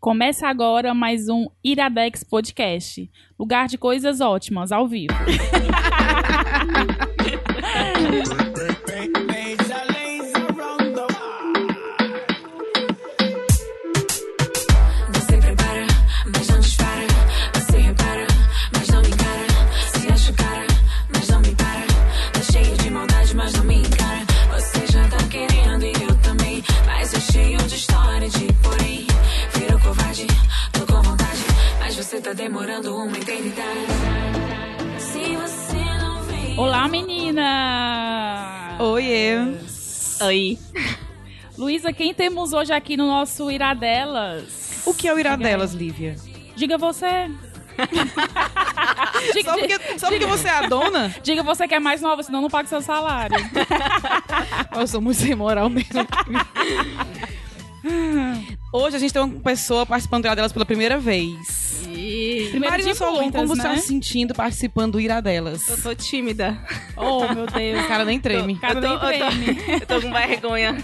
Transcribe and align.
Começa 0.00 0.46
agora 0.46 0.94
mais 0.94 1.28
um 1.28 1.48
Iradex 1.62 2.22
Podcast. 2.22 3.10
Lugar 3.36 3.66
de 3.66 3.76
coisas 3.76 4.20
ótimas, 4.20 4.70
ao 4.70 4.86
vivo. 4.86 5.12
Olá, 36.58 36.88
menina! 36.88 38.76
Oiê. 38.80 39.36
Oi. 40.22 40.58
Luísa, 41.56 41.92
quem 41.92 42.12
temos 42.12 42.52
hoje 42.52 42.72
aqui 42.72 42.96
no 42.96 43.06
nosso 43.06 43.48
Iradelas? 43.48 44.82
O 44.84 44.92
que 44.92 45.06
é 45.06 45.14
o 45.14 45.20
irá 45.20 45.36
delas, 45.36 45.72
Lívia? 45.72 46.16
Diga 46.56 46.76
você. 46.76 47.30
diga, 49.32 49.52
Só 49.54 49.56
porque, 49.56 49.98
só 50.00 50.08
porque 50.08 50.26
você 50.26 50.48
é 50.48 50.50
a 50.50 50.62
dona? 50.66 51.14
diga 51.22 51.44
você 51.44 51.68
que 51.68 51.76
é 51.76 51.78
mais 51.78 52.02
nova, 52.02 52.24
senão 52.24 52.40
não 52.42 52.50
paga 52.50 52.66
seu 52.68 52.82
salário. 52.82 53.36
Eu 54.76 54.86
sou 54.88 55.00
muito 55.00 55.20
sem 55.20 55.36
moral 55.36 55.70
mesmo. 55.70 56.04
Hoje 58.72 58.96
a 58.96 58.98
gente 58.98 59.12
tem 59.12 59.22
uma 59.22 59.40
pessoa 59.40 59.86
participando 59.86 60.22
do 60.22 60.26
irá 60.26 60.34
delas 60.34 60.52
pela 60.52 60.66
primeira 60.66 60.98
vez. 60.98 61.77
Primeiro 62.50 62.70
Marina 62.70 62.94
Solon, 62.94 63.30
como 63.30 63.48
você 63.48 63.62
né? 63.62 63.68
está 63.70 63.82
se 63.82 63.88
sentindo 63.88 64.34
participando 64.34 64.92
do 64.92 65.00
irá 65.00 65.20
delas? 65.20 65.68
Eu 65.68 65.80
tô 65.82 65.94
tímida. 65.94 66.58
Oh, 66.96 67.20
meu 67.34 67.46
Deus. 67.46 67.84
O 67.84 67.88
cara 67.88 68.04
nem 68.04 68.20
treme. 68.20 68.56
Cara, 68.58 68.78
eu, 68.78 68.82
tô, 68.82 68.88
nem 68.88 68.94
eu, 68.94 69.00
tô, 69.00 69.06
treme. 69.06 69.58
eu 69.80 69.86
tô 69.86 70.00
com 70.00 70.12
vergonha. 70.12 70.76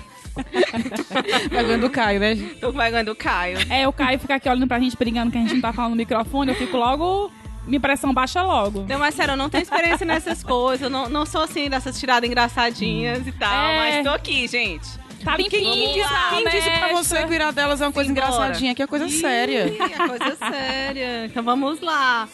Vergonha 1.51 1.79
do 1.79 1.91
Caio, 1.91 2.21
né? 2.21 2.35
Tô 2.61 2.73
com 2.73 2.79
vergonha 2.79 3.05
do 3.05 3.15
Caio. 3.15 3.59
É, 3.71 3.87
o 3.87 3.93
Caio 3.93 4.19
fica 4.19 4.35
aqui 4.35 4.49
olhando 4.49 4.67
pra 4.67 4.81
gente, 4.81 4.97
brigando 4.97 5.31
que 5.31 5.39
a 5.39 5.41
gente 5.41 5.55
não 5.55 5.61
tá 5.61 5.73
falando 5.73 5.91
no 5.91 5.97
microfone, 5.97 6.51
eu 6.51 6.57
fico 6.57 6.77
logo... 6.77 7.31
Minha 7.67 7.81
pressão 7.81 8.13
baixa 8.13 8.43
logo. 8.43 8.85
Não, 8.87 8.99
mas 8.99 9.15
sério, 9.15 9.33
eu 9.33 9.37
não 9.39 9.49
tenho 9.49 9.63
experiência 9.63 10.05
nessas 10.05 10.43
coisas. 10.43 10.83
Eu 10.83 10.91
não, 10.91 11.09
não 11.09 11.25
sou 11.25 11.41
assim 11.41 11.71
dessas 11.71 11.99
tiradas 11.99 12.29
engraçadinhas 12.29 13.27
e 13.27 13.33
tal. 13.33 13.71
É. 13.71 13.79
Mas 13.79 14.05
tô 14.05 14.11
aqui, 14.11 14.47
gente. 14.47 14.87
Tá 15.25 15.37
Quem, 15.37 15.45
limpinho, 15.45 15.73
quem 15.73 15.95
disse, 15.95 16.09
quem 16.31 16.45
disse 16.51 16.71
pra 16.71 16.89
você 16.93 17.25
que 17.25 17.31
o 17.31 17.35
irá 17.35 17.51
delas 17.51 17.81
é 17.81 17.87
uma 17.87 17.93
coisa 17.93 18.09
Simbora. 18.09 18.27
engraçadinha? 18.29 18.75
Que 18.75 18.83
é 18.83 18.87
coisa 18.87 19.09
séria. 19.09 19.67
Ih, 19.69 19.79
é 19.81 20.09
coisa 20.09 20.37
séria. 20.37 21.27
Então 21.27 21.43
vamos 21.43 21.81
lá. 21.81 22.29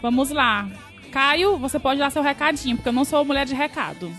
Vamos 0.00 0.30
lá. 0.30 0.66
Caio, 1.10 1.58
você 1.58 1.78
pode 1.78 2.00
dar 2.00 2.10
seu 2.10 2.22
recadinho, 2.22 2.76
porque 2.76 2.88
eu 2.88 2.92
não 2.92 3.04
sou 3.04 3.24
mulher 3.24 3.44
de 3.44 3.54
recado. 3.54 4.10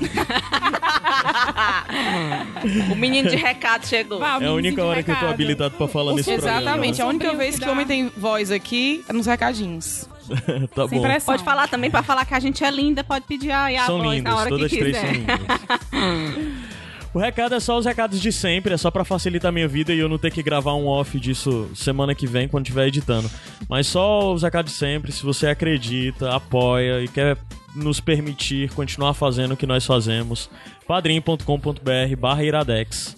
o 2.90 2.94
menino 2.96 3.28
de 3.28 3.36
recado 3.36 3.86
chegou. 3.86 4.18
Vá, 4.18 4.38
É 4.40 4.46
a 4.46 4.52
única 4.52 4.82
hora 4.84 5.02
que 5.02 5.10
eu 5.10 5.14
tô 5.14 5.20
recado. 5.20 5.34
habilitado 5.34 5.74
pra 5.76 5.86
falar 5.88 6.14
nesse 6.14 6.30
Exatamente, 6.30 7.02
a 7.02 7.06
única 7.06 7.34
vez 7.34 7.58
que 7.58 7.68
o 7.68 7.72
homem 7.72 7.86
tem 7.86 8.10
voz 8.16 8.50
aqui 8.50 9.04
é 9.08 9.12
nos 9.12 9.26
recadinhos. 9.26 10.08
programa. 10.26 10.68
tá 10.74 10.88
Sem 10.88 10.98
bom. 10.98 11.04
pressão. 11.04 11.34
Pode 11.34 11.44
falar 11.44 11.68
também 11.68 11.90
pra 11.90 12.02
falar 12.02 12.24
que 12.24 12.34
a 12.34 12.40
gente 12.40 12.64
é 12.64 12.70
linda, 12.70 13.04
pode 13.04 13.26
pedir 13.26 13.50
aí 13.50 13.76
a 13.76 13.84
São 13.86 13.98
voz 13.98 14.16
lindas, 14.16 14.32
na 14.32 14.38
hora 14.40 14.48
todas 14.48 14.70
que 14.70 14.78
três 14.78 14.96
quiser. 14.96 15.14
são 15.14 15.20
lindas. 15.20 16.60
O 17.12 17.18
recado 17.18 17.56
é 17.56 17.60
só 17.60 17.76
os 17.76 17.84
recados 17.84 18.20
de 18.20 18.30
sempre, 18.30 18.72
é 18.72 18.76
só 18.76 18.88
pra 18.88 19.04
facilitar 19.04 19.48
a 19.48 19.52
minha 19.52 19.66
vida 19.66 19.92
e 19.92 19.98
eu 19.98 20.08
não 20.08 20.16
ter 20.16 20.30
que 20.30 20.42
gravar 20.44 20.74
um 20.74 20.86
off 20.86 21.18
disso 21.18 21.68
semana 21.74 22.14
que 22.14 22.24
vem 22.24 22.46
quando 22.46 22.66
estiver 22.66 22.86
editando. 22.86 23.28
Mas 23.68 23.88
só 23.88 24.32
os 24.32 24.44
recados 24.44 24.72
de 24.72 24.78
sempre, 24.78 25.10
se 25.10 25.24
você 25.24 25.48
acredita, 25.48 26.30
apoia 26.30 27.02
e 27.02 27.08
quer 27.08 27.36
nos 27.74 27.98
permitir 28.00 28.70
continuar 28.74 29.14
fazendo 29.14 29.54
o 29.54 29.56
que 29.56 29.66
nós 29.66 29.84
fazemos, 29.84 30.48
padrim.com.br 30.86 32.16
barra 32.16 32.44
iradex. 32.44 33.16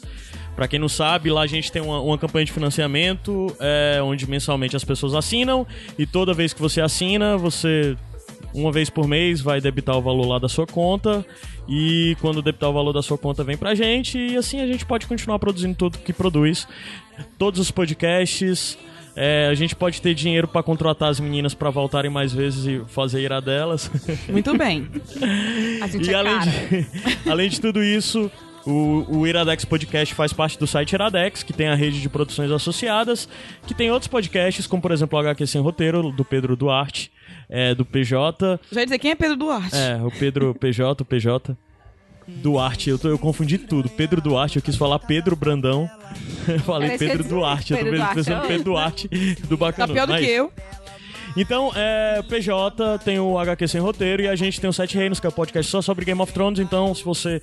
Pra 0.57 0.69
quem 0.69 0.79
não 0.79 0.89
sabe, 0.89 1.31
lá 1.31 1.43
a 1.43 1.47
gente 1.47 1.71
tem 1.71 1.81
uma, 1.81 2.01
uma 2.01 2.19
campanha 2.19 2.45
de 2.45 2.53
financiamento, 2.53 3.55
é, 3.59 4.01
onde 4.03 4.29
mensalmente 4.29 4.77
as 4.77 4.85
pessoas 4.85 5.15
assinam 5.15 5.67
e 5.99 6.07
toda 6.07 6.35
vez 6.35 6.53
que 6.53 6.61
você 6.61 6.81
assina, 6.81 7.37
você 7.37 7.97
uma 8.55 8.71
vez 8.71 8.91
por 8.91 9.07
mês 9.07 9.41
vai 9.41 9.61
debitar 9.61 9.97
o 9.97 10.03
valor 10.03 10.27
lá 10.27 10.39
da 10.39 10.49
sua 10.49 10.67
conta 10.67 11.25
e 11.69 12.17
quando 12.21 12.43
debitar 12.43 12.71
o 12.71 12.73
valor 12.73 12.93
da 12.93 13.03
sua 13.03 13.17
conta 13.17 13.43
vem 13.45 13.57
pra 13.57 13.75
gente 13.75 14.19
e 14.19 14.37
assim 14.37 14.61
a 14.61 14.67
gente 14.67 14.85
pode 14.85 15.07
continuar 15.07 15.39
produzindo 15.39 15.75
tudo 15.75 15.99
que 15.99 16.13
produz. 16.13 16.67
Todos 17.39 17.61
os 17.61 17.71
podcasts, 17.71 18.79
é, 19.15 19.49
a 19.51 19.55
gente 19.55 19.77
pode 19.77 20.01
ter 20.01 20.15
dinheiro 20.15 20.49
pra 20.49 20.63
contratar 20.63 21.11
as 21.11 21.21
meninas 21.21 21.55
pra 21.55 21.71
voltarem 21.71 22.11
mais 22.11 22.33
vezes 22.33 22.67
e 22.67 22.83
fazer 22.89 23.21
irá 23.21 23.41
delas. 23.41 23.91
Muito 24.29 24.57
bem. 24.57 24.89
A 25.83 25.87
gente 25.87 26.09
E 26.09 26.13
é 26.13 26.15
além 26.15 26.39
de, 26.41 27.31
além 27.31 27.49
de 27.51 27.61
tudo 27.61 27.83
isso, 27.83 28.31
o, 28.65 29.19
o 29.19 29.27
Iradex 29.27 29.65
Podcast 29.65 30.15
faz 30.15 30.33
parte 30.33 30.59
do 30.59 30.67
site 30.67 30.93
Iradex, 30.93 31.43
que 31.43 31.53
tem 31.53 31.69
a 31.69 31.75
rede 31.75 32.01
de 32.01 32.09
produções 32.09 32.51
associadas, 32.51 33.29
que 33.67 33.75
tem 33.75 33.91
outros 33.91 34.09
podcasts, 34.09 34.67
como 34.67 34.81
por 34.81 34.93
exemplo 34.93 35.19
o 35.19 35.21
HQ 35.21 35.47
Sem 35.47 35.61
Roteiro, 35.61 36.11
do 36.13 36.25
Pedro 36.25 36.57
Duarte, 36.57 37.11
é, 37.55 37.75
do 37.75 37.85
PJ. 37.85 38.59
Já 38.73 38.81
ia 38.81 38.87
dizer, 38.87 38.99
quem 38.99 39.11
é 39.11 39.15
Pedro 39.15 39.37
Duarte? 39.37 39.77
É, 39.77 40.01
o 40.03 40.11
Pedro 40.11 40.55
PJ, 40.55 41.03
o 41.03 41.05
PJ. 41.05 41.55
Duarte, 42.27 42.89
eu, 42.89 42.99
tô- 42.99 43.09
eu 43.09 43.19
confundi 43.19 43.59
tudo. 43.59 43.91
Pedro 43.91 44.21
Duarte, 44.21 44.57
eu 44.57 44.63
quis 44.63 44.75
falar 44.77 44.99
Pedro 45.01 45.37
Brandão. 45.37 45.91
Eu 46.49 46.59
falei 46.65 46.89
Parece 46.91 47.07
Pedro 47.07 47.25
Duarte, 47.29 47.73
eu 47.75 47.79
tô 47.79 47.85
Pedro 47.85 48.07
pensando 48.15 48.45
é 48.45 48.49
Pedro 48.49 48.65
Duarte 48.65 49.09
do 49.09 49.49
Tá 49.49 49.57
Bacana. 49.57 49.93
pior 49.93 50.07
do 50.07 50.17
que 50.17 50.25
eu. 50.25 50.51
Então, 51.37 51.73
é, 51.75 52.23
PJ 52.23 52.99
tem 53.05 53.19
o 53.19 53.39
HQ 53.39 53.67
Sem 53.69 53.81
Roteiro 53.81 54.23
e 54.23 54.29
a 54.29 54.37
gente 54.37 54.61
tem 54.61 54.69
o 54.69 54.73
Sete 54.73 54.97
Reinos, 54.97 55.19
que 55.19 55.27
é 55.27 55.31
o 55.31 55.33
podcast 55.33 55.71
só 55.71 55.83
sobre 55.83 56.05
Game 56.05 56.21
of 56.21 56.33
Thrones. 56.33 56.59
Então, 56.61 56.95
se 56.95 57.03
você 57.05 57.41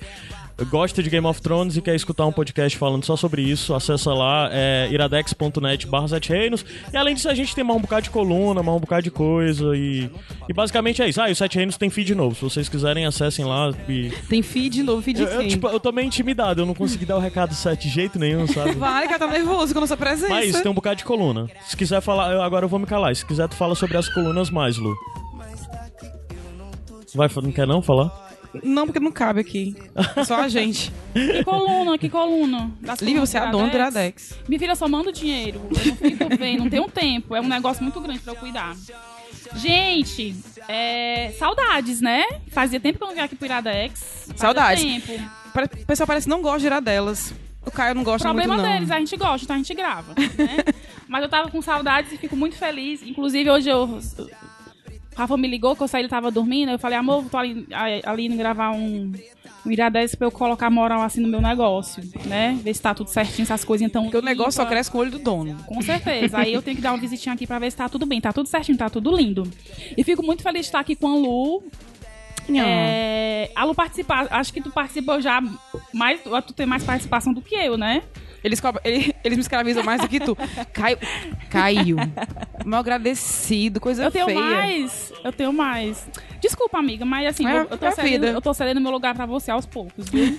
gosta 0.68 1.02
de 1.02 1.08
Game 1.10 1.26
of 1.26 1.40
Thrones 1.40 1.76
e 1.76 1.82
quer 1.82 1.94
escutar 1.94 2.26
um 2.26 2.32
podcast 2.32 2.76
falando 2.76 3.04
só 3.04 3.16
sobre 3.16 3.42
isso, 3.42 3.74
acessa 3.74 4.12
lá, 4.12 4.48
é 4.52 4.88
iradex.net 4.90 5.86
barra 5.86 6.08
Sete 6.08 6.30
Reinos. 6.32 6.64
E 6.92 6.96
além 6.96 7.14
disso, 7.14 7.28
a 7.28 7.34
gente 7.34 7.54
tem 7.54 7.64
mais 7.64 7.78
um 7.78 7.82
bocado 7.82 8.02
de 8.02 8.10
coluna, 8.10 8.62
mais 8.62 8.76
um 8.76 8.80
bocado 8.80 9.02
de 9.02 9.10
coisa 9.10 9.76
e, 9.76 10.10
e 10.48 10.52
basicamente 10.52 11.00
é 11.02 11.08
isso. 11.08 11.20
Ah, 11.20 11.28
e 11.28 11.32
o 11.32 11.36
Sete 11.36 11.56
Reinos 11.56 11.76
tem 11.76 11.88
feed 11.90 12.14
novo. 12.14 12.34
Se 12.34 12.42
vocês 12.42 12.68
quiserem, 12.68 13.06
acessem 13.06 13.44
lá 13.44 13.72
e... 13.88 14.10
Tem 14.28 14.42
feed 14.42 14.82
novo, 14.82 15.00
feed 15.02 15.20
Eu, 15.20 15.26
de 15.26 15.34
eu, 15.34 15.48
tipo, 15.48 15.68
eu 15.68 15.80
tô 15.80 15.92
meio 15.92 16.06
intimidado, 16.06 16.60
eu 16.62 16.66
não 16.66 16.74
consegui 16.74 17.06
dar 17.06 17.16
o 17.16 17.20
recado 17.20 17.54
certo 17.54 17.82
de 17.82 17.88
jeito 17.88 18.18
nenhum, 18.18 18.46
sabe? 18.46 18.72
Vai, 18.72 19.06
cara, 19.06 19.18
tá 19.20 19.26
nervoso 19.26 19.72
com 19.72 19.78
a 19.78 19.82
nossa 19.82 19.96
presença. 19.96 20.28
Mas 20.28 20.60
tem 20.60 20.70
um 20.70 20.74
bocado 20.74 20.96
de 20.96 21.04
coluna. 21.04 21.46
Se 21.66 21.76
quiser 21.76 22.00
falar, 22.00 22.32
eu- 22.32 22.42
agora 22.42 22.64
eu 22.64 22.68
vou 22.68 22.78
me 22.78 22.86
calar. 22.86 23.14
Se 23.14 23.24
quiser, 23.24 23.48
tu 23.48 23.54
fala 23.54 23.74
sobre 23.74 23.96
as 23.96 24.08
colunas 24.08 24.50
mais, 24.50 24.76
Lu. 24.76 24.94
Vai, 27.14 27.28
não 27.42 27.50
quer 27.52 27.66
não 27.66 27.82
falar? 27.82 28.29
Não, 28.62 28.86
porque 28.86 29.00
não 29.00 29.12
cabe 29.12 29.40
aqui. 29.40 29.76
Só 30.26 30.40
a 30.40 30.48
gente. 30.48 30.92
Que 31.12 31.44
coluna, 31.44 31.96
que 31.98 32.08
coluna. 32.08 32.70
Lívia, 33.00 33.20
você 33.20 33.38
é 33.38 33.40
a 33.40 33.46
do 33.46 33.52
dona 33.52 33.68
do 33.68 33.74
Iradex. 33.74 34.38
Minha 34.48 34.58
filha 34.58 34.74
só 34.74 34.88
manda 34.88 35.10
o 35.10 35.12
dinheiro. 35.12 35.60
Eu 35.70 35.86
não 35.86 35.96
fico 35.96 36.36
bem, 36.36 36.56
não 36.56 36.68
tenho 36.68 36.88
tempo. 36.88 37.34
É 37.34 37.40
um 37.40 37.48
negócio 37.48 37.82
muito 37.82 38.00
grande 38.00 38.20
pra 38.20 38.32
eu 38.32 38.36
cuidar. 38.36 38.76
Gente, 39.56 40.36
é, 40.68 41.32
saudades, 41.38 42.00
né? 42.00 42.24
Fazia 42.48 42.78
tempo 42.78 42.98
que 42.98 43.04
eu 43.04 43.08
não 43.08 43.14
vim 43.14 43.20
aqui 43.20 43.34
pro 43.36 43.46
Iradex. 43.46 44.00
Fazia 44.00 44.36
Saudades. 44.36 44.82
Tempo. 44.84 45.12
O 45.82 45.86
pessoal 45.86 46.06
parece 46.06 46.24
que 46.26 46.30
não 46.30 46.42
gosta 46.42 46.60
de 46.60 46.66
ir 46.66 46.80
delas. 46.80 47.34
O 47.64 47.70
Caio 47.70 47.94
não 47.94 48.02
gosta 48.02 48.26
Problema 48.26 48.54
muito, 48.54 48.66
não. 48.66 48.74
deles, 48.74 48.90
a 48.90 48.98
gente 48.98 49.16
gosta, 49.16 49.44
então 49.44 49.54
a 49.54 49.58
gente 49.58 49.74
grava, 49.74 50.14
né? 50.14 50.64
Mas 51.06 51.22
eu 51.22 51.28
tava 51.28 51.50
com 51.50 51.60
saudades 51.60 52.12
e 52.12 52.16
fico 52.16 52.36
muito 52.36 52.56
feliz. 52.56 53.02
Inclusive, 53.02 53.50
hoje 53.50 53.68
eu. 53.68 54.00
O 55.14 55.18
Rafa 55.20 55.36
me 55.36 55.48
ligou 55.48 55.74
que 55.74 55.82
eu 55.82 55.88
saí, 55.88 56.02
ele 56.02 56.08
tava 56.08 56.30
dormindo. 56.30 56.70
Eu 56.70 56.78
falei, 56.78 56.96
amor, 56.96 57.24
tô 57.30 57.36
ali, 57.36 57.66
ali 58.04 58.26
indo 58.26 58.36
gravar 58.36 58.70
um, 58.70 59.12
um 59.66 59.70
Iradex 59.70 60.14
pra 60.14 60.26
eu 60.26 60.30
colocar 60.30 60.70
moral 60.70 61.02
assim 61.02 61.20
no 61.20 61.28
meu 61.28 61.40
negócio, 61.40 62.02
né? 62.26 62.58
Ver 62.62 62.74
se 62.74 62.80
tá 62.80 62.94
tudo 62.94 63.10
certinho, 63.10 63.44
se 63.44 63.52
as 63.52 63.64
coisinhas 63.64 63.92
tão. 63.92 64.04
Porque 64.04 64.16
o 64.16 64.22
negócio 64.22 64.52
só 64.52 64.66
cresce 64.66 64.90
com 64.90 64.98
o 64.98 65.00
olho 65.00 65.10
do 65.10 65.18
dono. 65.18 65.56
Com 65.64 65.82
certeza. 65.82 66.38
Aí 66.38 66.52
eu 66.52 66.62
tenho 66.62 66.76
que 66.76 66.82
dar 66.82 66.92
uma 66.92 66.98
visitinha 66.98 67.34
aqui 67.34 67.46
pra 67.46 67.58
ver 67.58 67.70
se 67.70 67.76
tá 67.76 67.88
tudo 67.88 68.06
bem. 68.06 68.20
Tá 68.20 68.32
tudo 68.32 68.48
certinho, 68.48 68.78
tá 68.78 68.88
tudo 68.88 69.14
lindo. 69.14 69.42
E 69.96 70.04
fico 70.04 70.24
muito 70.24 70.42
feliz 70.42 70.62
de 70.62 70.66
estar 70.66 70.80
aqui 70.80 70.94
com 70.94 71.08
a 71.08 71.14
Lu. 71.16 71.64
É, 72.64 73.50
a 73.54 73.64
Lu 73.64 73.74
participar, 73.74 74.26
acho 74.30 74.52
que 74.52 74.60
tu 74.60 74.70
participou 74.70 75.20
já 75.20 75.40
mais, 75.92 76.20
tu 76.46 76.52
tem 76.52 76.66
mais 76.66 76.82
participação 76.82 77.32
do 77.32 77.40
que 77.42 77.54
eu, 77.54 77.76
né? 77.76 78.02
Eles, 78.42 78.60
cobram- 78.60 78.80
ele- 78.84 79.14
eles 79.22 79.36
me 79.36 79.42
escravizam 79.42 79.82
mais 79.82 80.00
do 80.00 80.08
que 80.08 80.18
tu. 80.20 80.36
Caio. 80.72 80.98
Caio. 81.50 81.96
Mal 82.64 82.80
agradecido, 82.80 83.80
coisa 83.80 84.04
Eu 84.04 84.10
tenho 84.10 84.26
feia. 84.26 84.40
mais, 84.40 85.12
eu 85.24 85.32
tenho 85.32 85.52
mais. 85.52 86.08
Desculpa, 86.40 86.78
amiga, 86.78 87.04
mas 87.04 87.26
assim, 87.26 87.46
É- 87.46 87.58
eu, 87.58 87.66
eu 87.70 87.78
tô 87.78 87.86
é 87.86 87.90
cedendo, 87.90 88.26
eu 88.26 88.40
tô 88.40 88.54
cedendo 88.54 88.80
meu 88.80 88.90
lugar 88.90 89.14
pra 89.14 89.26
você 89.26 89.50
aos 89.50 89.66
poucos, 89.66 90.08
viu? 90.08 90.38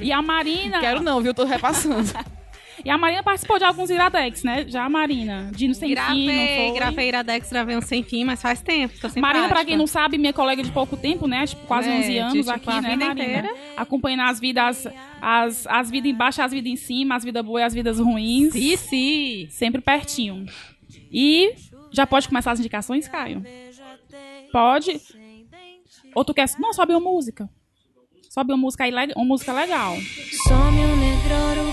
E 0.00 0.12
a 0.12 0.22
Marina. 0.22 0.78
Quero 0.80 1.02
não, 1.02 1.20
viu? 1.20 1.34
Tô 1.34 1.44
repassando. 1.44 2.08
E 2.84 2.90
a 2.90 2.96
Marina 2.98 3.22
participou 3.22 3.58
de 3.58 3.64
alguns 3.64 3.90
iradex, 3.90 4.42
né? 4.42 4.64
Já 4.68 4.84
a 4.84 4.88
Marina. 4.88 5.50
De 5.54 5.68
no 5.68 5.74
sem 5.74 5.88
fim, 5.90 5.94
não 5.94 6.04
Gravei, 6.06 6.56
foi? 6.68 6.74
gravei 6.74 7.08
Iradex, 7.08 7.50
gravei 7.50 7.76
um 7.76 7.80
sem 7.82 8.02
fim, 8.02 8.24
mas 8.24 8.40
faz 8.40 8.60
tempo. 8.62 8.94
Tô 9.00 9.08
sem 9.08 9.20
Marina, 9.20 9.48
pra 9.48 9.64
quem 9.64 9.76
não 9.76 9.86
sabe, 9.86 10.16
minha 10.18 10.32
colega 10.32 10.62
de 10.62 10.70
pouco 10.72 10.96
tempo, 10.96 11.26
né? 11.26 11.46
Tipo, 11.46 11.66
quase 11.66 11.88
É, 11.88 11.98
11 11.98 12.10
de, 12.10 12.18
anos 12.18 12.32
tipo, 12.34 12.50
aqui, 12.50 12.70
a 12.70 12.80
né, 12.80 12.90
vida 12.90 13.04
Marina? 13.06 13.24
inteira. 13.24 13.54
Acompanhando 13.76 14.22
as 14.22 14.40
vidas, 14.40 14.86
as, 15.20 15.66
as 15.66 15.90
vidas 15.90 16.10
embaixo, 16.10 16.42
as 16.42 16.52
vidas 16.52 16.72
em 16.72 16.76
cima, 16.76 17.16
as 17.16 17.24
vidas 17.24 17.44
boas 17.44 17.60
e 17.62 17.64
as 17.66 17.74
vidas 17.74 17.98
ruins. 17.98 18.52
Sim, 18.52 18.76
sim. 18.76 19.46
Sempre 19.50 19.80
pertinho. 19.80 20.46
E 21.12 21.54
já 21.92 22.06
pode 22.06 22.28
começar 22.28 22.52
as 22.52 22.60
indicações, 22.60 23.06
Caio? 23.08 23.42
Pode. 24.52 25.00
Ou 26.14 26.24
tu 26.24 26.34
quer... 26.34 26.48
Não, 26.58 26.72
sobe 26.72 26.92
uma 26.92 27.00
música. 27.00 27.48
Sobe 28.28 28.52
uma 28.52 28.58
música 28.58 28.84
aí, 28.84 28.92
uma 29.16 29.24
música 29.24 29.52
legal. 29.52 29.96
Some 30.46 30.80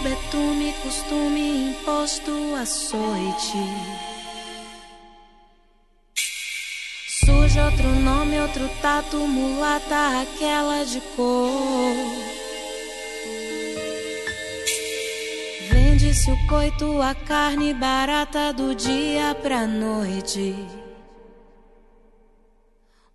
betume, 0.07 0.73
costume 0.83 1.69
imposto 1.69 2.31
açoite. 2.55 3.57
Surge 7.25 7.59
outro 7.59 7.89
nome, 7.89 8.39
outro 8.39 8.69
tato, 8.81 9.17
mulata, 9.17 10.21
aquela 10.21 10.85
de 10.85 11.01
cor. 11.15 11.51
Vende-se 15.69 16.31
o 16.31 16.47
coito, 16.47 17.01
a 17.01 17.13
carne 17.13 17.73
barata 17.73 18.53
do 18.53 18.73
dia 18.73 19.35
pra 19.35 19.67
noite. 19.67 20.55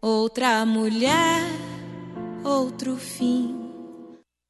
Outra 0.00 0.67
mulher, 0.67 1.41
outro 2.44 2.97
fim. 2.97 3.62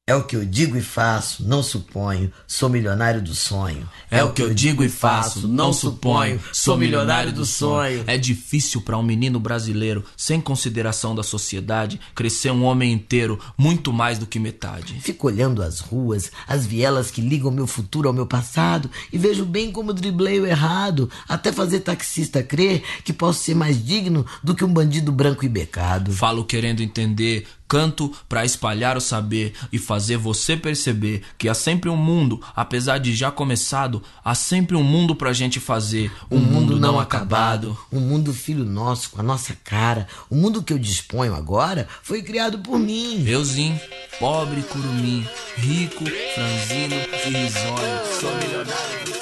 É 0.05 0.13
o 0.13 0.25
que 0.25 0.35
eu 0.35 0.43
digo 0.43 0.75
e 0.75 0.81
faço, 0.81 1.47
não 1.47 1.63
suponho. 1.63 2.29
Sou 2.45 2.67
milionário 2.67 3.21
do 3.21 3.33
sonho. 3.33 3.89
É 4.11 4.21
o 4.21 4.33
que 4.33 4.41
eu 4.41 4.53
digo 4.53 4.83
e 4.83 4.89
faço, 4.89 5.47
não 5.47 5.71
suponho. 5.71 6.41
Sou 6.51 6.77
milionário 6.77 7.31
do 7.31 7.45
sonho. 7.45 8.03
É 8.05 8.17
difícil 8.17 8.81
para 8.81 8.97
um 8.97 9.01
menino 9.01 9.39
brasileiro, 9.39 10.03
sem 10.17 10.41
consideração 10.41 11.15
da 11.15 11.23
sociedade, 11.23 12.01
crescer 12.13 12.51
um 12.51 12.65
homem 12.65 12.91
inteiro, 12.91 13.39
muito 13.57 13.93
mais 13.93 14.19
do 14.19 14.27
que 14.27 14.39
metade. 14.39 14.99
Fico 14.99 15.27
olhando 15.27 15.63
as 15.63 15.79
ruas, 15.79 16.33
as 16.45 16.65
vielas 16.65 17.09
que 17.09 17.21
ligam 17.21 17.49
meu 17.49 17.65
futuro 17.65 18.09
ao 18.09 18.13
meu 18.13 18.27
passado 18.27 18.91
e 19.09 19.17
vejo 19.17 19.45
bem 19.45 19.71
como 19.71 19.93
driblei 19.93 20.37
o 20.37 20.45
errado, 20.45 21.09
até 21.29 21.49
fazer 21.49 21.79
taxista 21.79 22.43
crer 22.43 22.83
que 23.05 23.13
posso 23.13 23.41
ser 23.41 23.55
mais 23.55 23.81
digno 23.81 24.25
do 24.43 24.53
que 24.53 24.65
um 24.65 24.73
bandido 24.73 25.13
branco 25.13 25.45
e 25.45 25.49
becado. 25.49 26.11
Falo 26.11 26.43
querendo 26.43 26.81
entender, 26.83 27.47
canto 27.73 28.11
pra 28.29 28.45
espalhar 28.45 28.95
o 28.95 29.01
saber 29.01 29.55
e 29.71 29.79
fazer 29.79 30.15
você 30.15 30.55
perceber 30.55 31.23
que 31.39 31.49
há 31.49 31.55
sempre 31.55 31.89
um 31.89 31.97
mundo, 31.97 32.39
apesar 32.55 32.99
de 32.99 33.15
já 33.15 33.31
começado, 33.31 34.03
há 34.23 34.35
sempre 34.35 34.75
um 34.75 34.83
mundo 34.83 35.15
pra 35.15 35.33
gente 35.33 35.59
fazer, 35.59 36.11
um, 36.29 36.37
mundo, 36.37 36.79
não 36.79 36.99
acabado. 36.99 37.75
Um 37.91 37.99
mundo 37.99 38.31
filho 38.31 38.63
nosso, 38.63 39.09
com 39.09 39.21
a 39.21 39.23
nossa 39.23 39.57
cara. 39.63 40.07
O 40.29 40.35
mundo 40.35 40.61
que 40.61 40.71
eu 40.71 40.77
disponho 40.77 41.33
agora 41.33 41.87
foi 42.03 42.21
criado 42.21 42.59
por 42.59 42.77
mim. 42.77 43.27
Euzinho, 43.27 43.81
pobre 44.19 44.61
curumim, 44.61 45.27
rico, 45.57 46.05
franzino 46.35 46.93
e 47.25 47.29
risonho, 47.29 48.19
sou 48.19 48.35
milionário. 48.37 49.13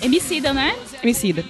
Emicida, 0.00 0.54
né? 0.54 0.78
Emicida. 1.02 1.44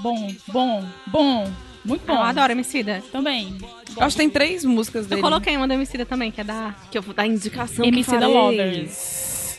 Bom, 0.00 0.28
bom, 0.48 0.84
bom. 1.06 1.50
Muito 1.84 2.06
bom. 2.06 2.14
Eu 2.14 2.20
adoro 2.22 2.52
Emicida. 2.52 3.02
Também. 3.12 3.56
Eu 3.96 4.02
acho 4.02 4.16
que 4.16 4.22
tem 4.22 4.30
três 4.30 4.64
músicas 4.64 5.04
Eu 5.04 5.10
dele. 5.10 5.22
coloquei 5.22 5.56
uma 5.56 5.68
da 5.68 5.74
Emicida 5.74 6.06
também, 6.06 6.30
que 6.30 6.40
é 6.40 6.44
da... 6.44 6.74
Que 6.90 6.96
eu 6.96 7.02
dar 7.02 7.26
indicação 7.26 7.84
Emicida 7.84 8.18
que 8.18 8.24
eu 8.24 8.32
falei. 8.32 8.58
Lovers. 8.58 9.58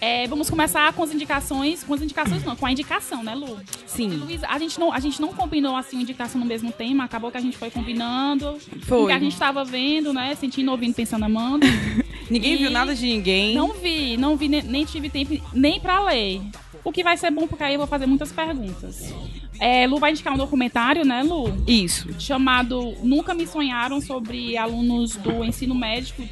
É, 0.00 0.26
vamos 0.28 0.50
começar 0.50 0.92
com 0.92 1.02
as 1.02 1.10
indicações. 1.14 1.82
Com 1.82 1.94
as 1.94 2.02
indicações 2.02 2.44
não, 2.44 2.54
com 2.54 2.66
a 2.66 2.70
indicação, 2.72 3.22
né, 3.22 3.34
Lu? 3.34 3.58
Sim. 3.86 4.08
Luísa, 4.10 4.46
a 4.50 4.58
gente 4.58 4.78
não, 4.78 4.92
a 4.92 5.00
gente 5.00 5.18
não 5.22 5.28
combinou 5.32 5.74
assim 5.74 5.96
uma 5.96 6.02
indicação 6.02 6.38
no 6.38 6.46
mesmo 6.46 6.70
tema, 6.70 7.04
acabou 7.04 7.30
que 7.30 7.38
a 7.38 7.40
gente 7.40 7.56
foi 7.56 7.70
combinando. 7.70 8.58
Foi. 8.82 9.04
O 9.04 9.06
que 9.06 9.12
a 9.12 9.18
gente 9.18 9.38
tava 9.38 9.64
vendo, 9.64 10.12
né? 10.12 10.34
Sentindo, 10.34 10.70
ouvindo, 10.70 10.94
pensando, 10.94 11.24
amando. 11.24 11.66
Ninguém 12.28 12.54
E- 12.54 12.56
viu 12.58 12.70
nada 12.70 12.94
de 12.94 13.06
ninguém. 13.06 13.54
Não 13.54 13.72
vi, 13.72 14.18
não 14.18 14.36
vi, 14.36 14.48
nem, 14.48 14.62
nem 14.62 14.84
tive 14.84 15.08
tempo 15.08 15.42
nem 15.54 15.80
pra 15.80 16.02
ler. 16.02 16.42
O 16.82 16.92
que 16.92 17.02
vai 17.02 17.16
ser 17.16 17.30
bom, 17.30 17.46
porque 17.46 17.62
aí 17.64 17.72
eu 17.74 17.78
vou 17.78 17.86
fazer 17.86 18.04
muitas 18.06 18.30
perguntas. 18.30 19.14
É, 19.60 19.86
Lu 19.86 19.98
vai 19.98 20.10
indicar 20.10 20.32
um 20.34 20.36
documentário, 20.36 21.04
né, 21.04 21.22
Lu? 21.22 21.56
Isso. 21.66 22.08
Chamado 22.18 22.94
Nunca 23.02 23.34
Me 23.34 23.46
Sonharam 23.46 24.00
sobre 24.00 24.56
alunos 24.56 25.16
do 25.16 25.44
ensino 25.44 25.74
médico. 25.74 26.22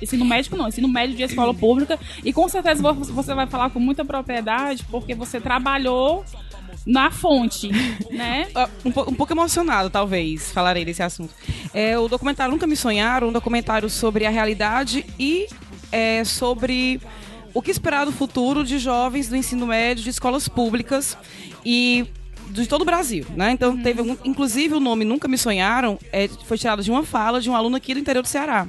Ensino 0.00 0.24
médico 0.24 0.56
não, 0.56 0.66
ensino 0.68 0.88
médio 0.88 1.14
de 1.14 1.22
escola 1.22 1.52
pública. 1.52 1.98
E 2.24 2.32
com 2.32 2.48
certeza 2.48 2.82
vo- 2.82 2.94
você 3.12 3.34
vai 3.34 3.46
falar 3.46 3.68
com 3.70 3.78
muita 3.78 4.02
propriedade, 4.04 4.82
porque 4.90 5.14
você 5.14 5.38
trabalhou 5.40 6.24
na 6.86 7.10
fonte, 7.10 7.68
né? 8.10 8.48
Ah, 8.54 8.68
um, 8.82 8.90
po- 8.90 9.10
um 9.10 9.14
pouco 9.14 9.32
emocionado, 9.34 9.90
talvez, 9.90 10.50
falarei 10.50 10.84
desse 10.86 11.02
assunto. 11.02 11.34
É, 11.74 11.98
o 11.98 12.08
documentário 12.08 12.50
Nunca 12.52 12.66
Me 12.66 12.76
Sonharam, 12.76 13.28
um 13.28 13.32
documentário 13.32 13.90
sobre 13.90 14.24
a 14.24 14.30
realidade 14.30 15.04
e 15.18 15.46
é, 15.92 16.24
sobre 16.24 16.98
o 17.52 17.60
que 17.60 17.70
esperar 17.70 18.06
do 18.06 18.12
futuro 18.12 18.64
de 18.64 18.78
jovens 18.78 19.28
do 19.28 19.36
ensino 19.36 19.66
médio 19.66 20.02
de 20.02 20.08
escolas 20.10 20.48
públicas 20.48 21.18
e 21.62 22.06
de 22.50 22.66
todo 22.68 22.82
o 22.82 22.84
Brasil, 22.84 23.24
né? 23.36 23.52
Então 23.52 23.76
teve 23.76 24.00
algum, 24.00 24.16
inclusive 24.24 24.74
o 24.74 24.80
nome 24.80 25.04
Nunca 25.04 25.28
Me 25.28 25.38
Sonharam 25.38 25.98
é, 26.12 26.28
foi 26.46 26.58
tirado 26.58 26.82
de 26.82 26.90
uma 26.90 27.02
fala 27.04 27.40
de 27.40 27.48
um 27.48 27.56
aluno 27.56 27.76
aqui 27.76 27.94
do 27.94 28.00
interior 28.00 28.22
do 28.22 28.28
Ceará. 28.28 28.66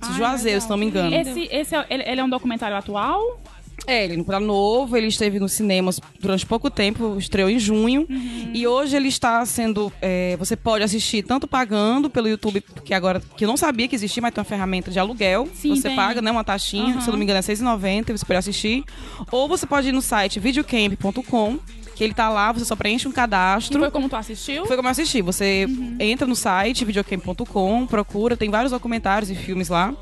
Ah, 0.00 0.12
Juazeiro, 0.12 0.46
legal. 0.56 0.60
se 0.60 0.70
não 0.70 0.76
me 0.76 0.86
engano. 0.86 1.14
Esse, 1.14 1.48
esse 1.52 1.74
é, 1.74 1.86
ele, 1.90 2.02
ele 2.06 2.20
é 2.20 2.24
um 2.24 2.28
documentário 2.28 2.76
atual? 2.76 3.40
É, 3.86 4.04
ele 4.04 4.24
é 4.28 4.38
novo, 4.38 4.96
ele 4.96 5.06
esteve 5.06 5.38
nos 5.38 5.52
cinemas 5.52 6.00
durante 6.20 6.44
pouco 6.44 6.70
tempo, 6.70 7.16
estreou 7.18 7.48
em 7.48 7.58
junho. 7.58 8.06
Uhum. 8.08 8.50
E 8.52 8.66
hoje 8.66 8.96
ele 8.96 9.08
está 9.08 9.44
sendo. 9.46 9.92
é, 10.00 10.36
você 10.36 10.54
pode 10.56 10.84
assistir 10.84 11.22
tanto 11.22 11.48
pagando 11.48 12.10
pelo 12.10 12.28
YouTube, 12.28 12.62
que 12.84 12.94
agora. 12.94 13.20
que 13.36 13.44
eu 13.44 13.48
não 13.48 13.56
sabia 13.56 13.88
que 13.88 13.94
existia, 13.94 14.20
mas 14.22 14.32
tem 14.32 14.40
uma 14.40 14.44
ferramenta 14.44 14.90
de 14.90 14.98
aluguel. 14.98 15.48
Sim, 15.54 15.74
você 15.74 15.88
tem. 15.88 15.96
paga, 15.96 16.20
né? 16.20 16.30
Uma 16.30 16.44
taxinha, 16.44 16.94
Uhum. 16.94 17.00
se 17.00 17.08
eu 17.08 17.12
não 17.12 17.18
me 17.18 17.24
engano, 17.24 17.38
é 17.38 17.42
R$6,90, 17.42 18.10
e 18.10 18.12
você 18.18 18.24
pode 18.24 18.38
assistir. 18.38 18.84
Ou 19.30 19.48
você 19.48 19.66
pode 19.66 19.88
ir 19.88 19.92
no 19.92 20.02
site 20.02 20.38
videocamp.com, 20.38 21.58
que 22.00 22.04
ele 22.04 22.14
tá 22.14 22.30
lá, 22.30 22.50
você 22.50 22.64
só 22.64 22.74
preenche 22.74 23.06
um 23.06 23.10
E 23.10 23.14
cadastro. 23.14 23.78
foi 23.78 23.90
como 23.90 24.08
tu 24.08 24.16
assistiu? 24.16 24.64
Foi 24.64 24.74
como 24.74 24.88
eu 24.88 24.92
assisti. 24.92 25.20
Você 25.20 25.66
entra 25.98 26.26
no 26.26 26.34
site 26.34 26.82
videocamp.com, 26.82 27.86
procura, 27.86 28.38
tem 28.38 28.48
vários 28.48 28.72
documentários 28.72 29.30
e 29.30 29.34
filmes 29.34 29.68
lá. 29.68 29.94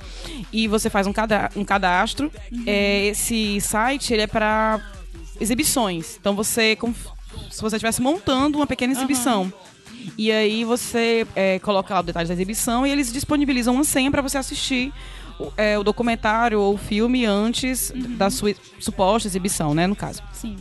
E 0.53 0.69
você 0.69 0.89
faz 0.89 1.09
um, 1.09 1.13
cada, 1.13 1.51
um 1.57 1.65
cadastro. 1.65 2.31
É, 2.65 3.07
esse 3.07 3.61
site 3.61 4.15
ele 4.15 4.23
é 4.23 4.27
para 4.29 4.81
exibições. 5.41 6.17
Então 6.21 6.37
você. 6.37 6.77
como 6.77 6.95
se 7.51 7.61
você 7.61 7.75
estivesse 7.75 8.01
montando 8.01 8.59
uma 8.59 8.67
pequena 8.67 8.93
exibição. 8.93 9.53
E 10.17 10.31
aí 10.31 10.63
você 10.63 11.27
é, 11.35 11.59
coloca 11.59 11.93
lá 11.93 11.99
os 11.99 12.07
detalhes 12.07 12.29
da 12.29 12.35
exibição 12.35 12.87
e 12.87 12.91
eles 12.91 13.13
disponibilizam 13.13 13.75
uma 13.75 13.83
senha 13.83 14.09
para 14.09 14.23
você 14.23 14.39
assistir 14.39 14.93
o, 15.37 15.53
é, 15.57 15.77
o 15.77 15.83
documentário 15.83 16.61
ou 16.61 16.75
o 16.75 16.79
filme 16.79 17.25
antes 17.25 17.93
da 18.17 18.31
sua 18.31 18.55
suposta 18.79 19.29
exibição, 19.29 19.75
né? 19.75 19.87
No 19.89 19.97
caso 19.97 20.23
Sim. 20.33 20.57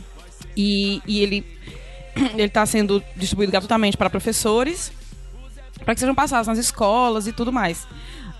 E, 0.58 1.00
e 1.06 1.22
ele 1.22 1.46
ele 2.34 2.42
está 2.42 2.66
sendo 2.66 3.02
distribuído 3.16 3.52
gratuitamente 3.52 3.96
para 3.96 4.10
professores 4.10 4.92
para 5.84 5.94
que 5.94 6.00
sejam 6.00 6.14
passados 6.14 6.46
nas 6.48 6.58
escolas 6.58 7.26
e 7.26 7.32
tudo 7.32 7.52
mais. 7.52 7.86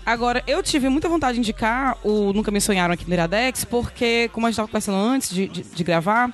Agora, 0.05 0.43
eu 0.45 0.61
tive 0.61 0.89
muita 0.89 1.07
vontade 1.07 1.35
de 1.35 1.39
indicar 1.39 1.97
o 2.03 2.33
Nunca 2.33 2.51
Me 2.51 2.59
Sonharam 2.59 2.93
aqui 2.93 3.07
no 3.07 3.13
Iradex, 3.13 3.63
porque, 3.63 4.29
como 4.33 4.45
a 4.45 4.49
gente 4.49 4.53
estava 4.53 4.67
conversando 4.67 4.97
antes 4.97 5.29
de, 5.29 5.47
de, 5.47 5.63
de 5.63 5.83
gravar, 5.83 6.33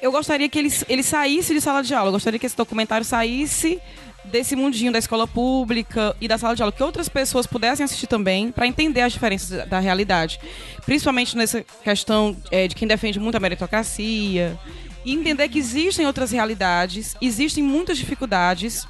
eu 0.00 0.12
gostaria 0.12 0.48
que 0.48 0.58
ele, 0.58 0.72
ele 0.88 1.02
saísse 1.02 1.54
de 1.54 1.60
sala 1.60 1.82
de 1.82 1.94
aula. 1.94 2.08
Eu 2.08 2.12
gostaria 2.12 2.38
que 2.38 2.46
esse 2.46 2.56
documentário 2.56 3.04
saísse 3.04 3.80
desse 4.30 4.56
mundinho 4.56 4.92
da 4.92 4.98
escola 4.98 5.26
pública 5.26 6.14
e 6.20 6.28
da 6.28 6.38
sala 6.38 6.54
de 6.54 6.62
aula, 6.62 6.72
que 6.72 6.82
outras 6.82 7.08
pessoas 7.08 7.46
pudessem 7.46 7.84
assistir 7.84 8.06
também, 8.06 8.50
para 8.50 8.66
entender 8.66 9.00
as 9.00 9.12
diferenças 9.12 9.50
da, 9.50 9.64
da 9.64 9.78
realidade. 9.78 10.38
Principalmente 10.84 11.36
nessa 11.36 11.64
questão 11.82 12.36
é, 12.50 12.68
de 12.68 12.74
quem 12.74 12.86
defende 12.86 13.18
muito 13.18 13.36
a 13.36 13.40
meritocracia. 13.40 14.58
E 15.06 15.14
entender 15.14 15.48
que 15.48 15.60
existem 15.60 16.04
outras 16.04 16.32
realidades, 16.32 17.14
existem 17.22 17.62
muitas 17.62 17.96
dificuldades, 17.96 18.88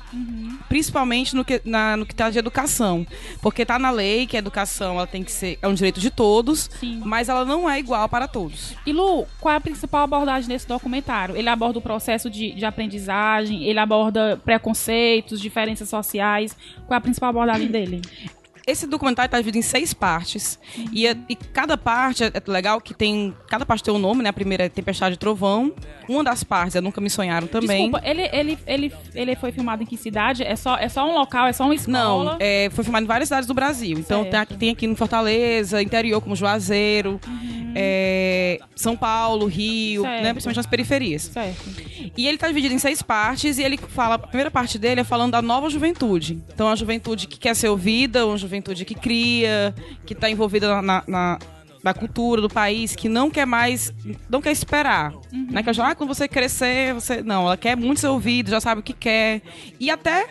principalmente 0.66 1.36
no 1.36 1.44
que 1.44 1.60
na, 1.62 1.94
no 1.94 2.06
que 2.06 2.14
está 2.14 2.30
de 2.30 2.38
educação. 2.38 3.06
Porque 3.42 3.60
está 3.60 3.78
na 3.78 3.90
lei 3.90 4.26
que 4.26 4.34
a 4.34 4.38
educação 4.38 4.94
ela 4.94 5.06
tem 5.06 5.22
que 5.22 5.30
ser 5.30 5.58
é 5.60 5.68
um 5.68 5.74
direito 5.74 6.00
de 6.00 6.10
todos, 6.10 6.70
Sim. 6.80 7.02
mas 7.04 7.28
ela 7.28 7.44
não 7.44 7.68
é 7.68 7.78
igual 7.78 8.08
para 8.08 8.26
todos. 8.26 8.74
E 8.86 8.94
Lu, 8.94 9.26
qual 9.38 9.52
é 9.52 9.58
a 9.58 9.60
principal 9.60 10.04
abordagem 10.04 10.48
desse 10.48 10.66
documentário? 10.66 11.36
Ele 11.36 11.50
aborda 11.50 11.80
o 11.80 11.82
processo 11.82 12.30
de, 12.30 12.52
de 12.52 12.64
aprendizagem, 12.64 13.64
ele 13.64 13.78
aborda 13.78 14.40
preconceitos, 14.42 15.38
diferenças 15.38 15.90
sociais. 15.90 16.56
Qual 16.86 16.94
é 16.94 16.96
a 16.96 17.00
principal 17.02 17.28
abordagem 17.28 17.68
dele? 17.68 18.00
esse 18.66 18.86
documentário 18.86 19.28
está 19.28 19.38
dividido 19.38 19.58
em 19.58 19.62
seis 19.62 19.94
partes. 19.94 20.58
E, 20.92 21.06
é- 21.06 21.16
e 21.28 21.36
cada 21.36 21.76
parte 21.76 22.24
é, 22.24 22.26
é 22.34 22.42
legal 22.50 22.80
que 22.80 22.92
tem. 22.92 23.32
Cada 23.48 23.64
parte 23.64 23.84
tem 23.84 23.94
um 23.94 23.98
nome, 23.98 24.22
né? 24.22 24.28
A 24.30 24.32
primeira 24.32 24.64
é 24.64 24.68
Tempestade 24.68 25.14
e 25.14 25.18
Trovão. 25.18 25.72
Uma 26.08 26.24
das 26.24 26.42
partes 26.42 26.74
é 26.74 26.80
Nunca 26.80 27.00
Me 27.00 27.08
Sonharam 27.08 27.46
também. 27.46 27.82
Desculpa, 27.90 28.00
ele, 28.04 28.28
ele, 28.32 28.58
ele, 28.66 28.92
ele 29.14 29.36
foi 29.36 29.52
filmado 29.52 29.82
em 29.82 29.86
que 29.86 29.96
cidade? 29.96 30.42
É 30.42 30.56
só, 30.56 30.76
é 30.76 30.88
só 30.88 31.08
um 31.08 31.14
local, 31.14 31.46
é 31.46 31.52
só 31.52 31.64
uma 31.64 31.74
escola? 31.74 32.32
Não, 32.32 32.36
é, 32.40 32.68
foi 32.72 32.82
filmado 32.82 33.04
em 33.04 33.06
várias 33.08 33.28
cidades 33.28 33.46
do 33.46 33.54
Brasil. 33.54 33.98
Então 33.98 34.24
tem 34.24 34.40
aqui, 34.40 34.54
tem 34.56 34.70
aqui 34.70 34.86
no 34.88 34.96
Fortaleza, 34.96 35.80
interior 35.80 36.20
como 36.20 36.34
Juazeiro, 36.34 37.20
é, 37.74 38.58
São 38.74 38.96
Paulo, 38.96 39.46
Rio, 39.46 40.02
Certo. 40.02 40.22
né, 40.22 40.32
principalmente 40.32 40.56
nas 40.56 40.66
periferias. 40.66 41.22
Certo. 41.22 41.86
E 42.16 42.26
ele 42.26 42.38
tá 42.38 42.48
dividido 42.48 42.74
em 42.74 42.78
seis 42.78 43.02
partes 43.02 43.58
e 43.58 43.62
ele 43.62 43.76
fala, 43.76 44.14
a 44.14 44.18
primeira 44.18 44.50
parte 44.50 44.78
dele 44.78 45.02
é 45.02 45.04
falando 45.04 45.32
da 45.32 45.42
nova 45.42 45.68
juventude. 45.70 46.42
Então 46.52 46.68
a 46.68 46.74
juventude 46.74 47.26
que 47.26 47.38
quer 47.38 47.54
ser 47.54 47.68
ouvida, 47.68 48.26
uma 48.26 48.36
juventude 48.36 48.55
que 48.84 48.94
cria, 48.94 49.74
que 50.04 50.14
tá 50.14 50.28
envolvida 50.30 50.80
na, 50.80 50.82
na- 51.06 51.38
na- 51.82 51.94
cultura 51.94 52.40
do 52.42 52.48
país, 52.48 52.96
que 52.96 53.08
não 53.08 53.30
quer 53.30 53.46
mais, 53.46 53.92
não 54.28 54.40
quer 54.42 54.50
esperar. 54.52 55.12
Né? 55.32 55.62
Que 55.62 55.70
ela, 55.70 55.90
ah, 55.90 55.94
quando 55.94 56.12
você 56.12 56.26
crescer, 56.26 56.92
você. 56.94 57.22
Não, 57.22 57.46
ela 57.46 57.56
quer 57.56 57.76
muito 57.76 58.00
ser 58.00 58.08
ouvida, 58.08 58.50
já 58.50 58.60
sabe 58.60 58.80
o 58.80 58.84
que 58.84 58.92
quer. 58.92 59.40
E 59.78 59.88
até 59.90 60.30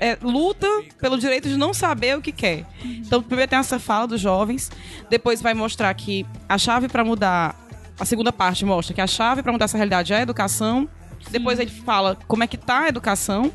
é, 0.00 0.16
luta 0.20 0.66
pelo 1.00 1.16
direito 1.18 1.48
de 1.48 1.56
não 1.56 1.72
saber 1.72 2.16
o 2.16 2.20
que 2.22 2.32
quer. 2.32 2.64
Então, 2.84 3.22
primeiro 3.22 3.48
tem 3.50 3.58
essa 3.58 3.78
fala 3.78 4.06
dos 4.08 4.20
jovens, 4.20 4.70
depois 5.08 5.40
vai 5.40 5.54
mostrar 5.54 5.92
que 5.94 6.26
a 6.48 6.58
chave 6.58 6.88
para 6.88 7.04
mudar. 7.04 7.54
A 8.00 8.04
segunda 8.04 8.32
parte 8.32 8.64
mostra 8.64 8.94
que 8.94 9.00
a 9.00 9.06
chave 9.08 9.42
para 9.42 9.50
mudar 9.52 9.64
essa 9.64 9.76
realidade 9.76 10.12
é 10.12 10.16
a 10.16 10.20
educação. 10.22 10.88
Depois 11.30 11.58
ele 11.58 11.70
fala 11.70 12.16
como 12.28 12.44
é 12.44 12.46
que 12.46 12.56
tá 12.56 12.82
a 12.84 12.88
educação. 12.88 13.50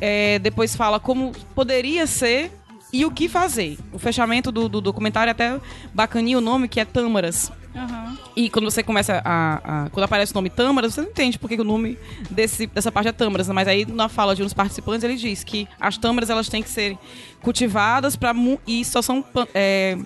É, 0.00 0.38
depois 0.40 0.74
fala 0.74 0.98
como 0.98 1.32
poderia 1.54 2.06
ser 2.06 2.50
e 2.92 3.04
o 3.04 3.10
que 3.10 3.28
fazer. 3.28 3.78
O 3.92 3.98
fechamento 3.98 4.50
do, 4.50 4.68
do 4.68 4.80
documentário 4.80 5.30
é 5.30 5.32
até 5.32 5.60
bacaninha 5.94 6.38
o 6.38 6.40
nome, 6.40 6.68
que 6.68 6.80
é 6.80 6.84
Tâmaras. 6.84 7.52
Aham. 7.74 8.18
E 8.34 8.50
quando 8.50 8.64
você 8.68 8.82
começa 8.82 9.22
a, 9.24 9.84
a- 9.84 9.90
Quando 9.90 10.04
aparece 10.04 10.32
o 10.32 10.34
nome 10.34 10.50
Tâmaras, 10.50 10.92
você 10.94 11.02
não 11.02 11.08
entende 11.10 11.38
por 11.38 11.48
que 11.48 11.54
que 11.56 11.62
o 11.62 11.64
nome 11.64 11.96
desse, 12.30 12.66
dessa 12.66 12.90
parte 12.90 13.08
é 13.08 13.12
Tâmaras. 13.12 13.46
né? 13.48 13.54
Mas 13.54 13.68
aí, 13.68 13.86
na 13.86 14.08
fala 14.08 14.34
de 14.34 14.42
um 14.42 14.44
dos 14.44 14.54
participantes, 14.54 15.04
ele 15.04 15.14
diz 15.16 15.44
que 15.44 15.68
as 15.78 15.96
tâmaras 15.96 16.30
elas 16.30 16.48
têm 16.48 16.62
que 16.62 16.70
ser 16.70 16.98
cultivadas 17.42 18.16
para 18.16 18.34
e 18.66 18.84
só 18.84 19.00
são 19.02 19.24
é, 19.54 19.96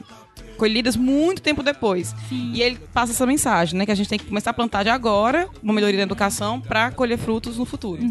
colhidas 0.59 0.95
muito 0.97 1.41
tempo 1.43 1.63
depois. 1.63 2.15
E 2.31 2.61
ele 2.63 2.79
passa 2.93 3.13
essa 3.13 3.25
mensagem, 3.27 3.79
né? 3.79 3.87
Que 3.87 3.93
a 3.93 3.95
gente 3.95 4.09
tem 4.09 4.19
que 4.19 4.27
começar 4.27 4.51
a 4.51 4.55
plantar 4.55 4.83
de 4.83 4.91
agora, 4.91 5.49
uma 5.63 5.73
melhoria 5.73 5.97
na 5.99 6.03
educação, 6.05 6.61
para 6.61 6.91
colher 6.91 7.17
frutos 7.19 7.57
no 7.57 7.65
futuro. 7.65 8.03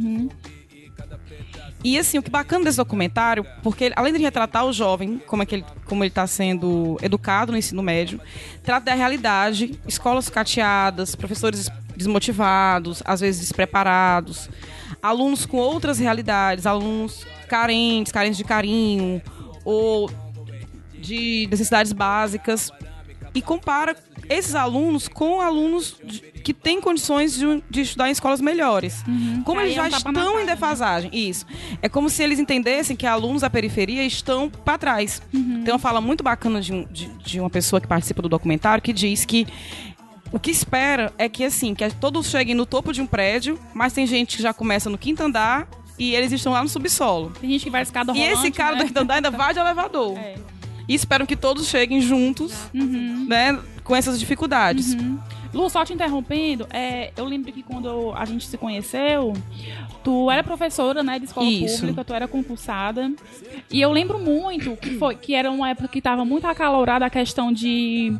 E 1.83 1.99
assim, 1.99 2.17
o 2.17 2.23
que 2.23 2.29
bacana 2.29 2.63
desse 2.63 2.77
documentário, 2.77 3.45
porque 3.61 3.91
além 3.95 4.13
de 4.13 4.19
retratar 4.19 4.65
o 4.65 4.71
jovem, 4.71 5.21
como 5.27 5.43
é 5.43 5.45
que 5.45 5.55
ele 5.55 5.65
como 5.85 6.03
ele 6.03 6.09
está 6.09 6.25
sendo 6.25 6.97
educado 7.01 7.51
no 7.51 7.57
ensino 7.57 7.83
médio, 7.83 8.19
trata 8.63 8.85
da 8.85 8.93
realidade, 8.93 9.77
escolas 9.85 10.29
cateadas, 10.29 11.13
professores 11.13 11.69
desmotivados, 11.95 13.03
às 13.05 13.19
vezes 13.19 13.41
despreparados, 13.41 14.49
alunos 15.01 15.45
com 15.45 15.57
outras 15.57 15.99
realidades, 15.99 16.65
alunos 16.65 17.27
carentes, 17.47 18.11
carentes 18.11 18.37
de 18.37 18.43
carinho 18.43 19.21
ou 19.65 20.09
de 20.93 21.47
necessidades 21.51 21.91
básicas 21.91 22.71
e 23.35 23.41
compara 23.41 23.95
esses 24.29 24.55
alunos 24.55 25.07
com 25.07 25.41
alunos 25.41 25.95
de- 26.03 26.21
que 26.43 26.53
têm 26.53 26.81
condições 26.81 27.33
de, 27.37 27.63
de 27.69 27.81
estudar 27.81 28.09
em 28.09 28.11
escolas 28.11 28.41
melhores. 28.41 29.03
Como 29.45 29.59
Aí 29.59 29.67
eles 29.67 29.77
é 29.77 29.81
um 29.81 29.83
já 29.85 29.89
na 29.89 29.97
estão 29.97 30.11
em 30.39 30.45
cara. 30.45 30.45
defasagem. 30.55 31.09
Isso. 31.13 31.45
É 31.81 31.87
como 31.87 32.09
se 32.09 32.21
eles 32.21 32.39
entendessem 32.39 32.95
que 32.95 33.05
alunos 33.05 33.41
da 33.41 33.49
periferia 33.49 34.03
estão 34.03 34.49
para 34.49 34.77
trás. 34.77 35.21
Tem 35.31 35.73
uma 35.73 35.79
fala 35.79 36.01
muito 36.01 36.23
bacana 36.23 36.59
de, 36.61 36.85
de- 36.85 37.07
de 37.23 37.39
uma 37.39 37.49
pessoa 37.49 37.79
que 37.79 37.87
participa 37.87 38.21
do 38.21 38.27
documentário 38.29 38.81
que 38.81 38.91
diz 38.93 39.23
que 39.25 39.47
o 40.31 40.39
que 40.39 40.49
espera 40.51 41.13
é 41.17 41.29
que 41.29 41.43
assim, 41.43 41.73
que 41.75 41.87
todos 41.95 42.27
cheguem 42.29 42.55
no 42.55 42.65
topo 42.65 42.91
de 42.91 43.01
um 43.01 43.05
prédio, 43.05 43.59
mas 43.73 43.93
tem 43.93 44.05
gente 44.07 44.37
que 44.37 44.43
já 44.43 44.53
começa 44.53 44.89
no 44.89 44.97
quinto 44.97 45.21
andar 45.23 45.67
e 45.97 46.15
eles 46.15 46.31
estão 46.31 46.51
lá 46.53 46.63
no 46.63 46.67
subsolo. 46.69 47.31
Tem 47.39 47.49
gente 47.51 47.63
que 47.65 47.69
vai 47.69 47.83
escada 47.83 48.11
E 48.11 48.17
rolante, 48.19 48.33
esse 48.39 48.51
cara 48.51 48.75
né? 48.75 48.81
do 48.81 48.87
quinto 48.87 48.99
andar 48.99 49.13
ainda 49.15 49.29
vai 49.29 49.53
de 49.53 49.59
elevador. 49.59 50.17
É. 50.17 50.35
E 50.87 50.93
esperam 50.93 51.25
que 51.25 51.35
todos 51.35 51.67
cheguem 51.67 52.01
juntos, 52.01 52.53
Uhum. 52.73 53.25
né, 53.27 53.59
com 53.83 53.95
essas 53.95 54.19
dificuldades. 54.19 54.95
Lu, 55.53 55.69
só 55.69 55.85
te 55.85 55.93
interrompendo, 55.93 56.67
é, 56.71 57.11
eu 57.15 57.25
lembro 57.25 57.51
que 57.51 57.61
quando 57.61 58.11
a 58.15 58.25
gente 58.25 58.47
se 58.47 58.57
conheceu, 58.57 59.33
tu 60.03 60.31
era 60.31 60.43
professora, 60.43 61.03
né, 61.03 61.19
de 61.19 61.25
escola 61.25 61.47
Isso. 61.47 61.77
pública, 61.81 62.03
tu 62.03 62.11
era 62.13 62.27
concursada. 62.27 63.11
E 63.71 63.79
eu 63.79 63.91
lembro 63.91 64.17
muito 64.19 64.75
que 64.75 64.97
foi 64.97 65.15
que 65.15 65.35
era 65.35 65.51
uma 65.51 65.69
época 65.69 65.87
que 65.89 65.99
estava 65.99 66.25
muito 66.25 66.47
acalorada 66.47 67.05
a 67.05 67.09
questão 67.09 67.51
de 67.53 68.13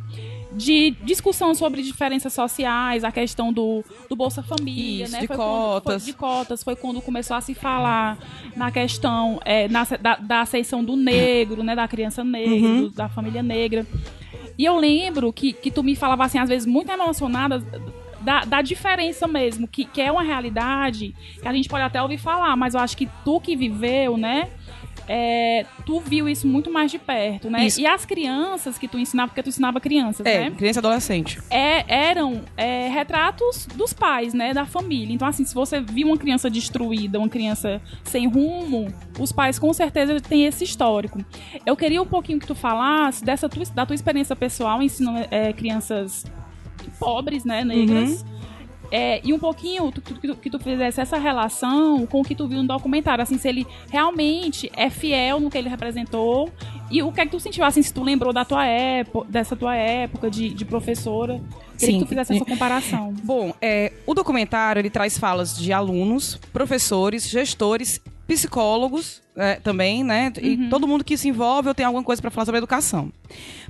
de 0.55 0.91
discussão 1.03 1.53
sobre 1.55 1.81
diferenças 1.81 2.33
sociais, 2.33 3.03
a 3.03 3.11
questão 3.11 3.51
do, 3.51 3.83
do 4.09 4.15
Bolsa 4.15 4.41
Família, 4.43 5.03
Isso, 5.05 5.13
né? 5.13 5.21
de 5.21 5.27
Foi 5.27 5.35
quando- 5.35 5.49
cotas. 5.49 6.03
foi- 6.03 6.11
de 6.11 6.17
cotas. 6.17 6.63
Foi 6.63 6.75
quando 6.75 7.01
começou 7.01 7.35
a 7.35 7.41
se 7.41 7.53
falar 7.53 8.17
na 8.55 8.71
questão 8.71 9.39
é, 9.45 9.67
na- 9.67 9.83
da, 9.99 10.15
da 10.15 10.41
aceição 10.41 10.83
do 10.83 10.95
negro, 10.95 11.63
né? 11.63 11.75
Da 11.75 11.87
criança 11.87 12.23
negra, 12.23 12.53
Uhum. 12.67 12.89
da 12.95 13.09
família 13.09 13.41
negra. 13.43 13.85
E 14.57 14.65
eu 14.65 14.77
lembro 14.77 15.33
que, 15.33 15.51
que 15.53 15.71
tu 15.71 15.81
me 15.83 15.95
falava 15.95 16.23
assim, 16.25 16.37
às 16.37 16.47
vezes, 16.49 16.65
muito 16.67 16.91
emocionada 16.91 17.59
da, 18.21 18.45
da 18.45 18.61
diferença 18.61 19.27
mesmo, 19.27 19.67
que, 19.67 19.83
que 19.83 19.99
é 19.99 20.11
uma 20.11 20.23
realidade 20.23 21.13
que 21.41 21.47
a 21.47 21.51
gente 21.51 21.67
pode 21.67 21.83
até 21.83 22.01
ouvir 22.01 22.17
falar, 22.17 22.55
mas 22.55 22.73
eu 22.73 22.79
acho 22.79 22.95
que 22.95 23.09
tu 23.25 23.39
que 23.41 23.55
viveu, 23.55 24.15
né? 24.17 24.49
É, 25.07 25.65
tu 25.85 25.99
viu 25.99 26.29
isso 26.29 26.47
muito 26.47 26.71
mais 26.71 26.89
de 26.89 26.97
perto, 26.97 27.49
né? 27.49 27.65
Isso. 27.65 27.79
E 27.81 27.85
as 27.85 28.05
crianças 28.05 28.77
que 28.77 28.87
tu 28.87 28.97
ensinava, 28.97 29.29
porque 29.29 29.43
tu 29.43 29.49
ensinava 29.49 29.79
crianças, 29.79 30.25
É, 30.25 30.49
né? 30.49 30.51
criança 30.51 30.79
e 30.79 30.81
adolescente. 30.81 31.39
é, 31.49 31.83
eram 31.87 32.41
é, 32.55 32.87
retratos 32.87 33.65
dos 33.75 33.91
pais, 33.93 34.33
né, 34.33 34.53
da 34.53 34.65
família. 34.65 35.13
Então, 35.13 35.27
assim, 35.27 35.43
se 35.43 35.53
você 35.53 35.81
viu 35.81 36.07
uma 36.07 36.17
criança 36.17 36.49
destruída, 36.49 37.19
uma 37.19 37.29
criança 37.29 37.81
sem 38.03 38.27
rumo, 38.27 38.87
os 39.19 39.31
pais 39.31 39.59
com 39.59 39.73
certeza 39.73 40.19
têm 40.21 40.45
esse 40.45 40.63
histórico. 40.63 41.19
Eu 41.65 41.75
queria 41.75 42.01
um 42.01 42.05
pouquinho 42.07 42.39
que 42.39 42.47
tu 42.47 42.55
falasse 42.55 43.23
dessa 43.25 43.49
tua, 43.49 43.65
da 43.75 43.85
tua 43.85 43.95
experiência 43.95 44.35
pessoal 44.35 44.81
ensinando 44.81 45.27
é, 45.29 45.51
crianças 45.53 46.25
pobres, 46.99 47.43
né, 47.43 47.63
negras. 47.63 48.23
É, 48.95 49.19
e 49.23 49.33
um 49.33 49.39
pouquinho 49.39 49.91
tu- 49.91 50.01
tu- 50.01 50.13
que, 50.19 50.27
tu, 50.27 50.35
que 50.35 50.49
tu 50.51 50.59
fizesse 50.59 51.01
essa 51.01 51.17
relação 51.17 52.05
com 52.05 52.21
o 52.21 52.23
que 52.23 52.35
tu 52.35 52.47
viu 52.47 52.59
no 52.61 52.67
documentário, 52.67 53.23
assim, 53.23 53.39
se 53.39 53.47
ele 53.49 53.65
realmente 53.91 54.71
é 54.75 54.87
fiel 54.87 55.39
no 55.39 55.49
que 55.49 55.57
ele 55.57 55.67
representou 55.67 56.51
e 56.91 57.01
o 57.01 57.11
que 57.11 57.21
é 57.21 57.25
que 57.25 57.31
tu 57.31 57.39
sentiu, 57.39 57.63
assim, 57.63 57.81
se 57.81 57.91
tu 57.91 58.03
lembrou 58.03 58.31
da 58.31 58.45
tua 58.45 58.63
época, 58.67 59.27
dessa 59.31 59.55
tua 59.55 59.75
época 59.75 60.29
de, 60.29 60.49
de 60.49 60.63
professora, 60.63 61.41
queria 61.75 61.93
Sim. 61.95 61.97
que 61.99 62.05
tu 62.05 62.07
fizesse 62.09 62.35
essa 62.35 62.45
comparação. 62.45 63.13
Bom, 63.23 63.51
é, 63.59 63.91
o 64.05 64.13
documentário 64.13 64.79
ele 64.79 64.91
traz 64.91 65.17
falas 65.17 65.57
de 65.57 65.73
alunos, 65.73 66.39
professores, 66.53 67.27
gestores, 67.27 67.99
psicólogos 68.27 69.23
é, 69.35 69.55
também, 69.55 70.03
né? 70.03 70.31
E 70.39 70.69
todo 70.69 70.87
mundo 70.87 71.03
que 71.03 71.17
se 71.17 71.27
envolve 71.29 71.67
ou 71.67 71.73
tem 71.73 71.85
alguma 71.85 72.03
coisa 72.03 72.21
para 72.21 72.29
falar 72.29 72.45
sobre 72.45 72.59
educação. 72.59 73.11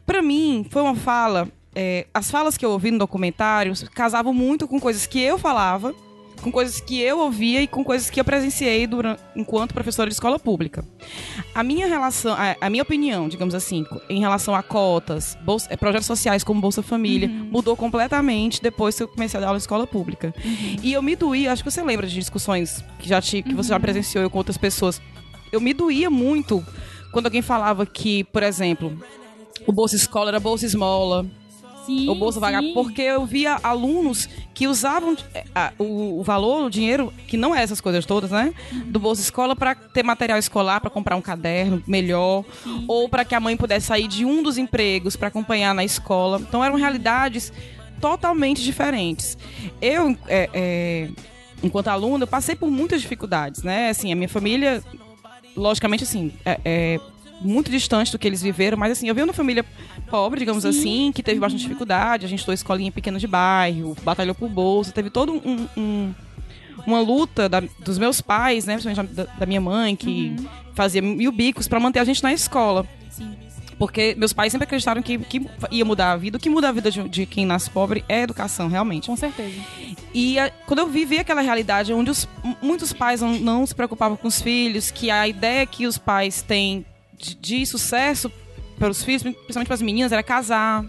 Para 0.05 0.21
mim, 0.21 0.65
foi 0.69 0.81
uma 0.81 0.95
fala. 0.95 1.47
É, 1.75 2.05
as 2.13 2.29
falas 2.29 2.57
que 2.57 2.65
eu 2.65 2.71
ouvi 2.71 2.91
no 2.91 2.99
documentário 2.99 3.73
casavam 3.93 4.33
muito 4.33 4.67
com 4.67 4.79
coisas 4.79 5.05
que 5.05 5.19
eu 5.19 5.37
falava, 5.37 5.93
com 6.41 6.51
coisas 6.51 6.81
que 6.81 6.99
eu 6.99 7.19
ouvia 7.19 7.61
e 7.61 7.67
com 7.67 7.85
coisas 7.85 8.09
que 8.09 8.19
eu 8.19 8.25
presenciei 8.25 8.85
durante, 8.85 9.21
enquanto 9.33 9.73
professora 9.73 10.09
de 10.09 10.13
escola 10.13 10.37
pública. 10.37 10.83
A 11.55 11.63
minha 11.63 11.87
relação, 11.87 12.33
a, 12.33 12.57
a 12.59 12.69
minha 12.69 12.83
opinião, 12.83 13.29
digamos 13.29 13.55
assim, 13.55 13.85
em 14.09 14.19
relação 14.19 14.53
a 14.53 14.61
cotas, 14.61 15.37
bolsa- 15.45 15.67
eh, 15.71 15.77
projetos 15.77 16.05
sociais 16.05 16.43
como 16.43 16.59
Bolsa 16.59 16.81
Família, 16.83 17.29
mudou 17.29 17.77
completamente 17.77 18.61
depois 18.61 18.97
que 18.97 19.03
eu 19.03 19.07
comecei 19.07 19.37
a 19.37 19.41
dar 19.41 19.47
aula 19.47 19.57
em 19.57 19.61
escola 19.61 19.87
pública. 19.87 20.33
E 20.81 20.91
eu 20.91 21.01
me 21.01 21.15
doía, 21.15 21.53
acho 21.53 21.63
que 21.63 21.71
você 21.71 21.81
lembra 21.81 22.05
de 22.07 22.13
discussões 22.15 22.83
que 22.99 23.07
já 23.07 23.21
tive, 23.21 23.43
que 23.49 23.55
você 23.55 23.69
já 23.69 23.79
presenciou 23.79 24.21
eu 24.23 24.29
com 24.29 24.37
outras 24.37 24.57
pessoas. 24.57 25.01
Eu 25.49 25.61
me 25.61 25.73
doía 25.73 26.09
muito 26.09 26.61
quando 27.13 27.27
alguém 27.27 27.41
falava 27.41 27.85
que, 27.85 28.25
por 28.25 28.43
exemplo, 28.43 28.97
o 29.65 29.71
Bolsa 29.71 29.95
Escola 29.95 30.29
era 30.31 30.41
Bolsa 30.41 30.65
Esmola, 30.65 31.25
Sim, 31.85 32.09
o 32.09 32.15
Bolsa 32.15 32.35
sim. 32.35 32.41
Vagabundo, 32.41 32.73
porque 32.73 33.01
eu 33.01 33.25
via 33.25 33.59
alunos 33.61 34.29
que 34.53 34.67
usavam 34.67 35.15
a- 35.53 35.73
o, 35.77 36.19
o 36.19 36.23
valor, 36.23 36.65
o 36.65 36.69
dinheiro, 36.69 37.11
que 37.27 37.35
não 37.35 37.53
é 37.53 37.61
essas 37.61 37.81
coisas 37.81 38.05
todas, 38.05 38.31
né? 38.31 38.53
Do 38.85 38.99
Bolsa 38.99 39.21
Escola 39.21 39.55
para 39.55 39.75
ter 39.75 40.03
material 40.03 40.37
escolar, 40.39 40.79
para 40.79 40.89
comprar 40.89 41.15
um 41.15 41.21
caderno 41.21 41.83
melhor, 41.87 42.45
ou 42.87 43.09
para 43.09 43.25
que 43.25 43.35
a 43.35 43.39
mãe 43.39 43.57
pudesse 43.57 43.87
sair 43.87 44.07
de 44.07 44.23
um 44.25 44.41
dos 44.43 44.57
empregos 44.57 45.15
para 45.15 45.27
acompanhar 45.27 45.73
na 45.75 45.83
escola. 45.83 46.39
Então 46.39 46.63
eram 46.63 46.75
realidades 46.75 47.51
totalmente 47.99 48.61
diferentes. 48.63 49.37
Eu, 49.81 50.17
é, 50.27 50.49
é, 50.53 51.09
enquanto 51.63 51.87
aluna, 51.87 52.23
eu 52.23 52.27
passei 52.27 52.55
por 52.55 52.69
muitas 52.69 53.01
dificuldades, 53.01 53.63
né? 53.63 53.89
Assim, 53.89 54.11
a 54.11 54.15
minha 54.15 54.29
família, 54.29 54.83
logicamente, 55.55 56.03
assim, 56.03 56.31
é, 56.45 56.59
é 56.65 56.99
muito 57.43 57.69
distante 57.69 58.11
do 58.11 58.17
que 58.19 58.27
eles 58.27 58.41
viveram, 58.41 58.77
mas 58.77 58.91
assim, 58.93 59.07
eu 59.07 59.13
venho 59.15 59.25
de 59.25 59.29
uma 59.29 59.33
família 59.35 59.65
pobre, 60.09 60.39
digamos 60.39 60.65
assim, 60.65 61.11
que 61.13 61.21
teve 61.21 61.39
bastante 61.39 61.61
dificuldade. 61.63 62.25
A 62.25 62.29
gente 62.29 62.39
estudou 62.39 62.53
escolinha 62.53 62.91
pequena 62.91 63.19
de 63.19 63.27
bairro, 63.27 63.95
batalhou 64.03 64.33
por 64.35 64.49
bolsa, 64.49 64.91
teve 64.91 65.09
todo 65.09 65.33
um- 65.33 65.67
um- 65.77 66.13
uma 66.87 66.99
luta 66.99 67.47
da- 67.47 67.61
dos 67.79 67.97
meus 67.97 68.21
pais, 68.21 68.65
né, 68.65 68.73
principalmente 68.77 69.13
da, 69.13 69.23
da 69.25 69.45
minha 69.45 69.61
mãe, 69.61 69.95
que 69.95 70.35
fazia 70.73 71.01
mil 71.01 71.31
bicos 71.31 71.67
para 71.67 71.79
manter 71.79 71.99
a 71.99 72.03
gente 72.03 72.21
na 72.23 72.33
escola. 72.33 72.85
Sim. 73.09 73.31
Porque 73.77 74.13
meus 74.15 74.31
pais 74.33 74.51
sempre 74.51 74.65
acreditaram 74.65 75.01
que, 75.01 75.17
que 75.17 75.41
ia 75.71 75.83
mudar 75.83 76.11
a 76.11 76.17
vida. 76.17 76.37
O 76.37 76.39
que 76.39 76.49
muda 76.49 76.69
a 76.69 76.71
vida 76.71 76.91
de, 76.91 77.09
de 77.09 77.25
quem 77.25 77.43
nasce 77.45 77.69
pobre 77.69 78.03
é 78.07 78.17
a 78.19 78.21
educação, 78.21 78.67
realmente. 78.67 79.07
Com 79.07 79.15
certeza. 79.15 79.55
E 80.13 80.37
a- 80.39 80.51
quando 80.67 80.79
eu 80.79 80.87
vi, 80.87 81.05
vi 81.05 81.17
aquela 81.17 81.41
realidade 81.41 81.91
onde 81.91 82.11
os- 82.11 82.27
muitos 82.61 82.93
pais 82.93 83.19
não, 83.21 83.33
não 83.39 83.65
se 83.65 83.73
preocupavam 83.73 84.15
com 84.15 84.27
os 84.27 84.41
filhos, 84.41 84.91
que 84.91 85.09
a 85.09 85.27
ideia 85.27 85.65
que 85.65 85.87
os 85.87 85.97
pais 85.97 86.41
têm 86.43 86.85
de, 87.17 87.35
de 87.35 87.65
sucesso 87.65 88.31
pelos 88.79 89.03
filhos, 89.03 89.21
principalmente 89.21 89.67
para 89.67 89.75
as 89.75 89.81
meninas, 89.81 90.11
era 90.11 90.23
casar. 90.23 90.85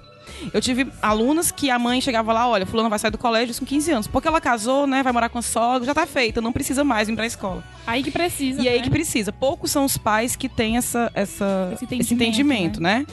Eu 0.52 0.60
tive 0.60 0.86
alunas 1.00 1.50
que 1.50 1.70
a 1.70 1.78
mãe 1.78 2.00
chegava 2.00 2.32
lá, 2.32 2.48
olha, 2.48 2.66
fulano 2.66 2.88
vai 2.88 2.98
sair 2.98 3.10
do 3.10 3.18
colégio 3.18 3.54
com 3.58 3.64
15 3.64 3.90
anos. 3.90 4.06
Porque 4.06 4.26
ela 4.26 4.40
casou, 4.40 4.86
né, 4.86 5.02
vai 5.02 5.12
morar 5.12 5.28
com 5.28 5.38
a 5.38 5.42
sogra, 5.42 5.86
já 5.86 5.94
tá 5.94 6.06
feita, 6.06 6.40
não 6.40 6.52
precisa 6.52 6.82
mais 6.82 7.08
vir 7.08 7.14
pra 7.14 7.26
escola. 7.26 7.62
Aí 7.86 8.02
que 8.02 8.10
precisa. 8.10 8.60
E 8.60 8.68
aí 8.68 8.78
né? 8.78 8.84
que 8.84 8.90
precisa. 8.90 9.32
Poucos 9.32 9.70
são 9.70 9.84
os 9.84 9.96
pais 9.96 10.36
que 10.36 10.48
têm 10.48 10.76
essa, 10.76 11.10
essa, 11.14 11.70
Esse 11.72 11.84
esse 11.84 11.84
entendimento, 11.84 12.12
entendimento, 12.12 12.82
né? 12.82 13.06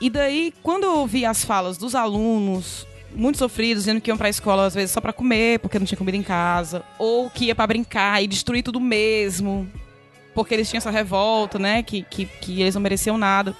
E 0.00 0.08
daí, 0.08 0.52
quando 0.62 0.84
eu 0.84 0.96
ouvi 0.98 1.24
as 1.24 1.44
falas 1.44 1.76
dos 1.76 1.94
alunos, 1.94 2.86
muito 3.14 3.38
sofridos, 3.38 3.84
dizendo 3.84 4.00
que 4.00 4.10
iam 4.10 4.16
pra 4.16 4.28
escola 4.28 4.66
às 4.66 4.74
vezes 4.74 4.90
só 4.90 5.00
pra 5.00 5.12
comer, 5.12 5.58
porque 5.58 5.78
não 5.78 5.86
tinha 5.86 5.98
comida 5.98 6.16
em 6.16 6.22
casa, 6.22 6.82
ou 6.98 7.28
que 7.28 7.46
ia 7.46 7.54
pra 7.54 7.66
brincar 7.66 8.22
e 8.22 8.26
destruir 8.26 8.62
tudo 8.62 8.80
mesmo, 8.80 9.70
porque 10.40 10.54
eles 10.54 10.70
tinham 10.70 10.78
essa 10.78 10.90
revolta, 10.90 11.58
né? 11.58 11.82
Que, 11.82 12.00
que, 12.02 12.24
que 12.24 12.62
eles 12.62 12.74
não 12.74 12.80
mereciam 12.80 13.18
nada. 13.18 13.54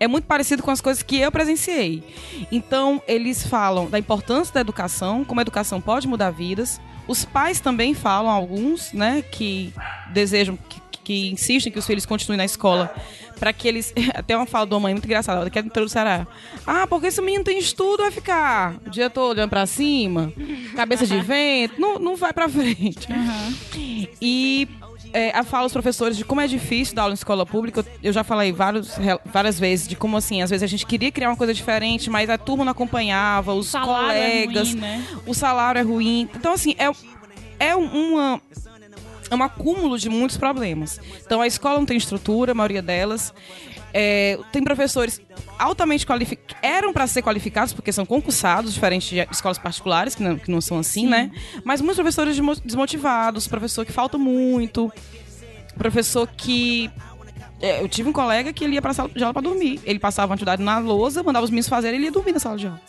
É 0.00 0.08
muito 0.08 0.24
parecido 0.24 0.60
com 0.60 0.72
as 0.72 0.80
coisas 0.80 1.04
que 1.04 1.20
eu 1.20 1.30
presenciei. 1.30 2.02
Então, 2.50 3.00
eles 3.06 3.46
falam 3.46 3.88
da 3.88 3.96
importância 3.96 4.52
da 4.52 4.60
educação, 4.60 5.24
como 5.24 5.38
a 5.38 5.42
educação 5.42 5.80
pode 5.80 6.08
mudar 6.08 6.32
vidas. 6.32 6.80
Os 7.06 7.24
pais 7.24 7.60
também 7.60 7.94
falam, 7.94 8.28
alguns, 8.28 8.92
né, 8.92 9.22
que 9.22 9.72
desejam, 10.12 10.58
que, 10.68 10.80
que 11.04 11.30
insistem 11.30 11.72
que 11.72 11.78
os 11.78 11.86
filhos 11.86 12.04
continuem 12.04 12.38
na 12.38 12.44
escola, 12.44 12.92
para 13.38 13.52
que 13.52 13.68
eles. 13.68 13.94
Até 14.14 14.36
uma 14.36 14.46
fala 14.46 14.66
de 14.66 14.74
uma 14.74 14.80
mãe 14.80 14.94
muito 14.94 15.04
engraçada, 15.04 15.48
que 15.48 15.60
é 15.60 15.62
do 15.62 15.66
interior 15.66 15.86
do 15.86 15.92
Ceará. 15.92 16.26
Ah, 16.66 16.88
porque 16.88 17.06
esse 17.06 17.22
menino 17.22 17.44
tem 17.44 17.56
estudo, 17.56 18.02
vai 18.02 18.10
ficar 18.10 18.74
o 18.84 18.90
dia 18.90 19.08
todo 19.08 19.30
olhando 19.30 19.50
pra 19.50 19.64
cima, 19.64 20.32
cabeça 20.74 21.06
de 21.06 21.20
vento, 21.20 21.80
não, 21.80 22.00
não 22.00 22.16
vai 22.16 22.32
pra 22.32 22.48
frente. 22.48 23.06
E 24.20 24.68
é, 25.12 25.30
a 25.36 25.44
fala 25.44 25.66
os 25.66 25.72
professores 25.72 26.16
de 26.16 26.24
como 26.24 26.40
é 26.40 26.46
difícil 26.46 26.94
dar 26.94 27.02
aula 27.02 27.12
em 27.12 27.14
escola 27.14 27.44
pública. 27.44 27.84
Eu 28.02 28.12
já 28.12 28.24
falei 28.24 28.52
vários, 28.52 28.96
várias 29.26 29.58
vezes 29.58 29.86
de 29.86 29.96
como 29.96 30.16
assim, 30.16 30.42
às 30.42 30.50
vezes 30.50 30.62
a 30.62 30.66
gente 30.66 30.86
queria 30.86 31.10
criar 31.12 31.28
uma 31.28 31.36
coisa 31.36 31.52
diferente, 31.52 32.10
mas 32.10 32.30
a 32.30 32.38
turma 32.38 32.64
não 32.64 32.72
acompanhava, 32.72 33.54
os 33.54 33.68
salário 33.68 34.18
é 34.18 34.30
colegas, 34.46 34.70
ruim, 34.70 34.80
né? 34.80 35.06
o 35.26 35.34
salário 35.34 35.78
é 35.78 35.82
ruim. 35.82 36.28
Então, 36.34 36.52
assim, 36.52 36.74
é, 36.78 36.90
é 37.58 37.76
uma. 37.76 38.40
É 39.30 39.34
um 39.34 39.42
acúmulo 39.42 39.98
de 39.98 40.10
muitos 40.10 40.36
problemas. 40.36 41.00
Então, 41.24 41.40
a 41.40 41.46
escola 41.46 41.78
não 41.78 41.86
tem 41.86 41.96
estrutura, 41.96 42.52
a 42.52 42.54
maioria 42.54 42.82
delas. 42.82 43.32
É, 43.94 44.38
tem 44.50 44.62
professores 44.64 45.20
altamente 45.58 46.06
qualificados, 46.06 46.56
eram 46.62 46.92
para 46.92 47.06
ser 47.06 47.20
qualificados, 47.22 47.72
porque 47.72 47.92
são 47.92 48.06
concursados, 48.06 48.72
diferente 48.72 49.14
de 49.14 49.20
escolas 49.30 49.58
particulares, 49.58 50.14
que 50.14 50.22
não, 50.22 50.36
que 50.38 50.50
não 50.50 50.60
são 50.60 50.78
assim, 50.78 51.06
né? 51.06 51.30
Mas 51.64 51.80
muitos 51.80 51.96
professores 51.96 52.34
desmo- 52.34 52.56
desmotivados, 52.64 53.46
professor 53.46 53.84
que 53.84 53.92
falta 53.92 54.16
muito, 54.16 54.90
professor 55.76 56.26
que. 56.26 56.90
é, 57.60 57.82
eu 57.82 57.88
tive 57.88 58.08
um 58.08 58.12
colega 58.12 58.52
que 58.52 58.64
ele 58.64 58.74
ia 58.74 58.82
pra 58.82 58.92
sala 58.94 59.08
de 59.08 59.22
aula 59.22 59.32
pra 59.32 59.42
dormir. 59.42 59.80
Ele 59.84 59.98
passava 59.98 60.30
uma 60.30 60.34
atividade 60.34 60.62
na 60.62 60.78
lousa, 60.78 61.22
mandava 61.22 61.44
os 61.44 61.50
meninos 61.50 61.68
fazerem 61.68 61.96
e 61.96 61.98
ele 61.98 62.06
ia 62.06 62.12
dormir 62.12 62.32
na 62.32 62.38
sala 62.40 62.56
de 62.56 62.66
aula. 62.66 62.80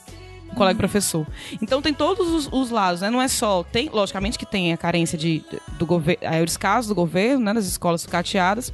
O 0.51 0.55
colega 0.55 0.77
professor. 0.77 1.25
Então 1.62 1.81
tem 1.81 1.93
todos 1.93 2.27
os, 2.29 2.50
os 2.51 2.69
lados, 2.69 3.01
né? 3.01 3.10
Não 3.10 3.19
é 3.19 3.27
só. 3.27 3.63
Tem, 3.63 3.89
logicamente 3.91 4.38
que 4.38 4.45
tem 4.45 4.72
a 4.72 4.77
carência 4.77 5.17
de, 5.17 5.43
do 5.79 5.86
governo, 5.86 6.22
o 6.41 6.45
descaso 6.45 6.88
do 6.89 6.93
governo, 6.95 7.43
né? 7.43 7.53
Das 7.55 7.65
escolas 7.65 8.01
sucateadas. 8.03 8.72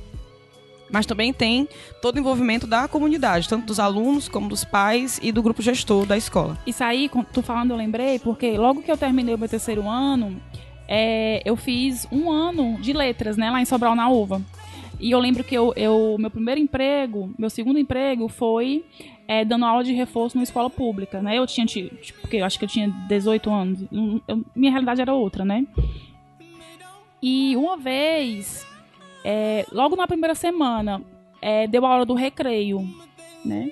Mas 0.91 1.05
também 1.05 1.31
tem 1.31 1.67
todo 2.01 2.15
o 2.15 2.19
envolvimento 2.19 2.65
da 2.65 2.87
comunidade, 2.87 3.47
tanto 3.47 3.65
dos 3.65 3.79
alunos 3.79 4.27
como 4.27 4.49
dos 4.49 4.63
pais 4.65 5.19
e 5.21 5.31
do 5.31 5.41
grupo 5.43 5.61
gestor 5.61 6.05
da 6.05 6.17
escola. 6.17 6.57
Isso 6.65 6.83
aí, 6.83 7.09
tu 7.31 7.41
falando, 7.41 7.71
eu 7.71 7.77
lembrei, 7.77 8.17
porque 8.19 8.57
logo 8.57 8.81
que 8.81 8.91
eu 8.91 8.97
terminei 8.97 9.35
o 9.35 9.37
meu 9.37 9.47
terceiro 9.49 9.87
ano, 9.87 10.41
é, 10.87 11.41
eu 11.45 11.55
fiz 11.55 12.07
um 12.11 12.31
ano 12.31 12.77
de 12.81 12.91
letras, 12.93 13.37
né, 13.37 13.51
lá 13.51 13.61
em 13.61 13.65
Sobral 13.65 13.95
na 13.95 14.09
Uva. 14.09 14.41
E 14.99 15.11
eu 15.11 15.19
lembro 15.19 15.43
que 15.45 15.55
eu, 15.55 15.71
eu- 15.77 16.17
meu 16.19 16.29
primeiro 16.29 16.59
emprego, 16.59 17.31
meu 17.37 17.49
segundo 17.49 17.79
emprego 17.79 18.27
foi 18.27 18.83
é, 19.27 19.45
dando 19.45 19.63
aula 19.63 19.83
de 19.83 19.93
reforço 19.93 20.35
numa 20.35 20.43
escola 20.43 20.71
pública, 20.71 21.21
né? 21.21 21.37
Eu 21.37 21.45
tinha, 21.45 21.63
ti- 21.65 21.91
tipo, 22.01 22.19
porque 22.21 22.37
eu 22.37 22.45
acho 22.45 22.57
que 22.57 22.65
eu 22.65 22.69
tinha 22.69 22.89
18 23.07 23.49
anos, 23.51 23.79
eu- 24.27 24.43
minha 24.55 24.71
realidade 24.71 24.99
era 24.99 25.13
outra, 25.13 25.45
né? 25.45 25.65
E 27.21 27.55
uma 27.55 27.77
vez, 27.77 28.65
é, 29.23 29.65
logo 29.71 29.95
na 29.95 30.07
primeira 30.07 30.35
semana, 30.35 31.01
é, 31.41 31.67
deu 31.67 31.85
a 31.85 31.89
hora 31.89 32.05
do 32.05 32.13
recreio, 32.13 32.87
né? 33.43 33.71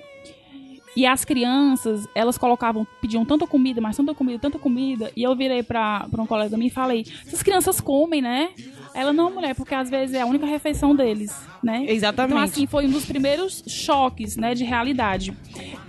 E 0.96 1.06
as 1.06 1.24
crianças, 1.24 2.08
elas 2.12 2.36
colocavam, 2.36 2.84
pediam 3.00 3.24
tanta 3.24 3.46
comida, 3.46 3.80
mas 3.80 3.96
tanta 3.96 4.12
comida, 4.12 4.38
tanta 4.40 4.58
comida. 4.58 5.12
E 5.14 5.22
eu 5.22 5.36
virei 5.36 5.62
pra, 5.62 6.08
pra 6.10 6.20
um 6.20 6.26
colega 6.26 6.56
meu 6.56 6.66
e 6.66 6.70
falei: 6.70 7.06
essas 7.24 7.40
crianças 7.40 7.80
comem, 7.80 8.20
né? 8.20 8.50
Ela, 8.92 9.12
não, 9.12 9.30
mulher, 9.30 9.54
porque 9.54 9.76
às 9.76 9.88
vezes 9.88 10.16
é 10.16 10.22
a 10.22 10.26
única 10.26 10.44
refeição 10.44 10.96
deles, 10.96 11.32
né? 11.62 11.84
Exatamente. 11.86 12.32
Então, 12.32 12.42
assim, 12.42 12.66
foi 12.66 12.86
um 12.86 12.90
dos 12.90 13.04
primeiros 13.04 13.62
choques, 13.68 14.36
né, 14.36 14.56
de 14.56 14.64
realidade. 14.64 15.36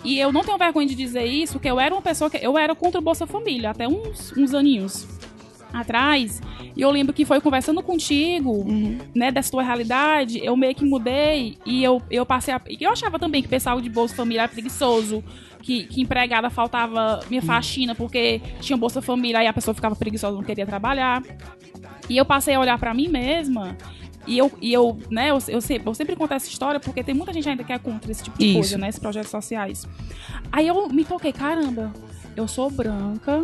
E 0.04 0.20
eu 0.20 0.32
não 0.32 0.44
tenho 0.44 0.60
vergonha 0.60 0.88
de 0.88 0.94
dizer 0.94 1.26
isso, 1.26 1.54
porque 1.54 1.72
eu 1.72 1.80
era 1.80 1.96
uma 1.96 2.04
pessoa 2.04 2.30
que. 2.30 2.38
Eu 2.38 2.56
era 2.56 2.76
contra 2.76 3.00
o 3.00 3.04
Bolsa 3.04 3.26
Família, 3.26 3.72
até 3.72 3.88
uns, 3.88 4.32
uns 4.38 4.54
aninhos 4.54 5.19
atrás. 5.74 6.42
E 6.76 6.82
eu 6.82 6.92
lembro 6.92 7.14
que 7.14 7.26
foi 7.26 7.42
conversando 7.42 7.82
contigo, 7.82 8.66
né, 9.16 9.32
dessa 9.32 9.52
tua 9.52 9.64
realidade, 9.64 10.40
eu 10.44 10.56
meio 10.56 10.76
que 10.76 10.86
mudei 10.86 11.58
e 11.66 11.84
eu, 11.84 12.02
eu 12.10 12.26
passei 12.26 12.54
a. 12.54 12.62
Eu 12.80 12.92
achava 12.92 13.20
também 13.20 13.42
que 13.42 13.48
o 13.48 13.50
pessoal 13.50 13.80
de 13.82 13.90
Bolsa 13.90 14.16
Família 14.16 14.42
era 14.42 14.50
preguiçoso. 14.50 15.24
Que, 15.62 15.84
que 15.84 16.02
empregada 16.02 16.50
faltava 16.50 17.20
minha 17.30 17.42
faxina 17.42 17.94
porque 17.94 18.42
tinha 18.62 18.78
Bolsa 18.78 19.02
Família 19.02 19.44
e 19.44 19.48
a 19.48 19.52
pessoa 19.52 19.76
ficava 19.76 19.94
preguiçosa, 19.94 20.34
não 20.34 20.44
queria 20.44 20.66
trabalhar. 20.66 21.22
E 22.10 22.16
eu 22.16 22.24
passei 22.24 22.56
a 22.56 22.60
olhar 22.62 22.80
pra 22.80 22.94
mim 22.94 23.10
mesma. 23.10 23.76
E 24.26 24.38
eu, 24.38 24.52
e 24.62 24.72
eu 24.72 24.98
né, 25.10 25.32
eu, 25.32 25.40
eu, 25.48 25.60
sempre, 25.60 25.90
eu 25.90 25.94
sempre 25.94 26.16
conto 26.16 26.34
essa 26.34 26.48
história 26.48 26.80
porque 26.80 27.04
tem 27.04 27.16
muita 27.16 27.34
gente 27.34 27.50
ainda 27.50 27.64
que 27.64 27.74
é 27.74 27.80
contra 27.80 28.12
esse 28.12 28.24
tipo 28.24 28.38
de 28.38 28.46
Isso. 28.46 28.54
coisa, 28.54 28.78
né? 28.78 28.88
Esses 28.88 29.00
projetos 29.00 29.32
sociais. 29.32 29.88
Aí 30.52 30.68
eu 30.68 30.88
me 30.90 31.04
toquei, 31.04 31.34
caramba, 31.34 31.92
eu 32.36 32.48
sou 32.48 32.70
branca, 32.70 33.44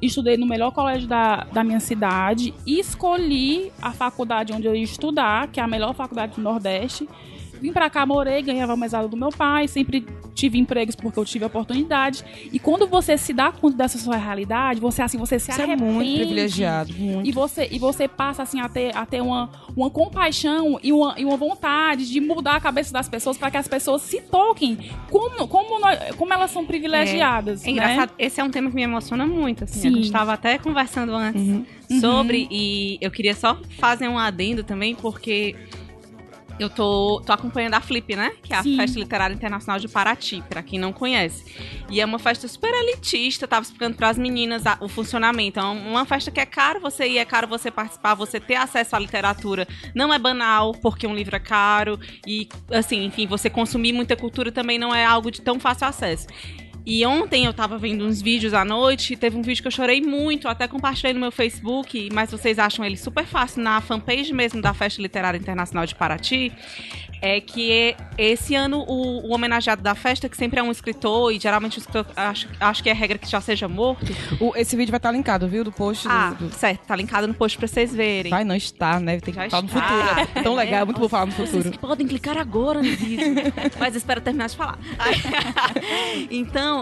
estudei 0.00 0.36
no 0.36 0.46
melhor 0.46 0.70
colégio 0.70 1.08
da, 1.08 1.46
da 1.52 1.64
minha 1.64 1.80
cidade, 1.80 2.54
escolhi 2.66 3.72
a 3.80 3.92
faculdade 3.92 4.52
onde 4.52 4.66
eu 4.66 4.74
ia 4.74 4.82
estudar, 4.82 5.48
que 5.48 5.60
é 5.60 5.62
a 5.62 5.66
melhor 5.66 5.94
faculdade 5.94 6.36
do 6.36 6.42
Nordeste. 6.42 7.08
Vim 7.60 7.72
pra 7.72 7.90
cá, 7.90 8.04
morei, 8.06 8.42
ganhava 8.42 8.76
mesada 8.76 9.08
do 9.08 9.16
meu 9.16 9.30
pai, 9.30 9.66
sempre 9.68 10.06
tive 10.34 10.56
empregos 10.58 10.94
porque 10.94 11.18
eu 11.18 11.24
tive 11.24 11.44
oportunidade. 11.44 12.24
E 12.52 12.58
quando 12.58 12.86
você 12.86 13.18
se 13.18 13.32
dá 13.32 13.50
conta 13.50 13.76
dessa 13.76 13.98
sua 13.98 14.16
realidade, 14.16 14.80
você 14.80 15.02
assim, 15.02 15.18
você 15.18 15.38
se 15.38 15.50
é 15.50 15.54
arrepende. 15.54 15.82
muito 15.92 16.14
privilegiado, 16.14 16.92
muito. 16.94 17.28
E 17.28 17.32
você, 17.32 17.68
e 17.70 17.78
você 17.78 18.06
passa 18.06 18.42
assim 18.42 18.60
a 18.60 18.68
ter, 18.68 18.96
a 18.96 19.04
ter 19.04 19.20
uma, 19.20 19.50
uma 19.76 19.90
compaixão 19.90 20.78
e 20.82 20.92
uma, 20.92 21.14
e 21.18 21.24
uma 21.24 21.36
vontade 21.36 22.08
de 22.08 22.20
mudar 22.20 22.54
a 22.56 22.60
cabeça 22.60 22.92
das 22.92 23.08
pessoas 23.08 23.36
para 23.36 23.50
que 23.50 23.56
as 23.56 23.66
pessoas 23.66 24.02
se 24.02 24.20
toquem 24.22 24.78
como, 25.10 25.48
como, 25.48 25.80
nós- 25.80 26.14
como 26.16 26.32
elas 26.32 26.50
são 26.52 26.64
privilegiadas. 26.64 27.62
É 27.62 27.66
né? 27.66 27.72
engraçado, 27.72 28.12
esse 28.18 28.40
é 28.40 28.44
um 28.44 28.50
tema 28.50 28.68
que 28.70 28.76
me 28.76 28.82
emociona 28.82 29.26
muito, 29.26 29.64
assim. 29.64 29.80
Sim. 29.80 29.88
A 29.88 29.92
gente 29.92 30.12
tava 30.12 30.32
até 30.32 30.56
conversando 30.58 31.12
antes 31.14 31.42
sobre, 32.00 32.46
e 32.50 32.98
eu 33.00 33.10
queria 33.10 33.34
só 33.34 33.58
fazer 33.78 34.08
um 34.08 34.18
adendo 34.18 34.62
também, 34.62 34.94
porque 34.94 35.56
eu 36.58 36.68
tô, 36.70 37.22
tô 37.24 37.32
acompanhando 37.32 37.74
a 37.74 37.80
Flip, 37.80 38.14
né? 38.16 38.32
Que 38.42 38.52
é 38.52 38.56
a 38.56 38.62
Sim. 38.62 38.76
Festa 38.76 38.98
Literária 38.98 39.34
Internacional 39.34 39.78
de 39.78 39.88
Paraty, 39.88 40.42
pra 40.48 40.62
quem 40.62 40.78
não 40.78 40.92
conhece. 40.92 41.44
E 41.90 42.00
é 42.00 42.04
uma 42.04 42.18
festa 42.18 42.46
super 42.48 42.72
elitista, 42.74 43.46
tava 43.46 43.62
explicando 43.62 43.96
pras 43.96 44.18
meninas 44.18 44.66
a- 44.66 44.76
o 44.80 44.88
funcionamento. 44.88 45.58
É 45.60 45.62
uma 45.62 46.04
festa 46.04 46.30
que 46.30 46.40
é 46.40 46.46
caro 46.46 46.80
você 46.80 47.06
ir, 47.08 47.18
é 47.18 47.24
caro 47.24 47.46
você 47.46 47.70
participar, 47.70 48.14
você 48.14 48.40
ter 48.40 48.56
acesso 48.56 48.96
à 48.96 48.98
literatura. 48.98 49.66
Não 49.94 50.12
é 50.12 50.18
banal, 50.18 50.72
porque 50.72 51.06
um 51.06 51.14
livro 51.14 51.36
é 51.36 51.40
caro. 51.40 51.98
E, 52.26 52.48
assim, 52.70 53.04
enfim, 53.04 53.26
você 53.26 53.48
consumir 53.48 53.92
muita 53.92 54.16
cultura 54.16 54.50
também 54.52 54.78
não 54.78 54.94
é 54.94 55.04
algo 55.04 55.30
de 55.30 55.40
tão 55.42 55.58
fácil 55.60 55.86
acesso. 55.86 56.26
E 56.90 57.04
ontem 57.04 57.44
eu 57.44 57.52
tava 57.52 57.76
vendo 57.76 58.02
uns 58.06 58.22
vídeos 58.22 58.54
à 58.54 58.64
noite, 58.64 59.14
teve 59.14 59.36
um 59.36 59.42
vídeo 59.42 59.60
que 59.60 59.66
eu 59.68 59.72
chorei 59.72 60.00
muito, 60.00 60.48
até 60.48 60.66
compartilhei 60.66 61.12
no 61.12 61.20
meu 61.20 61.30
Facebook, 61.30 62.08
mas 62.14 62.30
vocês 62.30 62.58
acham 62.58 62.82
ele 62.82 62.96
super 62.96 63.26
fácil 63.26 63.62
na 63.62 63.78
fanpage 63.82 64.32
mesmo 64.32 64.62
da 64.62 64.72
Festa 64.72 65.02
Literária 65.02 65.36
Internacional 65.36 65.84
de 65.84 65.94
Paraty. 65.94 66.50
É 67.20 67.40
que 67.40 67.96
esse 68.16 68.54
ano 68.54 68.84
o, 68.86 69.26
o 69.28 69.34
homenageado 69.34 69.82
da 69.82 69.92
festa, 69.94 70.28
que 70.28 70.36
sempre 70.36 70.60
é 70.60 70.62
um 70.62 70.70
escritor, 70.70 71.32
e 71.32 71.38
geralmente 71.40 71.76
o 71.76 71.80
escritor, 71.80 72.06
acho, 72.16 72.48
acho 72.60 72.80
que 72.82 72.88
é 72.88 72.92
regra 72.92 73.18
que 73.18 73.28
já 73.28 73.40
seja 73.40 73.66
morto. 73.68 74.06
O- 74.40 74.52
esse 74.56 74.76
vídeo 74.76 74.92
vai 74.92 74.98
estar 74.98 75.10
linkado, 75.10 75.48
viu? 75.48 75.64
Do 75.64 75.72
post 75.72 76.06
do- 76.06 76.12
Ah, 76.14 76.30
do, 76.38 76.48
certo, 76.54 76.86
tá 76.86 76.94
linkado 76.94 77.26
no 77.26 77.34
post 77.34 77.58
pra 77.58 77.66
vocês 77.66 77.92
verem. 77.92 78.30
Vai 78.30 78.44
não 78.44 78.54
está, 78.54 79.00
né? 79.00 79.18
Tem 79.18 79.34
que 79.34 79.40
Já 79.40 79.50
falar 79.50 79.62
no 79.62 79.68
futuro. 79.68 80.20
É 80.20 80.26
tão 80.42 80.54
legal, 80.54 80.82
é 80.82 80.84
muito 80.84 81.00
bom 81.00 81.08
falar 81.08 81.26
no 81.26 81.32
Vocês 81.32 81.50
futuro. 81.50 81.70
que 81.72 81.78
podem 81.78 82.06
clicar 82.06 82.38
agora 82.38 82.80
no 82.80 82.88
vídeo. 82.96 83.34
Mas 83.80 83.96
espero 83.96 84.20
terminar 84.20 84.48
de 84.48 84.56
falar. 84.56 84.78
Aí- 84.96 86.28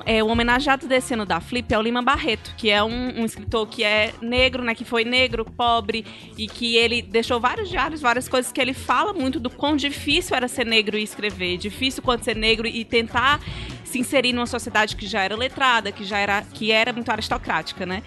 é, 0.05 0.23
o 0.23 0.27
homenageado 0.27 0.87
desse 0.87 1.15
ano 1.15 1.25
da 1.25 1.41
Flip 1.41 1.73
é 1.73 1.79
o 1.79 1.83
Lima 1.83 2.03
Barreto, 2.03 2.55
que 2.57 2.71
é 2.71 2.83
um, 2.83 3.21
um 3.21 3.25
escritor 3.25 3.67
que 3.67 3.85
é 3.85 4.13
negro, 4.21 4.63
né? 4.63 4.75
Que 4.75 4.85
foi 4.85 5.05
negro, 5.05 5.45
pobre, 5.45 6.05
e 6.37 6.47
que 6.47 6.77
ele 6.77 7.01
deixou 7.01 7.41
vários 7.41 7.69
diários, 7.69 8.01
várias 8.01 8.29
coisas 8.29 8.53
que 8.53 8.61
ele 8.61 8.75
fala 8.75 9.13
muito 9.13 9.41
do 9.41 9.51
quão 9.51 9.77
difícil 9.77 9.97
difícil 9.97 10.37
era 10.37 10.49
ser 10.49 10.67
negro 10.67 10.99
e 10.99 11.03
escrever, 11.03 11.57
difícil 11.57 12.03
quanto 12.03 12.25
ser 12.25 12.37
negro 12.37 12.67
e 12.67 12.85
tentar 12.85 13.41
se 13.85 13.99
inserir 13.99 14.33
numa 14.33 14.47
sociedade 14.47 14.97
que 14.97 15.07
já 15.07 15.23
era 15.23 15.37
letrada, 15.37 15.93
que 15.93 16.05
já 16.05 16.19
era, 16.19 16.43
que 16.43 16.73
era 16.73 16.93
muito 16.93 17.11
aristocrática, 17.11 17.87
né? 17.87 18.03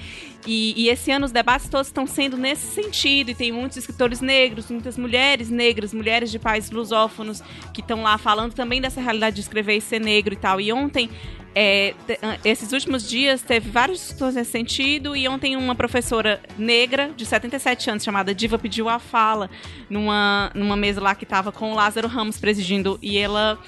E, 0.46 0.74
e 0.78 0.90
esse 0.90 1.12
ano 1.12 1.26
os 1.26 1.32
debates 1.32 1.70
todos 1.70 1.88
estão 1.88 2.06
sendo 2.06 2.38
nesse 2.38 2.68
sentido, 2.68 3.32
e 3.32 3.36
tem 3.36 3.52
muitos 3.52 3.78
escritores 3.78 4.22
negros, 4.22 4.70
muitas 4.70 4.98
mulheres 4.98 5.50
negras, 5.50 5.94
mulheres 5.94 6.32
de 6.32 6.40
pais 6.40 6.70
lusófonos 6.70 7.42
que 7.74 7.82
estão 7.82 8.04
lá 8.04 8.18
falando 8.18 8.54
também 8.54 8.82
dessa 8.82 9.02
realidade 9.02 9.36
de 9.36 9.42
escrever 9.42 9.78
e 9.78 9.82
ser 9.82 10.00
negro 10.00 10.34
e 10.34 10.38
tal. 10.38 10.60
E 10.60 10.72
ontem 10.72 11.10
é, 11.56 11.96
esses 12.46 12.72
últimos 12.72 13.08
dias 13.08 13.42
teve 13.42 13.70
vários 13.70 14.00
discussões 14.00 14.36
nesse 14.36 14.52
sentido 14.52 15.16
e 15.16 15.28
ontem 15.28 15.56
uma 15.56 15.74
professora 15.74 16.42
negra 16.58 17.12
de 17.16 17.26
77 17.26 17.90
anos 17.90 18.04
chamada 18.04 18.34
Diva 18.36 18.60
pediu 18.60 18.88
a 18.88 19.00
fala 19.00 19.50
numa, 19.90 20.52
numa 20.54 20.76
mesa 20.76 21.02
lá 21.02 21.16
que 21.16 21.24
estava 21.24 21.52
com 21.52 21.72
o 21.72 21.76
Lázaro 21.76 22.08
Ramos 22.08 22.38
presidindo 22.38 23.00
e 23.02 23.18
ela 23.18 23.60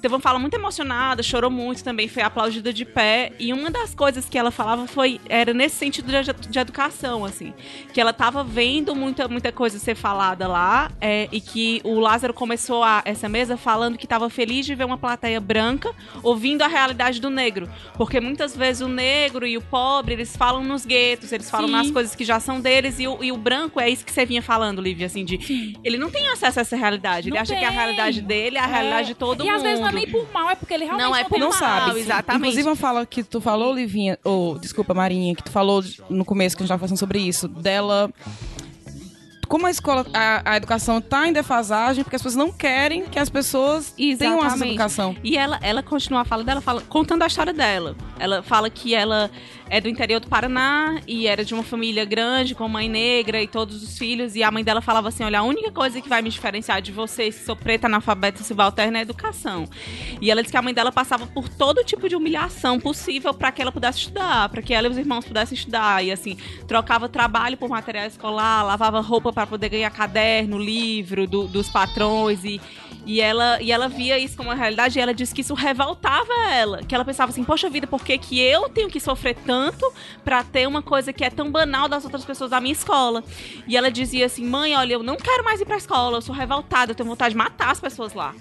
teve 0.00 0.14
uma 0.14 0.20
fala 0.20 0.38
muito 0.38 0.54
emocionada, 0.54 1.22
chorou 1.22 1.50
muito 1.50 1.82
também, 1.82 2.08
foi 2.08 2.22
aplaudida 2.22 2.72
de 2.72 2.84
pé. 2.84 3.32
E 3.38 3.52
uma 3.52 3.70
das 3.70 3.94
coisas 3.94 4.28
que 4.28 4.38
ela 4.38 4.50
falava 4.50 4.86
foi 4.86 5.20
era 5.28 5.52
nesse 5.54 5.76
sentido 5.76 6.10
de, 6.10 6.48
de 6.48 6.58
educação, 6.58 7.24
assim, 7.24 7.52
que 7.92 8.00
ela 8.00 8.10
estava 8.10 8.42
vendo 8.44 8.94
muita, 8.94 9.28
muita 9.28 9.52
coisa 9.52 9.78
ser 9.78 9.94
falada 9.94 10.46
lá 10.48 10.90
é, 11.00 11.28
e 11.30 11.40
que 11.40 11.80
o 11.84 11.98
Lázaro 11.98 12.32
começou 12.34 12.82
a, 12.82 13.02
essa 13.04 13.28
mesa 13.28 13.56
falando 13.56 13.98
que 13.98 14.06
estava 14.06 14.28
feliz 14.30 14.66
de 14.66 14.74
ver 14.74 14.84
uma 14.84 14.98
plateia 14.98 15.40
branca 15.40 15.92
ouvindo 16.22 16.62
a 16.62 16.68
realidade 16.68 17.20
do 17.20 17.30
negro, 17.30 17.68
porque 17.94 18.20
muitas 18.20 18.56
vezes 18.56 18.82
o 18.82 18.88
negro 18.88 19.46
e 19.46 19.56
o 19.56 19.62
pobre 19.62 20.14
eles 20.14 20.36
falam 20.36 20.62
nos 20.62 20.84
guetos, 20.84 21.32
eles 21.32 21.50
falam 21.50 21.66
Sim. 21.66 21.72
nas 21.72 21.90
coisas 21.90 22.14
que 22.14 22.24
já 22.24 22.40
são 22.40 22.60
deles 22.60 22.98
e 22.98 23.06
o, 23.06 23.22
e 23.22 23.32
o 23.32 23.36
branco 23.36 23.80
é 23.80 23.88
isso 23.88 24.04
que 24.04 24.12
você 24.12 24.24
vinha 24.24 24.42
falando, 24.42 24.80
Lívia, 24.80 25.06
assim, 25.06 25.24
de 25.24 25.76
ele 25.82 25.96
não 25.96 26.10
tem 26.10 26.28
acesso 26.28 26.58
a 26.58 26.62
essa 26.62 26.76
realidade, 26.76 27.28
ele 27.28 27.34
Não 27.34 27.42
acha 27.42 27.54
que 27.54 27.64
a 27.64 27.68
tem. 27.68 27.76
realidade 27.76 28.20
dele 28.20 28.56
é 28.56 28.60
a 28.60 28.66
realidade 28.66 29.08
de 29.08 29.14
todo 29.14 29.44
e 29.44 29.50
mundo. 29.50 29.56
Vezes 29.78 29.80
não 29.80 29.88
é 29.88 29.92
nem 29.92 30.10
por 30.10 30.32
mal, 30.32 30.50
é 30.50 30.54
porque 30.54 30.74
ele 30.74 30.84
realmente 30.84 31.04
Não 31.04 31.10
não, 31.12 31.16
é 31.18 31.24
por 31.24 31.38
não 31.38 31.50
mal, 31.50 31.58
sabe. 31.58 32.00
exatamente. 32.00 32.40
Inclusive, 32.42 32.68
uma 32.68 32.76
fala 32.76 33.04
que 33.06 33.22
tu 33.22 33.40
falou, 33.40 33.74
Livinha, 33.74 34.18
ou 34.24 34.58
desculpa, 34.58 34.94
Marinha, 34.94 35.34
que 35.34 35.42
tu 35.42 35.50
falou 35.50 35.82
no 36.08 36.24
começo 36.24 36.56
que 36.56 36.62
a 36.62 36.64
gente 36.64 36.68
tava 36.70 36.80
falando 36.80 36.98
sobre 36.98 37.18
isso, 37.18 37.48
dela. 37.48 38.10
Como 39.46 39.66
a 39.66 39.70
escola, 39.70 40.06
a, 40.14 40.52
a 40.52 40.56
educação 40.56 41.00
tá 41.02 41.28
em 41.28 41.32
defasagem, 41.32 42.02
porque 42.02 42.16
as 42.16 42.22
pessoas 42.22 42.34
não 42.34 42.50
querem 42.50 43.04
que 43.04 43.18
as 43.18 43.28
pessoas 43.28 43.92
tenham 43.92 44.14
acesso 44.14 44.24
à 44.32 44.46
Exatamente. 44.46 44.68
educação. 44.70 45.16
E 45.22 45.36
ela, 45.36 45.58
ela 45.62 45.82
continua 45.82 46.22
a 46.22 46.24
fala 46.24 46.42
dela 46.42 46.62
fala, 46.62 46.80
contando 46.80 47.22
a 47.22 47.26
história 47.26 47.52
dela. 47.52 47.94
Ela 48.18 48.42
fala 48.42 48.70
que 48.70 48.94
ela 48.94 49.30
é 49.70 49.80
do 49.80 49.88
interior 49.88 50.20
do 50.20 50.28
Paraná 50.28 51.00
e 51.06 51.26
era 51.26 51.44
de 51.44 51.54
uma 51.54 51.62
família 51.62 52.04
grande, 52.04 52.54
com 52.54 52.68
mãe 52.68 52.88
negra 52.88 53.42
e 53.42 53.46
todos 53.46 53.82
os 53.82 53.96
filhos. 53.98 54.36
E 54.36 54.42
a 54.42 54.50
mãe 54.50 54.62
dela 54.62 54.80
falava 54.80 55.08
assim: 55.08 55.24
Olha, 55.24 55.38
a 55.40 55.42
única 55.42 55.70
coisa 55.70 56.00
que 56.00 56.08
vai 56.08 56.20
me 56.22 56.30
diferenciar 56.30 56.80
de 56.82 56.92
vocês, 56.92 57.38
que 57.38 57.44
sou 57.44 57.56
preta, 57.56 57.86
analfabeta 57.86 58.42
subalterna, 58.44 58.98
é 58.98 59.02
educação. 59.02 59.68
E 60.20 60.30
ela 60.30 60.42
disse 60.42 60.52
que 60.52 60.58
a 60.58 60.62
mãe 60.62 60.74
dela 60.74 60.92
passava 60.92 61.26
por 61.26 61.48
todo 61.48 61.82
tipo 61.84 62.08
de 62.08 62.14
humilhação 62.14 62.78
possível 62.78 63.32
para 63.32 63.50
que 63.50 63.62
ela 63.62 63.72
pudesse 63.72 63.98
estudar, 64.00 64.48
para 64.48 64.62
que 64.62 64.74
ela 64.74 64.86
e 64.86 64.90
os 64.90 64.98
irmãos 64.98 65.24
pudessem 65.24 65.56
estudar. 65.56 66.04
E 66.04 66.12
assim, 66.12 66.36
trocava 66.68 67.08
trabalho 67.08 67.56
por 67.56 67.68
material 67.68 68.06
escolar, 68.06 68.62
lavava 68.62 69.00
roupa 69.00 69.32
para 69.32 69.46
poder 69.46 69.68
ganhar 69.70 69.90
caderno, 69.90 70.58
livro 70.58 71.26
do- 71.26 71.46
dos 71.48 71.68
patrões 71.70 72.44
e. 72.44 72.60
E 73.06 73.20
ela, 73.20 73.60
e 73.60 73.70
ela 73.70 73.88
via 73.88 74.18
isso 74.18 74.36
como 74.36 74.48
uma 74.48 74.54
realidade 74.54 74.98
e 74.98 75.02
ela 75.02 75.12
disse 75.12 75.34
que 75.34 75.42
isso 75.42 75.54
revoltava 75.54 76.32
ela. 76.50 76.82
Que 76.82 76.94
ela 76.94 77.04
pensava 77.04 77.30
assim, 77.30 77.44
poxa 77.44 77.68
vida, 77.68 77.86
por 77.86 78.02
que, 78.02 78.16
que 78.16 78.40
eu 78.40 78.68
tenho 78.68 78.88
que 78.88 78.98
sofrer 78.98 79.36
tanto 79.44 79.92
pra 80.24 80.42
ter 80.42 80.66
uma 80.66 80.82
coisa 80.82 81.12
que 81.12 81.24
é 81.24 81.30
tão 81.30 81.50
banal 81.50 81.88
das 81.88 82.04
outras 82.04 82.24
pessoas 82.24 82.50
da 82.50 82.60
minha 82.60 82.72
escola? 82.72 83.22
E 83.66 83.76
ela 83.76 83.90
dizia 83.90 84.26
assim, 84.26 84.44
mãe, 84.44 84.74
olha, 84.74 84.94
eu 84.94 85.02
não 85.02 85.16
quero 85.16 85.44
mais 85.44 85.60
ir 85.60 85.66
pra 85.66 85.76
escola, 85.76 86.16
eu 86.16 86.22
sou 86.22 86.34
revoltada, 86.34 86.92
eu 86.92 86.94
tenho 86.94 87.08
vontade 87.08 87.34
de 87.34 87.38
matar 87.38 87.70
as 87.70 87.80
pessoas 87.80 88.14
lá. 88.14 88.34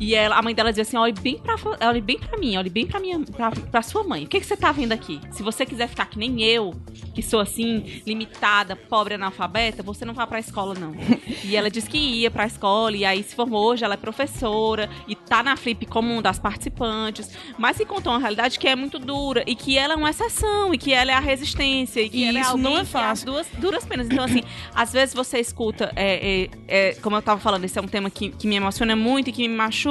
E 0.00 0.14
ela, 0.14 0.36
a 0.36 0.42
mãe 0.42 0.54
dela 0.54 0.70
dizia 0.70 0.82
assim, 0.82 0.96
olhe 0.96 1.12
bem 1.12 1.36
pra, 1.38 1.54
olhe 1.86 2.00
bem 2.00 2.18
pra 2.18 2.38
mim, 2.38 2.56
olhe 2.56 2.70
bem 2.70 2.86
pra, 2.86 2.98
minha, 2.98 3.20
pra, 3.20 3.50
pra 3.50 3.82
sua 3.82 4.02
mãe. 4.02 4.24
O 4.24 4.26
que, 4.26 4.40
que 4.40 4.46
você 4.46 4.56
tá 4.56 4.72
vendo 4.72 4.92
aqui? 4.92 5.20
Se 5.30 5.42
você 5.42 5.66
quiser 5.66 5.88
ficar 5.88 6.06
que 6.06 6.18
nem 6.18 6.42
eu, 6.42 6.74
que 7.14 7.22
sou 7.22 7.38
assim, 7.38 8.00
limitada, 8.06 8.74
pobre, 8.74 9.14
analfabeta, 9.14 9.82
você 9.82 10.04
não 10.06 10.14
vai 10.14 10.26
pra 10.26 10.38
escola, 10.40 10.74
não. 10.74 10.94
e 11.44 11.54
ela 11.54 11.70
disse 11.70 11.88
que 11.88 11.98
ia 11.98 12.30
pra 12.30 12.46
escola, 12.46 12.96
e 12.96 13.04
aí 13.04 13.22
se 13.22 13.34
formou 13.34 13.62
hoje, 13.62 13.84
ela 13.84 13.94
é 13.94 13.96
professora, 13.98 14.88
e 15.06 15.14
tá 15.14 15.42
na 15.42 15.54
Flip 15.56 15.84
como 15.84 16.10
uma 16.10 16.22
das 16.22 16.38
participantes, 16.38 17.30
mas 17.58 17.76
se 17.76 17.84
contou 17.84 18.12
uma 18.12 18.18
realidade 18.18 18.58
que 18.58 18.66
é 18.66 18.74
muito 18.74 18.98
dura, 18.98 19.44
e 19.46 19.54
que 19.54 19.76
ela 19.76 19.92
é 19.92 19.96
uma 19.96 20.08
exceção, 20.10 20.72
e 20.72 20.78
que 20.78 20.94
ela 20.94 21.10
é 21.10 21.14
a 21.14 21.20
resistência, 21.20 22.00
e 22.00 22.08
que 22.08 22.18
E 22.18 22.24
ela 22.24 22.38
é 22.38 22.42
isso 22.42 22.56
não 22.56 22.70
é 22.72 22.74
que 22.76 22.80
as 22.80 22.88
fácil. 22.88 23.26
duas 23.26 23.46
duras 23.58 23.84
penas. 23.84 24.06
Então, 24.10 24.24
assim, 24.24 24.42
às 24.74 24.92
vezes 24.94 25.14
você 25.14 25.38
escuta, 25.38 25.92
é, 25.94 26.42
é, 26.44 26.50
é, 26.68 26.94
como 27.02 27.16
eu 27.16 27.22
tava 27.22 27.38
falando, 27.38 27.64
esse 27.64 27.78
é 27.78 27.82
um 27.82 27.88
tema 27.88 28.08
que, 28.08 28.30
que 28.30 28.46
me 28.48 28.56
emociona 28.56 28.96
muito 28.96 29.28
e 29.28 29.32
que 29.32 29.46
me 29.46 29.54
machuca, 29.54 29.89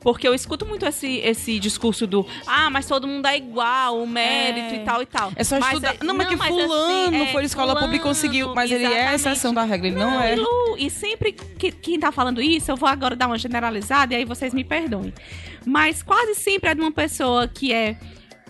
porque 0.00 0.26
eu 0.28 0.34
escuto 0.34 0.64
muito 0.66 0.84
esse, 0.86 1.18
esse 1.18 1.58
discurso 1.58 2.06
do 2.06 2.26
ah, 2.46 2.70
mas 2.70 2.86
todo 2.86 3.06
mundo 3.06 3.26
é 3.26 3.36
igual, 3.36 4.00
o 4.02 4.06
mérito 4.06 4.74
É. 4.74 4.76
e 4.76 4.84
tal 4.84 5.02
e 5.02 5.06
tal. 5.06 5.32
É 5.34 5.42
só 5.44 5.58
Mas 5.58 5.68
estudar. 5.74 5.94
é- 6.00 6.04
não, 6.04 6.14
mas 6.14 6.28
que 6.28 6.34
assim, 6.34 6.44
fulano 6.48 7.16
é, 7.16 7.26
foi 7.32 7.40
de 7.42 7.46
escola 7.46 7.74
pública 7.74 7.96
e 7.96 7.98
fulano, 8.00 8.14
conseguiu. 8.14 8.54
Mas 8.54 8.70
ele 8.70 8.84
é 8.84 8.86
a 8.86 8.90
exatamente. 8.90 9.14
exceção 9.20 9.54
da 9.54 9.64
regra, 9.64 9.86
ele 9.88 9.96
não, 9.96 10.20
e 10.22 10.30
é. 10.32 10.36
Lu, 10.36 10.76
e 10.78 10.90
sempre 10.90 11.32
que 11.32 11.72
quem 11.72 11.98
tá 11.98 12.12
falando 12.12 12.40
isso, 12.42 12.70
eu 12.70 12.76
vou 12.76 12.88
agora 12.88 13.16
dar 13.16 13.26
uma 13.26 13.38
generalizada 13.38 14.14
e 14.14 14.16
aí 14.18 14.24
vocês 14.24 14.52
me 14.54 14.62
perdoem. 14.64 15.12
Mas 15.66 16.02
quase 16.02 16.34
sempre 16.34 16.70
é 16.70 16.74
de 16.74 16.80
uma 16.80 16.92
pessoa 16.92 17.48
que 17.48 17.72
é 17.72 17.96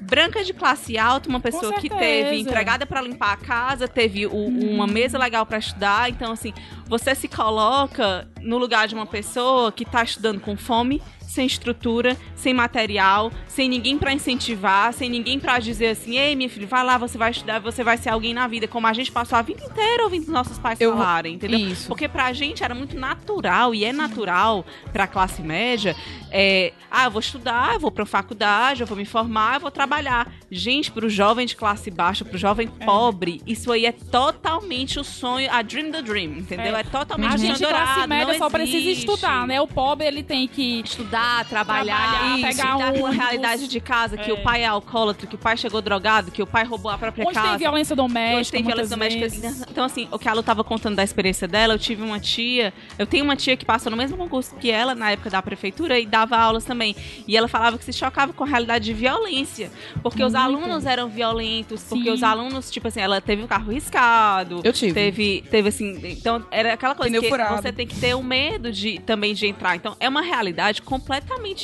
branca 0.04 0.44
de 0.44 0.52
classe 0.52 0.96
alta, 0.98 1.28
uma 1.28 1.40
pessoa 1.40 1.72
que 1.80 1.88
teve 1.98 2.30
empregada 2.50 2.86
pra 2.86 3.00
limpar 3.00 3.32
a 3.32 3.36
casa, 3.36 3.88
teve 3.88 4.26
o- 4.26 4.30
uma 4.74 4.86
mesa 4.86 5.18
legal 5.18 5.44
pra 5.46 5.58
estudar. 5.58 6.08
Então, 6.10 6.32
assim, 6.32 6.52
você 6.86 7.14
se 7.14 7.26
coloca 7.28 8.28
no 8.40 8.58
lugar 8.58 8.86
de 8.86 8.94
uma 8.94 9.06
pessoa 9.06 9.72
que 9.72 9.84
tá 9.84 10.02
estudando 10.02 10.40
com 10.40 10.56
fome, 10.56 11.00
sem 11.26 11.46
estrutura, 11.46 12.16
sem 12.34 12.54
material, 12.54 13.32
sem 13.46 13.68
ninguém 13.68 13.98
pra 13.98 14.12
incentivar, 14.12 14.92
sem 14.92 15.08
ninguém 15.08 15.38
pra 15.40 15.58
dizer 15.58 15.88
assim: 15.88 16.16
"Ei, 16.16 16.34
minha 16.36 16.48
filha, 16.48 16.66
vai 16.66 16.84
lá, 16.84 16.98
você 16.98 17.18
vai 17.18 17.30
estudar, 17.30 17.58
você 17.60 17.82
vai 17.82 17.96
ser 17.96 18.10
alguém 18.10 18.34
na 18.34 18.46
vida", 18.46 18.68
como 18.68 18.86
a 18.86 18.92
gente 18.92 19.10
passou 19.10 19.38
a 19.38 19.42
vida 19.42 19.64
inteira 19.64 20.04
ouvindo 20.04 20.30
nossos 20.30 20.58
pais 20.58 20.80
Eu 20.80 20.92
falarem, 20.92 21.34
entendeu? 21.34 21.58
Isso. 21.58 21.88
Porque 21.88 22.08
pra 22.08 22.32
gente 22.32 22.62
era 22.62 22.74
muito 22.74 22.98
natural 22.98 23.74
e 23.74 23.84
é 23.84 23.92
natural 23.92 24.64
pra 24.92 25.06
classe 25.06 25.42
média, 25.42 25.96
é, 26.30 26.72
ah, 26.90 27.04
eu 27.04 27.10
vou 27.10 27.20
estudar, 27.20 27.74
eu 27.74 27.80
vou 27.80 27.90
pra 27.90 28.04
faculdade, 28.06 28.80
eu 28.82 28.86
vou 28.86 28.96
me 28.96 29.04
formar, 29.04 29.54
eu 29.54 29.60
vou 29.60 29.70
trabalhar. 29.70 30.32
Gente, 30.50 30.90
pro 30.90 31.08
jovem 31.08 31.46
de 31.46 31.56
classe 31.56 31.90
baixa, 31.90 32.24
pro 32.24 32.38
jovem 32.38 32.68
pobre, 32.68 33.40
isso 33.46 33.72
aí 33.72 33.86
é 33.86 33.92
totalmente 33.92 34.98
o 34.98 35.04
sonho, 35.04 35.50
a 35.50 35.62
dream 35.62 35.90
the 35.90 36.02
dream, 36.02 36.38
entendeu? 36.38 36.76
É, 36.76 36.82
totalmente 36.84 37.34
A 37.34 37.36
gente 37.36 37.58
de 37.58 37.66
classe 37.66 37.94
dourado, 37.94 38.08
média 38.08 38.38
só 38.38 38.50
precisa 38.50 38.90
estudar, 38.90 39.46
né? 39.46 39.60
O 39.60 39.66
pobre, 39.66 40.06
ele 40.06 40.22
tem 40.22 40.46
que... 40.46 40.80
Estudar, 40.84 41.13
trabalhar, 41.48 41.96
Trabalhar, 41.96 42.38
isso, 42.38 42.46
pegar 42.48 42.72
lidar 42.76 42.92
com 42.98 43.06
a 43.06 43.10
realidade 43.10 43.68
de 43.68 43.80
casa, 43.80 44.16
que 44.16 44.30
É. 44.30 44.34
o 44.34 44.42
pai 44.42 44.62
é 44.62 44.66
alcoólatra, 44.66 45.26
que 45.26 45.34
o 45.34 45.38
pai 45.38 45.56
chegou 45.56 45.80
drogado, 45.80 46.30
que 46.30 46.42
o 46.42 46.46
pai 46.46 46.64
roubou 46.64 46.90
a 46.90 46.98
própria 46.98 47.24
Onde 47.26 47.34
casa. 47.34 47.48
tem 47.50 47.58
violência 47.58 47.94
doméstica, 47.96 48.40
Hoje 48.40 48.50
tem 48.50 48.62
violência 48.62 48.96
muitas 48.96 49.18
doméstica. 49.20 49.48
vezes. 49.48 49.66
Então, 49.70 49.84
assim, 49.84 50.08
o 50.10 50.18
que 50.18 50.28
a 50.28 50.32
Lu 50.32 50.42
tava 50.42 50.64
contando 50.64 50.96
da 50.96 51.04
experiência 51.04 51.46
dela, 51.46 51.74
eu 51.74 51.78
tive 51.78 52.02
uma 52.02 52.18
tia, 52.18 52.72
eu 52.98 53.06
tenho 53.06 53.24
uma 53.24 53.36
tia 53.36 53.56
que 53.56 53.64
passou 53.64 53.90
no 53.90 53.96
mesmo 53.96 54.16
concurso 54.16 54.54
que 54.56 54.70
ela, 54.70 54.94
na 54.94 55.10
época 55.12 55.30
da 55.30 55.40
prefeitura, 55.42 55.98
e 55.98 56.06
dava 56.06 56.36
aulas 56.36 56.64
também. 56.64 56.96
E 57.28 57.36
ela 57.36 57.48
falava 57.48 57.78
que 57.78 57.84
se 57.84 57.92
chocava 57.92 58.32
com 58.32 58.44
a 58.44 58.46
realidade 58.46 58.84
de 58.84 58.92
violência. 58.92 59.70
Porque 60.02 60.22
os 60.22 60.34
alunos 60.34 60.86
eram 60.86 61.08
violentos, 61.08 61.82
porque 61.84 62.04
Sim. 62.04 62.10
os 62.10 62.22
alunos, 62.22 62.70
tipo 62.70 62.88
assim, 62.88 63.00
ela 63.00 63.20
teve 63.20 63.42
o 63.42 63.48
carro 63.48 63.70
riscado. 63.72 64.60
Eu 64.64 64.72
tive. 64.72 64.92
Teve, 64.94 65.44
teve 65.50 65.68
assim, 65.68 65.98
então 66.04 66.44
era 66.50 66.72
aquela 66.72 66.94
coisa 66.94 67.10
Pneu 67.10 67.22
que 67.22 67.28
furado. 67.28 67.60
você 67.62 67.72
tem 67.72 67.86
que 67.86 67.96
ter 67.98 68.14
o 68.14 68.22
medo 68.22 68.72
de 68.72 68.98
também 69.00 69.34
de 69.34 69.46
entrar. 69.46 69.76
Então, 69.76 69.96
é 70.00 70.08
uma 70.08 70.22
realidade 70.22 70.80
completamente 70.82 71.03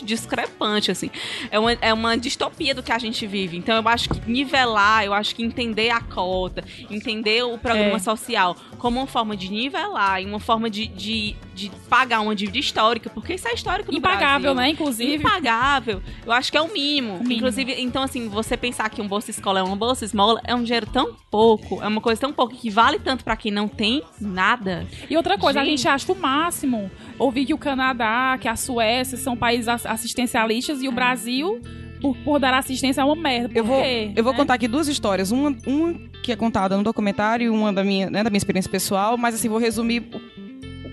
discrepante, 0.05 0.91
assim. 0.91 1.11
É 1.51 1.59
uma, 1.59 1.73
é 1.73 1.93
uma 1.93 2.17
distopia 2.17 2.75
do 2.75 2.83
que 2.83 2.93
a 2.93 2.99
gente 2.99 3.27
vive. 3.27 3.57
Então, 3.57 3.77
eu 3.77 3.89
acho 3.89 4.09
que 4.09 4.31
nivelar, 4.31 5.05
eu 5.05 5.13
acho 5.13 5.35
que 5.35 5.43
entender 5.43 5.91
a 5.91 6.01
cota, 6.01 6.65
entender 6.91 7.43
o 7.43 7.59
programa 7.59 7.97
É. 7.97 7.99
social 7.99 8.57
como 8.79 8.99
uma 9.01 9.07
forma 9.07 9.37
de 9.37 9.51
nivelar 9.51 10.23
e 10.23 10.27
uma 10.27 10.41
forma 10.41 10.69
de, 10.71 10.87
de, 10.87 11.37
de 11.61 11.71
pagar 11.89 12.21
uma 12.21 12.35
dívida 12.35 12.59
histórica, 12.59 13.11
porque 13.11 13.35
isso 13.35 13.47
é 13.49 13.53
histórico 13.53 13.91
no 13.93 13.99
Impagável, 13.99 14.55
Brasil. 14.55 14.55
né? 14.55 14.69
Inclusive. 14.71 15.15
Impagável. 15.17 16.03
Eu 16.25 16.33
acho 16.33 16.51
que 16.51 16.57
é 16.57 16.61
o 16.63 16.73
mínimo. 16.73 17.15
mínimo. 17.19 17.33
Inclusive, 17.33 17.75
então, 17.79 18.03
assim, 18.03 18.29
você 18.29 18.57
pensar 18.57 18.89
que 18.91 19.01
um 19.03 19.07
bolsa 19.09 19.31
escola 19.31 19.61
é 19.61 19.63
uma 19.63 19.77
bolsa 19.77 20.05
esmola 20.05 20.41
é 20.45 20.55
um 20.55 20.63
dinheiro 20.63 20.87
tão 20.87 21.15
pouco, 21.31 21.83
é 21.83 21.87
uma 21.87 22.01
coisa 22.01 22.21
tão 22.21 22.33
pouco 22.33 22.55
que 22.55 22.71
vale 22.71 22.99
tanto 22.99 23.23
pra 23.25 23.37
quem 23.37 23.53
não 23.53 23.69
tem 23.69 24.03
nada. 24.21 24.87
E 25.09 25.17
outra 25.17 25.37
coisa, 25.39 25.61
a 25.61 25.65
Gente. 25.65 25.79
gente 25.79 25.89
acha 25.89 26.13
o 26.13 26.17
máximo 26.17 26.91
ouvir 27.19 27.45
que 27.47 27.55
o 27.55 27.59
Canadá, 27.59 28.39
que 28.41 28.49
a 28.49 28.57
Suécia 28.57 29.17
são 29.19 29.37
países 29.37 29.69
ass- 29.69 29.87
assistencialistas 29.87 30.83
e 30.83 30.89
o 30.89 30.93
Brasil, 30.93 31.61
por, 32.01 32.17
por 32.19 32.39
dar 32.41 32.55
assistência, 32.55 33.01
é 33.01 33.05
uma 33.05 33.15
merda. 33.17 33.49
Por 33.49 33.57
Eu 33.59 33.65
vou, 33.65 33.83
quê? 33.83 34.13
eu 34.17 34.25
vou 34.25 34.33
Né? 34.33 34.39
contar 34.39 34.55
aqui 34.55 34.67
duas 34.69 34.89
histórias. 34.89 35.31
Uma, 35.31 35.55
uma 35.67 35.95
que 36.23 36.33
é 36.33 36.37
contada 36.37 36.77
no 36.77 36.83
documentário 36.83 37.47
e 37.47 37.51
uma 37.51 37.73
da 37.73 37.83
minha, 37.85 38.11
né, 38.11 38.23
da 38.23 38.31
minha 38.31 38.39
experiência 38.39 38.71
pessoal, 38.71 39.17
mas 39.17 39.35
assim, 39.35 39.49
vou 39.49 39.59
resumir 39.59 40.03
o, 40.13 40.21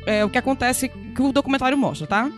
é, 0.07 0.25
o 0.25 0.29
que 0.29 0.37
acontece, 0.37 0.89
que 0.89 1.21
o 1.21 1.31
documentário 1.31 1.77
mostra, 1.77 2.07
tá? 2.07 2.31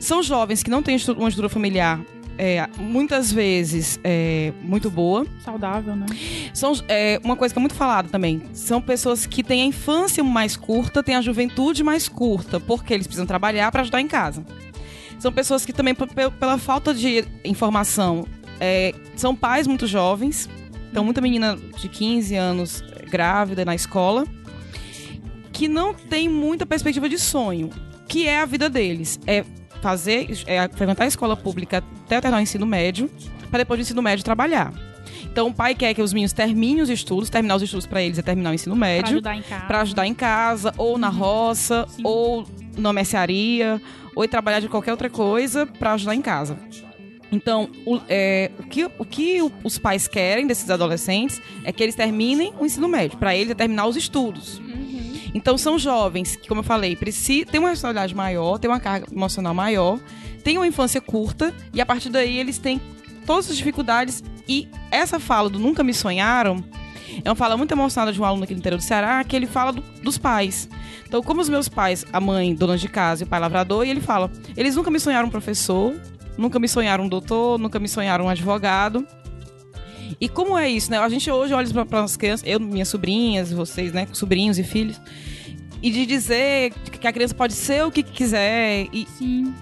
São 0.00 0.22
jovens 0.22 0.62
que 0.62 0.70
não 0.70 0.82
têm 0.82 0.96
uma 1.16 1.28
estrutura 1.28 1.48
familiar 1.48 2.00
é, 2.38 2.66
muitas 2.78 3.30
vezes 3.30 4.00
é, 4.02 4.52
muito 4.62 4.90
boa. 4.90 5.26
Saudável, 5.44 5.94
né? 5.94 6.06
São 6.52 6.72
é, 6.88 7.20
uma 7.22 7.36
coisa 7.36 7.54
que 7.54 7.58
é 7.58 7.60
muito 7.60 7.74
falada 7.74 8.08
também. 8.08 8.42
São 8.52 8.80
pessoas 8.80 9.26
que 9.26 9.42
têm 9.42 9.62
a 9.62 9.66
infância 9.66 10.24
mais 10.24 10.56
curta, 10.56 11.02
têm 11.02 11.14
a 11.14 11.20
juventude 11.20 11.82
mais 11.82 12.08
curta, 12.08 12.58
porque 12.58 12.94
eles 12.94 13.06
precisam 13.06 13.26
trabalhar 13.26 13.70
para 13.70 13.82
ajudar 13.82 14.00
em 14.00 14.08
casa. 14.08 14.44
São 15.18 15.32
pessoas 15.32 15.64
que 15.64 15.72
também, 15.72 15.94
pela 15.94 16.58
falta 16.58 16.92
de 16.92 17.24
informação, 17.44 18.26
é, 18.58 18.92
são 19.14 19.36
pais 19.36 19.66
muito 19.66 19.86
jovens. 19.86 20.48
Então, 20.90 21.04
muita 21.04 21.20
menina 21.20 21.56
de 21.78 21.88
15 21.88 22.34
anos 22.34 22.82
é, 22.96 23.06
grávida 23.06 23.64
na 23.64 23.74
escola, 23.74 24.26
que 25.52 25.68
não 25.68 25.94
tem 25.94 26.28
muita 26.28 26.64
perspectiva 26.64 27.08
de 27.08 27.18
sonho, 27.18 27.70
que 28.08 28.26
é 28.26 28.38
a 28.38 28.46
vida 28.46 28.68
deles. 28.68 29.20
É 29.26 29.44
fazer, 29.80 30.30
é 30.46 30.68
frequentar 30.68 31.04
a 31.04 31.08
escola 31.08 31.36
pública 31.36 31.82
até 32.06 32.20
terminar 32.20 32.38
o 32.38 32.42
ensino 32.42 32.66
médio, 32.66 33.10
para 33.50 33.58
depois 33.58 33.78
do 33.78 33.82
ensino 33.82 34.00
médio 34.00 34.24
trabalhar. 34.24 34.72
Então, 35.24 35.48
o 35.48 35.54
pai 35.54 35.74
quer 35.74 35.94
que 35.94 36.02
os 36.02 36.12
meninos 36.12 36.32
terminem 36.32 36.82
os 36.82 36.90
estudos, 36.90 37.30
terminar 37.30 37.56
os 37.56 37.62
estudos 37.62 37.86
para 37.86 38.02
eles 38.02 38.18
é 38.18 38.22
terminar 38.22 38.50
o 38.50 38.54
ensino 38.54 38.76
médio 38.76 39.14
ajudar 39.14 39.66
para 39.66 39.80
ajudar 39.80 40.06
em 40.06 40.14
casa, 40.14 40.74
ou 40.76 40.98
na 40.98 41.08
roça, 41.08 41.86
Sim. 41.88 42.02
ou 42.04 42.46
na 42.76 42.92
mercearia, 42.92 43.80
ou 44.14 44.26
trabalhar 44.28 44.60
de 44.60 44.68
qualquer 44.68 44.90
outra 44.90 45.08
coisa 45.08 45.66
para 45.66 45.92
ajudar 45.94 46.14
em 46.14 46.22
casa. 46.22 46.58
Então, 47.30 47.70
o, 47.86 47.98
é, 48.10 48.50
o 48.58 48.62
que, 48.64 48.84
o 48.84 49.04
que 49.06 49.38
os 49.64 49.78
pais 49.78 50.06
querem 50.06 50.46
desses 50.46 50.68
adolescentes 50.68 51.40
é 51.64 51.72
que 51.72 51.82
eles 51.82 51.94
terminem 51.94 52.52
o 52.58 52.66
ensino 52.66 52.86
médio. 52.86 53.16
Para 53.16 53.34
eles 53.34 53.50
é 53.50 53.54
terminar 53.54 53.86
os 53.86 53.96
estudos. 53.96 54.60
Então, 55.34 55.56
são 55.56 55.78
jovens 55.78 56.36
que, 56.36 56.48
como 56.48 56.60
eu 56.60 56.64
falei, 56.64 56.94
têm 56.96 57.60
uma 57.60 57.70
responsabilidade 57.70 58.14
maior, 58.14 58.58
têm 58.58 58.70
uma 58.70 58.80
carga 58.80 59.06
emocional 59.10 59.54
maior, 59.54 59.98
têm 60.44 60.58
uma 60.58 60.66
infância 60.66 61.00
curta, 61.00 61.54
e 61.72 61.80
a 61.80 61.86
partir 61.86 62.10
daí 62.10 62.38
eles 62.38 62.58
têm 62.58 62.80
todas 63.26 63.50
as 63.50 63.56
dificuldades. 63.56 64.22
E 64.48 64.68
essa 64.90 65.18
fala 65.18 65.48
do 65.48 65.58
Nunca 65.58 65.82
Me 65.82 65.94
Sonharam 65.94 66.62
é 67.24 67.28
uma 67.28 67.36
fala 67.36 67.56
muito 67.56 67.72
emocionada 67.72 68.12
de 68.12 68.20
um 68.20 68.24
aluno 68.24 68.44
aqui 68.44 68.52
no 68.52 68.58
interior 68.58 68.78
do 68.78 68.82
Ceará, 68.84 69.22
que 69.24 69.36
ele 69.36 69.46
fala 69.46 69.72
do- 69.72 69.82
dos 70.02 70.18
pais. 70.18 70.68
Então, 71.06 71.22
como 71.22 71.40
os 71.40 71.48
meus 71.48 71.68
pais, 71.68 72.04
a 72.12 72.20
mãe 72.20 72.54
dona 72.54 72.76
de 72.76 72.88
casa 72.88 73.22
e 73.22 73.26
o 73.26 73.28
pai 73.28 73.38
lavrador, 73.38 73.86
e 73.86 73.90
ele 73.90 74.00
fala: 74.00 74.30
eles 74.56 74.76
nunca 74.76 74.90
me 74.90 74.98
sonharam 74.98 75.28
um 75.28 75.30
professor, 75.30 75.94
nunca 76.36 76.58
me 76.58 76.68
sonharam 76.68 77.04
um 77.04 77.08
doutor, 77.08 77.58
nunca 77.58 77.78
me 77.78 77.88
sonharam 77.88 78.26
um 78.26 78.28
advogado. 78.28 79.06
E 80.22 80.28
como 80.28 80.56
é 80.56 80.70
isso, 80.70 80.88
né? 80.88 80.98
A 80.98 81.08
gente 81.08 81.28
hoje 81.28 81.52
olha 81.52 81.84
para 81.84 82.04
as 82.04 82.16
crianças, 82.16 82.46
eu, 82.46 82.60
minhas 82.60 82.86
sobrinhas, 82.86 83.52
vocês, 83.52 83.92
né, 83.92 84.06
sobrinhos 84.12 84.56
e 84.56 84.62
filhos, 84.62 85.00
e 85.82 85.90
de 85.90 86.06
dizer 86.06 86.72
que 86.92 87.08
a 87.08 87.12
criança 87.12 87.34
pode 87.34 87.54
ser 87.54 87.84
o 87.84 87.90
que 87.90 88.04
quiser 88.04 88.86
e, 88.92 89.04
Sim. 89.18 89.52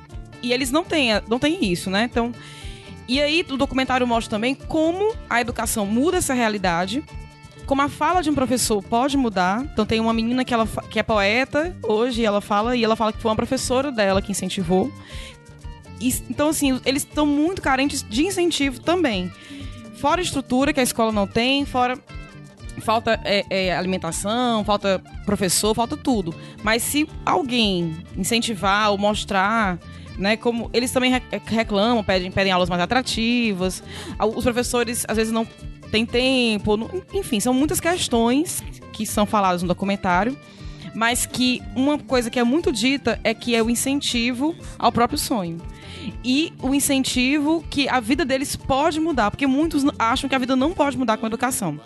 e 0.43 0.53
eles 0.53 0.71
não 0.71 0.85
têm, 0.85 1.13
não 1.27 1.39
têm 1.39 1.65
isso, 1.65 1.89
né? 1.89 2.03
Então, 2.05 2.31
e 3.09 3.23
aí 3.23 3.43
o 3.49 3.57
documentário 3.57 4.07
mostra 4.07 4.33
também 4.33 4.55
como 4.55 5.15
a 5.31 5.41
educação 5.41 5.87
muda 5.87 6.19
essa 6.19 6.35
realidade, 6.35 7.03
como 7.65 7.81
a 7.81 7.89
fala 7.89 8.21
de 8.21 8.29
um 8.29 8.35
professor 8.35 8.83
pode 8.83 9.17
mudar. 9.17 9.63
Então 9.73 9.87
tem 9.87 9.99
uma 9.99 10.13
menina 10.13 10.45
que 10.45 10.53
ela 10.53 10.67
que 10.91 10.99
é 10.99 11.03
poeta 11.03 11.75
hoje, 11.83 12.23
ela 12.23 12.43
fala 12.43 12.77
e 12.77 12.85
ela 12.85 12.97
fala 12.97 13.15
que 13.15 13.19
foi 13.19 13.31
uma 13.31 13.37
professora 13.37 13.91
dela 13.91 14.21
que 14.21 14.31
incentivou. 14.31 14.93
E, 15.99 16.09
então 16.29 16.51
assim, 16.51 16.79
eles 16.85 17.03
estão 17.03 17.25
muito 17.25 17.63
carentes 17.63 18.05
de 18.07 18.27
incentivo 18.27 18.79
também. 18.79 19.33
Fora 20.01 20.21
estrutura 20.21 20.73
que 20.73 20.81
a 20.81 20.83
escola 20.83 21.13
não 21.13 21.27
tem, 21.27 21.65
fora 21.67 21.99
falta 22.81 23.21
é, 23.25 23.45
é, 23.51 23.77
alimentação, 23.77 24.65
falta 24.65 25.03
professor, 25.27 25.75
falta 25.75 25.97
tudo. 25.97 26.35
Mas 26.63 26.83
se 26.83 27.07
alguém 27.27 27.99
incentivar 28.17 28.91
ou 28.91 28.97
mostrar, 28.97 29.79
né, 30.17 30.37
como 30.37 30.71
eles 30.73 30.91
também 30.91 31.11
re- 31.13 31.23
reclamam, 31.45 32.03
pedem, 32.03 32.31
pedem 32.31 32.51
aulas 32.53 32.71
mais 32.71 32.81
atrativas, 32.81 33.83
os 34.35 34.45
professores 34.45 35.05
às 35.07 35.17
vezes 35.17 35.33
não 35.33 35.47
têm 35.91 36.07
tempo, 36.07 36.77
não- 36.79 36.91
enfim, 37.13 37.39
são 37.41 37.53
muitas 37.53 37.81
questões 37.81 38.63
que 38.93 39.05
são 39.05 39.27
faladas 39.27 39.61
no 39.63 39.69
documentário. 39.69 40.37
Mas 40.95 41.25
que 41.27 41.63
uma 41.77 41.99
coisa 41.99 42.29
que 42.31 42.39
é 42.39 42.43
muito 42.45 42.73
dita 42.73 43.21
é 43.23 43.33
que 43.33 43.55
é 43.55 43.63
o 43.63 43.71
incentivo 43.71 44.55
ao 44.79 44.91
próprio 44.91 45.19
sonho. 45.19 45.59
E 46.25 46.53
o 46.63 46.75
incentivo 46.75 47.65
que 47.71 47.89
a 47.89 48.01
vida 48.01 48.25
deles 48.25 48.57
pode 48.57 49.01
mudar, 49.01 49.31
porque 49.31 49.47
muitos 49.47 49.85
acham 49.99 50.29
que 50.29 50.35
a 50.35 50.39
vida 50.39 50.57
não 50.57 50.73
pode 50.73 50.97
mudar 50.97 51.17
com 51.17 51.27
a 51.27 51.29
educação. 51.29 51.81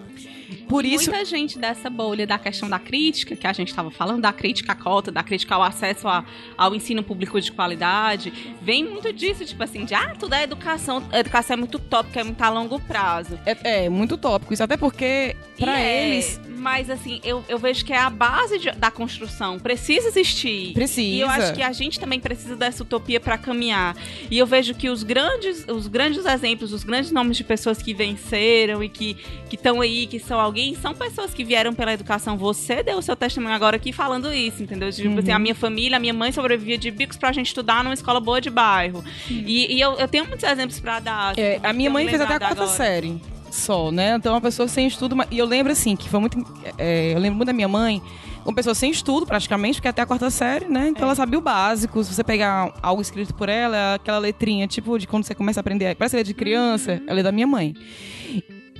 Por 0.75 0.85
isso, 0.85 1.11
Muita 1.11 1.25
gente 1.25 1.59
dessa 1.59 1.89
bolha 1.89 2.27
da 2.27 2.39
questão 2.39 2.69
da 2.69 2.79
crítica, 2.79 3.37
que 3.37 3.47
a 3.47 3.53
gente 3.53 3.69
estava 3.69 3.91
falando, 3.91 4.23
da 4.23 4.33
crítica 4.33 4.73
à 4.73 4.75
cota, 4.75 5.13
da 5.13 5.23
crítica 5.23 5.55
ao 5.55 5.63
acesso 5.63 6.09
a- 6.09 6.25
ao 6.59 6.75
ensino 6.75 7.03
público 7.03 7.41
de 7.41 7.53
qualidade, 7.53 8.33
vem 8.61 8.85
muito 8.85 9.13
disso, 9.13 9.45
tipo 9.45 9.63
assim, 9.63 9.85
de 9.85 9.95
ah, 9.95 10.15
tudo 10.19 10.35
é 10.35 10.43
educação, 10.43 11.03
a 11.13 11.21
educação 11.21 11.55
é 11.55 11.57
muito 11.57 11.79
tópica, 11.79 12.21
é 12.21 12.25
muito 12.25 12.43
a 12.43 12.49
longo 12.51 12.81
prazo. 12.81 13.39
é, 13.47 13.85
é 13.85 13.89
muito 13.89 14.17
tópico 14.17 14.53
isso, 14.53 14.63
até 14.65 14.77
porque 14.77 15.37
pra 15.59 15.79
E 15.79 15.83
é, 15.83 16.09
eles 16.11 16.41
Mas 16.57 16.89
assim, 16.89 17.21
eu, 17.23 17.45
eu 17.47 17.59
vejo 17.59 17.85
que 17.85 17.93
é 17.93 17.99
a 17.99 18.09
base 18.09 18.59
de- 18.59 18.71
da 18.73 18.91
construção. 18.91 19.59
Precisa 19.59 20.09
existir. 20.09 20.73
Precisa. 20.73 21.01
E 21.03 21.21
eu 21.21 21.29
acho 21.29 21.53
que 21.53 21.63
a 21.63 21.71
gente 21.73 22.01
também 22.01 22.19
precisa 22.19 22.57
dessa 22.57 22.83
utopia 22.83 23.21
para 23.21 23.37
caminhar. 23.37 23.95
E 24.31 24.39
eu 24.39 24.47
vejo 24.47 24.75
que 24.75 24.89
os 24.89 25.03
grandes, 25.03 25.67
os 25.69 25.87
grandes 25.87 26.25
exemplos, 26.25 26.73
os 26.73 26.83
grandes 26.83 27.11
nomes 27.13 27.37
de 27.37 27.45
pessoas 27.45 27.83
que 27.83 27.93
venceram 27.93 28.83
e 28.83 28.89
que 28.89 29.15
estão 29.53 29.83
aí, 29.83 30.07
que 30.07 30.19
são 30.19 30.41
alguém, 30.41 30.64
são 30.81 30.95
pessoas 30.95 31.35
que 31.35 31.43
vieram 31.43 31.75
pela 31.75 31.93
educação. 31.93 32.39
Você 32.39 32.81
deu 32.85 32.99
o 32.99 33.03
seu 33.03 33.17
testemunho 33.17 33.55
agora 33.57 33.75
aqui 33.75 33.93
falando 33.93 34.33
isso, 34.33 34.63
entendeu? 34.63 34.93
Tipo 34.93 35.19
assim, 35.19 35.33
a 35.33 35.39
minha 35.41 35.55
família, 35.55 35.97
a 35.97 36.01
minha 36.01 36.15
mãe 36.15 36.31
sobrevivia 36.31 36.79
de 36.79 36.93
bicos 36.93 37.17
pra 37.17 37.33
gente 37.33 37.49
estudar 37.49 37.83
numa 37.83 37.95
escola 37.95 38.21
boa 38.21 38.41
de 38.41 38.51
bairro. 38.51 39.03
E, 39.29 39.75
e 39.75 39.81
eu, 39.81 39.95
eu 39.95 40.07
tenho 40.07 40.25
muitos 40.29 40.49
exemplos 40.49 40.79
pra 40.79 41.01
dar. 41.01 41.31
assim, 41.33 41.41
É, 41.41 41.59
a 41.65 41.73
minha 41.73 41.91
mãe 41.91 42.07
fez 42.09 42.21
até 42.21 42.35
a 42.35 42.39
quarta 42.39 42.63
agora. 42.63 42.69
série 42.77 43.21
só, 43.51 43.91
né? 43.91 44.15
Então, 44.17 44.33
é 44.33 44.35
uma 44.37 44.41
pessoa 44.41 44.69
sem 44.69 44.87
estudo. 44.87 45.17
E 45.31 45.39
eu 45.39 45.47
lembro, 45.47 45.73
assim, 45.73 45.97
que 45.97 46.09
foi 46.09 46.21
muito. 46.21 46.39
é, 46.79 47.13
eu 47.15 47.19
lembro 47.19 47.37
muito 47.37 47.47
da 47.47 47.53
minha 47.53 47.69
mãe, 47.69 48.03
uma 48.45 48.53
pessoa 48.55 48.75
sem 48.75 48.91
estudo, 48.91 49.25
praticamente, 49.25 49.77
porque 49.77 49.89
até 49.89 50.03
a 50.03 50.07
quarta 50.07 50.29
série, 50.29 50.67
né? 50.67 50.89
Então, 50.89 51.05
ela 51.05 51.15
sabia 51.15 51.39
o 51.39 51.43
básico. 51.43 52.03
Se 52.03 52.13
você 52.15 52.25
pegar 52.25 52.73
algo 52.83 53.01
escrito 53.01 53.33
por 53.33 53.49
ela, 53.49 53.77
é 53.77 53.95
aquela 53.95 54.19
letrinha, 54.19 54.67
tipo, 54.67 54.99
de 54.99 55.07
quando 55.07 55.25
você 55.25 55.35
começa 55.35 55.61
a 55.61 55.63
aprender. 55.63 55.95
Parece 55.95 56.17
ler 56.17 56.25
de 56.25 56.35
criança, 56.35 57.01
ela 57.07 57.21
é 57.21 57.23
da 57.23 57.33
minha 57.33 57.47
mãe. 57.47 57.75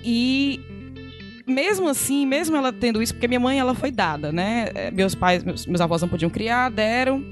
E. 0.05 0.61
Mesmo 1.47 1.89
assim, 1.89 2.25
mesmo 2.27 2.57
ela 2.57 2.73
tendo 2.73 3.03
isso, 3.03 3.13
porque 3.15 3.29
minha 3.29 3.41
mãe 3.41 3.59
ela 3.59 3.75
foi 3.75 3.91
dada, 3.91 4.33
né? 4.33 4.71
É, 4.75 4.91
Meus 4.91 5.15
pais, 5.15 5.45
meus, 5.45 5.67
meus 5.67 5.81
avós 5.81 6.01
não 6.03 6.09
podiam 6.09 6.31
criar, 6.31 6.71
deram. 6.71 7.25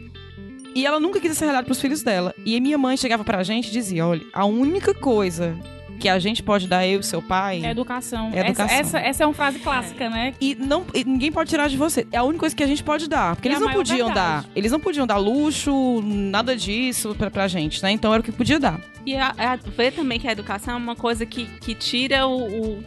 E 0.75 0.87
ela 0.87 0.99
nunca 1.01 1.21
quis 1.21 1.31
essa 1.33 1.45
realidade 1.45 1.67
pros 1.67 1.81
filhos 1.81 2.03
dela. 2.03 2.35
E 2.45 2.59
minha 2.61 2.79
mãe 2.79 2.97
chegava 2.97 3.23
pra 3.25 3.43
gente 3.43 3.69
e 3.69 3.71
dizia: 3.73 4.07
olha, 4.07 4.23
a 4.33 4.45
única 4.45 4.95
coisa 4.95 5.55
que 6.01 6.09
a 6.09 6.19
gente 6.19 6.43
pode 6.43 6.67
dar 6.67 6.87
eu 6.87 7.01
e 7.01 7.03
seu 7.05 7.23
pai. 7.23 7.63
É 7.65 7.71
educação. 7.71 8.31
É 8.35 8.41
educação. 8.41 8.65
Essa, 8.65 8.75
essa, 8.75 8.99
essa 8.99 9.23
é 9.23 9.27
uma 9.27 9.35
frase 9.35 9.59
clássica, 9.61 10.11
né? 10.11 10.35
E, 10.41 10.55
não, 10.57 10.85
e 10.95 11.05
ninguém 11.05 11.31
pode 11.31 11.49
tirar 11.51 11.69
de 11.69 11.77
você. 11.77 12.07
É 12.11 12.17
a 12.19 12.23
única 12.25 12.41
coisa 12.41 12.57
que 12.57 12.63
a 12.63 12.67
gente 12.67 12.83
pode 12.83 13.09
dar. 13.09 13.37
Porque 13.37 13.49
E 13.49 13.53
eles 13.53 13.61
não 13.61 13.73
podiam 13.73 14.09
verdade. 14.09 14.47
dar. 14.47 14.51
Eles 14.57 14.73
não 14.73 14.81
podiam 14.81 15.07
dar 15.07 15.17
luxo, 15.19 16.03
nada 16.03 16.57
disso 16.57 17.15
pra, 17.17 17.31
pra 17.31 17.47
gente, 17.47 17.83
né? 17.83 17.93
Então 17.93 18.13
era 18.13 18.21
o 18.21 18.25
que 18.25 18.33
podia 18.33 18.59
dar. 18.59 18.81
E 19.07 19.15
a, 19.15 19.33
a- 19.39 19.57
ver 19.57 19.93
também 19.93 20.19
que 20.19 20.27
a 20.27 20.33
educação 20.33 20.75
é 20.75 20.77
uma 20.77 20.97
coisa 20.97 21.25
que, 21.25 21.45
que 21.61 21.75
tira 21.75 22.27
o, 22.27 22.47
o- 22.79 22.85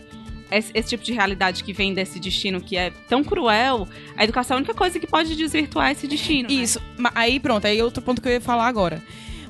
esse, 0.57 0.71
esse 0.73 0.89
tipo 0.89 1.03
de 1.03 1.13
realidade 1.13 1.63
que 1.63 1.73
vem 1.73 1.93
desse 1.93 2.19
destino 2.19 2.59
que 2.61 2.77
é 2.77 2.91
tão 3.09 3.23
cruel. 3.23 3.87
A 4.15 4.23
educação 4.23 4.55
é 4.55 4.57
a 4.57 4.59
única 4.59 4.73
coisa 4.73 4.99
que 4.99 5.07
pode 5.07 5.35
desvirtuar 5.35 5.91
esse 5.91 6.07
destino. 6.07 6.47
né? 6.49 6.55
Isso. 6.55 6.81
Ma- 6.97 7.11
Aí 7.15 7.39
pronto, 7.39 7.65
aí 7.65 7.79
é 7.79 7.83
outro 7.83 8.01
ponto 8.03 8.21
que 8.21 8.27
eu 8.27 8.33
ia 8.33 8.41
falar 8.41 8.67
agora. 8.67 9.01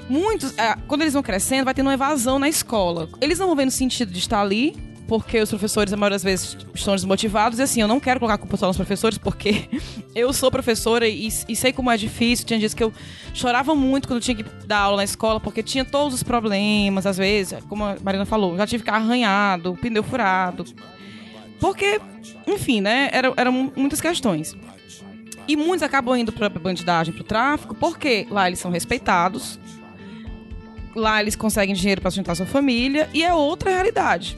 Muitos, 0.07 0.53
ah, 0.59 0.77
quando 0.87 1.01
eles 1.01 1.13
vão 1.13 1.23
crescendo, 1.23 1.65
vai 1.65 1.73
tendo 1.73 1.87
uma 1.87 1.93
evasão 1.95 2.37
na 2.37 2.47
escola. 2.47 3.09
Eles 3.19 3.39
não 3.39 3.47
vão 3.47 3.55
vendo 3.55 3.71
sentido 3.71 4.11
de 4.11 4.19
estar 4.19 4.39
ali, 4.39 4.75
porque 5.07 5.39
os 5.39 5.49
professores, 5.49 5.91
a 5.93 5.97
maioria 5.97 6.15
das 6.15 6.23
vezes, 6.23 6.55
estão 6.75 6.93
desmotivados. 6.95 7.57
E 7.57 7.63
assim, 7.63 7.81
eu 7.81 7.87
não 7.87 7.99
quero 7.99 8.19
colocar 8.19 8.35
a 8.35 8.37
culpa 8.37 8.55
só 8.55 8.67
nos 8.67 8.77
professores, 8.77 9.17
porque 9.17 9.65
eu 10.13 10.31
sou 10.31 10.51
professora 10.51 11.07
e, 11.07 11.27
e 11.47 11.55
sei 11.55 11.73
como 11.73 11.89
é 11.89 11.97
difícil. 11.97 12.45
Tinha 12.45 12.59
dias 12.59 12.73
que 12.75 12.83
eu 12.83 12.93
chorava 13.33 13.73
muito 13.73 14.07
quando 14.07 14.21
tinha 14.21 14.35
que 14.35 14.45
dar 14.67 14.77
aula 14.81 14.97
na 14.97 15.03
escola, 15.03 15.39
porque 15.39 15.63
tinha 15.63 15.83
todos 15.83 16.13
os 16.13 16.21
problemas, 16.23 17.07
às 17.07 17.17
vezes, 17.17 17.57
como 17.67 17.83
a 17.83 17.97
Marina 18.03 18.25
falou, 18.25 18.55
já 18.57 18.67
tive 18.67 18.83
carro 18.83 19.05
arranhado, 19.05 19.75
pneu 19.81 20.03
furado. 20.03 20.65
Porque, 21.59 21.99
enfim, 22.47 22.81
né, 22.81 23.09
eram, 23.11 23.33
eram 23.37 23.71
muitas 23.75 24.01
questões. 24.01 24.55
E 25.47 25.55
muitos 25.55 25.83
acabam 25.83 26.17
indo 26.17 26.31
pra 26.31 26.49
bandidagem, 26.49 27.13
pro 27.13 27.23
tráfico, 27.23 27.75
porque 27.75 28.27
lá 28.29 28.47
eles 28.47 28.59
são 28.59 28.71
respeitados, 28.71 29.59
lá 30.95 31.21
eles 31.21 31.35
conseguem 31.35 31.75
dinheiro 31.75 32.01
pra 32.01 32.09
sustentar 32.09 32.35
sua 32.35 32.45
família, 32.45 33.09
e 33.13 33.23
é 33.23 33.33
outra 33.33 33.69
realidade. 33.69 34.37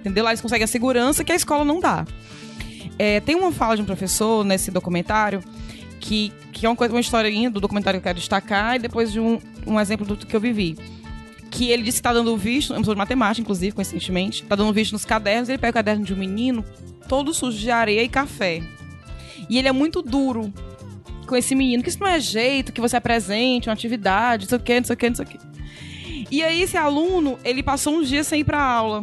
Entendeu? 0.00 0.24
Lá 0.24 0.30
eles 0.30 0.40
conseguem 0.40 0.64
a 0.64 0.68
segurança 0.68 1.22
que 1.22 1.32
a 1.32 1.36
escola 1.36 1.64
não 1.64 1.80
dá. 1.80 2.04
É, 2.98 3.20
tem 3.20 3.36
uma 3.36 3.52
fala 3.52 3.76
de 3.76 3.82
um 3.82 3.84
professor 3.84 4.44
nesse 4.44 4.70
documentário 4.70 5.42
que, 6.00 6.32
que 6.52 6.66
é 6.66 6.68
uma, 6.68 6.76
coisa, 6.76 6.94
uma 6.94 7.00
historinha 7.00 7.50
do 7.50 7.60
documentário 7.60 8.00
que 8.00 8.06
eu 8.06 8.10
quero 8.10 8.18
destacar 8.18 8.76
e 8.76 8.78
depois 8.78 9.12
de 9.12 9.20
um, 9.20 9.38
um 9.66 9.78
exemplo 9.78 10.06
do 10.06 10.16
que 10.16 10.34
eu 10.34 10.40
vivi. 10.40 10.76
Que 11.56 11.70
ele 11.70 11.82
disse 11.82 11.98
que 11.98 12.02
tá 12.02 12.12
dando 12.12 12.36
visto, 12.36 12.74
é 12.74 12.78
um 12.78 12.82
de 12.82 12.94
matemática, 12.94 13.40
inclusive, 13.40 13.74
coincidentemente, 13.74 14.42
tá 14.42 14.54
dando 14.54 14.72
visto 14.72 14.92
nos 14.92 15.06
cadernos, 15.06 15.48
ele 15.48 15.56
pega 15.56 15.70
o 15.70 15.74
caderno 15.74 16.04
de 16.04 16.12
um 16.12 16.16
menino 16.16 16.62
todo 17.08 17.32
sujo 17.32 17.56
de 17.56 17.70
areia 17.70 18.02
e 18.02 18.08
café. 18.08 18.62
E 19.48 19.58
ele 19.58 19.66
é 19.66 19.72
muito 19.72 20.02
duro 20.02 20.52
com 21.26 21.34
esse 21.34 21.54
menino, 21.54 21.82
que 21.82 21.88
isso 21.88 22.00
não 22.00 22.06
é 22.06 22.20
jeito, 22.20 22.72
que 22.72 22.80
você 22.80 22.96
apresente 22.96 23.68
uma 23.68 23.72
atividade, 23.72 24.44
não 24.44 24.48
sei 24.50 24.58
o 24.58 24.60
que, 24.60 24.80
não 24.80 24.86
sei 24.86 24.94
o 24.94 24.96
que, 24.96 25.08
não 25.08 25.16
sei 25.16 25.24
o 25.24 25.28
que. 25.28 25.38
E 26.30 26.42
aí 26.42 26.60
esse 26.60 26.76
aluno, 26.76 27.38
ele 27.42 27.62
passou 27.62 27.96
uns 27.96 28.08
dias 28.08 28.26
sem 28.26 28.40
ir 28.40 28.44
pra 28.44 28.62
aula 28.62 29.02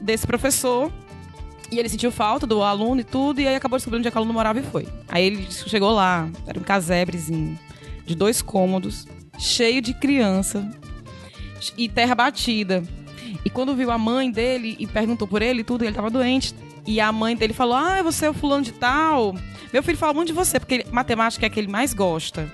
desse 0.00 0.26
professor. 0.26 0.90
E 1.70 1.78
ele 1.78 1.88
sentiu 1.88 2.12
falta 2.12 2.46
do 2.46 2.62
aluno 2.62 3.00
e 3.00 3.04
tudo, 3.04 3.40
e 3.40 3.46
aí 3.46 3.56
acabou 3.56 3.76
descobrindo 3.76 4.02
onde 4.02 4.08
é 4.08 4.10
que 4.10 4.16
o 4.16 4.20
aluno 4.20 4.32
morava 4.32 4.58
e 4.58 4.62
foi. 4.62 4.88
Aí 5.08 5.24
ele 5.24 5.46
chegou 5.50 5.90
lá, 5.92 6.28
era 6.46 6.58
um 6.58 6.62
casebrezinho 6.62 7.58
de 8.04 8.14
dois 8.14 8.40
cômodos, 8.40 9.06
cheio 9.38 9.82
de 9.82 9.92
criança 9.92 10.68
e 11.76 11.88
terra 11.88 12.14
batida. 12.14 12.82
E 13.44 13.50
quando 13.50 13.74
viu 13.74 13.90
a 13.90 13.98
mãe 13.98 14.30
dele 14.30 14.76
e 14.78 14.86
perguntou 14.86 15.26
por 15.26 15.42
ele 15.42 15.60
e 15.60 15.64
tudo, 15.64 15.84
ele 15.84 15.94
tava 15.94 16.10
doente. 16.10 16.54
E 16.86 17.00
a 17.00 17.10
mãe 17.12 17.36
dele 17.36 17.52
falou: 17.52 17.74
Ah, 17.76 18.02
você 18.02 18.26
é 18.26 18.30
o 18.30 18.34
fulano 18.34 18.64
de 18.64 18.72
tal. 18.72 19.34
Meu 19.72 19.82
filho 19.82 19.98
fala 19.98 20.14
muito 20.14 20.28
de 20.28 20.32
você, 20.32 20.58
porque 20.60 20.74
ele- 20.74 20.86
matemática 20.90 21.44
é 21.44 21.48
a 21.48 21.50
que 21.50 21.58
ele 21.58 21.68
mais 21.68 21.92
gosta. 21.92 22.50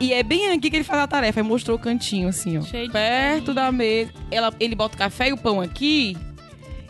E 0.00 0.12
é 0.12 0.22
bem 0.22 0.50
aqui 0.50 0.70
que 0.70 0.76
ele 0.76 0.84
faz 0.84 1.00
a 1.00 1.06
tarefa. 1.06 1.40
Aí 1.40 1.44
mostrou 1.46 1.76
o 1.76 1.80
cantinho, 1.80 2.28
assim, 2.28 2.56
ó. 2.58 2.62
Cheio 2.62 2.86
de 2.86 2.92
perto 2.92 3.52
da 3.52 3.70
mesa. 3.70 4.10
Ela, 4.30 4.52
ele 4.58 4.74
bota 4.74 4.94
o 4.94 4.98
café 4.98 5.28
e 5.28 5.32
o 5.32 5.36
pão 5.36 5.60
aqui 5.60 6.16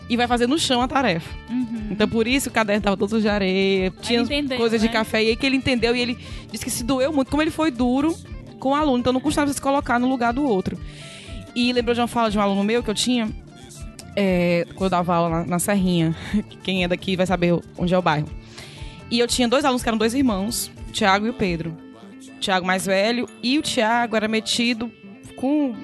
e 0.09 0.17
vai 0.17 0.27
fazer 0.27 0.47
no 0.47 0.59
chão 0.59 0.81
a 0.81 0.89
tarefa. 0.89 1.29
Uhum. 1.51 1.89
Então 1.91 2.09
por 2.09 2.27
isso 2.27 2.49
o 2.49 2.53
caderno 2.53 2.83
tava 2.83 2.97
todo 2.97 3.21
de 3.21 3.29
areia, 3.29 3.93
tinha 4.01 4.25
coisas 4.57 4.81
de 4.81 4.87
né? 4.87 4.93
café. 4.93 5.23
E 5.25 5.29
aí 5.29 5.37
que 5.37 5.45
ele 5.45 5.57
entendeu 5.57 5.95
e 5.95 6.01
ele 6.01 6.19
disse 6.51 6.65
que 6.65 6.71
se 6.71 6.85
doeu 6.85 7.13
muito, 7.13 7.31
como 7.31 7.43
ele 7.43 7.51
foi 7.51 7.71
duro 7.71 8.17
com 8.59 8.71
o 8.71 8.75
aluno. 8.75 8.99
Então 8.99 9.13
não 9.13 9.21
custava 9.21 9.53
se 9.53 9.61
colocar 9.61 9.99
no 9.99 10.09
lugar 10.09 10.33
do 10.33 10.45
outro. 10.45 10.79
E 11.59 11.73
lembrou 11.73 11.95
de 11.95 12.01
uma 12.01 12.07
fala 12.07 12.31
de 12.31 12.39
um 12.39 12.41
aluno 12.41 12.63
meu 12.63 12.83
que 12.83 12.91
eu 12.91 12.95
tinha, 12.95 13.29
é, 14.15 14.65
quando 14.75 14.85
eu 14.85 14.91
dava 14.91 15.15
aula 15.15 15.29
na, 15.41 15.45
na 15.47 15.59
Serrinha. 15.59 16.15
Quem 16.63 16.85
é 16.85 16.89
daqui 16.89 17.17
vai 17.17 17.27
saber 17.27 17.59
onde 17.77 17.93
é 17.95 17.99
o 17.99 18.03
bairro. 18.03 18.29
E 19.11 19.19
eu 19.19 19.27
tinha 19.27 19.49
dois 19.49 19.65
alunos 19.65 19.83
que 19.83 19.89
eram 19.89 19.99
dois 19.99 20.15
irmãos, 20.15 20.71
o 20.89 20.93
Tiago 20.93 21.27
e 21.27 21.31
o 21.31 21.35
Pedro. 21.35 21.77
O 22.37 22.41
Tiago 22.41 22.67
mais 22.67 22.87
velho 22.87 23.29
e 23.43 23.59
o 23.59 23.63
Tiago 23.63 24.15
era 24.15 24.29
metido 24.29 24.91
com 25.37 25.75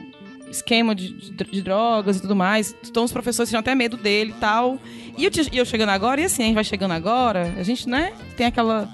esquema 0.49 0.95
de, 0.95 1.09
de- 1.13 1.45
de 1.51 1.63
drogas 1.63 2.19
e 2.19 2.21
tudo 2.21 2.37
mais. 2.37 2.75
Então 2.89 3.03
os 3.05 3.11
professores 3.13 3.49
tinham 3.49 3.61
até 3.61 3.75
medo 3.75 3.97
dele 3.97 4.31
e 4.31 4.41
tal. 4.41 4.79
E 5.19 5.25
eu, 5.25 5.31
e 5.53 5.59
eu 5.59 5.65
chegando 5.65 5.89
agora, 5.89 6.21
e 6.21 6.25
assim, 6.25 6.43
a 6.43 6.47
gente 6.47 6.55
vai 6.55 6.65
chegando 6.65 6.93
agora, 6.93 7.53
a 7.59 7.63
gente, 7.65 7.89
né, 7.89 8.13
tem 8.37 8.47
aquela. 8.47 8.89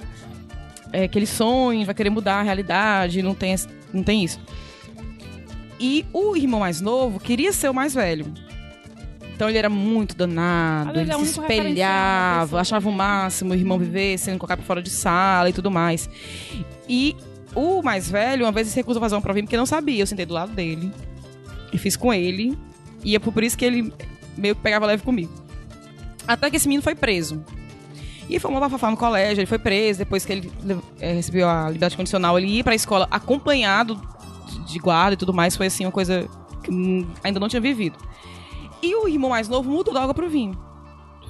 é, 0.92 1.04
aquele 1.04 1.26
sonho, 1.26 1.84
vai 1.84 1.94
querer 1.94 2.10
mudar 2.10 2.36
a 2.40 2.42
realidade, 2.42 3.20
não 3.22 3.34
tem, 3.34 3.54
não 3.92 4.02
tem 4.02 4.24
isso. 4.24 4.38
E 5.80 6.04
o 6.12 6.36
irmão 6.36 6.60
mais 6.60 6.80
novo 6.80 7.18
queria 7.18 7.52
ser 7.52 7.70
o 7.70 7.74
mais 7.74 7.94
velho. 7.94 8.26
Então 9.34 9.48
ele 9.48 9.56
era 9.56 9.70
muito 9.70 10.14
danado, 10.14 11.00
ele 11.00 11.10
é 11.10 11.16
o 11.16 11.24
se 11.24 11.40
da 11.40 11.42
espelhava, 11.44 12.60
achava 12.60 12.86
o 12.86 12.92
máximo 12.92 13.52
o 13.52 13.56
irmão 13.56 13.78
viver 13.78 14.18
sendo 14.18 14.36
colocado 14.36 14.62
fora 14.62 14.82
de 14.82 14.90
sala 14.90 15.48
e 15.48 15.52
tudo 15.54 15.70
mais. 15.70 16.10
E 16.86 17.16
o 17.54 17.82
mais 17.82 18.10
velho, 18.10 18.44
uma 18.44 18.52
vez, 18.52 18.68
se 18.68 18.76
recusou 18.76 19.00
a 19.00 19.04
fazer 19.04 19.14
uma 19.14 19.22
provinha 19.22 19.44
porque 19.44 19.56
não 19.56 19.64
sabia. 19.64 20.02
Eu 20.02 20.06
sentei 20.06 20.26
do 20.26 20.34
lado 20.34 20.52
dele 20.52 20.92
e 21.72 21.78
fiz 21.78 21.96
com 21.96 22.12
ele. 22.12 22.56
E 23.02 23.16
é 23.16 23.18
por 23.18 23.42
isso 23.42 23.56
que 23.56 23.64
ele 23.64 23.90
meio 24.36 24.54
que 24.54 24.60
pegava 24.60 24.84
leve 24.84 25.02
comigo. 25.02 25.32
Até 26.28 26.50
que 26.50 26.56
esse 26.56 26.68
menino 26.68 26.82
foi 26.82 26.94
preso. 26.94 27.42
E 28.28 28.38
foi 28.38 28.50
uma 28.50 28.60
bafafá 28.60 28.90
no 28.90 28.96
colégio, 28.96 29.40
ele 29.40 29.46
foi 29.46 29.58
preso. 29.58 30.00
Depois 30.00 30.24
que 30.24 30.32
ele 30.32 30.52
eh, 31.00 31.14
recebeu 31.14 31.48
a 31.48 31.64
liberdade 31.64 31.96
condicional, 31.96 32.38
ele 32.38 32.46
ia 32.48 32.62
pra 32.62 32.74
escola 32.74 33.08
acompanhado 33.10 34.00
de- 34.64 34.78
guarda 34.78 35.14
e 35.14 35.16
tudo 35.16 35.32
mais. 35.32 35.56
Foi 35.56 35.66
assim, 35.66 35.84
uma 35.84 35.92
coisa 35.92 36.28
que 36.62 36.70
hum, 36.70 37.06
ainda 37.22 37.38
não 37.40 37.48
tinha 37.48 37.60
vivido. 37.60 37.96
E 38.82 38.94
o 38.94 39.08
irmão 39.08 39.30
mais 39.30 39.48
novo 39.48 39.70
mudou 39.70 39.92
da 39.92 40.02
água 40.02 40.14
pro 40.14 40.28
vinho. 40.28 40.58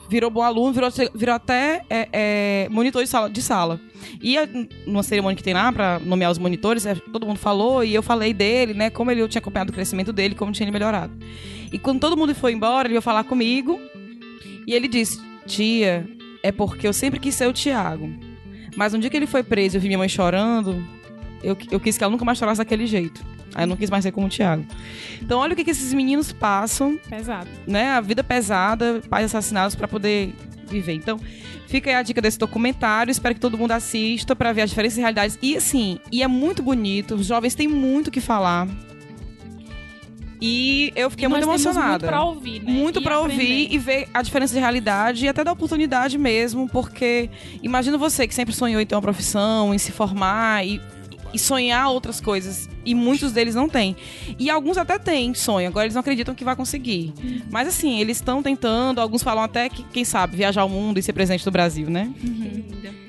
Virou 0.08 0.28
bom 0.30 0.42
aluno, 0.42 0.72
virou, 0.72 0.90
virou 1.14 1.34
até 1.34 1.82
é, 1.88 2.08
é, 2.12 2.68
monitor 2.70 3.02
de 3.02 3.08
sala, 3.08 3.30
de 3.30 3.40
sala. 3.40 3.80
E 4.20 4.36
numa 4.86 5.02
cerimônia 5.04 5.36
que 5.36 5.42
tem 5.42 5.54
lá 5.54 5.72
pra 5.72 6.00
nomear 6.00 6.32
os 6.32 6.38
monitores, 6.38 6.84
é, 6.84 6.94
todo 6.94 7.24
mundo 7.26 7.38
falou 7.38 7.84
e 7.84 7.94
eu 7.94 8.02
falei 8.02 8.32
dele, 8.34 8.74
né? 8.74 8.90
Como 8.90 9.10
ele, 9.10 9.20
eu 9.22 9.28
tinha 9.28 9.40
acompanhado 9.40 9.70
o 9.70 9.72
crescimento 9.74 10.12
dele, 10.12 10.34
como 10.34 10.50
tinha 10.50 10.64
ele 10.64 10.72
melhorado. 10.72 11.12
E 11.72 11.78
quando 11.78 12.00
todo 12.00 12.16
mundo 12.16 12.34
foi 12.34 12.52
embora, 12.52 12.88
ele 12.88 12.94
veio 12.94 13.02
falar 13.02 13.22
comigo 13.22 13.80
e 14.66 14.74
ele 14.74 14.88
disse: 14.88 15.20
Tia, 15.46 16.08
é 16.42 16.50
porque 16.50 16.88
eu 16.88 16.92
sempre 16.92 17.20
quis 17.20 17.34
ser 17.36 17.48
o 17.48 17.52
Tiago. 17.52 18.10
Mas 18.76 18.92
um 18.94 18.98
dia 18.98 19.10
que 19.10 19.16
ele 19.16 19.26
foi 19.26 19.42
preso 19.44 19.76
eu 19.76 19.80
vi 19.80 19.86
minha 19.88 19.98
mãe 19.98 20.08
chorando, 20.08 20.84
eu, 21.42 21.56
eu 21.70 21.80
quis 21.80 21.96
que 21.98 22.04
ela 22.04 22.10
nunca 22.10 22.24
mais 22.24 22.38
chorasse 22.38 22.58
daquele 22.58 22.86
jeito. 22.86 23.24
Aí 23.54 23.64
eu 23.64 23.66
não 23.68 23.76
quis 23.76 23.90
mais 23.90 24.02
ser 24.04 24.12
como 24.12 24.26
o 24.26 24.30
Tiago. 24.30 24.64
Então 25.20 25.38
olha 25.40 25.52
o 25.52 25.56
que, 25.56 25.64
que 25.64 25.70
esses 25.70 25.92
meninos 25.92 26.32
passam 26.32 26.98
Pesado. 27.08 27.48
né, 27.66 27.90
a 27.90 28.00
vida 28.00 28.22
pesada, 28.22 29.02
pais 29.10 29.26
assassinados 29.26 29.74
para 29.74 29.88
poder 29.88 30.32
viver. 30.68 30.92
Então, 30.92 31.18
fica 31.66 31.90
aí 31.90 31.96
a 31.96 32.02
dica 32.02 32.22
desse 32.22 32.38
documentário. 32.38 33.10
Espero 33.10 33.34
que 33.34 33.40
todo 33.40 33.58
mundo 33.58 33.72
assista 33.72 34.36
para 34.36 34.52
ver 34.52 34.62
as 34.62 34.70
diferentes 34.70 34.96
realidades. 34.96 35.36
E 35.42 35.56
assim, 35.56 35.98
e 36.12 36.22
é 36.22 36.28
muito 36.28 36.62
bonito. 36.62 37.16
Os 37.16 37.26
jovens 37.26 37.56
têm 37.56 37.66
muito 37.66 38.06
o 38.06 38.10
que 38.12 38.20
falar. 38.20 38.68
E 40.42 40.90
eu 40.96 41.10
fiquei 41.10 41.26
E 41.26 41.28
muito 41.28 41.42
emocionada. 41.44 41.90
Muito 41.90 42.06
pra 42.06 42.22
ouvir, 42.24 42.62
né? 42.62 42.72
Muito 42.72 43.00
E 43.00 43.02
pra 43.02 43.18
ouvir 43.20 43.34
aprender. 43.34 43.74
e 43.74 43.78
ver 43.78 44.08
a 44.14 44.22
diferença 44.22 44.54
de 44.54 44.60
realidade 44.60 45.26
e 45.26 45.28
até 45.28 45.44
da 45.44 45.52
oportunidade 45.52 46.16
mesmo, 46.16 46.66
porque 46.68 47.28
imagina 47.62 47.98
você 47.98 48.26
que 48.26 48.34
sempre 48.34 48.54
sonhou 48.54 48.80
em 48.80 48.86
ter 48.86 48.94
uma 48.94 49.02
profissão, 49.02 49.74
em 49.74 49.78
se 49.78 49.92
formar 49.92 50.64
e, 50.66 50.80
e 51.32 51.38
sonhar 51.38 51.90
outras 51.90 52.20
coisas. 52.20 52.68
E 52.84 52.94
muitos 52.94 53.32
deles 53.32 53.54
não 53.54 53.68
têm. 53.68 53.96
E 54.38 54.48
alguns 54.50 54.78
até 54.78 54.98
têm 54.98 55.34
sonho, 55.34 55.68
agora 55.68 55.86
eles 55.86 55.94
não 55.94 56.00
acreditam 56.00 56.34
que 56.34 56.44
vai 56.44 56.56
conseguir. 56.56 57.12
Mas 57.50 57.68
assim, 57.68 58.00
eles 58.00 58.16
estão 58.18 58.42
tentando, 58.42 59.00
alguns 59.00 59.22
falam 59.22 59.44
até 59.44 59.68
que, 59.68 59.82
quem 59.84 60.04
sabe, 60.04 60.36
viajar 60.36 60.62
ao 60.62 60.68
mundo 60.68 60.98
e 60.98 61.02
ser 61.02 61.12
presidente 61.12 61.44
do 61.44 61.50
Brasil, 61.50 61.90
né? 61.90 62.12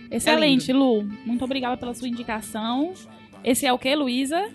Excelente, 0.10 0.74
Lu. 0.74 1.08
Muito 1.26 1.46
obrigada 1.46 1.78
pela 1.78 1.94
sua 1.94 2.08
indicação. 2.08 2.94
Esse 3.44 3.66
é 3.66 3.74
o 3.74 3.80
que, 3.80 3.96
Luísa? 3.96 4.50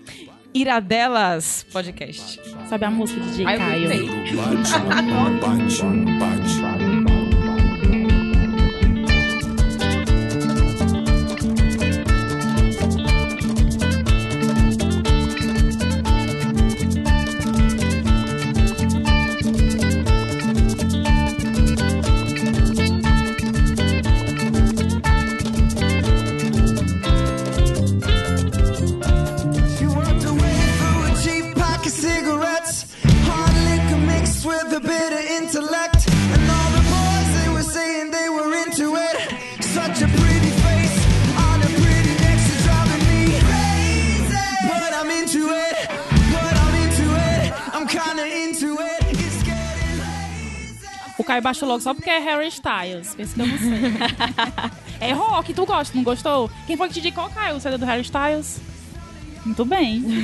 Iradelas 0.53 1.65
Podcast. 1.71 2.39
Sabe 2.67 2.85
a 2.85 2.91
música 2.91 3.19
de 3.21 3.41
eu 3.41 3.47
Caio? 3.47 3.89
Caio 51.37 51.41
baixou 51.43 51.67
logo 51.67 51.81
só 51.81 51.93
porque 51.93 52.09
é 52.09 52.19
Harry 52.19 52.47
Styles. 52.47 53.13
Pensa 53.15 53.35
que 53.35 53.41
eu 53.41 53.47
não 53.47 53.57
sei. 53.57 53.69
é 55.09 55.13
rock, 55.13 55.53
tu 55.53 55.65
gosta, 55.65 55.95
não 55.95 56.03
gostou? 56.03 56.49
Quem 56.65 56.75
foi 56.75 56.87
que 56.87 56.95
te 56.95 56.99
indicou, 56.99 57.29
Caio? 57.29 57.57
O 57.57 57.59
CD 57.59 57.77
do 57.77 57.85
Harry 57.85 58.01
Styles? 58.01 58.59
Muito 59.45 59.63
bem. 59.65 60.03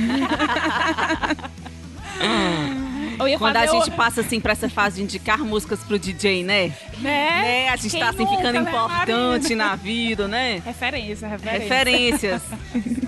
Quando 3.38 3.56
a 3.56 3.60
fazer 3.60 3.76
o- 3.76 3.84
gente 3.84 3.96
passa 3.96 4.20
assim 4.22 4.40
pra 4.40 4.52
essa 4.52 4.68
fase 4.68 4.96
de 4.96 5.02
indicar 5.02 5.38
músicas 5.38 5.80
pro 5.80 5.98
DJ, 5.98 6.42
né? 6.42 6.68
Né? 6.98 7.30
Né? 7.40 7.68
A 7.68 7.76
gente 7.76 7.90
Quem 7.90 8.00
tá 8.00 8.08
assim 8.10 8.18
nunca, 8.18 8.36
ficando 8.36 8.60
né, 8.60 8.70
importante 8.70 9.54
na 9.54 9.76
vida, 9.76 10.26
né? 10.26 10.60
Referência, 10.64 11.28
referência. 11.28 11.60
Referências. 11.62 12.42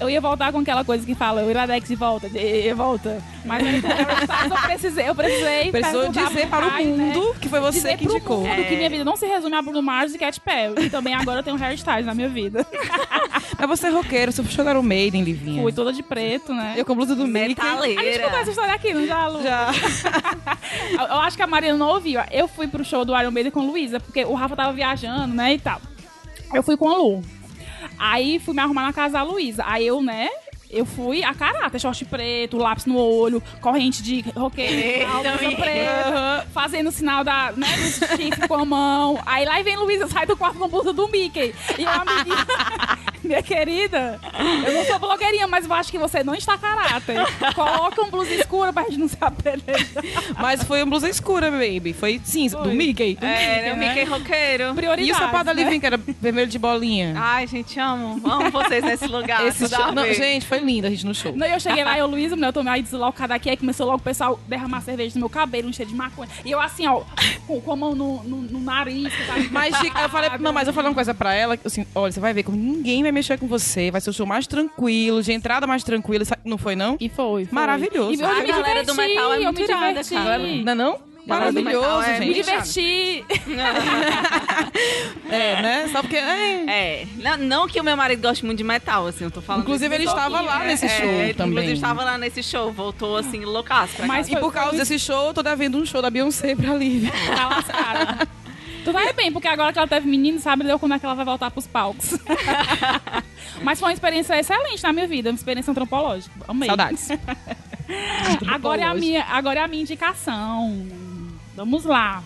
Eu 0.00 0.10
ia 0.10 0.20
voltar 0.20 0.52
com 0.52 0.58
aquela 0.58 0.84
coisa 0.84 1.04
que 1.04 1.14
fala, 1.14 1.42
o 1.42 1.50
Iradex 1.50 1.88
de 1.88 1.94
volta, 1.94 2.28
de, 2.28 2.62
de 2.62 2.72
volta. 2.74 3.22
Mas 3.44 3.66
aí, 3.66 3.80
o 3.80 4.54
eu 4.54 4.62
precisei, 4.62 5.08
eu 5.08 5.14
precisei 5.14 5.70
Precisou 5.70 6.08
dizer 6.08 6.48
para 6.48 6.66
o 6.66 6.70
né? 6.70 6.84
mundo 6.84 7.34
que 7.40 7.48
foi 7.48 7.60
você 7.60 7.78
dizer 7.78 7.96
que 7.96 8.04
pro 8.04 8.16
indicou. 8.16 8.40
mundo 8.46 8.64
que 8.68 8.76
minha 8.76 8.90
vida 8.90 9.04
não 9.04 9.16
se 9.16 9.26
resume 9.26 9.54
a 9.56 9.62
Bruno 9.62 9.82
Mars 9.82 10.14
e 10.14 10.18
Cat 10.18 10.40
Perry. 10.40 10.86
E 10.86 10.90
também 10.90 11.14
agora 11.14 11.40
eu 11.40 11.42
tenho 11.42 11.56
Harry 11.56 11.74
Styles 11.74 12.06
na 12.06 12.14
minha 12.14 12.28
vida. 12.28 12.66
Mas 13.58 13.68
você 13.68 13.88
é 13.88 13.90
roqueiro, 13.90 14.32
você 14.32 14.42
puxou 14.42 14.68
Iron 14.68 14.82
Maiden, 14.82 15.22
Livinha. 15.22 15.62
Fui 15.62 15.72
toda 15.72 15.92
de 15.92 16.02
preto, 16.02 16.54
né? 16.54 16.74
Eu 16.76 16.84
com 16.84 16.92
a 16.92 16.94
blusa 16.94 17.14
do 17.14 17.26
Mickey. 17.26 17.60
A 17.60 17.64
gente 17.64 17.88
Metaleira. 17.88 18.24
contou 18.24 18.38
essa 18.40 18.50
história 18.50 18.74
aqui, 18.74 18.92
não 18.94 19.06
já, 19.06 19.26
Lu? 19.26 19.42
Já. 19.42 19.70
Eu 20.92 21.12
eu 21.12 21.20
acho 21.20 21.36
que 21.36 21.42
a 21.42 21.46
Mariana 21.46 21.78
não 21.78 21.88
ouviu. 21.88 22.20
Eu 22.30 22.48
fui 22.48 22.66
pro 22.66 22.84
show 22.84 23.04
do 23.04 23.16
Iron 23.18 23.30
Maiden 23.30 23.52
com 23.52 23.60
a 23.60 23.64
Luísa, 23.64 24.00
porque 24.00 24.24
o 24.24 24.34
Rafa 24.34 24.56
tava 24.56 24.72
viajando, 24.72 25.34
né, 25.34 25.54
e 25.54 25.58
tal. 25.58 25.80
Eu 26.52 26.62
fui 26.62 26.76
com 26.76 26.88
a 26.88 26.96
Lu. 26.96 27.22
Aí 27.98 28.38
fui 28.38 28.54
me 28.54 28.60
arrumar 28.60 28.82
na 28.82 28.92
casa 28.92 29.14
da 29.14 29.22
Luísa. 29.22 29.64
Aí 29.66 29.86
eu, 29.86 30.02
né, 30.02 30.28
eu 30.70 30.86
fui 30.86 31.22
a 31.22 31.34
caráter, 31.34 31.78
short 31.78 32.04
preto, 32.06 32.56
lápis 32.56 32.86
no 32.86 32.96
olho, 32.96 33.42
corrente 33.60 34.02
de 34.02 34.24
roqueiro, 34.34 35.06
calça 35.06 35.56
preta, 35.56 36.46
fazendo 36.52 36.90
sinal 36.90 37.22
da, 37.22 37.52
né, 37.52 37.66
do 37.76 38.16
chifre 38.16 38.48
com 38.48 38.54
a 38.54 38.64
mão. 38.64 39.20
Aí 39.26 39.44
lá 39.44 39.60
vem 39.62 39.76
Luísa, 39.76 40.08
sai 40.08 40.26
do 40.26 40.36
quarto 40.36 40.58
com 40.58 40.64
a 40.64 40.68
blusa 40.68 40.92
do 40.92 41.08
Mickey. 41.08 41.54
E 41.78 41.84
a 41.84 42.04
menina... 42.04 42.46
minha 43.24 43.42
querida, 43.42 44.20
eu 44.66 44.72
não 44.74 44.84
sou 44.84 44.98
blogueirinha, 44.98 45.46
mas 45.46 45.64
eu 45.64 45.72
acho 45.72 45.90
que 45.90 45.98
você 45.98 46.22
não 46.24 46.34
está 46.34 46.58
caráter. 46.58 47.16
Coloca 47.54 48.02
um 48.02 48.10
blusa 48.10 48.34
escura 48.34 48.72
pra 48.72 48.82
gente 48.84 48.98
não 48.98 49.08
se 49.08 49.16
apedrejar. 49.20 50.04
Mas 50.40 50.62
foi 50.64 50.82
uma 50.82 50.90
blusa 50.90 51.08
escura, 51.08 51.50
baby. 51.50 51.92
Foi 51.92 52.20
cinza, 52.24 52.58
do. 52.58 52.70
Mickey. 52.70 53.14
Do 53.14 53.24
É, 53.26 53.56
Mickey, 53.56 53.70
o 53.70 53.76
né? 53.76 53.88
Mickey 53.88 54.04
roqueiro. 54.04 54.74
Prioridade. 54.74 55.08
E 55.08 55.12
o 55.12 55.16
sapato 55.16 55.44
da 55.44 55.54
né? 55.54 55.62
Livinho, 55.62 55.80
que 55.80 55.86
era 55.86 55.96
vermelho 55.96 56.48
de 56.48 56.58
bolinha. 56.58 57.14
Ai, 57.16 57.46
gente, 57.46 57.78
amo. 57.78 58.20
Amo 58.28 58.50
vocês 58.50 58.82
nesse 58.84 59.06
lugar. 59.06 59.46
Esse 59.46 59.68
show, 59.68 59.92
não, 59.92 60.12
gente, 60.12 60.46
foi 60.46 60.58
lindo 60.58 60.86
a 60.86 60.90
gente 60.90 61.06
no 61.06 61.14
show. 61.14 61.34
Não, 61.36 61.46
eu 61.46 61.60
cheguei 61.60 61.84
lá 61.84 61.98
e 61.98 62.02
o 62.02 62.06
Luiz, 62.06 62.32
mulher, 62.32 62.48
eu 62.48 62.52
tomei 62.52 62.72
aí 62.72 62.82
deslocada 62.82 63.34
aqui, 63.34 63.50
aí 63.50 63.56
começou 63.56 63.86
logo 63.86 63.98
o 63.98 64.02
pessoal 64.02 64.38
derramar 64.46 64.80
cerveja 64.80 65.14
no 65.14 65.20
meu 65.20 65.30
cabelo, 65.30 65.68
um 65.68 65.72
cheiro 65.72 65.90
de 65.90 65.96
maconha. 65.96 66.28
E 66.44 66.50
eu 66.50 66.60
assim, 66.60 66.86
ó, 66.86 67.02
com, 67.46 67.60
com 67.60 67.72
a 67.72 67.76
mão 67.76 67.94
no, 67.94 68.22
no, 68.24 68.36
no 68.38 68.60
nariz. 68.60 69.12
tá 69.26 69.34
Mas 69.50 69.74
eu 69.84 70.08
falei, 70.08 70.30
não, 70.38 70.52
mas 70.52 70.66
eu 70.66 70.74
falei 70.74 70.88
uma 70.90 70.94
coisa 70.94 71.14
pra 71.14 71.34
ela, 71.34 71.56
que, 71.56 71.66
assim, 71.66 71.86
olha, 71.94 72.12
você 72.12 72.20
vai 72.20 72.32
ver 72.32 72.42
como 72.42 72.56
ninguém 72.56 73.02
vai 73.02 73.11
mexer 73.12 73.38
com 73.38 73.46
você, 73.46 73.90
vai 73.90 74.00
ser 74.00 74.10
o 74.10 74.12
show 74.12 74.26
mais 74.26 74.46
tranquilo, 74.46 75.22
de 75.22 75.32
entrada 75.32 75.66
mais 75.66 75.84
tranquila, 75.84 76.24
não 76.44 76.58
foi 76.58 76.74
não? 76.74 76.96
E 77.00 77.08
foi, 77.08 77.44
foi. 77.44 77.54
Maravilhoso. 77.54 78.20
E 78.20 78.24
A 78.24 78.40
me 78.40 78.46
galera 78.46 78.82
do 78.82 78.92
diverti, 78.92 79.14
metal 79.14 79.32
é 79.32 79.38
muito 79.40 79.58
me 79.58 79.64
irada, 79.64 80.04
cara. 80.04 80.38
Não 80.38 80.72
é 80.72 80.74
não? 80.74 81.12
Do 81.22 81.28
Maravilhoso, 81.28 82.02
é 82.02 82.18
Me 82.18 82.26
gente. 82.26 82.34
diverti. 82.34 83.24
É, 85.30 85.62
né? 85.62 85.88
Só 85.90 86.02
porque... 86.02 86.16
é. 86.16 86.64
É, 86.66 87.06
não, 87.16 87.36
não 87.38 87.68
que 87.68 87.80
o 87.80 87.84
meu 87.84 87.96
marido 87.96 88.20
goste 88.20 88.44
muito 88.44 88.58
de 88.58 88.64
metal, 88.64 89.06
assim, 89.06 89.24
eu 89.24 89.30
tô 89.30 89.40
falando. 89.40 89.62
Inclusive, 89.62 89.94
ele 89.94 90.04
estava 90.04 90.42
lá 90.42 90.62
é, 90.62 90.66
nesse 90.66 90.84
é, 90.84 90.88
show 90.88 91.08
ele, 91.08 91.32
também. 91.32 91.52
Inclusive, 91.52 91.72
estava 91.72 92.04
lá 92.04 92.18
nesse 92.18 92.42
show, 92.42 92.70
voltou 92.70 93.16
assim, 93.16 93.42
loucaço 93.42 94.04
Mas 94.04 94.28
E 94.28 94.36
por 94.36 94.52
causa 94.52 94.76
desse 94.76 94.98
show, 94.98 95.28
eu 95.28 95.34
tô 95.34 95.42
devendo 95.42 95.78
um 95.78 95.86
show 95.86 96.02
da 96.02 96.10
Beyoncé 96.10 96.54
pra 96.54 96.74
Lívia. 96.74 97.12
Tá 97.34 97.48
lascada. 97.48 98.28
Tu 98.84 98.92
vai 98.92 99.12
bem, 99.12 99.32
porque 99.32 99.46
agora 99.48 99.72
que 99.72 99.78
ela 99.78 99.86
teve 99.88 100.08
menino, 100.08 100.38
sabe 100.40 100.64
Deus 100.64 100.80
quando 100.80 100.94
é 100.94 100.98
que 100.98 101.06
ela 101.06 101.14
vai 101.14 101.24
voltar 101.24 101.50
pros 101.50 101.66
palcos. 101.66 102.16
Mas 103.62 103.78
foi 103.78 103.88
uma 103.88 103.92
experiência 103.94 104.38
excelente 104.38 104.82
na 104.82 104.92
minha 104.92 105.06
vida, 105.06 105.30
uma 105.30 105.36
experiência 105.36 105.70
antropológica. 105.70 106.34
Amei. 106.48 106.66
Saudades. 106.68 107.08
Agora 108.48 108.80
é, 108.82 108.84
a 108.84 108.94
minha, 108.94 109.22
agora 109.24 109.60
é 109.60 109.62
a 109.62 109.68
minha 109.68 109.82
indicação. 109.82 110.86
Vamos 111.54 111.84
lá. 111.84 112.22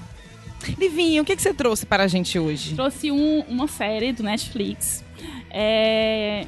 Livinho, 0.79 1.23
o 1.23 1.27
que, 1.27 1.35
que 1.35 1.43
você 1.43 1.53
trouxe 1.53 1.85
para 1.85 2.05
a 2.05 2.07
gente 2.07 2.39
hoje? 2.39 2.75
Trouxe 2.75 3.11
um- 3.11 3.41
uma 3.49 3.67
série 3.67 4.13
do 4.13 4.23
Netflix. 4.23 5.05
É... 5.51 6.47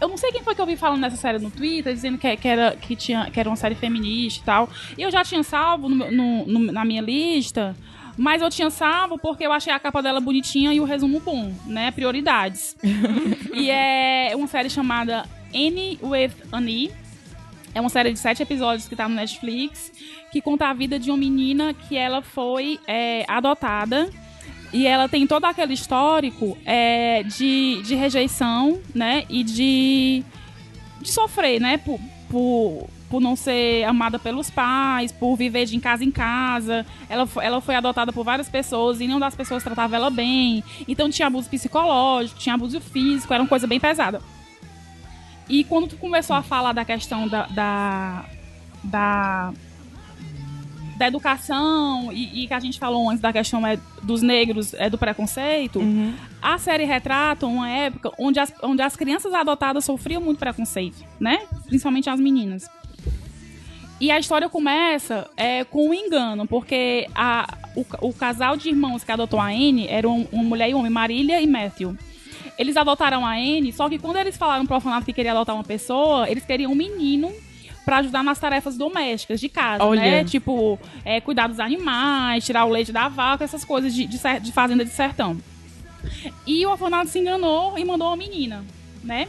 Eu 0.00 0.08
não 0.08 0.16
sei 0.16 0.32
quem 0.32 0.42
foi 0.42 0.54
que 0.54 0.60
eu 0.60 0.66
vi 0.66 0.76
falando 0.76 1.00
nessa 1.00 1.16
série 1.16 1.38
no 1.38 1.50
Twitter, 1.50 1.94
dizendo 1.94 2.18
que, 2.18 2.36
que 2.36 2.48
era, 2.48 2.76
que, 2.76 2.96
tinha, 2.96 3.30
que 3.30 3.38
era 3.38 3.48
uma 3.48 3.56
série 3.56 3.74
feminista 3.74 4.40
e 4.42 4.44
tal. 4.44 4.68
E 4.98 5.02
eu 5.02 5.10
já 5.10 5.22
tinha 5.24 5.42
salvo 5.42 5.88
no 5.88 6.10
no- 6.10 6.46
no- 6.46 6.72
na 6.72 6.84
minha 6.84 7.00
lista, 7.02 7.76
mas 8.16 8.40
eu 8.40 8.50
tinha 8.50 8.70
salvo 8.70 9.18
porque 9.18 9.44
eu 9.46 9.52
achei 9.52 9.72
a 9.72 9.78
capa 9.78 10.02
dela 10.02 10.20
bonitinha 10.20 10.72
e 10.72 10.80
o 10.80 10.84
resumo 10.84 11.20
bom, 11.20 11.52
né? 11.66 11.90
Prioridades. 11.90 12.76
e 13.52 13.70
é 13.70 14.32
uma 14.34 14.46
série 14.46 14.70
chamada 14.70 15.24
Annie 15.54 15.98
with 16.02 16.32
Annie. 16.52 16.92
É 17.74 17.80
uma 17.80 17.90
série 17.90 18.12
de 18.12 18.18
sete 18.18 18.42
episódios 18.42 18.86
que 18.86 18.94
tá 18.94 19.08
no 19.08 19.16
Netflix, 19.16 19.90
que 20.30 20.40
conta 20.40 20.68
a 20.68 20.72
vida 20.72 20.98
de 20.98 21.10
uma 21.10 21.16
menina 21.16 21.74
que 21.74 21.96
ela 21.96 22.22
foi 22.22 22.78
é, 22.86 23.24
adotada. 23.26 24.08
E 24.72 24.86
ela 24.86 25.08
tem 25.08 25.26
todo 25.26 25.44
aquele 25.44 25.74
histórico 25.74 26.56
é, 26.64 27.22
de, 27.24 27.82
de 27.82 27.94
rejeição, 27.94 28.80
né? 28.94 29.24
E 29.28 29.42
de, 29.42 30.24
de 31.00 31.12
sofrer, 31.12 31.60
né? 31.60 31.78
Por, 31.78 32.00
por, 32.28 32.88
por 33.14 33.20
não 33.20 33.36
ser 33.36 33.84
amada 33.84 34.18
pelos 34.18 34.50
pais, 34.50 35.12
por 35.12 35.36
viver 35.36 35.66
de 35.66 35.76
em 35.76 35.78
casa 35.78 36.02
em 36.02 36.10
casa. 36.10 36.84
Ela, 37.08 37.28
ela 37.40 37.60
foi 37.60 37.76
adotada 37.76 38.12
por 38.12 38.24
várias 38.24 38.48
pessoas 38.48 39.00
e 39.00 39.06
nenhuma 39.06 39.20
das 39.20 39.36
pessoas 39.36 39.62
tratava 39.62 39.94
ela 39.94 40.10
bem. 40.10 40.64
Então 40.88 41.08
tinha 41.08 41.28
abuso 41.28 41.48
psicológico, 41.48 42.40
tinha 42.40 42.56
abuso 42.56 42.80
físico, 42.80 43.32
era 43.32 43.40
uma 43.40 43.48
coisa 43.48 43.68
bem 43.68 43.78
pesada. 43.78 44.20
E 45.48 45.62
quando 45.62 45.90
tu 45.90 45.96
começou 45.96 46.34
a 46.34 46.42
falar 46.42 46.72
da 46.72 46.84
questão 46.84 47.28
da. 47.28 47.46
da, 47.46 48.24
da, 48.82 49.52
da 50.96 51.06
educação 51.06 52.10
e, 52.12 52.42
e 52.42 52.48
que 52.48 52.54
a 52.54 52.58
gente 52.58 52.80
falou 52.80 53.08
antes 53.08 53.20
da 53.20 53.32
questão 53.32 53.64
é, 53.64 53.78
dos 54.02 54.22
negros, 54.22 54.74
é, 54.74 54.90
do 54.90 54.98
preconceito, 54.98 55.80
a 56.42 56.58
série 56.58 56.84
retrata 56.84 57.46
uma 57.46 57.70
época 57.70 58.10
onde 58.18 58.40
as, 58.40 58.52
onde 58.60 58.82
as 58.82 58.96
crianças 58.96 59.32
adotadas 59.32 59.84
sofriam 59.84 60.20
muito 60.20 60.38
preconceito, 60.38 60.96
né? 61.20 61.46
Principalmente 61.68 62.10
as 62.10 62.18
meninas. 62.18 62.68
E 64.04 64.10
a 64.10 64.18
história 64.18 64.50
começa 64.50 65.30
é, 65.34 65.64
com 65.64 65.88
um 65.88 65.94
engano, 65.94 66.46
porque 66.46 67.08
a, 67.14 67.56
o, 67.74 67.86
o 68.08 68.12
casal 68.12 68.54
de 68.54 68.68
irmãos 68.68 69.02
que 69.02 69.10
adotou 69.10 69.40
a 69.40 69.46
Anne 69.46 69.88
eram 69.88 70.28
uma 70.30 70.42
mulher 70.42 70.68
e 70.68 70.74
um 70.74 70.80
homem, 70.80 70.90
Marília 70.90 71.40
e 71.40 71.46
Matthew. 71.46 71.96
Eles 72.58 72.76
adotaram 72.76 73.24
a 73.24 73.30
Anne, 73.30 73.72
só 73.72 73.88
que 73.88 73.98
quando 73.98 74.18
eles 74.18 74.36
falaram 74.36 74.66
pro 74.66 74.74
orfanato 74.74 75.06
que 75.06 75.12
queria 75.14 75.32
adotar 75.32 75.54
uma 75.54 75.64
pessoa, 75.64 76.28
eles 76.28 76.44
queriam 76.44 76.72
um 76.72 76.74
menino 76.74 77.32
pra 77.86 77.96
ajudar 77.96 78.22
nas 78.22 78.38
tarefas 78.38 78.76
domésticas 78.76 79.40
de 79.40 79.48
casa, 79.48 79.82
Olha. 79.82 80.02
né? 80.02 80.24
Tipo, 80.24 80.78
é, 81.02 81.18
cuidar 81.22 81.46
dos 81.46 81.58
animais, 81.58 82.44
tirar 82.44 82.66
o 82.66 82.68
leite 82.68 82.92
da 82.92 83.08
vaca, 83.08 83.42
essas 83.42 83.64
coisas 83.64 83.94
de, 83.94 84.04
de, 84.04 84.18
de 84.18 84.52
fazenda 84.52 84.84
de 84.84 84.90
sertão. 84.90 85.38
E 86.46 86.66
o 86.66 86.70
orfanato 86.70 87.08
se 87.08 87.18
enganou 87.18 87.78
e 87.78 87.84
mandou 87.86 88.08
uma 88.08 88.16
menina, 88.18 88.66
né? 89.02 89.28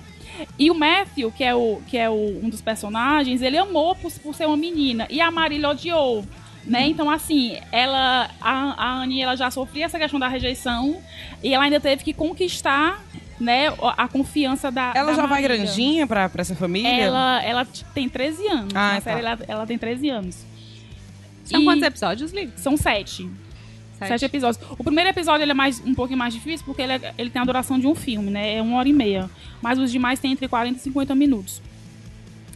E 0.58 0.70
o 0.72 0.76
Matthew, 0.76 1.32
que 1.32 1.44
é, 1.44 1.54
o, 1.56 1.82
que 1.88 1.98
é 1.98 2.10
o, 2.10 2.40
um 2.44 2.50
dos 2.50 2.62
personagens, 2.62 3.42
ele 3.42 3.58
amou 3.58 3.96
por, 3.96 4.12
por 4.20 4.36
ser 4.36 4.46
uma 4.46 4.58
menina. 4.58 5.08
E 5.10 5.20
a 5.22 5.30
Marília 5.32 5.70
odiou. 5.70 6.26
Né? 6.66 6.88
Então, 6.88 7.10
assim, 7.10 7.58
ela, 7.72 8.30
a, 8.42 8.52
a 8.84 8.94
Annie 9.04 9.22
ela 9.22 9.36
já 9.36 9.52
sofria 9.52 9.86
essa 9.86 10.00
questão 10.00 10.20
da 10.20 10.28
rejeição 10.28 11.00
e 11.44 11.54
ela 11.54 11.64
ainda 11.64 11.80
teve 11.80 12.04
que 12.04 12.12
conquistar 12.12 13.04
né, 13.40 13.68
a 13.98 14.08
confiança 14.08 14.72
da. 14.72 14.92
Ela 14.96 15.12
da 15.12 15.14
já 15.18 15.22
vai 15.28 15.42
Marília. 15.44 15.58
grandinha 15.64 16.08
pra, 16.08 16.28
pra 16.28 16.42
essa 16.42 16.56
família? 16.56 16.90
Ela, 16.90 17.44
ela 17.44 17.68
tem 17.94 18.10
13 18.10 18.48
anos. 18.48 18.74
Ah, 18.76 18.94
Na 18.94 18.96
tá. 18.96 19.02
série 19.02 19.20
ela, 19.20 19.40
ela 19.48 19.68
tem 19.68 19.78
13 19.78 20.10
anos. 20.10 20.44
São 21.44 21.62
E- 21.62 21.64
quantos 21.66 21.84
episódios, 21.84 22.32
Liv? 22.32 22.50
São 22.56 22.76
sete. 22.76 23.30
Sete. 24.00 24.26
episódios. 24.26 24.64
O 24.78 24.84
primeiro 24.84 25.10
episódio 25.10 25.44
ele 25.44 25.52
é 25.52 25.56
mais, 25.56 25.82
um 25.86 25.94
pouquinho 25.96 26.20
mais 26.20 26.34
difícil 26.34 26.66
porque 26.66 26.82
ele, 26.82 26.94
é- 26.94 27.14
ele 27.18 27.30
tem 27.30 27.42
a 27.42 27.46
duração 27.46 27.80
de 27.80 27.88
um 27.88 27.96
filme, 27.96 28.30
né? 28.30 28.56
É 28.56 28.62
uma 28.62 28.78
hora 28.78 28.90
e 28.90 28.94
meia. 28.94 29.30
Mas 29.62 29.80
os 29.80 29.92
demais 29.92 30.20
têm 30.20 30.32
entre 30.32 30.48
40 30.48 30.78
e 30.78 30.82
50 30.82 31.16
minutos. 31.16 31.62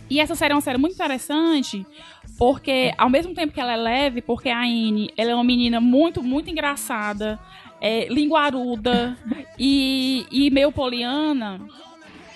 E 0.10 0.20
essa 0.20 0.36
série 0.36 0.54
é 0.54 0.56
uma 0.56 0.62
série 0.62 0.78
muito 0.78 0.94
interessante 0.94 1.86
porque, 2.38 2.94
ao 2.98 3.10
mesmo 3.10 3.34
tempo 3.34 3.54
que 3.54 3.60
ela 3.60 3.74
é 3.74 3.78
leve, 3.78 4.22
porque 4.22 4.50
a 4.50 4.62
Anne, 4.62 5.12
ela 5.18 5.32
é 5.32 5.36
uma 5.36 5.44
menina 5.44 5.80
muito, 5.82 6.24
muito 6.24 6.50
engraçada, 6.50 7.38
é, 7.82 8.08
linguaruda 8.08 9.18
e, 9.60 10.26
e 10.32 10.50
meio 10.50 10.72
poliana. 10.72 11.60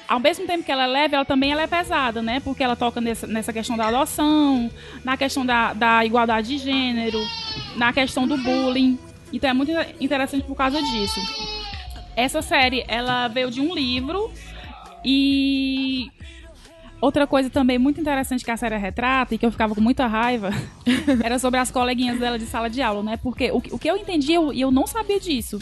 Ao 0.07 0.19
mesmo 0.19 0.45
tempo 0.45 0.63
que 0.63 0.71
ela 0.71 0.83
é 0.83 0.87
leve, 0.87 1.15
ela 1.15 1.25
também 1.25 1.51
ela 1.51 1.61
é 1.63 1.67
pesada, 1.67 2.21
né? 2.21 2.39
Porque 2.39 2.63
ela 2.63 2.75
toca 2.75 2.99
nessa, 3.01 3.25
nessa 3.25 3.51
questão 3.53 3.75
da 3.77 3.87
adoção, 3.87 4.69
na 5.03 5.15
questão 5.17 5.45
da, 5.45 5.73
da 5.73 6.05
igualdade 6.05 6.49
de 6.49 6.57
gênero, 6.57 7.19
na 7.75 7.91
questão 7.93 8.27
do 8.27 8.37
bullying. 8.37 8.99
Então 9.31 9.49
é 9.49 9.53
muito 9.53 9.71
interessante 9.99 10.43
por 10.45 10.55
causa 10.55 10.79
disso. 10.81 11.19
Essa 12.15 12.41
série, 12.41 12.83
ela 12.87 13.27
veio 13.27 13.49
de 13.49 13.59
um 13.61 13.73
livro 13.73 14.31
e 15.03 16.11
outra 17.01 17.25
coisa 17.25 17.49
também 17.49 17.79
muito 17.79 17.99
interessante 17.99 18.45
que 18.45 18.51
a 18.51 18.57
série 18.57 18.77
retrata 18.77 19.33
e 19.33 19.37
que 19.37 19.45
eu 19.45 19.51
ficava 19.51 19.73
com 19.73 19.81
muita 19.81 20.05
raiva 20.05 20.51
era 21.23 21.39
sobre 21.39 21.59
as 21.59 21.71
coleguinhas 21.71 22.19
dela 22.19 22.37
de 22.37 22.45
sala 22.45 22.69
de 22.69 22.81
aula, 22.81 23.01
né? 23.01 23.17
Porque 23.17 23.51
o, 23.51 23.59
que- 23.59 23.73
o 23.73 23.79
que 23.79 23.89
eu 23.89 23.97
entendi, 23.97 24.33
eu, 24.33 24.53
e 24.53 24.61
eu 24.61 24.69
não 24.69 24.85
sabia 24.85 25.19
disso. 25.19 25.59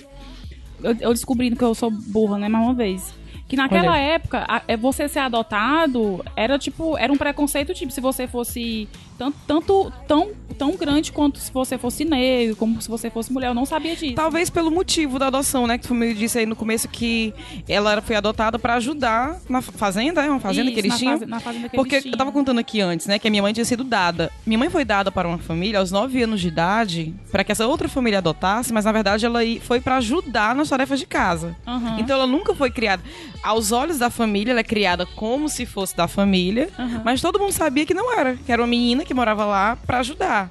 Eu, 0.84 0.96
eu 1.00 1.14
descobrindo 1.14 1.56
que 1.56 1.64
eu 1.64 1.74
sou 1.76 1.90
burra, 1.92 2.38
né? 2.38 2.50
Mais 2.50 2.66
uma 2.66 2.74
vez. 2.74 3.14
Que 3.52 3.58
naquela 3.58 3.92
Olha. 3.92 4.00
época, 4.00 4.46
a- 4.48 4.62
é, 4.66 4.78
você 4.78 5.10
ser 5.10 5.20
adotado 5.20 6.24
era 6.38 6.58
tipo, 6.58 6.98
era 6.98 7.12
um 7.12 7.18
preconceito, 7.18 7.74
tipo, 7.74 7.92
se 7.92 8.00
você 8.00 8.26
fosse 8.26 8.88
tanto, 9.22 9.38
tanto 9.46 9.94
tão, 10.08 10.30
tão 10.58 10.76
grande 10.76 11.12
quanto 11.12 11.38
se 11.40 11.52
você 11.52 11.78
fosse 11.78 12.04
negro, 12.04 12.56
como 12.56 12.82
se 12.82 12.90
você 12.90 13.10
fosse 13.10 13.32
mulher. 13.32 13.48
Eu 13.50 13.54
não 13.54 13.66
sabia 13.66 13.96
disso. 13.96 14.16
Talvez 14.16 14.50
pelo 14.50 14.72
motivo 14.72 15.20
da 15.20 15.28
adoção, 15.28 15.68
né? 15.68 15.78
Que 15.78 15.88
tu 15.88 15.94
me 15.94 16.14
disse 16.14 16.40
aí 16.40 16.46
no 16.46 16.56
começo 16.56 16.88
que 16.88 17.34
ela 17.68 18.02
foi 18.02 18.16
adotada 18.16 18.58
pra 18.58 18.76
ajudar 18.76 19.38
na 19.48 19.62
fazenda, 19.62 20.24
é 20.26 20.30
uma 20.30 20.40
fazenda 20.40 20.72
Isso, 20.72 20.74
que 20.74 20.80
eles 20.88 20.98
tinham. 20.98 21.14
faze- 21.14 21.26
na 21.30 21.40
fazenda 21.40 21.70
que 21.70 21.76
Porque 21.76 21.96
eles 21.96 22.06
eu 22.06 22.12
tava 22.14 22.32
tinham. 22.32 22.34
contando 22.34 22.60
aqui 22.60 22.82
antes, 22.82 23.06
né? 23.08 23.20
Que 23.20 23.28
a 23.28 23.32
minha 23.32 23.44
mãe 23.44 23.54
tinha 23.54 23.66
sido 23.66 23.84
dada. 23.84 24.32
Minha 24.46 24.58
mãe 24.58 24.70
foi 24.70 24.84
dada 24.84 25.12
para 25.12 25.28
uma 25.28 25.38
família 25.38 25.80
aos 25.80 25.92
9 25.92 26.22
anos 26.24 26.42
de 26.42 26.48
idade 26.48 27.14
pra 27.32 27.44
que 27.44 27.52
essa 27.52 27.68
outra 27.68 27.88
família 27.88 28.18
adotasse, 28.20 28.74
mas 28.74 28.86
na 28.86 28.92
verdade 28.92 29.26
ela 29.26 29.40
foi 29.62 29.80
pra 29.80 29.98
ajudar 29.98 30.56
nas 30.56 30.70
tarefas 30.70 31.00
de 31.00 31.06
casa. 31.06 31.56
Aham. 31.68 31.98
Então 32.00 32.16
ela 32.16 32.28
nunca 32.28 32.54
foi 32.56 32.72
criada. 32.72 33.04
Aos 33.44 33.72
olhos 33.72 33.98
da 33.98 34.10
família, 34.10 34.52
ela 34.52 34.60
é 34.60 34.64
criada 34.64 35.06
como 35.06 35.50
se 35.50 35.66
fosse 35.66 35.96
da 35.96 36.08
família, 36.08 36.70
Aham. 36.78 37.02
mas 37.04 37.22
todo 37.22 37.40
mundo 37.40 37.52
sabia 37.52 37.86
que 37.86 37.94
não 37.94 38.18
era. 38.18 38.36
Que 38.36 38.52
era 38.52 38.62
uma 38.62 38.68
menina 38.68 39.04
que 39.04 39.11
morava 39.14 39.46
lá 39.46 39.78
pra 39.86 40.00
ajudar. 40.00 40.50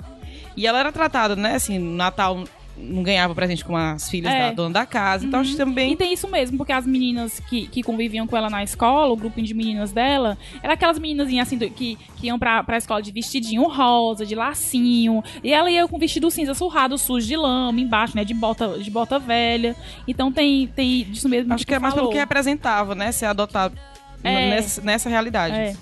E 0.56 0.66
ela 0.66 0.78
era 0.80 0.92
tratada, 0.92 1.34
né, 1.36 1.54
assim, 1.54 1.78
no 1.78 1.92
Natal 1.96 2.44
não 2.82 3.02
ganhava 3.02 3.34
presente 3.34 3.62
com 3.62 3.76
as 3.76 4.08
filhas 4.08 4.32
É. 4.32 4.48
da 4.48 4.52
dona 4.54 4.70
da 4.72 4.86
casa. 4.86 5.26
Então 5.26 5.40
acho 5.40 5.50
que 5.50 5.56
também. 5.56 5.92
E 5.92 5.96
tem 5.96 6.14
isso 6.14 6.26
mesmo, 6.26 6.56
porque 6.56 6.72
as 6.72 6.86
meninas 6.86 7.38
que, 7.40 7.66
que 7.66 7.82
conviviam 7.82 8.26
com 8.26 8.34
ela 8.34 8.48
na 8.48 8.64
escola, 8.64 9.12
o 9.12 9.16
grupinho 9.16 9.46
de 9.46 9.52
meninas 9.52 9.92
dela, 9.92 10.38
era 10.62 10.72
aquelas 10.72 10.98
meninazinhas 10.98 11.46
assim 11.46 11.58
do- 11.58 11.68
que, 11.68 11.98
que 12.16 12.28
iam 12.28 12.38
pra, 12.38 12.64
pra 12.64 12.78
escola 12.78 13.02
de 13.02 13.12
vestidinho 13.12 13.68
rosa, 13.68 14.24
de 14.24 14.34
lacinho. 14.34 15.22
E 15.44 15.52
ela 15.52 15.70
ia 15.70 15.86
com 15.86 15.98
vestido 15.98 16.30
cinza 16.30 16.54
surrado, 16.54 16.96
sujo 16.96 17.26
de 17.26 17.36
lama, 17.36 17.78
embaixo, 17.78 18.16
né? 18.16 18.24
De 18.24 18.32
bota, 18.32 18.78
de 18.78 18.90
bota 18.90 19.18
velha. 19.18 19.76
Então 20.08 20.32
tem, 20.32 20.66
tem 20.66 21.04
disso 21.04 21.28
mesmo. 21.28 21.52
Acho 21.52 21.66
que 21.66 21.74
é 21.74 21.78
mais 21.78 21.92
pelo 21.92 22.04
falou. 22.06 22.12
que 22.14 22.18
representava, 22.18 22.94
né? 22.94 23.12
Ser 23.12 23.26
adotado 23.26 23.76
É. 24.24 24.48
nessa, 24.48 24.80
nessa 24.80 25.08
realidade. 25.10 25.54
É. 25.54 25.76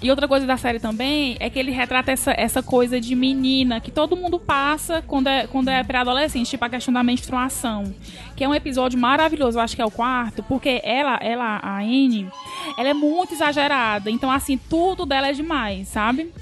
E 0.00 0.10
outra 0.10 0.28
coisa 0.28 0.46
da 0.46 0.56
série 0.56 0.78
também 0.78 1.36
é 1.40 1.50
que 1.50 1.58
ele 1.58 1.72
retrata 1.72 2.12
essa, 2.12 2.32
essa 2.36 2.62
coisa 2.62 3.00
de 3.00 3.16
menina 3.16 3.80
que 3.80 3.90
todo 3.90 4.16
mundo 4.16 4.38
passa 4.38 5.02
quando 5.02 5.26
é, 5.26 5.46
quando 5.48 5.68
é 5.68 5.82
pré-adolescente, 5.82 6.50
tipo 6.50 6.64
a 6.64 6.68
questão 6.68 6.94
da 6.94 7.02
menstruação. 7.02 7.92
Que 8.38 8.44
é 8.44 8.48
um 8.48 8.54
episódio 8.54 8.96
maravilhoso, 8.96 9.58
eu 9.58 9.62
acho 9.62 9.74
que 9.74 9.82
é 9.82 9.84
o 9.84 9.90
quarto, 9.90 10.44
porque 10.44 10.80
ela, 10.84 11.18
ela 11.20 11.58
a 11.60 11.78
Anne, 11.80 12.30
ela 12.78 12.88
é 12.90 12.94
muito 12.94 13.34
exagerada. 13.34 14.08
Então, 14.12 14.30
assim, 14.30 14.56
tudo 14.56 15.04
dela 15.04 15.26
é 15.28 15.32
demais, 15.32 15.88
sabe? 15.88 16.32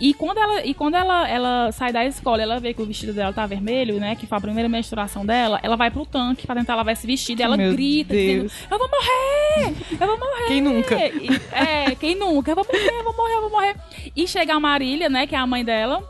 E 0.00 0.14
quando 0.14 0.38
ela, 0.38 0.64
e 0.64 0.72
quando 0.72 0.94
ela, 0.94 1.28
ela 1.28 1.70
sai 1.70 1.92
da 1.92 2.02
escola, 2.02 2.40
ela 2.42 2.58
vê 2.58 2.72
que 2.72 2.80
o 2.80 2.86
vestido 2.86 3.12
dela 3.12 3.30
tá 3.30 3.44
vermelho, 3.46 4.00
né? 4.00 4.16
Que 4.16 4.26
foi 4.26 4.38
a 4.38 4.40
primeira 4.40 4.70
menstruação 4.70 5.26
dela, 5.26 5.60
ela 5.62 5.76
vai 5.76 5.90
pro 5.90 6.06
tanque 6.06 6.46
pra 6.46 6.54
tentar 6.56 6.74
lavar 6.76 6.94
esse 6.94 7.06
vestido. 7.06 7.40
E 7.40 7.42
ela 7.42 7.58
Meu 7.58 7.72
grita, 7.72 8.14
Deus. 8.14 8.50
dizendo: 8.50 8.68
Eu 8.70 8.78
vou 8.78 8.88
morrer! 8.88 9.74
Eu 10.00 10.06
vou 10.06 10.18
morrer! 10.18 10.46
Quem 10.48 10.60
nunca? 10.62 10.94
E- 10.96 11.40
É, 11.52 11.94
quem 11.94 12.14
nunca? 12.14 12.50
Eu 12.52 12.54
vou 12.56 12.64
morrer, 12.66 12.98
eu 13.00 13.04
vou 13.04 13.16
morrer, 13.16 13.34
eu 13.34 13.40
vou 13.42 13.50
morrer. 13.50 13.76
E 14.16 14.26
chega 14.26 14.54
a 14.54 14.60
Marília, 14.60 15.10
né, 15.10 15.26
que 15.26 15.34
é 15.34 15.38
a 15.38 15.46
mãe 15.46 15.62
dela, 15.62 16.02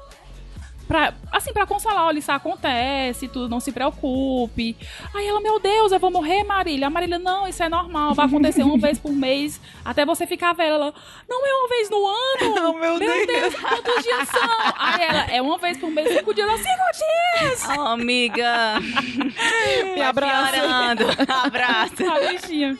pra, 0.87 1.15
assim, 1.33 1.53
pra 1.53 1.67
consolar, 1.67 2.05
olha, 2.07 2.19
isso 2.19 2.31
acontece, 2.33 3.29
tudo, 3.29 3.49
não 3.49 3.61
se 3.61 3.73
preocupe. 3.73 4.77
Aí 5.15 5.27
ela, 5.27 5.41
meu 5.41 5.59
Deus, 5.59 5.93
eu 5.93 5.99
vou 5.99 6.11
morrer, 6.11 6.45
Marília. 6.45 6.87
A 6.87 6.91
Marília, 6.91 7.19
não, 7.19 7.47
isso 7.49 7.63
é 7.63 7.69
normal, 7.69 8.15
vai 8.15 8.27
acontecer 8.27 8.63
uma 8.63 8.79
vez 8.79 8.99
por 8.99 9.13
mês, 9.13 9.61
até 9.85 10.05
você 10.05 10.27
ficar 10.27 10.53
velha. 10.53 10.75
Ela, 10.75 10.95
não 11.29 11.47
é 11.47 11.55
uma 11.55 11.69
vez 11.69 11.91
no 11.91 12.07
ano? 12.07 12.55
Não, 12.55 12.75
meu 12.81 12.99
Deus. 12.99 13.55
quantos 13.55 14.03
dias 14.03 14.29
são? 14.29 14.75
Aí 14.77 15.03
ela, 15.03 15.27
é 15.31 15.43
uma 15.43 15.59
vez 15.59 15.79
por 15.79 15.91
mês, 15.91 16.09
cinco 16.09 16.35
dias, 16.35 16.49
Ela, 16.49 16.59
cinco 16.59 17.49
dias! 17.49 17.65
Oh, 17.77 17.81
amiga. 17.83 18.81
Me 19.95 20.03
abraça. 20.03 20.53
Piorando. 20.53 21.05
Abraço. 21.45 22.11
A 22.11 22.33
bichinha. 22.33 22.79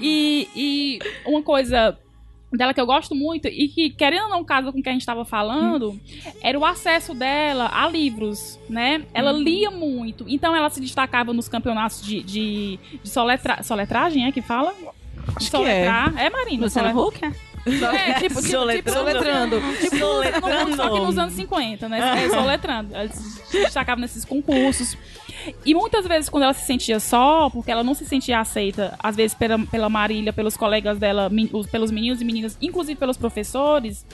E, 0.00 0.48
e 0.54 0.98
uma 1.26 1.42
coisa 1.42 1.98
dela 2.56 2.74
que 2.74 2.80
eu 2.80 2.86
gosto 2.86 3.14
muito 3.14 3.48
e 3.48 3.68
que, 3.68 3.90
querendo 3.90 4.24
ou 4.24 4.30
não, 4.30 4.44
casa 4.44 4.70
com 4.72 4.78
o 4.78 4.82
que 4.82 4.88
a 4.88 4.92
gente 4.92 5.02
estava 5.02 5.24
falando, 5.24 5.98
era 6.42 6.58
o 6.58 6.64
acesso 6.64 7.14
dela 7.14 7.70
a 7.72 7.88
livros, 7.88 8.58
né? 8.68 9.04
Ela 9.14 9.32
lia 9.32 9.70
muito. 9.70 10.24
Então 10.28 10.54
ela 10.54 10.68
se 10.70 10.80
destacava 10.80 11.32
nos 11.32 11.48
campeonatos 11.48 12.02
de, 12.02 12.22
de, 12.22 12.78
de 13.02 13.08
soletra, 13.08 13.62
soletragem, 13.62 14.26
é 14.26 14.32
que 14.32 14.42
fala? 14.42 14.72
Acho 15.36 15.50
que 15.50 15.56
é. 15.56 15.58
Soletrar. 15.58 16.18
É, 16.18 16.30
Marina? 16.30 16.64
Luciana. 16.64 16.94
Huck? 16.94 17.20
É, 17.64 18.14
tipo, 18.14 18.42
tipo, 18.42 18.90
Soletrando. 18.90 19.60
Tipo, 19.80 19.96
soletrando. 19.96 20.76
Só 20.76 20.90
que 20.90 21.00
nos 21.00 21.18
anos 21.18 21.34
50, 21.34 21.88
né? 21.88 22.24
É, 22.24 22.28
soletrando. 22.28 22.94
Ela 22.94 23.08
se 23.08 23.62
destacava 23.62 24.00
nesses 24.00 24.24
concursos. 24.24 24.96
E 25.64 25.74
muitas 25.74 26.06
vezes, 26.06 26.28
quando 26.28 26.44
ela 26.44 26.52
se 26.54 26.64
sentia 26.66 26.98
só, 27.00 27.48
porque 27.50 27.70
ela 27.70 27.82
não 27.82 27.94
se 27.94 28.04
sentia 28.04 28.40
aceita, 28.40 28.94
às 29.02 29.16
vezes 29.16 29.34
pela, 29.34 29.58
pela 29.66 29.88
Marília, 29.88 30.32
pelos 30.32 30.56
colegas 30.56 30.98
dela, 30.98 31.28
min- 31.28 31.50
os- 31.52 31.66
pelos 31.66 31.90
meninos 31.90 32.20
e 32.20 32.24
meninas, 32.24 32.56
inclusive 32.60 32.98
pelos 32.98 33.16
professores, 33.16 34.06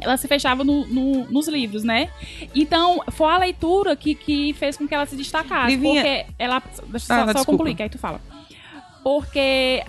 ela 0.00 0.16
se 0.16 0.28
fechava 0.28 0.62
no- 0.64 0.86
no- 0.86 1.24
nos 1.30 1.48
livros, 1.48 1.82
né? 1.82 2.10
Então, 2.54 3.00
foi 3.12 3.30
a 3.32 3.38
leitura 3.38 3.96
que, 3.96 4.14
que 4.14 4.52
fez 4.54 4.76
com 4.76 4.86
que 4.86 4.94
ela 4.94 5.06
se 5.06 5.16
destacasse. 5.16 5.70
Livinha- 5.70 6.02
Porque 6.02 6.26
ela. 6.38 6.62
Deixa 6.88 7.14
Ah, 7.14 7.20
eu 7.20 7.32
só, 7.32 7.38
só 7.38 7.44
concluir, 7.44 7.74
que 7.74 7.82
aí 7.82 7.88
tu 7.88 7.98
fala. 7.98 8.20
Porque 9.02 9.82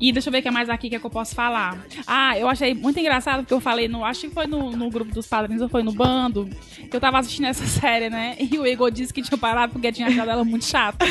E 0.00 0.12
deixa 0.12 0.28
eu 0.28 0.32
ver 0.32 0.38
o 0.38 0.42
que 0.42 0.48
é 0.48 0.50
mais 0.50 0.70
aqui 0.70 0.88
que, 0.88 0.96
é 0.96 0.98
que 0.98 1.06
eu 1.06 1.10
posso 1.10 1.34
falar. 1.34 1.78
Ah, 2.06 2.38
eu 2.38 2.48
achei 2.48 2.74
muito 2.74 2.98
engraçado 2.98 3.40
porque 3.40 3.54
eu 3.54 3.60
falei 3.60 3.88
no. 3.88 4.04
Acho 4.04 4.22
que 4.22 4.30
foi 4.30 4.46
no, 4.46 4.72
no 4.72 4.90
grupo 4.90 5.12
dos 5.12 5.26
padrinhos 5.26 5.62
ou 5.62 5.68
foi 5.68 5.82
no 5.82 5.92
bando. 5.92 6.48
Que 6.90 6.94
eu 6.94 7.00
tava 7.00 7.18
assistindo 7.18 7.46
essa 7.46 7.64
série, 7.66 8.10
né? 8.10 8.36
E 8.38 8.58
o 8.58 8.66
Igor 8.66 8.90
disse 8.90 9.12
que 9.12 9.22
tinha 9.22 9.38
parado 9.38 9.72
porque 9.72 9.92
tinha 9.92 10.08
achado 10.08 10.30
ela 10.30 10.44
muito 10.44 10.64
chata. 10.64 11.04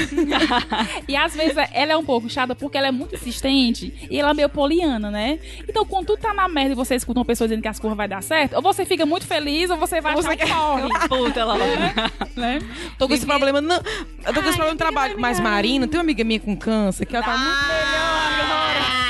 e 1.08 1.16
às 1.16 1.36
vezes 1.36 1.56
ela 1.74 1.91
é 1.92 1.98
um 1.98 2.04
pouco 2.04 2.30
chata 2.30 2.56
porque 2.56 2.78
ela 2.78 2.88
é 2.88 2.92
muito 2.92 3.16
insistente 3.16 4.08
e 4.10 4.20
ela 4.20 4.32
é 4.32 4.34
meio 4.34 4.50
poliana, 4.50 5.12
né? 5.12 5.40
Então 5.68 5.86
quando 5.86 6.08
tu 6.08 6.18
tá 6.18 6.34
na 6.34 6.48
merda 6.48 6.72
e 6.72 6.76
você 6.76 6.96
escuta 6.96 7.20
uma 7.20 7.26
pessoa 7.26 7.48
dizendo 7.48 7.62
que 7.62 7.68
as 7.68 7.80
curvas 7.80 7.98
vai 7.98 8.08
dar 8.08 8.24
certo, 8.24 8.56
ou 8.56 8.62
você 8.62 8.86
fica 8.86 9.06
muito 9.06 9.28
feliz 9.28 9.70
ou 9.70 9.78
você 9.78 10.02
vai 10.02 10.14
achar 10.14 10.36
que 10.36 10.48
corre. 10.48 10.90
Puta, 11.08 11.40
ela 11.40 11.58
né? 12.36 12.60
Tô 12.98 13.08
com 13.08 13.14
esse 13.14 13.26
problema, 13.26 13.62
não. 13.62 13.82
Eu 14.26 14.34
tô 14.34 14.42
com 14.42 14.50
esse 14.50 14.58
problema 14.58 14.72
no 14.72 14.78
trabalho. 14.78 15.20
Mas 15.20 15.40
Marina, 15.40 15.88
tem 15.88 15.98
uma 15.98 16.04
amiga 16.04 16.24
minha 16.24 16.40
com 16.40 16.56
câncer 16.56 17.06
que 17.06 17.16
ela 17.16 17.26
tá 17.26 17.38
muito 17.38 19.01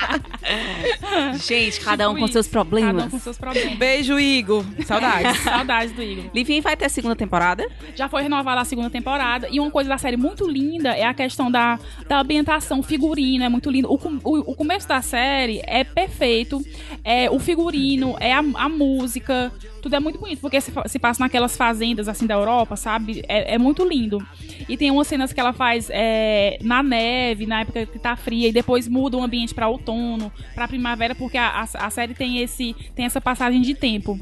Gente, 1.46 1.80
cada 1.80 2.08
um 2.08 2.14
Tipo 2.14 2.20
com 2.20 2.24
isso. 2.26 2.32
seus 2.32 2.46
Cada 2.46 2.60
um 2.60 2.68
problemas. 2.68 3.10
com 3.10 3.18
seus 3.18 3.38
problemas. 3.38 3.74
Beijo, 3.78 4.18
Igor. 4.18 4.64
Saudades. 4.84 5.38
Saudades 5.42 5.92
do 5.92 6.02
Igor. 6.02 6.24
Livin 6.34 6.60
vai 6.60 6.76
ter 6.76 6.86
a 6.86 6.88
segunda 6.88 7.16
temporada. 7.16 7.66
Já 7.94 8.08
foi 8.08 8.22
renovada 8.22 8.60
a 8.60 8.64
segunda 8.64 8.90
temporada. 8.90 9.48
E 9.50 9.60
uma 9.60 9.70
coisa 9.70 9.88
da 9.88 9.98
série 9.98 10.16
muito 10.16 10.48
linda 10.48 10.90
é 10.90 11.04
a 11.04 11.14
questão 11.14 11.50
da, 11.50 11.78
da 12.08 12.20
ambientação, 12.20 12.82
figurino, 12.82 13.44
é 13.44 13.48
muito 13.48 13.70
lindo. 13.70 13.90
O, 13.90 13.94
o, 13.96 14.52
o 14.52 14.54
começo 14.54 14.88
da 14.88 15.02
série 15.02 15.60
é 15.66 15.84
perfeito. 15.84 16.64
É, 17.04 17.30
o 17.30 17.38
figurino, 17.38 18.16
é 18.20 18.32
a, 18.32 18.38
a 18.54 18.68
música. 18.68 19.52
Tudo 19.82 19.96
é 19.96 20.00
muito 20.00 20.18
bonito, 20.18 20.40
porque 20.40 20.60
se, 20.60 20.72
se 20.86 20.98
passa 20.98 21.22
naquelas 21.22 21.56
fazendas 21.56 22.08
assim 22.08 22.26
da 22.26 22.34
Europa, 22.34 22.76
sabe? 22.76 23.22
É, 23.28 23.54
é 23.54 23.58
muito 23.58 23.86
lindo. 23.86 24.18
E 24.68 24.76
tem 24.76 24.90
umas 24.90 25.06
cenas 25.06 25.32
que 25.32 25.40
ela 25.40 25.52
faz 25.52 25.88
é, 25.90 26.58
na 26.62 26.82
neve, 26.82 27.46
na 27.46 27.60
época 27.62 27.86
que 27.86 27.98
tá 27.98 28.14
fria, 28.14 28.48
e 28.48 28.52
depois 28.52 28.86
muda 28.86 29.16
o 29.16 29.22
ambiente 29.22 29.54
pra 29.54 29.68
outono, 29.68 29.89
pra 30.54 30.68
primavera, 30.68 31.14
porque 31.14 31.36
a, 31.38 31.48
a, 31.48 31.86
a 31.86 31.90
série 31.90 32.14
tem, 32.14 32.38
esse, 32.38 32.74
tem 32.94 33.04
essa 33.04 33.20
passagem 33.20 33.60
de 33.60 33.74
tempo. 33.74 34.18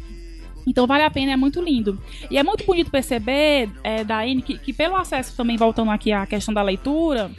Então 0.66 0.86
vale 0.86 1.02
a 1.02 1.10
pena, 1.10 1.32
é 1.32 1.36
muito 1.36 1.62
lindo. 1.62 1.98
E 2.30 2.36
é 2.36 2.42
muito 2.42 2.64
bonito 2.64 2.90
perceber, 2.90 3.70
é, 3.82 4.04
da 4.04 4.18
Anne, 4.20 4.42
que, 4.42 4.58
que 4.58 4.72
pelo 4.72 4.96
acesso 4.96 5.34
também, 5.36 5.56
voltando 5.56 5.90
aqui 5.90 6.12
à 6.12 6.26
questão 6.26 6.52
da 6.52 6.60
leitura, 6.62 7.30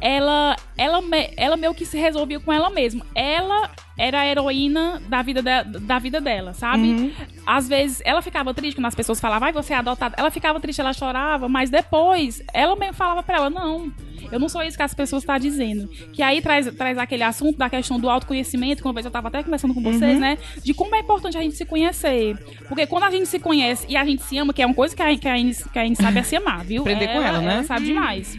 ela, 0.00 0.54
ela, 0.76 1.00
ela 1.36 1.56
meio 1.56 1.74
que 1.74 1.84
se 1.84 1.98
resolvia 1.98 2.38
com 2.40 2.52
ela 2.52 2.70
mesma. 2.70 3.04
Ela 3.14 3.70
era 3.98 4.20
a 4.20 4.26
heroína 4.26 5.02
da 5.08 5.20
vida, 5.22 5.42
de- 5.42 5.80
da 5.80 5.98
vida 5.98 6.20
dela, 6.20 6.54
sabe? 6.54 7.12
Às 7.44 7.68
vezes 7.68 8.00
ela 8.04 8.22
ficava 8.22 8.54
triste 8.54 8.76
quando 8.76 8.86
as 8.86 8.94
pessoas 8.94 9.20
falavam, 9.20 9.40
vai, 9.40 9.52
você 9.52 9.72
é 9.74 9.76
adotada. 9.76 10.14
Ela 10.16 10.30
ficava 10.30 10.60
triste, 10.60 10.80
ela 10.80 10.92
chorava, 10.92 11.48
mas 11.48 11.68
depois 11.68 12.42
ela 12.54 12.76
mesmo 12.76 12.94
falava 12.94 13.22
pra 13.24 13.36
ela, 13.38 13.50
não. 13.50 13.92
Eu 14.30 14.38
não 14.38 14.48
sou 14.48 14.62
isso 14.62 14.76
que 14.76 14.82
as 14.82 14.94
pessoas 14.94 15.22
estão 15.22 15.38
dizendo. 15.38 15.88
Que 16.12 16.22
aí 16.22 16.40
traz, 16.40 16.66
traz 16.74 16.98
aquele 16.98 17.22
assunto 17.22 17.56
da 17.56 17.68
questão 17.68 17.98
do 17.98 18.08
autoconhecimento, 18.08 18.82
que 18.82 18.88
uma 18.88 18.94
vez 18.94 19.04
eu 19.04 19.10
tava 19.10 19.28
até 19.28 19.42
conversando 19.42 19.74
com 19.74 19.82
vocês, 19.82 20.18
né? 20.18 20.38
De 20.62 20.74
como 20.74 20.94
é 20.94 21.00
importante 21.00 21.36
a 21.36 21.42
gente 21.42 21.56
se 21.56 21.64
conhecer. 21.64 22.36
Porque 22.68 22.86
quando 22.86 23.04
a 23.04 23.10
gente 23.10 23.26
se 23.26 23.38
conhece 23.38 23.86
e 23.88 23.96
a 23.96 24.04
gente 24.04 24.22
se 24.22 24.36
ama, 24.38 24.52
que 24.52 24.62
é 24.62 24.66
uma 24.66 24.74
coisa 24.74 24.94
que 24.94 25.02
a, 25.02 25.16
que 25.16 25.28
a, 25.28 25.34
que 25.72 25.78
a 25.78 25.84
Inês 25.84 25.98
sabe 25.98 26.18
é 26.18 26.22
se 26.22 26.36
amar, 26.36 26.64
viu? 26.64 26.82
Aprender 26.82 27.08
com 27.08 27.22
ela, 27.22 27.40
né? 27.40 27.54
Ela 27.54 27.64
sabe 27.64 27.86
demais. 27.86 28.36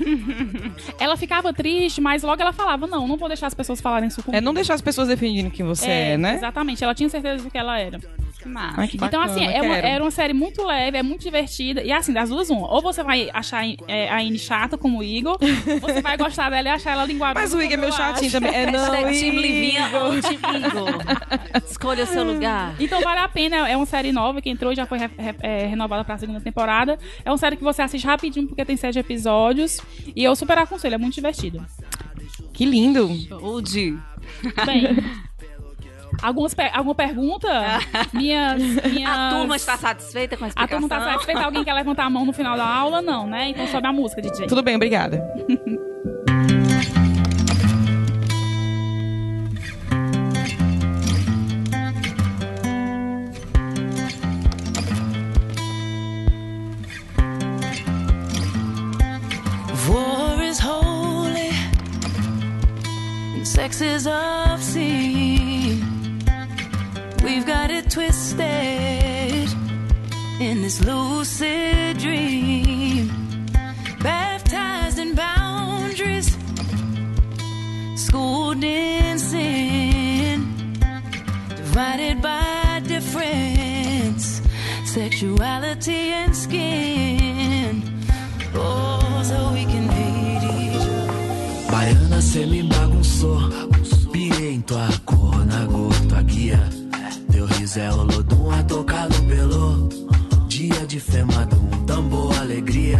ela 1.00 1.18
ficava 1.18 1.54
triste, 1.54 2.02
mas 2.02 2.24
logo 2.24 2.42
ela 2.42 2.54
falava, 2.54 2.88
não, 2.88 3.08
não 3.08 3.18
vou 3.18 3.28
deixar 3.28 3.48
as 3.48 3.54
pessoas 3.54 3.82
falarem 3.82 4.08
isso 4.08 4.24
comigo. 4.24 4.38
É 4.38 4.42
não 4.42 4.54
deixar 4.54 4.74
as 4.74 4.82
pessoas 4.82 5.08
defendendo 5.08 5.52
quem 5.52 5.66
você 5.66 5.90
é, 5.90 6.18
né? 6.18 6.36
Exatamente, 6.36 6.84
ela 6.84 6.96
tinha 6.96 7.10
certeza 7.10 7.44
do 7.44 7.50
que 7.50 7.58
ela 7.58 7.80
era. 7.80 8.00
Massa. 8.46 8.82
Ai, 8.82 8.88
que 8.88 8.98
Então, 8.98 9.22
assim, 9.22 9.46
é 9.46 9.62
uma, 9.62 9.76
era 9.78 10.04
uma 10.04 10.12
série 10.12 10.34
muito 10.34 10.64
leve, 10.66 10.98
é 10.98 11.04
muito 11.04 11.22
divertida. 11.22 11.84
E 11.84 11.92
assim, 11.92 12.14
das 12.14 12.30
duas, 12.30 12.50
uma. 12.50 12.72
Ou 12.72 12.82
você 12.82 13.04
vai 13.04 13.30
achar 13.34 13.64
é, 13.88 14.10
a 14.10 14.18
Anne 14.20 14.40
chata 14.40 14.78
como 14.78 15.00
o 15.00 15.04
Igor, 15.04 15.38
ou 15.42 15.80
você 15.80 16.02
vai 16.02 16.18
gostar 16.18 16.50
dela 16.50 16.68
e 16.68 16.72
achar 16.72 16.92
ela 16.92 17.06
linguaruda. 17.06 17.40
Mas 17.42 17.54
o 17.54 17.62
Igor 17.62 17.74
é 17.74 17.76
como 17.76 17.82
meio 17.82 17.94
eu 17.94 17.98
chatinho 17.98 18.28
acho. 18.28 18.32
também. 18.40 18.56
É, 18.56 18.72
não, 18.72 18.80
Hashtag 18.92 19.20
Team 19.20 19.36
Livinha 19.36 19.90
ou 19.94 20.22
Team 20.22 20.56
Igor. 20.56 21.64
Escolha 21.70 22.04
o 22.04 22.08
seu 22.08 22.24
lugar. 22.24 22.76
Então 22.80 23.02
vale 23.02 23.20
a 23.20 23.28
pena, 23.28 23.68
é 23.70 23.76
uma 23.76 23.86
série 23.86 24.12
nova 24.12 24.42
que 24.42 24.50
entrou 24.50 24.72
e 24.72 24.76
já 24.76 24.86
foi 24.86 24.98
re- 25.00 25.10
re- 25.18 25.36
é, 25.42 25.66
renovada 25.68 26.04
pra 26.04 26.18
segunda 26.18 26.40
temporada. 26.42 26.98
É 27.26 27.30
uma 27.32 27.38
série 27.38 27.56
que 27.58 27.64
você 27.64 27.82
assiste 27.82 28.06
rapidinho 28.06 28.48
porque 28.48 28.64
tem 28.66 28.78
sete 28.78 28.98
episódios. 29.00 29.80
E 30.16 30.24
eu 30.24 30.36
super 30.36 30.58
aconselho, 30.58 30.96
é 30.96 30.98
muito 30.98 31.14
divertido. 31.16 31.66
Que 32.54 32.66
lindo. 32.66 33.08
Udi. 33.42 33.98
Bem. 34.66 34.98
Algumas 36.22 36.54
per- 36.54 36.72
alguma 36.74 36.96
pergunta? 36.96 37.48
Minhas, 38.14 38.62
minhas... 38.62 39.10
A 39.18 39.30
turma 39.30 39.56
está 39.56 39.78
satisfeita 39.78 40.36
com 40.36 40.44
a 40.44 40.48
A 40.48 40.50
explicação? 40.50 40.82
turma 40.88 40.90
tá 41.06 41.12
satisfeita? 41.12 41.42
Alguém 41.42 41.64
quer 41.64 41.74
levantar 41.74 42.06
a 42.06 42.10
mão 42.10 42.26
no 42.26 42.34
final 42.34 42.58
da 42.58 42.66
aula? 42.68 43.02
Não, 43.02 43.26
né? 43.28 43.50
Então 43.50 43.66
sobe 43.68 43.88
a 43.88 43.94
música, 43.94 44.22
DJ. 44.22 44.48
Tudo 44.48 44.62
bem, 44.62 44.76
obrigada. 44.76 45.24
War 59.88 60.42
is 60.44 60.60
holy 60.60 61.50
and 63.36 63.46
sex 63.48 63.82
is 63.82 64.06
obscene. 64.08 65.29
We've 67.30 67.46
got 67.46 67.70
it 67.70 67.92
twisted 67.92 68.40
in 70.42 70.64
this 70.64 70.84
lucid 70.84 72.00
dream. 72.00 73.12
Baptized 74.02 74.98
in 74.98 75.14
boundaries, 75.14 76.36
schooled 77.96 78.64
in 78.64 79.20
sin, 79.20 80.74
divided 81.50 82.20
by 82.20 82.82
difference, 82.88 84.42
sexuality 84.86 86.12
and 86.22 86.36
skin. 86.36 87.84
Oh, 88.56 89.22
so 89.24 89.54
we 89.54 89.66
can 89.66 89.88
hate 89.88 90.46
each 90.66 90.82
other. 90.82 91.72
Baiana, 91.72 92.22
cê 92.22 92.48
me 92.48 92.64
bagunçou. 92.64 93.70
Em 94.42 94.62
tua 94.62 94.90
cor, 95.06 95.46
na 95.46 95.68
cor, 95.68 95.94
tua 96.08 96.24
guia. 96.24 96.79
Teu 97.70 97.76
riso 97.76 97.80
é 97.80 97.94
olodum, 97.94 98.52
a 98.52 98.64
tocado 98.64 99.24
pelo. 99.24 99.90
Dia 100.48 100.88
de 100.88 101.00
femadum, 101.00 101.70
tambor, 101.86 102.36
alegria. 102.40 103.00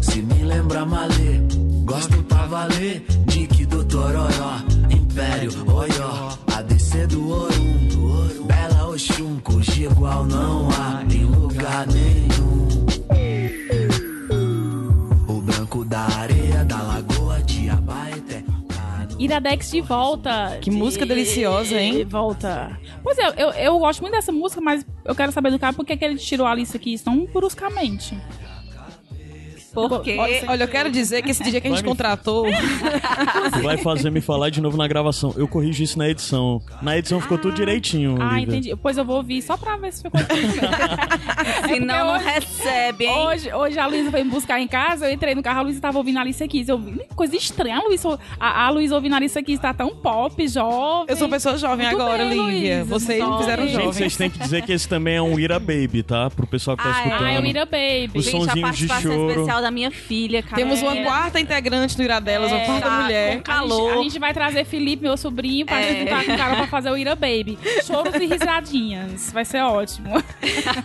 Se 0.00 0.22
me 0.22 0.42
lembra 0.44 0.86
malê, 0.86 1.40
gosto 1.84 2.22
pra 2.24 2.46
valer. 2.46 3.04
Dick 3.26 3.66
do 3.66 3.84
Tororó, 3.84 4.62
Império, 4.90 5.50
Oió. 5.70 6.38
ADC 6.56 7.06
do 7.08 7.30
Orum, 7.30 8.46
Bela 8.46 8.88
Oxum, 8.88 9.38
cujo 9.40 9.82
igual 9.82 10.24
não 10.24 10.68
há 10.70 11.04
em 11.12 11.24
lugar 11.24 11.86
nenhum. 11.88 12.68
O 15.28 15.40
branco 15.42 15.84
da 15.84 16.06
areia, 16.18 16.64
da 16.64 16.82
lagoa 16.82 17.42
de 17.42 17.68
Abaeté. 17.68 18.42
Iradex 19.18 19.70
de 19.70 19.80
volta. 19.80 20.58
Que 20.60 20.70
música 20.70 21.04
deliciosa, 21.04 21.78
hein? 21.78 21.98
De 21.98 22.04
volta. 22.04 22.78
Pois 23.02 23.18
é, 23.18 23.34
eu, 23.36 23.50
eu 23.50 23.78
gosto 23.78 24.00
muito 24.00 24.12
dessa 24.12 24.32
música, 24.32 24.60
mas 24.60 24.84
eu 25.04 25.14
quero 25.14 25.32
saber 25.32 25.50
do 25.50 25.58
cara 25.58 25.72
por 25.72 25.84
que 25.84 26.02
ele 26.04 26.16
tirou 26.16 26.46
a 26.46 26.54
lista 26.54 26.76
aqui 26.76 26.98
tão 26.98 27.26
bruscamente. 27.26 28.16
Porque 29.86 30.16
Olha, 30.18 30.44
olha, 30.48 30.64
eu 30.64 30.68
quero 30.68 30.90
dizer 30.90 31.20
que 31.22 31.30
esse 31.30 31.42
DJ 31.42 31.60
que 31.60 31.66
a 31.66 31.70
gente 31.70 31.82
me- 31.82 31.88
contratou. 31.88 32.46
Vai 33.62 33.76
fazer 33.76 34.10
me 34.10 34.20
falar 34.22 34.48
de 34.50 34.60
novo 34.62 34.76
na 34.78 34.88
gravação. 34.88 35.34
Eu 35.36 35.46
corrijo 35.46 35.82
isso 35.82 35.98
na 35.98 36.08
edição. 36.08 36.62
Na 36.80 36.96
edição 36.96 37.20
ficou 37.20 37.36
tudo 37.36 37.54
direitinho. 37.54 38.16
Ah, 38.20 38.28
Olivia. 38.36 38.42
entendi. 38.56 38.76
Pois 38.76 38.96
eu 38.96 39.04
vou 39.04 39.16
ouvir 39.16 39.42
só 39.42 39.56
pra 39.56 39.76
ver 39.76 39.92
se 39.92 40.02
ficou 40.02 40.20
tudo 40.20 40.34
bem. 40.36 40.48
senão 41.68 42.06
não 42.06 42.14
hoje- 42.16 42.24
recebe, 42.24 43.04
hein? 43.04 43.26
Hoje, 43.26 43.52
hoje 43.52 43.78
a 43.78 43.86
Luísa 43.86 44.10
foi 44.10 44.24
me 44.24 44.30
buscar 44.30 44.60
em 44.60 44.66
casa, 44.68 45.06
eu 45.08 45.12
entrei 45.12 45.34
no 45.34 45.42
carro, 45.42 45.60
a 45.60 45.62
Luísa 45.62 45.80
tava 45.80 45.98
ouvindo 45.98 46.18
a 46.18 46.20
Alicia 46.22 46.46
Keys. 46.48 46.68
Eu 46.68 46.78
vi 46.78 47.02
coisa 47.14 47.36
estranha, 47.36 47.78
a 47.78 47.82
Luísa, 47.82 48.18
a, 48.40 48.66
a 48.66 48.70
Luísa 48.70 48.94
ouvindo 48.94 49.12
a 49.14 49.16
Alicia 49.16 49.42
Keys 49.42 49.58
tá 49.60 49.74
tão 49.74 49.94
pop, 49.94 50.46
jovem. 50.48 51.06
Eu 51.08 51.16
sou 51.16 51.28
pessoa 51.28 51.56
jovem 51.58 51.86
Muito 51.86 52.00
agora, 52.00 52.24
bem, 52.24 52.30
Lívia. 52.50 52.78
Luísa, 52.78 52.84
Vocês 52.84 53.18
me 53.18 53.24
jovem. 53.24 53.38
fizeram 53.40 53.62
Gente, 53.64 53.72
Gente, 53.72 53.82
jovem. 53.84 53.92
vocês 53.92 54.16
têm 54.16 54.30
que 54.30 54.38
dizer 54.38 54.62
que 54.62 54.72
esse 54.72 54.88
também 54.88 55.16
é 55.16 55.22
um 55.22 55.38
Ira 55.38 55.58
Baby, 55.58 56.02
tá? 56.02 56.30
Pro 56.30 56.46
pessoal 56.46 56.76
que 56.76 56.82
tá 56.82 56.88
Ah, 56.90 56.92
é. 56.92 57.06
escutando. 57.06 57.26
Ah, 57.26 57.34
eu 57.34 57.44
Ira 57.44 57.64
Baby. 57.66 58.10
Os 58.14 58.24
Gente, 58.24 58.36
a 58.36 58.38
sonzinhos 58.38 58.54
de 58.54 58.60
participação 58.86 59.12
choro. 59.12 59.30
especial 59.30 59.60
da 59.62 59.67
minha 59.70 59.90
filha, 59.90 60.42
cara. 60.42 60.56
Temos 60.56 60.80
uma 60.82 60.96
É. 60.96 61.02
quarta 61.04 61.40
integrante 61.40 61.96
do 61.96 62.02
Iradelas, 62.02 62.50
uma 62.52 62.60
É, 62.60 62.64
quarta 62.66 62.88
tá 62.88 63.02
mulher. 63.02 63.36
com 63.36 63.42
calor. 63.42 63.90
A 63.90 63.94
gente, 63.94 64.00
a 64.00 64.02
gente 64.04 64.18
vai 64.18 64.32
trazer 64.34 64.64
Felipe, 64.64 65.02
meu 65.02 65.16
sobrinho, 65.16 65.66
pra 65.66 65.80
É. 65.80 66.00
juntar 66.00 66.24
com 66.24 66.32
o 66.32 66.36
cara 66.36 66.56
pra 66.56 66.66
fazer 66.66 66.90
o 66.90 66.96
Ira 66.96 67.14
Baby. 67.14 67.58
Choros 67.84 68.14
e 68.14 68.26
risadinhas. 68.26 69.32
Vai 69.32 69.44
ser 69.44 69.62
ótimo. 69.62 70.08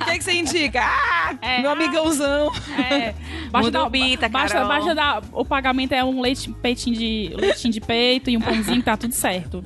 O 0.03 0.05
que, 0.05 0.17
que 0.17 0.23
você 0.23 0.33
indica? 0.33 0.81
Ah, 0.83 1.33
É. 1.41 1.61
meu 1.61 1.71
amigãozão. 1.71 2.51
É. 2.77 3.13
Basta 3.51 3.67
Muda 3.67 3.79
dar, 3.79 3.85
o 3.85 3.89
bita, 3.89 4.29
basta 4.29 4.93
dar. 4.95 5.21
O 5.31 5.45
pagamento 5.45 5.93
é 5.93 6.03
um 6.03 6.21
leite, 6.21 6.49
peitinho 6.61 6.95
de, 6.95 7.31
leitinho 7.35 7.73
de 7.73 7.79
peito 7.81 8.29
e 8.29 8.37
um 8.37 8.41
pãozinho, 8.41 8.81
tá 8.81 8.97
tudo 8.97 9.13
certo. 9.13 9.63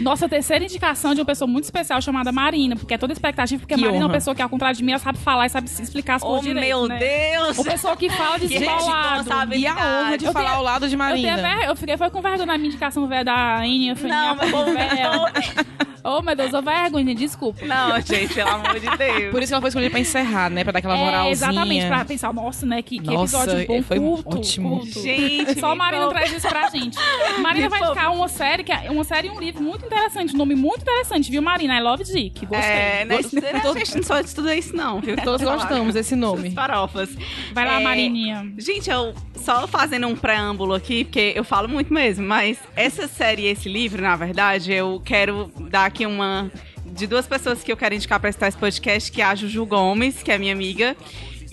Nossa 0.00 0.28
terceira 0.28 0.64
indicação 0.64 1.14
de 1.14 1.20
uma 1.20 1.26
pessoa 1.26 1.48
muito 1.48 1.64
especial 1.64 2.00
chamada 2.02 2.30
Marina, 2.32 2.76
porque 2.76 2.94
é 2.94 2.98
toda 2.98 3.12
expectativa, 3.12 3.60
porque 3.60 3.74
Que 3.74 3.80
Marina 3.80 3.96
é 3.98 4.00
uma 4.00 4.06
honra. 4.06 4.14
pessoa 4.14 4.34
que, 4.34 4.42
ao 4.42 4.48
contrário 4.48 4.76
de 4.76 4.82
mim, 4.84 4.92
ela 4.92 4.98
sabe 5.00 5.18
falar 5.18 5.46
e 5.46 5.48
sabe 5.50 5.68
se 5.68 5.82
explicar 5.82 6.16
as 6.16 6.22
Oh, 6.22 6.26
coisas 6.26 6.44
direito, 6.46 6.66
meu 6.66 6.88
né? 6.88 6.98
Deus! 6.98 7.58
Uma 7.58 7.64
pessoa 7.64 7.96
que 7.96 8.03
fala 8.10 8.38
de 8.38 8.48
Que 8.48 8.58
descolado. 8.58 9.16
responsabilidade. 9.18 9.60
E 9.60 9.66
a 9.66 10.00
honra 10.02 10.18
de 10.18 10.24
Eu 10.24 10.32
falar 10.32 10.44
tenho- 10.46 10.56
ao 10.58 10.62
lado 10.64 10.88
de 10.88 10.94
Eu, 10.94 10.98
Marina. 10.98 11.36
ver... 11.36 11.68
eu 11.68 11.76
fiquei 11.76 11.96
foi 11.96 12.10
com 12.10 12.20
vergonha 12.20 12.46
na 12.46 12.56
minha 12.58 12.68
indicação 12.68 13.06
velha 13.06 13.24
da. 13.24 13.66
Eu 13.66 13.96
falei, 13.96 14.12
Não, 14.16 14.36
mas 14.36 14.50
vou- 14.50 14.64
velha. 14.64 15.10
Oh, 16.04 16.20
meu 16.20 16.36
Deus, 16.36 16.52
ô 16.52 16.60
vergonha, 16.60 17.14
desculpa. 17.14 17.64
Não, 17.64 17.98
gente, 18.00 18.34
pelo 18.34 18.50
amor 18.50 18.78
de 18.78 18.86
Deus. 18.96 19.30
Por 19.30 19.42
isso 19.42 19.50
que 19.50 19.54
ela 19.54 19.60
foi 19.62 19.68
escolhida 19.68 19.90
pra 19.90 20.00
encerrar, 20.00 20.50
né? 20.50 20.62
Pra 20.62 20.72
dar 20.72 20.78
aquela 20.80 20.96
É, 20.96 21.04
moralzinha. 21.04 21.32
exatamente, 21.32 21.86
pra 21.86 22.04
pensar, 22.04 22.32
nossa, 22.34 22.66
né, 22.66 22.82
que, 22.82 22.98
que 22.98 23.06
Nossa, 23.06 23.38
episódio 23.38 23.66
bom, 23.66 23.82
foi 23.82 23.98
curto, 23.98 24.36
ótimo. 24.38 24.78
curto. 24.80 25.00
Gente, 25.00 25.58
Só 25.58 25.70
a 25.72 25.74
Marina 25.74 26.06
traz 26.08 26.30
isso 26.32 26.46
pra 26.48 26.68
gente. 26.68 26.98
Marina 27.40 27.68
vai 27.68 27.80
indicar 27.80 28.12
uma 28.12 28.28
série, 28.28 28.62
que 28.64 28.72
é 28.72 28.90
uma 28.90 29.04
série 29.04 29.28
e 29.28 29.30
um 29.30 29.40
livro 29.40 29.62
muito 29.62 29.86
interessante, 29.86 30.34
um 30.34 30.38
nome 30.38 30.54
muito 30.54 30.82
interessante, 30.82 31.30
viu, 31.30 31.40
Marina? 31.40 31.76
I 31.78 31.80
Love 31.82 32.04
Dick. 32.04 32.44
Gostei. 32.46 32.70
É, 32.70 33.04
né? 33.06 33.16
A 33.16 33.78
gente 33.78 33.96
não 33.96 34.02
só 34.02 34.20
estuda 34.20 34.54
isso, 34.54 34.76
não, 34.76 35.00
viu? 35.00 35.16
Todos 35.16 35.42
gostamos 35.42 35.94
desse 35.94 36.14
nome. 36.14 36.50
Farofas. 36.50 37.08
Vai 37.52 37.64
lá, 37.64 37.80
É, 37.80 37.82
Marininha. 37.84 38.52
Gente, 38.58 38.90
eu 38.90 39.14
só 39.36 39.66
fazendo 39.66 40.06
um 40.06 40.14
preâmbulo 40.16 40.74
aqui, 40.74 41.04
porque 41.04 41.32
eu 41.34 41.44
falo 41.44 41.68
muito 41.68 41.92
mesmo, 41.92 42.26
mas 42.26 42.58
essa 42.76 43.08
série 43.08 43.42
e 43.42 43.46
esse 43.46 43.68
livro, 43.68 44.02
na 44.02 44.16
verdade, 44.16 44.72
eu 44.72 45.00
quero 45.04 45.50
dar 45.70 45.84
aqui 45.94 46.04
uma. 46.04 46.50
De 46.84 47.06
duas 47.06 47.26
pessoas 47.26 47.62
que 47.62 47.72
eu 47.72 47.76
quero 47.76 47.94
indicar 47.94 48.20
pra 48.20 48.28
estar 48.28 48.46
esse 48.46 48.58
podcast, 48.58 49.10
que 49.10 49.22
é 49.22 49.24
a 49.24 49.34
Juju 49.34 49.64
Gomes, 49.64 50.22
que 50.22 50.30
é 50.30 50.36
minha 50.36 50.52
amiga, 50.52 50.94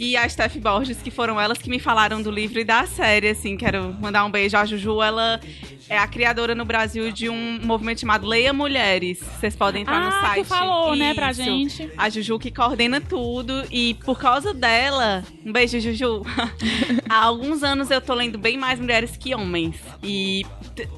e 0.04 0.18
a 0.18 0.28
Steph 0.28 0.56
Borges, 0.58 0.97
que 0.99 1.12
foram 1.12 1.39
elas 1.39 1.60
que 1.60 1.70
me 1.70 1.78
falaram 1.78 2.24
do 2.24 2.32
livro 2.32 2.60
e 2.60 2.64
da 2.64 2.88
série, 2.88 3.30
assim, 3.30 3.56
quero 3.56 3.95
mandar 4.02 4.26
um 4.26 4.32
beijo. 4.32 4.58
A 4.58 4.66
Juju, 4.66 4.99
ela 4.99 5.39
é 5.88 5.95
a 5.95 6.08
criadora 6.08 6.56
no 6.56 6.66
Brasil 6.66 7.12
de 7.12 7.30
um 7.30 7.60
movimento 7.62 7.99
chamado 8.02 8.26
Leia 8.26 8.52
Mulheres. 8.52 9.20
Vocês 9.20 9.56
podem 9.56 9.84
entrar 9.84 9.99
no 10.02 10.08
Ah, 10.08 10.22
site. 10.22 10.43
tu 10.43 10.45
falou, 10.45 10.95
né, 10.95 11.14
pra 11.14 11.30
Isso. 11.30 11.43
gente. 11.43 11.91
A 11.95 12.10
Juju 12.10 12.39
que 12.39 12.49
coordena 12.49 12.99
tudo 12.99 13.64
e 13.70 13.93
por 14.04 14.18
causa 14.18 14.56
dela, 14.56 15.24
um 15.45 15.52
beijo, 15.52 15.80
Juju. 15.80 16.24
Há 17.08 17.24
alguns 17.24 17.62
anos 17.62 17.91
eu 17.91 18.02
tô 18.02 18.16
lendo 18.16 18.39
bem 18.39 18.58
mais 18.58 18.80
mulheres 18.80 19.16
que 19.16 19.36
homens 19.36 19.76
e 20.02 20.43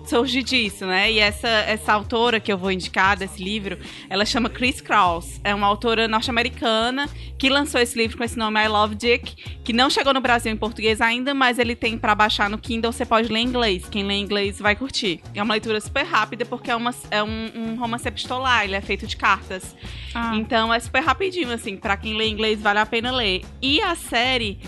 surge 0.05 0.41
disso, 0.43 0.85
né? 0.85 1.11
E 1.11 1.19
essa 1.19 1.47
essa 1.49 1.91
autora 1.91 2.39
que 2.39 2.53
eu 2.53 2.57
vou 2.57 2.71
indicar 2.71 3.17
desse 3.17 3.43
livro, 3.43 3.77
ela 4.09 4.23
chama 4.25 4.49
Chris 4.49 4.79
Kraus. 4.79 5.41
É 5.43 5.53
uma 5.53 5.67
autora 5.67 6.07
norte-americana 6.07 7.09
que 7.37 7.49
lançou 7.49 7.81
esse 7.81 7.97
livro 7.97 8.17
com 8.17 8.23
esse 8.23 8.37
nome 8.37 8.63
I 8.63 8.67
Love 8.67 8.92
Dick, 8.93 9.35
que 9.63 9.73
não 9.73 9.89
chegou 9.89 10.13
no 10.13 10.21
Brasil 10.21 10.51
em 10.51 10.57
português 10.57 11.01
ainda, 11.01 11.33
mas 11.33 11.59
ele 11.59 11.75
tem 11.75 11.97
pra 11.97 12.13
baixar 12.15 12.49
no 12.49 12.57
Kindle, 12.57 12.91
você 12.91 13.05
pode 13.05 13.31
ler 13.31 13.39
em 13.39 13.45
inglês. 13.47 13.87
Quem 13.89 14.03
lê 14.03 14.15
em 14.15 14.21
inglês 14.23 14.59
vai 14.59 14.75
curtir. 14.75 15.21
É 15.33 15.41
uma 15.41 15.53
leitura 15.53 15.79
super 15.81 16.03
rápida 16.05 16.45
porque 16.45 16.69
é, 16.71 16.75
uma, 16.75 16.93
é 17.11 17.23
um, 17.23 17.49
um 17.55 17.75
romance 17.75 18.07
epistolar, 18.07 18.63
ele 18.63 18.75
é 18.75 18.81
feito 18.81 19.05
de 19.07 19.15
cartas. 19.17 19.75
Ah, 20.13 20.35
Então 20.35 20.73
é 20.73 20.79
super 20.79 21.01
rapidinho, 21.01 21.51
assim, 21.51 21.77
pra 21.77 21.97
quem 21.97 22.15
lê 22.15 22.27
inglês 22.27 22.61
vale 22.61 22.79
a 22.79 22.85
pena 22.85 23.11
ler. 23.11 23.41
E 23.61 23.81
a 23.81 23.95
série, 23.95 24.59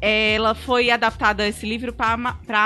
ela 0.00 0.54
foi 0.54 0.90
adaptada, 0.90 1.46
esse 1.46 1.66
livro, 1.66 1.92
pra 1.92 2.16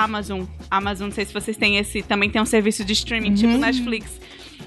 Amazon. 0.05 0.43
Amazon, 0.71 1.09
não 1.09 1.15
sei 1.15 1.25
se 1.25 1.33
vocês 1.33 1.57
têm 1.57 1.77
esse, 1.79 2.03
também 2.03 2.29
tem 2.31 2.41
um 2.41 2.47
serviço 2.47 2.85
de 2.85 2.93
streaming, 2.93 3.35
tipo 3.35 3.53
Netflix. 3.59 4.21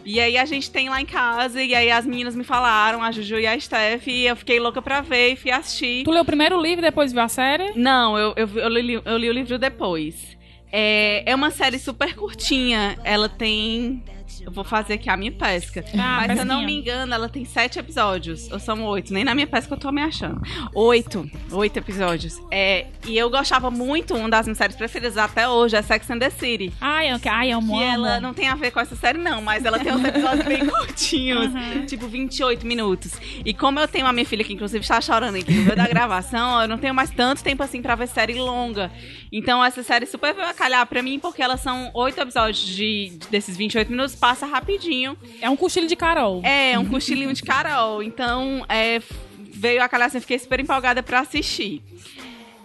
E 0.05 0.19
aí 0.19 0.37
a 0.37 0.45
gente 0.45 0.69
tem 0.69 0.89
lá 0.89 1.01
em 1.01 1.05
casa, 1.05 1.61
e 1.61 1.73
aí 1.73 1.89
as 1.89 2.05
meninas 2.05 2.35
me 2.35 2.43
falaram, 2.43 3.01
a 3.01 3.11
Juju 3.11 3.39
e 3.39 3.47
a 3.47 3.59
Steph, 3.59 4.07
e 4.07 4.25
eu 4.25 4.35
fiquei 4.35 4.59
louca 4.59 4.81
pra 4.81 5.01
ver 5.01 5.33
e 5.33 5.35
fui 5.35 5.51
assistir. 5.51 6.03
Tu 6.03 6.11
leu 6.11 6.23
o 6.23 6.25
primeiro 6.25 6.59
livro 6.61 6.79
e 6.83 6.89
depois 6.89 7.11
viu 7.11 7.21
a 7.21 7.27
série? 7.27 7.71
Não, 7.75 8.17
eu, 8.17 8.33
eu, 8.35 8.47
eu, 8.47 8.69
li, 8.69 9.01
eu 9.03 9.17
li 9.17 9.29
o 9.29 9.33
livro 9.33 9.57
depois. 9.57 10.37
É, 10.71 11.23
é 11.29 11.35
uma 11.35 11.51
série 11.51 11.77
super 11.77 12.15
curtinha. 12.15 12.97
Ela 13.03 13.29
tem 13.29 14.03
Eu 14.41 14.51
vou 14.51 14.63
fazer 14.63 14.93
aqui 14.93 15.09
a 15.09 15.17
minha 15.17 15.31
pesca. 15.31 15.83
Ah, 15.93 16.25
Mas 16.27 16.33
se 16.33 16.39
eu 16.39 16.45
não 16.45 16.63
me 16.65 16.73
engano, 16.79 17.13
ela 17.13 17.29
tem 17.29 17.45
sete 17.45 17.79
episódios. 17.79 18.51
Ou 18.51 18.59
são 18.59 18.83
oito. 18.85 19.13
Nem 19.13 19.23
na 19.23 19.33
minha 19.35 19.47
pesca 19.47 19.73
eu 19.73 19.77
tô 19.77 19.91
me 19.91 20.01
achando. 20.01 20.41
Oito. 20.73 21.29
Oito 21.51 21.77
episódios. 21.77 22.39
É, 22.51 22.87
e 23.05 23.17
eu 23.17 23.29
gostava 23.29 23.69
muito, 23.69 24.15
uma 24.15 24.29
das 24.29 24.45
minhas 24.45 24.57
séries 24.57 24.75
preferidas 24.75 25.17
até 25.17 25.47
hoje 25.47 25.75
é 25.75 25.81
Sex 25.81 26.09
and 26.09 26.19
the 26.19 26.29
City. 26.29 26.71
Ai, 26.79 27.11
eu, 27.11 27.19
ai, 27.29 27.51
eu 27.51 27.57
amo. 27.57 27.77
Que 27.77 27.83
ela 27.83 28.19
não 28.19 28.33
tem 28.33 28.47
a 28.47 28.55
ver 28.55 28.71
com 28.71 28.79
essa 28.79 28.95
série, 28.95 29.17
não, 29.17 29.41
mas 29.41 29.65
ela 29.65 29.79
tem 29.79 29.93
uns 29.93 30.03
episódios 30.03 30.45
bem 30.45 30.65
curtinhos, 30.65 31.51
tipo 31.87 32.07
28 32.07 32.65
minutos. 32.65 33.13
E 33.45 33.53
como 33.53 33.79
eu 33.79 33.87
tenho 33.87 34.05
a 34.05 34.13
minha 34.13 34.25
filha 34.25 34.43
que, 34.43 34.53
inclusive, 34.53 34.81
está 34.83 34.99
chorando 35.01 35.35
aqui 35.35 35.51
no 35.51 35.63
meio 35.63 35.75
da 35.75 35.87
gravação, 35.87 36.61
eu 36.61 36.67
não 36.67 36.77
tenho 36.77 36.93
mais 36.93 37.09
tanto 37.09 37.43
tempo 37.43 37.63
assim 37.63 37.81
pra 37.81 37.95
ver 37.95 38.07
série 38.07 38.33
longa. 38.35 38.91
Então, 39.31 39.63
essa 39.63 39.81
série 39.83 40.05
super 40.05 40.33
veio 40.33 40.47
a 40.47 40.53
calhar 40.53 40.85
pra 40.85 41.01
mim, 41.01 41.19
porque 41.19 41.41
elas 41.41 41.59
são 41.61 41.89
oito 41.93 42.19
episódios 42.19 42.65
de, 42.65 43.17
desses 43.29 43.57
28 43.57 43.89
minutos, 43.89 44.15
passa 44.23 44.45
rapidinho. 44.45 45.17
É 45.41 45.49
um 45.49 45.57
cochilo 45.57 45.85
de 45.85 45.97
Carol. 45.97 46.41
É, 46.45 46.79
um 46.79 46.85
cochilinho 46.85 47.33
de 47.33 47.43
Carol. 47.43 48.01
Então, 48.01 48.65
é, 48.69 49.01
veio 49.37 49.83
a 49.83 49.89
calhar 49.89 50.07
assim, 50.07 50.21
fiquei 50.21 50.39
super 50.39 50.61
empolgada 50.61 51.03
pra 51.03 51.19
assistir. 51.19 51.81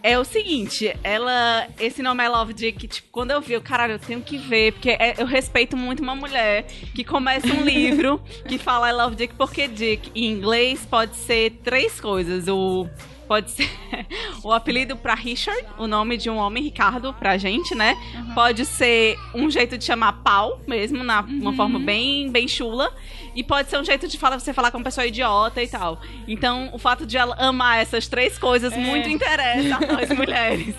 É 0.00 0.16
o 0.16 0.24
seguinte, 0.24 0.96
ela. 1.02 1.66
Esse 1.80 2.00
nome 2.00 2.22
é 2.22 2.28
Love 2.28 2.54
Dick, 2.54 2.86
tipo, 2.86 3.08
quando 3.10 3.32
eu 3.32 3.40
vi, 3.40 3.54
eu, 3.54 3.60
caralho, 3.60 3.94
eu 3.94 3.98
tenho 3.98 4.20
que 4.20 4.38
ver, 4.38 4.74
porque 4.74 4.90
é- 4.90 5.16
eu 5.18 5.26
respeito 5.26 5.76
muito 5.76 6.00
uma 6.00 6.14
mulher 6.14 6.62
que 6.94 7.02
começa 7.02 7.48
um 7.48 7.64
livro 7.64 8.22
que 8.46 8.56
fala 8.56 8.88
I 8.88 8.92
Love 8.92 9.16
Dick, 9.16 9.34
porque 9.34 9.66
Dick 9.66 10.12
em 10.14 10.30
inglês 10.30 10.86
pode 10.88 11.16
ser 11.16 11.58
três 11.64 12.00
coisas. 12.00 12.46
O. 12.46 12.86
Pode 13.28 13.50
ser 13.50 13.70
o 14.42 14.50
apelido 14.52 14.96
pra 14.96 15.14
Richard, 15.14 15.62
o 15.76 15.86
nome 15.86 16.16
de 16.16 16.30
um 16.30 16.36
homem, 16.36 16.62
Ricardo, 16.62 17.12
pra 17.12 17.36
gente, 17.36 17.74
né? 17.74 17.94
Pode 18.34 18.64
ser 18.64 19.18
um 19.34 19.50
jeito 19.50 19.76
de 19.76 19.84
chamar 19.84 20.14
pau 20.24 20.60
mesmo, 20.66 21.04
na 21.04 21.20
uma 21.20 21.52
forma 21.52 21.78
bem, 21.78 22.30
bem 22.30 22.48
chula. 22.48 22.90
E 23.34 23.44
pode 23.44 23.68
ser 23.68 23.78
um 23.78 23.84
jeito 23.84 24.08
de 24.08 24.18
falar, 24.18 24.40
você 24.40 24.52
falar 24.52 24.70
com 24.70 24.78
uma 24.78 24.84
pessoa 24.84 25.06
idiota 25.06 25.62
e 25.62 25.68
tal. 25.68 26.00
Então, 26.26 26.70
o 26.72 26.78
fato 26.78 27.06
de 27.06 27.16
ela 27.16 27.36
amar 27.38 27.78
essas 27.78 28.08
três 28.08 28.38
coisas 28.38 28.74
muito 28.74 29.08
interessa 29.08 29.76
a 29.76 29.92
nós 29.92 30.08
mulheres. 30.16 30.74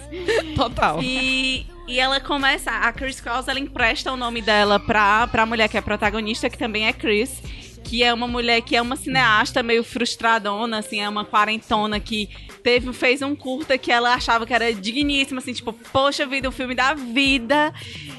Total. 0.55 1.01
E, 1.01 1.65
e 1.87 1.99
ela 1.99 2.19
começa, 2.19 2.71
a 2.71 2.91
Chris 2.91 3.21
Cross, 3.21 3.47
ela 3.47 3.59
empresta 3.59 4.11
o 4.11 4.17
nome 4.17 4.41
dela 4.41 4.79
pra, 4.79 5.27
pra 5.27 5.45
mulher 5.45 5.69
que 5.69 5.77
é 5.77 5.81
protagonista, 5.81 6.49
que 6.49 6.57
também 6.57 6.87
é 6.87 6.93
Chris. 6.93 7.41
Que 7.89 8.03
é 8.03 8.13
uma 8.13 8.27
mulher 8.27 8.61
que 8.61 8.75
é 8.75 8.81
uma 8.81 8.95
cineasta 8.95 9.63
meio 9.63 9.83
frustradona, 9.83 10.77
assim, 10.77 11.01
é 11.01 11.09
uma 11.09 11.25
quarentona 11.25 11.99
que 11.99 12.29
teve, 12.61 12.93
fez 12.93 13.23
um 13.23 13.35
curta 13.35 13.79
que 13.79 13.91
ela 13.91 14.13
achava 14.13 14.45
que 14.45 14.53
era 14.53 14.71
digníssimo, 14.71 15.39
assim, 15.39 15.53
tipo, 15.53 15.73
poxa 15.73 16.23
vida, 16.27 16.47
o 16.47 16.51
filme 16.51 16.75
da 16.75 16.93
vida. 16.93 17.73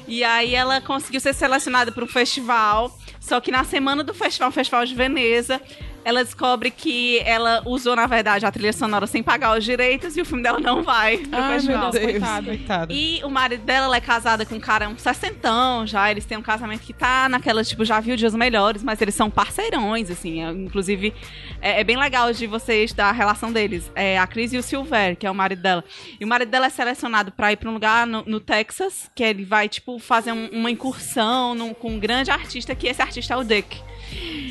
E 0.09 0.25
aí 0.25 0.53
ela 0.53 0.81
conseguiu 0.81 1.21
ser 1.21 1.33
selecionada 1.33 1.89
para 1.89 2.03
um 2.03 2.07
festival. 2.07 2.93
Só 3.21 3.39
que 3.39 3.49
na 3.49 3.63
semana 3.63 4.03
do 4.03 4.13
festival, 4.13 4.49
o 4.49 4.51
Festival 4.51 4.85
de 4.85 4.93
Veneza, 4.93 5.61
ela 6.03 6.23
descobre 6.23 6.71
que 6.71 7.19
ela 7.19 7.61
usou, 7.65 7.95
na 7.95 8.07
verdade, 8.07 8.45
a 8.45 8.51
trilha 8.51 8.73
sonora 8.73 9.05
sem 9.07 9.21
pagar 9.21 9.57
os 9.57 9.63
direitos 9.63 10.17
e 10.17 10.21
o 10.21 10.25
filme 10.25 10.43
dela 10.43 10.59
não 10.59 10.83
vai 10.83 11.17
pro 11.17 11.39
Ai, 11.39 11.53
festival. 11.53 11.81
meu 11.81 11.91
Deus. 11.91 12.05
coitada. 12.11 12.45
Coitada. 12.47 12.93
E 12.93 13.21
o 13.23 13.29
marido 13.29 13.63
dela, 13.63 13.85
ela 13.85 13.95
é 13.97 14.01
casada 14.01 14.45
com 14.45 14.55
um 14.55 14.59
cara, 14.59 14.89
um 14.89 14.97
sessentão 14.97 15.85
já. 15.85 16.09
Eles 16.09 16.25
têm 16.25 16.37
um 16.37 16.41
casamento 16.41 16.81
que 16.81 16.93
tá 16.93 17.29
naquela, 17.29 17.63
tipo, 17.63 17.85
já 17.85 17.99
viu 17.99 18.15
dias 18.15 18.33
melhores, 18.35 18.83
mas 18.83 19.01
eles 19.01 19.15
são 19.15 19.29
parceirões, 19.29 20.09
assim. 20.09 20.43
é, 20.43 20.49
inclusive, 20.51 21.13
é, 21.61 21.81
é 21.81 21.83
bem 21.83 21.97
legal 21.97 22.31
de 22.33 22.47
vocês 22.47 22.93
da 22.93 23.11
relação 23.11 23.51
deles. 23.51 23.91
É 23.95 24.17
a 24.17 24.25
Cris 24.27 24.53
e 24.53 24.57
o 24.57 24.63
Silver, 24.63 25.15
que 25.15 25.25
é 25.27 25.31
o 25.31 25.35
marido 25.35 25.61
dela. 25.61 25.83
E 26.19 26.25
o 26.25 26.27
marido 26.27 26.49
dela 26.49 26.65
é 26.67 26.69
selecionado 26.69 27.31
pra 27.31 27.51
ir 27.51 27.57
pra 27.57 27.69
um 27.69 27.73
lugar 27.73 28.07
no, 28.07 28.23
no 28.25 28.39
Texas, 28.39 29.09
que 29.15 29.23
ele 29.23 29.45
vai, 29.45 29.69
tipo, 29.69 29.99
fazer 29.99 30.31
um- 30.31 30.49
uma 30.51 30.71
incursão 30.71 31.53
num- 31.55 31.73
com 31.73 31.91
um 31.91 31.99
grande 31.99 32.31
artista, 32.31 32.73
que 32.75 32.87
esse 32.87 33.01
artista 33.01 33.33
é 33.33 33.37
o 33.37 33.43
Dick. 33.43 33.81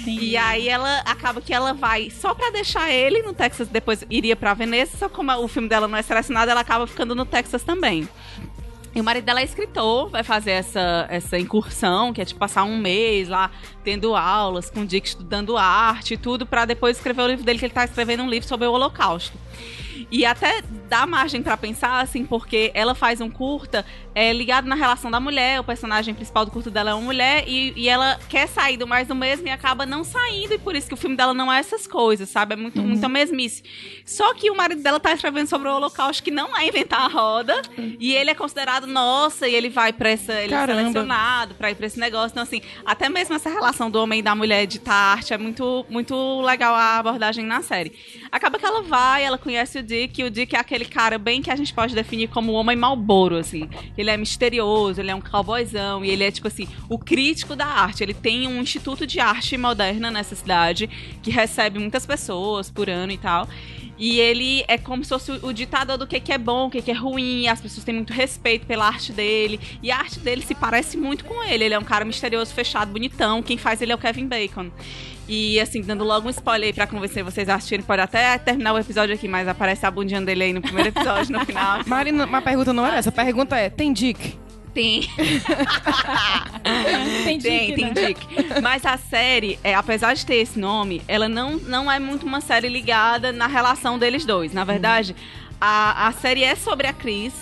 E 0.07 0.37
aí 0.37 0.69
ela 0.69 0.99
acaba 1.01 1.41
que 1.41 1.53
ela 1.53 1.73
vai 1.73 2.11
só 2.11 2.35
pra 2.35 2.51
deixar 2.51 2.91
ele 2.91 3.23
no 3.23 3.33
Texas, 3.33 3.69
depois 3.69 4.05
iria 4.09 4.35
pra 4.35 4.55
Veneza, 4.55 4.97
só 4.97 5.09
como 5.09 5.33
o 5.37 5.49
filme 5.49 5.69
dela 5.69 5.87
não 5.87 5.99
é 5.99 6.03
selecionado, 6.03 6.51
ela 6.51 6.61
acaba 6.61 6.87
ficando 6.87 7.15
no 7.15 7.27
Texas 7.27 7.63
também. 7.63 8.09
E 8.95 9.01
o 9.01 9.05
marido 9.05 9.25
dela 9.25 9.41
é 9.41 9.45
escritor, 9.45 10.11
vai 10.11 10.25
fazer 10.25 10.51
essa, 10.51 11.07
essa 11.09 11.39
incursão, 11.39 12.13
que 12.13 12.21
é 12.21 12.25
tipo 12.25 12.41
passar 12.41 12.65
um 12.65 12.77
mês 12.77 13.29
lá 13.29 13.51
tendo 13.85 14.17
aulas 14.17 14.69
com 14.69 14.81
o 14.81 14.87
Dick 14.87 15.07
estudando 15.07 15.57
arte 15.57 16.15
e 16.15 16.17
tudo, 16.17 16.45
pra 16.45 16.65
depois 16.65 16.97
escrever 16.97 17.23
o 17.23 17.27
livro 17.29 17.45
dele, 17.45 17.59
que 17.59 17.67
ele 17.67 17.75
tá 17.75 17.85
escrevendo 17.85 18.25
um 18.25 18.29
livro 18.29 18.49
sobre 18.49 18.67
o 18.67 18.73
Holocausto. 18.73 19.39
E 20.11 20.25
até 20.25 20.63
dá 20.89 21.07
margem 21.07 21.43
pra 21.43 21.57
pensar, 21.57 22.01
assim, 22.01 22.25
porque 22.25 22.71
ela 22.75 22.95
faz 22.95 23.21
um 23.21 23.31
curta 23.31 23.85
é, 24.15 24.33
ligado 24.33 24.67
na 24.67 24.75
relação 24.75 25.11
da 25.11 25.21
mulher, 25.21 25.61
o 25.61 25.65
personagem 25.65 26.15
principal 26.15 26.45
do 26.45 26.51
curta 26.51 26.71
dela 26.71 26.91
é 26.91 26.95
uma 26.95 27.03
mulher, 27.03 27.45
e, 27.47 27.73
e 27.77 27.89
ela 27.89 28.19
quer 28.29 28.49
sair 28.49 28.77
do 28.77 28.87
mais 28.87 29.07
do 29.07 29.15
mesmo 29.15 29.47
e 29.47 29.51
acaba 29.51 29.87
não 29.87 30.03
saindo, 30.03 30.55
e 30.55 30.59
por 30.59 30.75
isso 30.75 30.89
que 30.89 30.95
o 30.95 30.97
filme 30.97 31.17
dela 31.17 31.33
não 31.33 31.53
é 31.53 31.59
essas 31.59 31.87
coisas, 31.87 32.29
sabe? 32.29 32.55
É 32.55 32.57
muito, 32.57 32.83
muita 32.83 33.09
mesmice. 33.09 33.63
Só 34.05 34.35
que 34.35 34.51
o 34.51 34.57
marido 34.57 34.83
dela 34.83 34.99
tá 34.99 35.13
escrevendo 35.13 35.47
sobre 35.47 35.69
o 35.69 35.75
Holocausto, 35.75 36.23
que 36.23 36.31
não 36.31 36.57
é 36.57 36.67
inventar 36.67 37.03
a 37.03 37.09
roda, 37.09 37.63
e 37.99 38.15
ele 38.15 38.31
é 38.31 38.35
considerado 38.35 38.87
nossa, 38.87 39.47
e 39.47 39.55
ele 39.55 39.69
vai 39.69 39.93
pra 39.93 40.11
essa. 40.11 40.33
Ele 40.33 40.51
Caramba. 40.51 40.81
é 40.81 40.85
selecionado 40.85 41.55
pra 41.55 41.71
ir 41.71 41.75
pra 41.75 41.87
esse 41.87 41.99
negócio. 41.99 42.31
Então, 42.33 42.43
assim, 42.43 42.63
até 42.85 43.09
mesmo 43.09 43.35
essa 43.35 43.49
relação 43.49 43.91
do 43.91 44.01
homem 44.01 44.21
e 44.21 44.23
da 44.23 44.35
mulher 44.35 44.67
de 44.67 44.81
arte 44.87 45.33
é 45.33 45.39
muito, 45.39 45.87
muito 45.89 46.41
legal 46.43 46.75
a 46.75 46.99
abordagem 46.99 47.45
na 47.45 47.63
série. 47.63 47.93
Acaba 48.31 48.59
que 48.59 48.67
ela 48.67 48.83
vai, 48.83 49.25
ela 49.25 49.39
conhece 49.39 49.79
o 49.79 49.83
Dick, 49.91 50.21
e 50.21 50.25
o 50.25 50.31
Dick 50.31 50.55
é 50.55 50.59
aquele 50.61 50.85
cara 50.85 51.19
bem 51.19 51.43
que 51.43 51.51
a 51.51 51.57
gente 51.57 51.75
pode 51.75 51.97
definir 51.97 52.29
como 52.29 52.53
o 52.53 52.55
homem 52.55 52.77
malboro, 52.77 53.37
assim. 53.37 53.69
Ele 53.99 54.09
é 54.09 54.17
misterioso, 54.17 55.01
ele 55.01 55.11
é 55.11 55.15
um 55.15 55.21
cowboyzão, 55.21 56.05
e 56.05 56.11
ele 56.11 56.23
é, 56.23 56.31
tipo 56.31 56.47
assim, 56.47 56.69
o 56.89 56.97
crítico 56.97 57.57
da 57.57 57.67
arte. 57.67 58.05
Ele 58.05 58.15
tem 58.15 58.47
um 58.47 58.61
instituto 58.61 59.05
de 59.05 59.19
arte 59.19 59.57
moderna 59.57 60.09
nessa 60.09 60.37
cidade, 60.37 60.89
que 61.21 61.31
recebe 61.31 61.81
muitas 61.81 62.07
pessoas 62.07 62.71
por 62.71 62.89
ano 62.89 63.11
e 63.11 63.19
tal. 63.19 63.49
E 63.99 64.19
ele 64.19 64.65
é 64.67 64.79
como 64.79 65.05
se 65.05 65.11
fosse 65.11 65.33
o 65.43 65.53
ditador 65.53 65.99
do 65.99 66.07
que, 66.07 66.19
que 66.21 66.33
é 66.33 66.39
bom, 66.39 66.69
o 66.69 66.71
que, 66.71 66.81
que 66.81 66.91
é 66.91 66.95
ruim. 66.95 67.49
As 67.49 67.61
pessoas 67.61 67.85
têm 67.85 67.95
muito 67.95 68.15
respeito 68.15 68.65
pela 68.65 68.87
arte 68.87 69.13
dele. 69.13 69.61
E 69.83 69.91
a 69.91 69.99
arte 69.99 70.21
dele 70.21 70.41
se 70.41 70.55
parece 70.55 70.97
muito 70.97 71.23
com 71.25 71.43
ele. 71.43 71.65
Ele 71.65 71.75
é 71.75 71.79
um 71.79 71.85
cara 71.85 72.03
misterioso, 72.03 72.55
fechado, 72.55 72.93
bonitão. 72.93 73.43
Quem 73.43 73.59
faz 73.59 73.83
ele 73.83 73.93
é 73.93 73.95
o 73.95 73.99
Kevin 73.99 74.27
Bacon. 74.27 74.71
E 75.33 75.61
assim, 75.61 75.81
dando 75.81 76.03
logo 76.03 76.27
um 76.27 76.31
spoiler 76.31 76.67
aí 76.67 76.73
pra 76.73 76.89
convencer 76.89 77.23
vocês 77.23 77.49
a 77.49 77.55
assistirem, 77.55 77.85
pode 77.85 78.03
até 78.03 78.37
terminar 78.37 78.73
o 78.73 78.79
episódio 78.81 79.15
aqui, 79.15 79.29
mas 79.29 79.47
aparece 79.47 79.87
a 79.87 79.91
bundinha 79.91 80.21
dele 80.21 80.43
aí 80.43 80.53
no 80.53 80.61
primeiro 80.61 80.89
episódio, 80.89 81.33
no 81.33 81.39
final. 81.47 81.79
Marina, 81.87 82.27
uma 82.27 82.43
pergunta 82.43 82.73
não 82.73 82.85
era 82.85 82.97
essa. 82.97 83.11
A 83.11 83.13
pergunta 83.13 83.57
é: 83.57 83.71
tem 83.71 83.93
Dick? 83.93 84.37
Tem. 84.75 85.03
Tem 87.25 87.39
Tem, 87.39 87.75
dica, 87.75 87.75
tem 87.75 87.85
né? 87.87 87.93
dica. 87.93 88.61
Mas 88.61 88.85
a 88.85 88.97
série, 88.97 89.59
é, 89.65 89.75
apesar 89.75 90.15
de 90.15 90.25
ter 90.27 90.37
esse 90.37 90.59
nome, 90.59 91.03
ela 91.09 91.29
não, 91.29 91.57
não 91.59 91.91
é 91.91 91.99
muito 91.99 92.27
uma 92.27 92.41
série 92.41 92.69
ligada 92.69 93.33
na 93.33 93.47
relação 93.47 93.99
deles 93.99 94.25
dois. 94.25 94.53
Na 94.53 94.65
verdade, 94.65 95.15
a, 95.61 96.09
a 96.09 96.13
série 96.13 96.45
é 96.45 96.55
sobre 96.55 96.87
a 96.87 96.93
Cris 96.93 97.33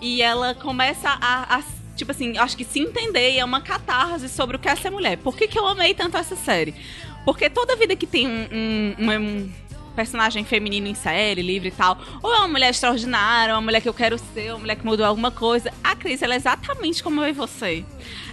e 0.00 0.22
ela 0.22 0.54
começa 0.54 1.08
a, 1.20 1.56
a, 1.56 1.62
tipo 1.96 2.10
assim, 2.10 2.38
acho 2.38 2.56
que 2.56 2.64
se 2.64 2.80
entender 2.80 3.36
é 3.36 3.44
uma 3.44 3.60
catarse 3.60 4.28
sobre 4.28 4.56
o 4.56 4.58
que 4.58 4.68
é 4.68 4.76
ser 4.76 4.90
mulher. 4.90 5.18
Por 5.18 5.36
que, 5.36 5.46
que 5.48 5.58
eu 5.58 5.66
amei 5.66 5.94
tanto 5.94 6.16
essa 6.16 6.36
série? 6.36 6.74
Porque 7.24 7.50
toda 7.50 7.76
vida 7.76 7.94
que 7.94 8.06
tem 8.06 8.26
um, 8.26 8.48
um, 8.52 8.94
um 9.18 9.50
personagem 9.98 10.44
feminino 10.44 10.86
em 10.86 10.94
série, 10.94 11.42
livre 11.42 11.68
e 11.70 11.72
tal, 11.72 11.98
ou 12.22 12.32
é 12.32 12.38
uma 12.38 12.46
mulher 12.46 12.70
extraordinária, 12.70 13.52
uma 13.52 13.60
mulher 13.60 13.80
que 13.80 13.88
eu 13.88 13.92
quero 13.94 14.16
ser, 14.32 14.50
uma 14.52 14.60
mulher 14.60 14.76
que 14.76 14.86
mudou 14.86 15.04
alguma 15.04 15.32
coisa, 15.32 15.72
a 15.82 15.96
Cris, 15.96 16.22
ela 16.22 16.34
é 16.34 16.36
exatamente 16.36 17.02
como 17.02 17.20
eu 17.20 17.28
e 17.28 17.32
você. 17.32 17.84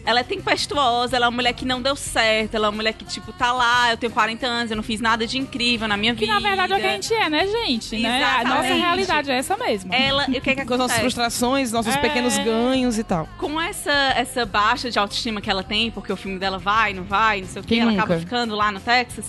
Ela 0.06 0.20
é 0.20 0.24
tempestuosa, 0.24 1.16
ela 1.16 1.26
é 1.26 1.30
uma 1.30 1.36
mulher 1.38 1.54
que 1.54 1.66
não 1.66 1.82
deu 1.82 1.96
certo, 1.96 2.54
ela 2.54 2.68
é 2.68 2.70
uma 2.70 2.76
mulher 2.76 2.94
que, 2.94 3.04
tipo, 3.04 3.34
tá 3.34 3.52
lá, 3.52 3.90
eu 3.90 3.98
tenho 3.98 4.12
40 4.14 4.46
anos, 4.46 4.70
eu 4.70 4.78
não 4.78 4.84
fiz 4.84 5.02
nada 5.02 5.26
de 5.26 5.40
incrível 5.40 5.88
na 5.88 5.98
minha 5.98 6.14
Que 6.14 6.28
vida. 6.28 6.34
na 6.34 6.40
verdade 6.40 6.74
é 6.74 6.78
o 6.78 6.80
que 6.80 6.86
a 6.86 6.92
gente 6.92 7.12
é, 7.12 7.28
né, 7.28 7.48
gente? 7.48 7.98
Né? 7.98 8.24
A 8.24 8.44
nossa 8.44 8.74
realidade 8.76 9.32
é 9.32 9.36
essa 9.38 9.58
mesmo. 9.58 9.92
Ela, 9.92 10.26
e 10.30 10.38
o 10.38 10.42
que 10.42 10.54
que 10.54 10.64
Com 10.64 10.74
as 10.74 10.80
nossas 10.80 10.98
acontece? 10.98 11.00
frustrações, 11.02 11.72
nossos 11.72 11.96
É. 11.96 11.98
pequenos 11.98 12.38
ganhos 12.38 13.00
e 13.00 13.04
tal. 13.04 13.28
com 13.40 13.60
essa, 13.60 13.92
essa 14.16 14.46
baixa 14.46 14.92
de 14.92 15.00
autoestima 15.00 15.42
que 15.42 15.50
ela 15.50 15.64
tem, 15.64 15.90
porque 15.90 16.14
o 16.14 16.16
filme 16.16 16.38
dela 16.38 16.60
vai, 16.60 16.94
não 16.94 17.04
vai, 17.04 17.42
não 17.42 17.48
sei 17.48 17.62
o 17.62 17.66
que, 17.66 17.70
Quem 17.70 17.80
ela 17.82 17.92
acaba 17.94 18.20
ficando 18.20 18.54
lá 18.56 18.72
no 18.72 18.80
Texas, 18.80 19.26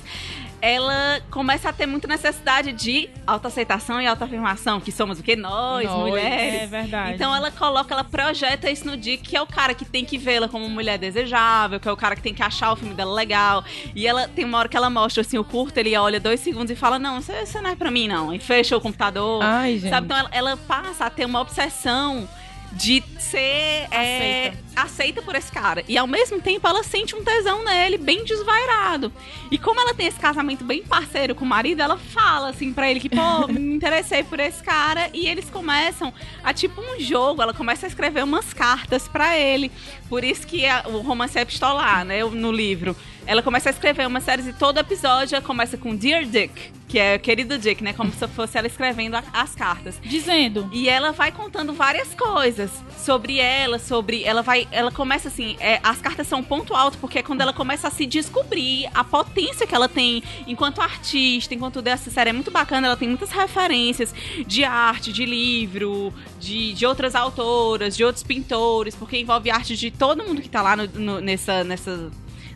ela 0.66 1.20
começa 1.30 1.68
a 1.68 1.72
ter 1.72 1.86
muita 1.86 2.08
necessidade 2.08 2.72
de 2.72 3.08
autoaceitação 3.24 4.00
e 4.02 4.06
autoafirmação, 4.06 4.80
que 4.80 4.90
somos 4.90 5.20
o 5.20 5.22
que? 5.22 5.36
Nós, 5.36 5.84
Nós, 5.84 5.96
mulheres. 6.10 6.62
é 6.62 6.66
verdade. 6.66 7.14
Então 7.14 7.32
ela 7.32 7.52
coloca, 7.52 7.94
ela 7.94 8.02
projeta 8.02 8.68
isso 8.68 8.84
no 8.84 8.96
Dick, 8.96 9.28
que 9.28 9.36
é 9.36 9.40
o 9.40 9.46
cara 9.46 9.74
que 9.74 9.84
tem 9.84 10.04
que 10.04 10.18
vê-la 10.18 10.48
como 10.48 10.68
mulher 10.68 10.98
desejável, 10.98 11.78
que 11.78 11.88
é 11.88 11.92
o 11.92 11.96
cara 11.96 12.16
que 12.16 12.22
tem 12.22 12.34
que 12.34 12.42
achar 12.42 12.72
o 12.72 12.76
filme 12.76 12.94
dela 12.94 13.14
legal. 13.14 13.64
E 13.94 14.08
ela 14.08 14.26
tem 14.26 14.44
uma 14.44 14.58
hora 14.58 14.68
que 14.68 14.76
ela 14.76 14.90
mostra 14.90 15.20
assim 15.20 15.38
o 15.38 15.44
curto, 15.44 15.78
ele 15.78 15.96
olha 15.96 16.18
dois 16.18 16.40
segundos 16.40 16.72
e 16.72 16.74
fala: 16.74 16.98
Não, 16.98 17.20
isso, 17.20 17.30
isso 17.30 17.62
não 17.62 17.70
é 17.70 17.76
pra 17.76 17.90
mim, 17.90 18.08
não. 18.08 18.34
E 18.34 18.40
fecha 18.40 18.76
o 18.76 18.80
computador. 18.80 19.44
Ai, 19.44 19.78
gente. 19.78 19.90
Sabe? 19.90 20.06
Então 20.06 20.16
ela, 20.18 20.28
ela 20.32 20.56
passa 20.56 21.04
a 21.04 21.10
ter 21.10 21.26
uma 21.26 21.40
obsessão 21.40 22.28
de 22.76 23.02
ser. 23.18 23.86
é, 23.90 24.52
aceita 24.74 25.22
por 25.22 25.34
esse 25.34 25.50
cara. 25.50 25.82
E 25.88 25.96
ao 25.96 26.06
mesmo 26.06 26.40
tempo 26.40 26.66
ela 26.68 26.82
sente 26.82 27.14
um 27.16 27.24
tesão 27.24 27.64
nele, 27.64 27.96
bem 27.98 28.24
desvairado. 28.24 29.12
E 29.50 29.58
como 29.58 29.80
ela 29.80 29.94
tem 29.94 30.06
esse 30.06 30.18
casamento 30.20 30.64
bem 30.64 30.82
parceiro 30.82 31.34
com 31.34 31.44
o 31.44 31.48
marido, 31.48 31.80
ela 31.80 31.96
fala 31.96 32.50
assim 32.50 32.72
pra 32.72 32.90
ele 32.90 33.00
que, 33.00 33.08
pô, 33.08 33.46
me 33.52 33.74
interessei 33.74 34.22
por 34.22 34.38
esse 34.38 34.62
cara. 34.62 35.08
E 35.14 35.26
eles 35.26 35.48
começam 35.50 36.12
a 36.44 36.52
tipo 36.52 36.80
um 36.80 37.00
jogo, 37.00 37.40
ela 37.42 37.54
começa 37.54 37.86
a 37.86 37.88
escrever 37.88 38.22
umas 38.24 38.52
cartas 38.52 39.08
pra 39.08 39.36
ele. 39.38 39.70
Por 40.08 40.22
isso 40.22 40.46
que 40.46 40.66
a- 40.66 40.84
o 40.86 40.98
romance 41.00 41.38
é 41.38 41.42
epistolar, 41.42 42.04
né? 42.04 42.22
No 42.24 42.52
livro. 42.52 42.94
Ela 43.26 43.42
começa 43.42 43.68
a 43.68 43.72
escrever 43.72 44.06
uma 44.06 44.20
série 44.20 44.42
e 44.48 44.52
todo 44.52 44.78
episódio 44.78 45.40
começa 45.42 45.76
com 45.76 45.94
Dear 45.96 46.24
Dick, 46.24 46.52
que 46.88 46.96
é 46.98 47.18
querido 47.18 47.58
Dick, 47.58 47.82
né? 47.82 47.92
Como 47.92 48.12
se 48.12 48.26
fosse 48.28 48.56
ela 48.56 48.68
escrevendo 48.68 49.16
a- 49.16 49.24
as 49.32 49.54
cartas. 49.54 50.00
Dizendo. 50.02 50.70
E 50.72 50.88
ela 50.88 51.10
vai 51.10 51.32
contando 51.32 51.72
várias 51.72 52.14
coisas 52.14 52.70
sobre 52.96 53.38
ela, 53.38 53.78
sobre. 53.80 54.22
Ela 54.22 54.42
vai. 54.42 54.68
Ela 54.70 54.92
começa 54.92 55.26
assim. 55.28 55.56
é, 55.58 55.80
as 55.82 56.00
cartas 56.00 56.26
são 56.28 56.38
um 56.38 56.42
ponto 56.44 56.72
alto, 56.74 56.98
porque 56.98 57.18
é 57.18 57.22
quando 57.22 57.40
ela 57.40 57.52
começa 57.52 57.88
a 57.88 57.90
se 57.90 58.06
descobrir 58.06 58.88
a 58.94 59.02
potência 59.02 59.66
que 59.66 59.74
ela 59.74 59.88
tem 59.88 60.22
enquanto 60.46 60.80
artista, 60.80 61.52
enquanto 61.52 61.82
dessa 61.82 62.10
série 62.10 62.30
é 62.30 62.32
muito 62.32 62.50
bacana, 62.52 62.86
ela 62.86 62.96
tem 62.96 63.08
muitas 63.08 63.30
referências 63.30 64.14
de 64.46 64.62
arte, 64.64 65.12
de 65.12 65.26
livro, 65.26 66.14
de, 66.38 66.72
de 66.74 66.86
outras 66.86 67.14
autoras, 67.16 67.96
de 67.96 68.04
outros 68.04 68.22
pintores, 68.22 68.94
porque 68.94 69.18
envolve 69.18 69.50
arte 69.50 69.76
de 69.76 69.90
todo 69.90 70.22
mundo 70.22 70.40
que 70.40 70.48
tá 70.48 70.62
lá 70.62 70.76
no- 70.76 70.86
no- 70.86 71.20
nessa. 71.20 71.64
nessa 71.64 72.08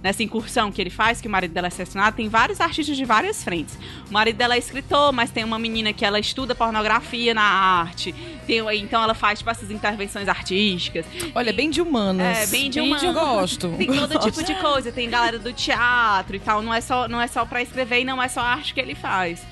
nessa 0.02 0.22
incursão 0.22 0.72
que 0.72 0.80
ele 0.80 0.90
faz, 0.90 1.20
que 1.20 1.28
o 1.28 1.30
marido 1.30 1.52
dela 1.52 1.66
é 1.66 1.68
assassinado, 1.68 2.16
tem 2.16 2.28
vários 2.28 2.60
artistas 2.60 2.96
de 2.96 3.04
várias 3.04 3.42
frentes. 3.44 3.78
O 4.08 4.12
marido 4.12 4.36
dela 4.36 4.54
é 4.54 4.58
escritor, 4.58 5.12
mas 5.12 5.30
tem 5.30 5.44
uma 5.44 5.58
menina 5.58 5.92
que 5.92 6.04
ela 6.04 6.18
estuda 6.18 6.54
pornografia 6.54 7.34
na 7.34 7.42
arte. 7.42 8.14
Tem, 8.46 8.60
então 8.78 9.02
ela 9.02 9.14
faz, 9.14 9.38
tipo, 9.38 9.50
essas 9.50 9.70
intervenções 9.70 10.28
artísticas. 10.28 11.06
Olha, 11.34 11.52
bem 11.52 11.70
de 11.70 11.80
humanas. 11.80 12.38
É, 12.38 12.46
bem 12.46 12.70
de 12.70 12.80
Bem 12.80 12.88
humanas. 12.88 13.02
Eu 13.02 13.12
gosto. 13.12 13.68
Tem 13.76 13.86
todo 13.86 14.18
tipo 14.18 14.42
de 14.42 14.54
coisa. 14.56 14.90
Tem 14.90 15.08
galera 15.08 15.38
do 15.38 15.52
teatro 15.52 16.36
e 16.36 16.40
tal. 16.40 16.62
Não 16.62 16.72
é 16.72 16.80
só, 16.80 17.06
não 17.06 17.20
é 17.20 17.26
só 17.26 17.44
pra 17.44 17.62
escrever 17.62 18.00
e 18.00 18.04
não 18.04 18.22
é 18.22 18.28
só 18.28 18.40
a 18.40 18.44
arte 18.44 18.74
que 18.74 18.80
ele 18.80 18.94
faz. 18.94 19.42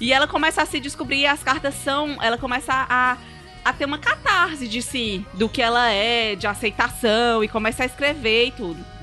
E 0.00 0.12
ela 0.12 0.26
começa 0.26 0.62
a 0.62 0.66
se 0.66 0.78
descobrir, 0.78 1.26
as 1.26 1.42
cartas 1.42 1.74
são. 1.74 2.22
Ela 2.22 2.38
começa 2.38 2.72
a. 2.88 3.16
A 3.64 3.72
ter 3.72 3.84
uma 3.84 3.98
catarse 3.98 4.68
de 4.68 4.80
si, 4.80 5.26
do 5.34 5.48
que 5.48 5.60
ela 5.60 5.90
é, 5.90 6.36
de 6.36 6.46
aceitação, 6.46 7.42
e 7.42 7.48
começa 7.48 7.82
a 7.82 7.86
escrever 7.86 8.46
e 8.46 8.50
tudo. 8.52 8.95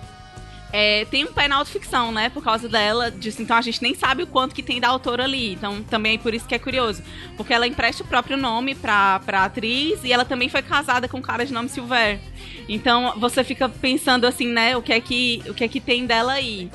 É, 0.76 1.05
tem 1.05 1.24
um 1.24 1.32
pé 1.32 1.47
na 1.47 1.57
autoficção, 1.57 2.11
né? 2.11 2.30
Por 2.30 2.43
causa 2.43 2.67
dela, 2.67 3.11
disso. 3.11 3.43
Então 3.43 3.55
a 3.55 3.61
gente 3.61 3.80
nem 3.80 3.93
sabe 3.93 4.24
o 4.24 4.28
quanto 4.28 4.55
que 4.55 4.63
tem 4.63 4.82
da 4.82 4.88
autora 4.88 5.24
ali. 5.24 5.53
Então 5.53 5.84
também 5.84 6.15
é 6.15 6.17
por 6.17 6.34
isso 6.34 6.47
que 6.47 6.55
é 6.55 6.59
curioso. 6.59 7.03
Porque 7.38 7.53
ela 7.53 7.67
empresta 7.67 8.03
o 8.03 8.07
próprio 8.07 8.36
nome 8.36 8.74
pra, 8.74 9.19
pra 9.19 9.43
atriz 9.43 10.03
e 10.03 10.11
ela 10.11 10.26
também 10.26 10.49
foi 10.49 10.63
casada 10.63 11.07
com 11.07 11.19
um 11.19 11.21
cara 11.21 11.45
de 11.45 11.53
nome 11.53 11.69
Silver. 11.69 12.19
Então 12.67 13.13
você 13.19 13.43
fica 13.43 13.69
pensando 13.69 14.26
assim, 14.26 14.47
né? 14.47 14.76
O 14.76 14.82
que 14.82 14.91
é 14.91 14.99
que, 14.99 15.43
o 15.47 15.53
que, 15.53 15.63
é 15.63 15.67
que 15.67 15.80
tem 15.80 16.07
dela 16.07 16.34
aí? 16.34 16.71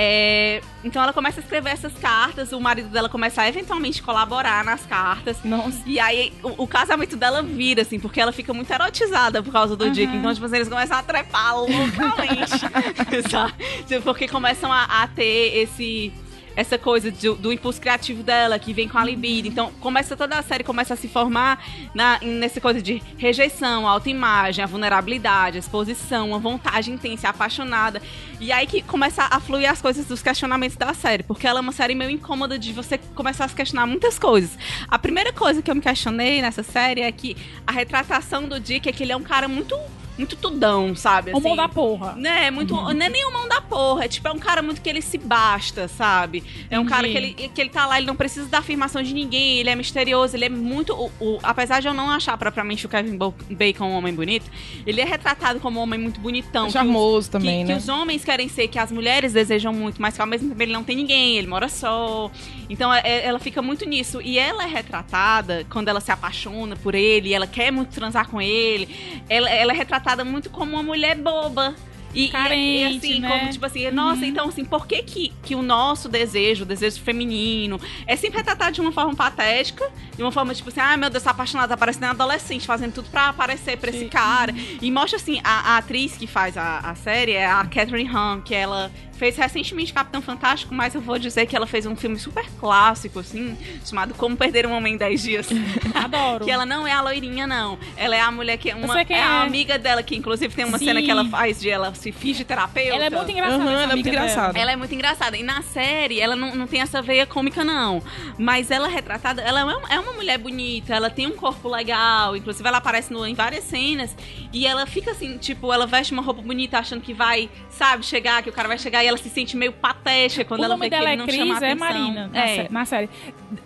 É, 0.00 0.60
então 0.84 1.02
ela 1.02 1.12
começa 1.12 1.40
a 1.40 1.42
escrever 1.42 1.70
essas 1.70 1.92
cartas, 1.94 2.52
o 2.52 2.60
marido 2.60 2.88
dela 2.88 3.08
começa 3.08 3.42
a 3.42 3.48
eventualmente 3.48 4.00
colaborar 4.00 4.64
nas 4.64 4.86
cartas. 4.86 5.38
Nossa. 5.42 5.82
E 5.84 5.98
aí 5.98 6.32
o, 6.40 6.62
o 6.62 6.66
casamento 6.68 7.16
dela 7.16 7.42
vira, 7.42 7.82
assim, 7.82 7.98
porque 7.98 8.20
ela 8.20 8.30
fica 8.30 8.54
muito 8.54 8.70
erotizada 8.72 9.42
por 9.42 9.50
causa 9.50 9.74
do 9.74 9.90
Dick. 9.90 10.14
Então, 10.14 10.32
tipo, 10.32 10.46
assim, 10.46 10.54
eles 10.54 10.68
começam 10.68 10.96
a 10.96 11.02
trepar 11.02 11.56
loucamente. 11.56 12.60
sabe? 13.28 13.54
Tipo, 13.88 14.02
Porque 14.02 14.28
começam 14.28 14.72
a, 14.72 14.84
a 14.84 15.08
ter 15.08 15.56
esse. 15.56 16.12
Essa 16.58 16.76
coisa 16.76 17.12
do, 17.12 17.36
do 17.36 17.52
impulso 17.52 17.80
criativo 17.80 18.24
dela, 18.24 18.58
que 18.58 18.72
vem 18.72 18.88
com 18.88 18.98
a 18.98 19.04
libido. 19.04 19.46
Então, 19.46 19.70
começa 19.78 20.16
toda 20.16 20.36
a 20.36 20.42
série 20.42 20.64
começa 20.64 20.94
a 20.94 20.96
se 20.96 21.06
formar 21.06 21.64
na, 21.94 22.18
nessa 22.20 22.60
coisa 22.60 22.82
de 22.82 23.00
rejeição, 23.16 23.86
autoimagem, 23.86 24.64
a 24.64 24.66
vulnerabilidade, 24.66 25.56
a 25.56 25.60
exposição, 25.60 26.34
a 26.34 26.38
vontade 26.38 26.90
intensa, 26.90 27.28
apaixonada. 27.28 28.02
E 28.40 28.50
aí 28.50 28.66
que 28.66 28.82
começa 28.82 29.22
a 29.30 29.38
fluir 29.38 29.70
as 29.70 29.80
coisas 29.80 30.04
dos 30.06 30.20
questionamentos 30.20 30.76
da 30.76 30.92
série. 30.92 31.22
Porque 31.22 31.46
ela 31.46 31.60
é 31.60 31.62
uma 31.62 31.70
série 31.70 31.94
meio 31.94 32.10
incômoda 32.10 32.58
de 32.58 32.72
você 32.72 32.98
começar 33.14 33.44
a 33.44 33.48
se 33.48 33.54
questionar 33.54 33.86
muitas 33.86 34.18
coisas. 34.18 34.58
A 34.88 34.98
primeira 34.98 35.32
coisa 35.32 35.62
que 35.62 35.70
eu 35.70 35.76
me 35.76 35.80
questionei 35.80 36.42
nessa 36.42 36.64
série 36.64 37.02
é 37.02 37.12
que 37.12 37.36
a 37.64 37.70
retratação 37.70 38.48
do 38.48 38.58
Dick 38.58 38.88
é 38.88 38.92
que 38.92 39.04
ele 39.04 39.12
é 39.12 39.16
um 39.16 39.22
cara 39.22 39.46
muito, 39.46 39.78
muito 40.18 40.36
tudão, 40.36 40.94
sabe? 40.94 41.30
O 41.32 41.40
mão 41.40 41.52
assim. 41.52 41.56
da 41.56 41.68
porra. 41.68 42.12
Né, 42.16 42.50
muito. 42.50 42.74
Não 42.74 42.90
é 42.90 43.08
nem 43.08 43.24
o 43.26 43.32
mão 43.32 43.48
da 43.48 43.60
porra. 43.60 44.04
É 44.04 44.08
tipo, 44.08 44.26
é 44.28 44.32
um 44.32 44.38
cara 44.38 44.60
muito 44.60 44.80
que 44.82 44.88
ele 44.88 45.00
se 45.00 45.16
basta, 45.16 45.88
sabe? 45.88 46.42
É 46.68 46.78
um 46.78 46.84
cara 46.84 47.08
que 47.08 47.16
ele, 47.16 47.32
que 47.34 47.60
ele 47.60 47.70
tá 47.70 47.86
lá, 47.86 47.96
ele 47.98 48.06
não 48.06 48.16
precisa 48.16 48.48
da 48.48 48.58
afirmação 48.58 49.02
de 49.02 49.14
ninguém, 49.14 49.58
ele 49.58 49.70
é 49.70 49.74
misterioso, 49.74 50.36
ele 50.36 50.44
é 50.46 50.48
muito. 50.48 50.92
O, 50.92 51.10
o- 51.20 51.38
apesar 51.42 51.80
de 51.80 51.88
eu 51.88 51.94
não 51.94 52.10
achar 52.10 52.36
propriamente 52.36 52.84
o 52.84 52.88
Kevin 52.88 53.16
Bacon 53.50 53.86
um 53.86 53.94
homem 53.94 54.12
bonito, 54.14 54.50
ele 54.86 55.00
é 55.00 55.04
retratado 55.04 55.60
como 55.60 55.78
um 55.78 55.82
homem 55.82 55.98
muito 55.98 56.20
bonitão. 56.20 56.62
que 56.64 56.68
os- 56.68 56.72
Charmoso 56.72 57.30
também, 57.30 57.58
que, 57.64 57.68
né? 57.68 57.74
que 57.74 57.78
os 57.80 57.88
homens 57.88 58.24
querem 58.24 58.48
ser, 58.48 58.68
que 58.68 58.78
as 58.78 58.90
mulheres 58.90 59.32
desejam 59.32 59.72
muito, 59.72 60.02
mas 60.02 60.14
que 60.14 60.20
ao 60.20 60.26
mesmo 60.26 60.48
tempo 60.48 60.62
ele 60.62 60.72
não 60.72 60.82
tem 60.84 60.96
ninguém, 60.96 61.36
ele 61.36 61.46
mora 61.46 61.68
só. 61.68 62.30
Então 62.68 62.92
é- 62.92 63.00
é- 63.04 63.26
ela 63.26 63.38
fica 63.38 63.62
muito 63.62 63.84
nisso. 63.88 64.20
E 64.22 64.38
ela 64.38 64.64
é 64.64 64.66
retratada, 64.66 65.66
quando 65.70 65.88
ela 65.88 66.00
se 66.00 66.10
apaixona 66.10 66.76
por 66.76 66.94
ele, 66.94 67.32
ela 67.32 67.46
quer 67.46 67.70
muito 67.70 67.90
transar 67.90 68.28
com 68.28 68.40
ele, 68.40 69.22
ela, 69.28 69.48
ela 69.48 69.72
é 69.72 69.76
retratada 69.76 70.24
muito 70.24 70.50
como 70.50 70.72
uma 70.72 70.82
mulher 70.82 71.16
boba. 71.16 71.74
E, 72.14 72.28
Carente, 72.30 72.94
e, 72.94 72.96
assim, 73.12 73.20
né? 73.20 73.28
como 73.28 73.50
tipo 73.52 73.66
assim, 73.66 73.90
nossa, 73.90 74.24
então 74.24 74.48
assim, 74.48 74.64
por 74.64 74.86
que, 74.86 75.02
que 75.02 75.32
que 75.42 75.54
o 75.54 75.60
nosso 75.60 76.08
desejo, 76.08 76.62
o 76.62 76.66
desejo 76.66 76.98
feminino, 77.02 77.78
é 78.06 78.16
sempre 78.16 78.38
retratado 78.38 78.72
de 78.72 78.80
uma 78.80 78.90
forma 78.90 79.14
patética, 79.14 79.88
de 80.16 80.22
uma 80.22 80.32
forma 80.32 80.54
tipo 80.54 80.70
assim, 80.70 80.80
ah, 80.80 80.96
meu 80.96 81.10
Deus, 81.10 81.22
tá 81.22 81.32
apaixonada, 81.32 81.68
tá 81.68 81.76
parecendo 81.76 82.06
um 82.06 82.10
adolescente, 82.10 82.66
fazendo 82.66 82.94
tudo 82.94 83.10
pra 83.10 83.28
aparecer 83.28 83.76
pra 83.76 83.90
esse 83.90 84.06
cara. 84.06 84.54
E 84.80 84.90
mostra 84.90 85.18
assim, 85.18 85.38
a, 85.44 85.74
a 85.74 85.78
atriz 85.78 86.16
que 86.16 86.26
faz 86.26 86.56
a, 86.56 86.78
a 86.78 86.94
série 86.94 87.32
é 87.32 87.46
a 87.46 87.62
Catherine 87.66 88.08
Hahn, 88.08 88.40
que 88.40 88.54
ela 88.54 88.90
fez 89.18 89.36
recentemente 89.36 89.92
Capitão 89.92 90.22
Fantástico, 90.22 90.74
mas 90.74 90.94
eu 90.94 91.00
vou 91.00 91.18
dizer 91.18 91.46
que 91.46 91.56
ela 91.56 91.66
fez 91.66 91.84
um 91.84 91.96
filme 91.96 92.18
super 92.18 92.46
clássico, 92.58 93.18
assim, 93.18 93.56
chamado 93.84 94.14
Como 94.14 94.36
Perder 94.36 94.66
um 94.66 94.72
Homem 94.72 94.94
em 94.94 94.96
10 94.96 95.22
Dias. 95.22 95.48
Adoro. 95.94 96.44
Que 96.44 96.50
ela 96.50 96.64
não 96.64 96.86
é 96.86 96.92
a 96.92 97.00
loirinha, 97.00 97.46
não. 97.46 97.78
Ela 97.96 98.16
é 98.16 98.20
a 98.20 98.30
mulher 98.30 98.56
que 98.56 98.70
é 98.70 98.74
uma. 98.74 98.94
sei 98.94 99.04
quem 99.04 99.16
é 99.16 99.22
a 99.22 99.42
é. 99.42 99.46
amiga 99.46 99.78
dela, 99.78 100.02
que 100.02 100.14
inclusive 100.16 100.54
tem 100.54 100.64
uma 100.64 100.78
Sim. 100.78 100.86
cena 100.86 101.02
que 101.02 101.10
ela 101.10 101.24
faz 101.28 101.60
de 101.60 101.68
ela 101.68 101.94
se 101.94 102.12
finge 102.12 102.44
terapeuta. 102.44 102.94
Ela 102.94 103.04
é 103.06 103.10
muito 103.10 103.30
engraçada. 103.30 103.62
Essa 103.62 103.72
ela 103.72 103.82
é 103.82 103.86
muito 103.96 104.08
engraçada. 104.08 104.58
Ela 104.58 104.72
é 104.72 104.76
muito 104.76 104.94
engraçada. 104.94 105.36
E 105.36 105.42
na 105.42 105.62
série, 105.62 106.20
ela 106.20 106.36
não, 106.36 106.54
não 106.54 106.66
tem 106.66 106.80
essa 106.80 107.02
veia 107.02 107.26
cômica, 107.26 107.64
não. 107.64 108.02
Mas 108.38 108.70
ela 108.70 108.88
é 108.88 108.90
retratada. 108.90 109.42
Ela 109.42 109.60
é 109.60 109.64
uma, 109.64 109.92
é 109.92 109.98
uma 110.00 110.12
mulher 110.12 110.38
bonita, 110.38 110.94
ela 110.94 111.10
tem 111.10 111.26
um 111.26 111.32
corpo 111.36 111.68
legal. 111.68 112.36
Inclusive, 112.36 112.66
ela 112.68 112.78
aparece 112.78 113.12
no- 113.12 113.26
em 113.26 113.34
várias 113.34 113.64
cenas. 113.64 114.14
E 114.52 114.66
ela 114.66 114.86
fica 114.86 115.10
assim, 115.10 115.36
tipo, 115.38 115.72
ela 115.72 115.86
veste 115.86 116.12
uma 116.12 116.22
roupa 116.22 116.40
bonita 116.40 116.78
achando 116.78 117.00
que 117.00 117.12
vai, 117.12 117.50
sabe, 117.68 118.04
chegar, 118.04 118.42
que 118.42 118.50
o 118.50 118.52
cara 118.52 118.68
vai 118.68 118.78
chegar. 118.78 119.04
E 119.04 119.07
ela 119.08 119.16
se 119.18 119.28
sente 119.30 119.56
meio 119.56 119.72
patética 119.72 120.44
quando 120.44 120.60
o 120.60 120.64
ela 120.64 120.76
vê 120.76 120.88
que 120.88 120.94
ele 120.94 121.04
é 121.06 121.16
não 121.16 121.26
Cris, 121.26 121.36
chama 121.38 121.54
é 121.54 121.56
atenção. 121.56 121.76
Marina, 121.78 122.28
na, 122.28 122.44
É. 122.44 122.54
sé- 122.54 122.68
na 122.70 122.84
série. 122.84 123.10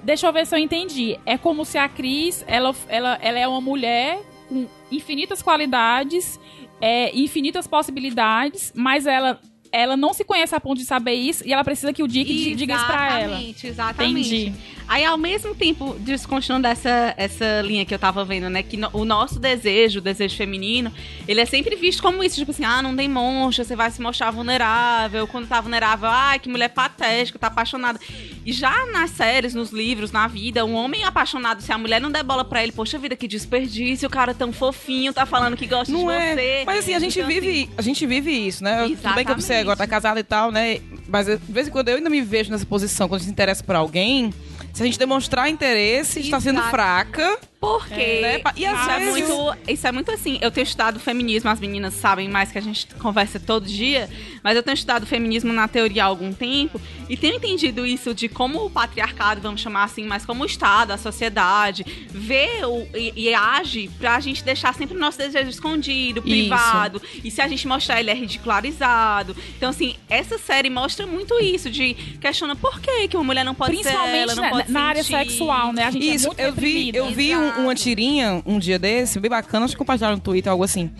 Deixa 0.02 0.26
eu 0.26 0.32
ver 0.32 0.46
se 0.46 0.54
eu 0.54 0.58
entendi. 0.58 1.18
É 1.26 1.36
como 1.36 1.64
se 1.64 1.76
a 1.78 1.88
Cris, 1.88 2.44
ela, 2.46 2.74
ela, 2.88 3.18
ela 3.20 3.38
é 3.38 3.46
uma 3.48 3.60
mulher 3.60 4.20
com 4.48 4.66
infinitas 4.90 5.42
qualidades, 5.42 6.38
é, 6.80 7.14
infinitas 7.16 7.66
possibilidades, 7.66 8.72
mas 8.74 9.06
ela, 9.06 9.40
ela 9.72 9.96
não 9.96 10.12
se 10.12 10.22
conhece 10.22 10.54
a 10.54 10.60
ponto 10.60 10.78
de 10.78 10.84
saber 10.84 11.14
isso 11.14 11.42
e 11.46 11.52
ela 11.52 11.64
precisa 11.64 11.92
que 11.92 12.02
o 12.02 12.06
Dick 12.08 12.32
di- 12.32 12.54
diga 12.54 12.74
isso 12.74 12.86
pra 12.86 13.18
ela. 13.20 13.24
Exatamente, 13.32 13.66
exatamente. 13.66 14.36
Entendi. 14.36 14.52
Aí, 14.86 15.04
ao 15.04 15.16
mesmo 15.16 15.54
tempo, 15.54 15.96
descontinuando 16.00 16.66
essa, 16.66 17.14
essa 17.16 17.62
linha 17.62 17.84
que 17.86 17.94
eu 17.94 17.98
tava 17.98 18.24
vendo, 18.24 18.50
né? 18.50 18.62
Que 18.62 18.76
no- 18.76 18.90
o 18.92 19.04
nosso 19.04 19.38
desejo, 19.40 20.00
o 20.00 20.02
desejo 20.02 20.36
feminino, 20.36 20.92
ele 21.26 21.40
é 21.40 21.46
sempre 21.46 21.74
visto 21.76 22.02
como 22.02 22.22
isso, 22.22 22.36
tipo 22.36 22.50
assim, 22.50 22.64
ah, 22.64 22.82
não 22.82 22.94
tem 22.94 23.08
monstro, 23.08 23.64
você 23.64 23.74
vai 23.74 23.90
se 23.90 24.02
mostrar 24.02 24.30
vulnerável. 24.30 25.26
Quando 25.26 25.46
tá 25.48 25.60
vulnerável, 25.60 26.08
ai, 26.10 26.38
que 26.38 26.48
mulher 26.50 26.68
patética, 26.68 27.38
tá 27.38 27.46
apaixonada. 27.46 27.98
E 28.44 28.52
já 28.52 28.86
nas 28.86 29.10
séries, 29.10 29.54
nos 29.54 29.70
livros, 29.70 30.10
na 30.10 30.26
vida, 30.26 30.64
um 30.64 30.74
homem 30.74 31.04
apaixonado, 31.04 31.62
se 31.62 31.72
a 31.72 31.78
mulher 31.78 32.00
não 32.00 32.10
der 32.10 32.22
bola 32.22 32.44
pra 32.44 32.62
ele, 32.62 32.72
poxa 32.72 32.98
vida, 32.98 33.14
que 33.14 33.28
desperdício, 33.28 34.06
o 34.08 34.10
cara 34.10 34.34
tão 34.34 34.52
fofinho, 34.52 35.12
tá 35.12 35.24
falando 35.24 35.56
que 35.56 35.66
gosta 35.66 35.86
de 35.86 35.92
Não 35.92 36.10
é. 36.10 36.34
você. 36.34 36.62
Mas 36.66 36.78
assim, 36.80 36.94
a 36.94 36.98
gente 36.98 37.18
Então, 37.18 37.30
assim, 37.30 37.40
vive, 37.40 37.70
a 37.76 37.82
gente 37.82 38.06
vive 38.06 38.30
isso, 38.30 38.64
né? 38.64 38.78
Tudo 38.78 38.86
bem 38.88 38.96
que 38.96 39.00
Exatamente. 39.00 39.42
você 39.42 39.54
agora 39.54 39.76
tá 39.76 39.86
casada 39.86 40.18
e 40.18 40.24
tal, 40.24 40.50
né? 40.50 40.80
Mas 41.08 41.26
de 41.26 41.36
vez 41.48 41.68
em 41.68 41.70
quando 41.70 41.88
eu 41.88 41.96
ainda 41.96 42.10
me 42.10 42.20
vejo 42.20 42.50
nessa 42.50 42.66
posição, 42.66 43.08
quando 43.08 43.16
a 43.16 43.18
gente 43.20 43.28
se 43.28 43.32
interessa 43.32 43.62
por 43.62 43.76
alguém, 43.76 44.32
se 44.72 44.82
a 44.82 44.86
gente 44.86 44.98
demonstrar 44.98 45.48
interesse, 45.48 46.20
está 46.20 46.40
sendo 46.40 46.58
Exato. 46.58 46.70
fraca. 46.70 47.38
Porque 47.62 47.94
É, 47.94 48.20
né? 48.42 48.52
E 48.56 48.66
às 48.66 48.80
isso, 48.80 48.90
é 48.90 48.98
vezes- 48.98 49.28
muito, 49.28 49.58
isso 49.68 49.86
é 49.86 49.92
muito 49.92 50.10
assim. 50.10 50.36
Eu 50.42 50.50
tenho 50.50 50.64
estudado 50.64 50.98
feminismo, 50.98 51.48
as 51.48 51.60
meninas 51.60 51.94
sabem 51.94 52.28
mais 52.28 52.50
que 52.50 52.58
a 52.58 52.60
gente 52.60 52.88
conversa 52.96 53.38
todo 53.38 53.68
dia, 53.68 54.10
mas 54.42 54.56
eu 54.56 54.64
tenho 54.64 54.74
estudado 54.74 55.06
feminismo 55.06 55.52
na 55.52 55.68
teoria 55.68 56.02
há 56.02 56.06
algum 56.06 56.32
tempo 56.32 56.80
e 57.08 57.16
tenho 57.16 57.36
entendido 57.36 57.86
isso 57.86 58.12
de 58.12 58.28
como 58.28 58.64
o 58.66 58.70
patriarcado, 58.70 59.40
vamos 59.40 59.60
chamar 59.60 59.84
assim, 59.84 60.04
mas 60.04 60.26
como 60.26 60.42
o 60.42 60.46
Estado, 60.46 60.90
a 60.90 60.98
sociedade, 60.98 61.84
vê 62.10 62.48
o, 62.64 62.84
e, 62.98 63.28
e 63.28 63.32
age 63.34 63.88
pra 63.96 64.18
gente 64.18 64.42
deixar 64.42 64.74
sempre 64.74 64.96
o 64.96 65.00
nosso 65.00 65.18
desejo 65.18 65.48
escondido, 65.48 66.20
privado. 66.20 67.00
E 67.22 67.30
se 67.30 67.40
a 67.40 67.46
gente 67.46 67.68
mostrar, 67.68 68.00
ele 68.00 68.10
é 68.10 68.14
ridicularizado. 68.14 69.36
Então, 69.56 69.70
assim, 69.70 69.94
essa 70.08 70.36
série 70.36 70.68
mostra 70.68 71.06
muito 71.06 71.38
isso, 71.40 71.70
de 71.70 71.94
questiona 72.20 72.56
por 72.56 72.80
que, 72.80 73.06
que 73.06 73.16
uma 73.16 73.22
mulher 73.24 73.44
não 73.44 73.54
pode 73.54 73.76
ser 73.76 73.82
Principalmente 73.84 74.16
ela, 74.18 74.34
não 74.34 74.42
na, 74.42 74.50
pode 74.50 74.72
na 74.72 74.80
área 74.82 75.04
sentir. 75.04 75.30
sexual, 75.30 75.72
né? 75.72 75.84
A 75.84 75.90
gente 75.92 76.08
é 76.08 76.14
Isso, 76.14 76.26
muito 76.26 76.40
eu 76.40 76.52
vi, 76.52 76.90
eu 76.94 77.10
vi 77.10 77.36
um, 77.36 77.51
uma 77.60 77.74
tirinha 77.74 78.42
um 78.46 78.58
dia 78.58 78.78
desse, 78.78 79.18
bem 79.20 79.30
bacana, 79.30 79.64
acho 79.64 79.74
que 79.74 79.78
compartilharam 79.78 80.16
no 80.16 80.22
Twitter, 80.22 80.50
algo 80.50 80.64
assim. 80.64 80.90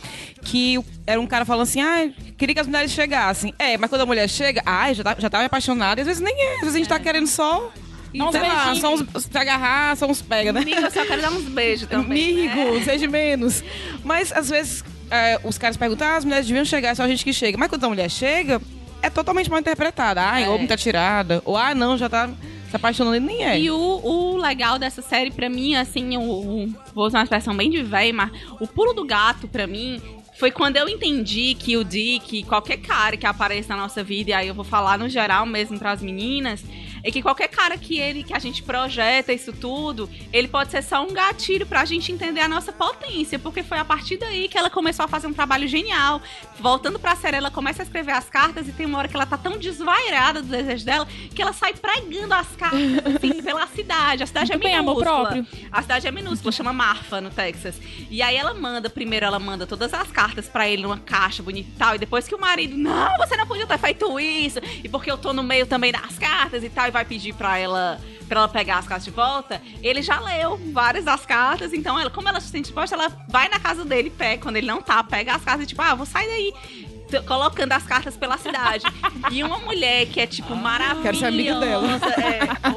Que 0.43 0.79
era 1.07 1.21
um 1.21 1.27
cara 1.27 1.45
falando 1.45 1.63
assim, 1.63 1.81
ah, 1.81 2.11
queria 2.37 2.55
que 2.55 2.61
as 2.61 2.67
mulheres 2.67 2.91
chegassem. 2.91 3.55
É, 3.59 3.77
mas 3.79 3.89
quando 3.89 4.03
a 4.03 4.07
mulher 4.07 4.29
chega, 4.29 4.63
ai, 4.65 4.95
já 4.95 5.03
tá, 5.05 5.17
já 5.19 5.31
tá 5.31 5.45
apaixonada, 5.45 6.01
e 6.01 6.03
às 6.03 6.07
vezes 6.07 6.23
nem 6.23 6.35
é, 6.35 6.55
às 6.55 6.61
vezes 6.61 6.75
a 6.75 6.79
gente 6.79 6.89
tá 6.89 6.99
querendo 6.99 7.27
só. 7.27 7.71
Não, 8.15 8.31
sei 8.31 8.43
lá, 8.43 8.75
só 8.75 8.93
uns, 8.93 9.05
se 9.23 9.39
agarrar, 9.39 9.97
só 9.97 10.07
uns 10.07 10.21
pega, 10.21 10.53
né? 10.53 10.61
Amigo, 10.61 10.81
eu 10.81 10.91
só 10.91 11.05
quero 11.07 11.23
dar 11.23 11.31
uns 11.33 11.45
beijos 11.45 11.89
também. 11.89 12.51
Amigo, 12.51 12.75
né? 12.79 12.85
seja 12.85 13.09
menos. 13.09 13.65
Mas 14.05 14.31
às 14.33 14.51
vezes 14.51 14.85
é, 15.11 15.41
os 15.43 15.57
caras 15.57 15.79
perguntam, 15.79 16.07
ah, 16.07 16.17
as 16.17 16.25
mulheres 16.25 16.47
deviam 16.47 16.65
chegar, 16.65 16.91
é 16.91 16.95
só 16.95 17.05
a 17.05 17.09
gente 17.09 17.25
que 17.25 17.33
chega. 17.33 17.57
Mas 17.57 17.69
quando 17.69 17.85
a 17.85 17.89
mulher 17.89 18.11
chega, 18.11 18.61
é 19.01 19.09
totalmente 19.09 19.49
mal 19.51 19.59
interpretada. 19.61 20.21
Ai, 20.23 20.45
É. 20.45 20.49
ou 20.51 20.59
muita 20.59 20.77
tirada. 20.77 21.41
Ou, 21.45 21.57
ah, 21.57 21.75
não, 21.75 21.97
já 21.97 22.09
tá 22.09 22.29
se 22.73 22.77
apaixonando 22.77 23.17
e 23.17 23.21
nem 23.21 23.45
é. 23.45 23.61
E 23.61 23.71
o, 23.71 23.77
o 23.77 24.37
legal 24.37 24.79
dessa 24.79 25.01
série, 25.03 25.31
pra 25.31 25.49
mim, 25.49 25.75
assim, 25.77 26.17
o, 26.17 26.23
o- 26.23 26.75
vou 26.95 27.07
usar 27.07 27.19
uma 27.19 27.25
expressão 27.25 27.57
bem 27.57 27.71
de 27.71 27.83
véi, 27.83 28.13
mas 28.13 28.31
o 28.61 28.67
pulo 28.67 28.93
do 28.95 29.05
gato, 29.05 29.47
pra 29.47 29.67
mim, 29.67 30.01
foi 30.39 30.51
quando 30.51 30.77
eu 30.79 30.89
entendi 30.89 31.55
que 31.55 31.77
o 31.77 31.85
Dick, 31.85 32.43
qualquer 32.45 32.79
cara 32.79 33.17
que 33.17 33.27
apareça 33.27 33.77
na 33.77 33.83
nossa 33.83 34.03
vida, 34.03 34.31
e 34.31 34.33
aí 34.33 34.49
eu 34.49 34.55
vou 34.55 34.65
falar 34.65 34.99
no 34.99 35.09
geral 35.09 35.45
mesmo 35.47 35.79
pras 35.79 36.01
meninas, 36.03 36.65
é 37.03 37.11
que 37.11 37.23
qualquer 37.23 37.49
cara 37.49 37.77
que 37.77 37.99
ele 37.99 38.23
que 38.23 38.35
a 38.35 38.39
gente 38.39 38.63
projeta 38.63 39.33
isso 39.33 39.53
tudo, 39.53 40.09
ele 40.33 40.49
pode 40.49 40.71
ser 40.71 40.83
só 40.83 41.03
um 41.05 41.13
gatilho 41.13 41.67
pra 41.67 41.85
gente 41.85 42.13
entender 42.13 42.41
a 42.41 42.49
nossa 42.49 42.73
potência, 42.73 43.39
porque 43.39 43.63
foi 43.63 43.79
a 43.79 43.85
partir 43.85 44.17
daí 44.17 44.49
que 44.49 44.57
ela 44.57 44.71
começou 44.71 45.05
a 45.05 45.09
fazer 45.09 45.27
um 45.27 45.33
trabalho 45.33 45.67
genial. 45.67 46.21
Voltando 46.61 46.99
pra 46.99 47.17
série, 47.17 47.37
ela 47.37 47.51
começa 47.51 47.83
a 47.83 47.85
escrever 47.85 48.13
as 48.13 48.29
cartas 48.29 48.69
e 48.69 48.73
tem 48.73 48.87
uma 48.87 48.99
hora 48.99 49.09
que 49.09 49.17
ela 49.17 49.27
tá 49.27 49.37
tão 49.37 49.59
desvairada 49.59 50.43
do 50.43 50.49
desejo 50.49 50.85
dela 50.85 51.09
que 51.35 51.43
ela 51.43 51.53
sai 51.53 51.75
pregando 51.75 52.35
as 52.35 52.49
cartas 52.57 52.81
assim 53.17 53.43
pela 53.43 53.67
cidade. 53.67 54.23
A 54.23 54.27
cidade 54.27 54.53
Muito 54.53 54.65
é 54.65 54.69
bem, 54.69 54.77
amor 54.77 54.97
minúscula. 54.97 55.29
próprio. 55.29 55.47
A 55.71 55.83
cidade 55.83 56.07
é 56.07 56.11
minúscula, 56.11 56.53
chama 56.53 56.73
Marfa, 56.73 57.21
no 57.21 57.31
Texas. 57.31 57.81
E 58.11 58.23
aí 58.23 58.37
ela 58.37 58.55
manda, 58.55 58.89
primeiro 58.89 59.27
ela 59.27 59.39
manda 59.39 59.67
todas 59.67 59.93
as 59.93 60.11
cartas 60.11 60.49
pra 60.49 60.69
ele 60.69 60.83
numa 60.83 60.99
caixa 60.99 61.43
bonita 61.43 61.69
e 61.69 61.79
tal. 61.79 61.95
E 61.95 61.99
depois 61.99 62.29
que 62.29 62.35
o 62.35 62.41
marido, 62.41 62.77
não, 62.77 63.17
você 63.19 63.37
não 63.37 63.47
podia 63.47 63.67
ter 63.67 63.79
feito 63.79 64.21
isso. 64.21 64.61
E 64.85 64.89
porque 64.89 65.11
eu 65.11 65.19
tô 65.19 65.33
no 65.33 65.43
meio 65.43 65.67
também 65.67 65.91
das 65.91 66.19
cartas 66.19 66.63
e 66.63 66.71
tal, 66.71 66.92
vai 66.93 67.05
pedir 67.05 67.35
pra 67.35 67.59
ela. 67.59 68.01
Pra 68.29 68.41
ela 68.41 68.49
pegar 68.49 68.79
as 68.79 68.87
cartas 68.87 69.05
de 69.05 69.11
volta, 69.11 69.61
ele 69.83 70.01
já 70.01 70.19
leu 70.19 70.59
várias 70.73 71.05
das 71.05 71.27
cartas, 71.27 71.75
então 71.75 71.99
ela, 71.99 72.09
como 72.09 72.29
ela 72.31 72.41
se 72.41 72.49
sente 72.49 72.65
disposta, 72.67 72.97
ela 72.97 73.11
vai 73.29 73.47
na 73.51 73.61
casa 73.61 73.85
dele, 73.85 74.09
pega, 74.09 74.41
quando 74.41 74.57
ele 74.57 74.67
não 74.67 74.81
tá, 74.81 75.05
pega 75.05 75.35
as 75.35 75.45
cartas 75.45 75.65
e 75.65 75.67
tipo, 75.67 75.83
ah, 75.83 75.95
vou 75.95 76.07
sair 76.07 76.29
daí. 76.29 76.92
Colocando 77.21 77.73
as 77.73 77.83
cartas 77.85 78.17
pela 78.17 78.39
cidade. 78.39 78.85
E 79.31 79.43
uma 79.43 79.59
mulher 79.59 80.07
que 80.07 80.21
é, 80.21 80.27
tipo, 80.27 80.55
maravilhosa. 80.57 81.03
quero 81.03 81.17
ser 81.19 81.27
amiga 81.27 81.61
dela. 81.61 81.89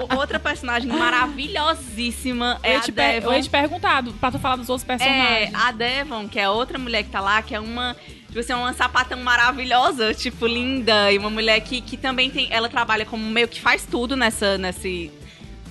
É, 0.09 0.15
outra 0.15 0.39
personagem 0.39 0.89
maravilhosíssima 0.91 2.59
Eu 2.63 2.69
é 2.69 2.73
ia, 2.73 2.77
a 2.79 2.81
te 2.81 2.91
per- 2.91 3.05
eu 3.15 3.21
Devon. 3.21 3.33
ia 3.33 3.41
te 3.41 3.49
perguntado 3.49 4.13
pra 4.13 4.31
tu 4.31 4.39
falar 4.39 4.55
dos 4.57 4.69
outros 4.69 4.87
É, 4.89 4.97
personagens. 4.97 5.53
a 5.53 5.71
Devon, 5.71 6.27
que 6.27 6.39
é 6.39 6.49
outra 6.49 6.77
mulher 6.77 7.03
que 7.03 7.09
tá 7.09 7.19
lá, 7.19 7.41
que 7.41 7.55
é 7.55 7.59
uma. 7.59 7.95
Tipo 8.27 8.39
assim, 8.39 8.53
uma 8.53 8.73
sapatão 8.73 9.17
maravilhosa, 9.19 10.13
tipo, 10.13 10.45
linda. 10.45 11.11
E 11.11 11.17
uma 11.17 11.29
mulher 11.29 11.59
que, 11.61 11.79
que 11.81 11.95
também 11.95 12.29
tem. 12.29 12.47
Ela 12.51 12.67
trabalha 12.67 13.05
como 13.05 13.23
meio 13.25 13.47
que 13.47 13.61
faz 13.61 13.85
tudo 13.89 14.15
nessa, 14.17 14.57
nesse. 14.57 15.11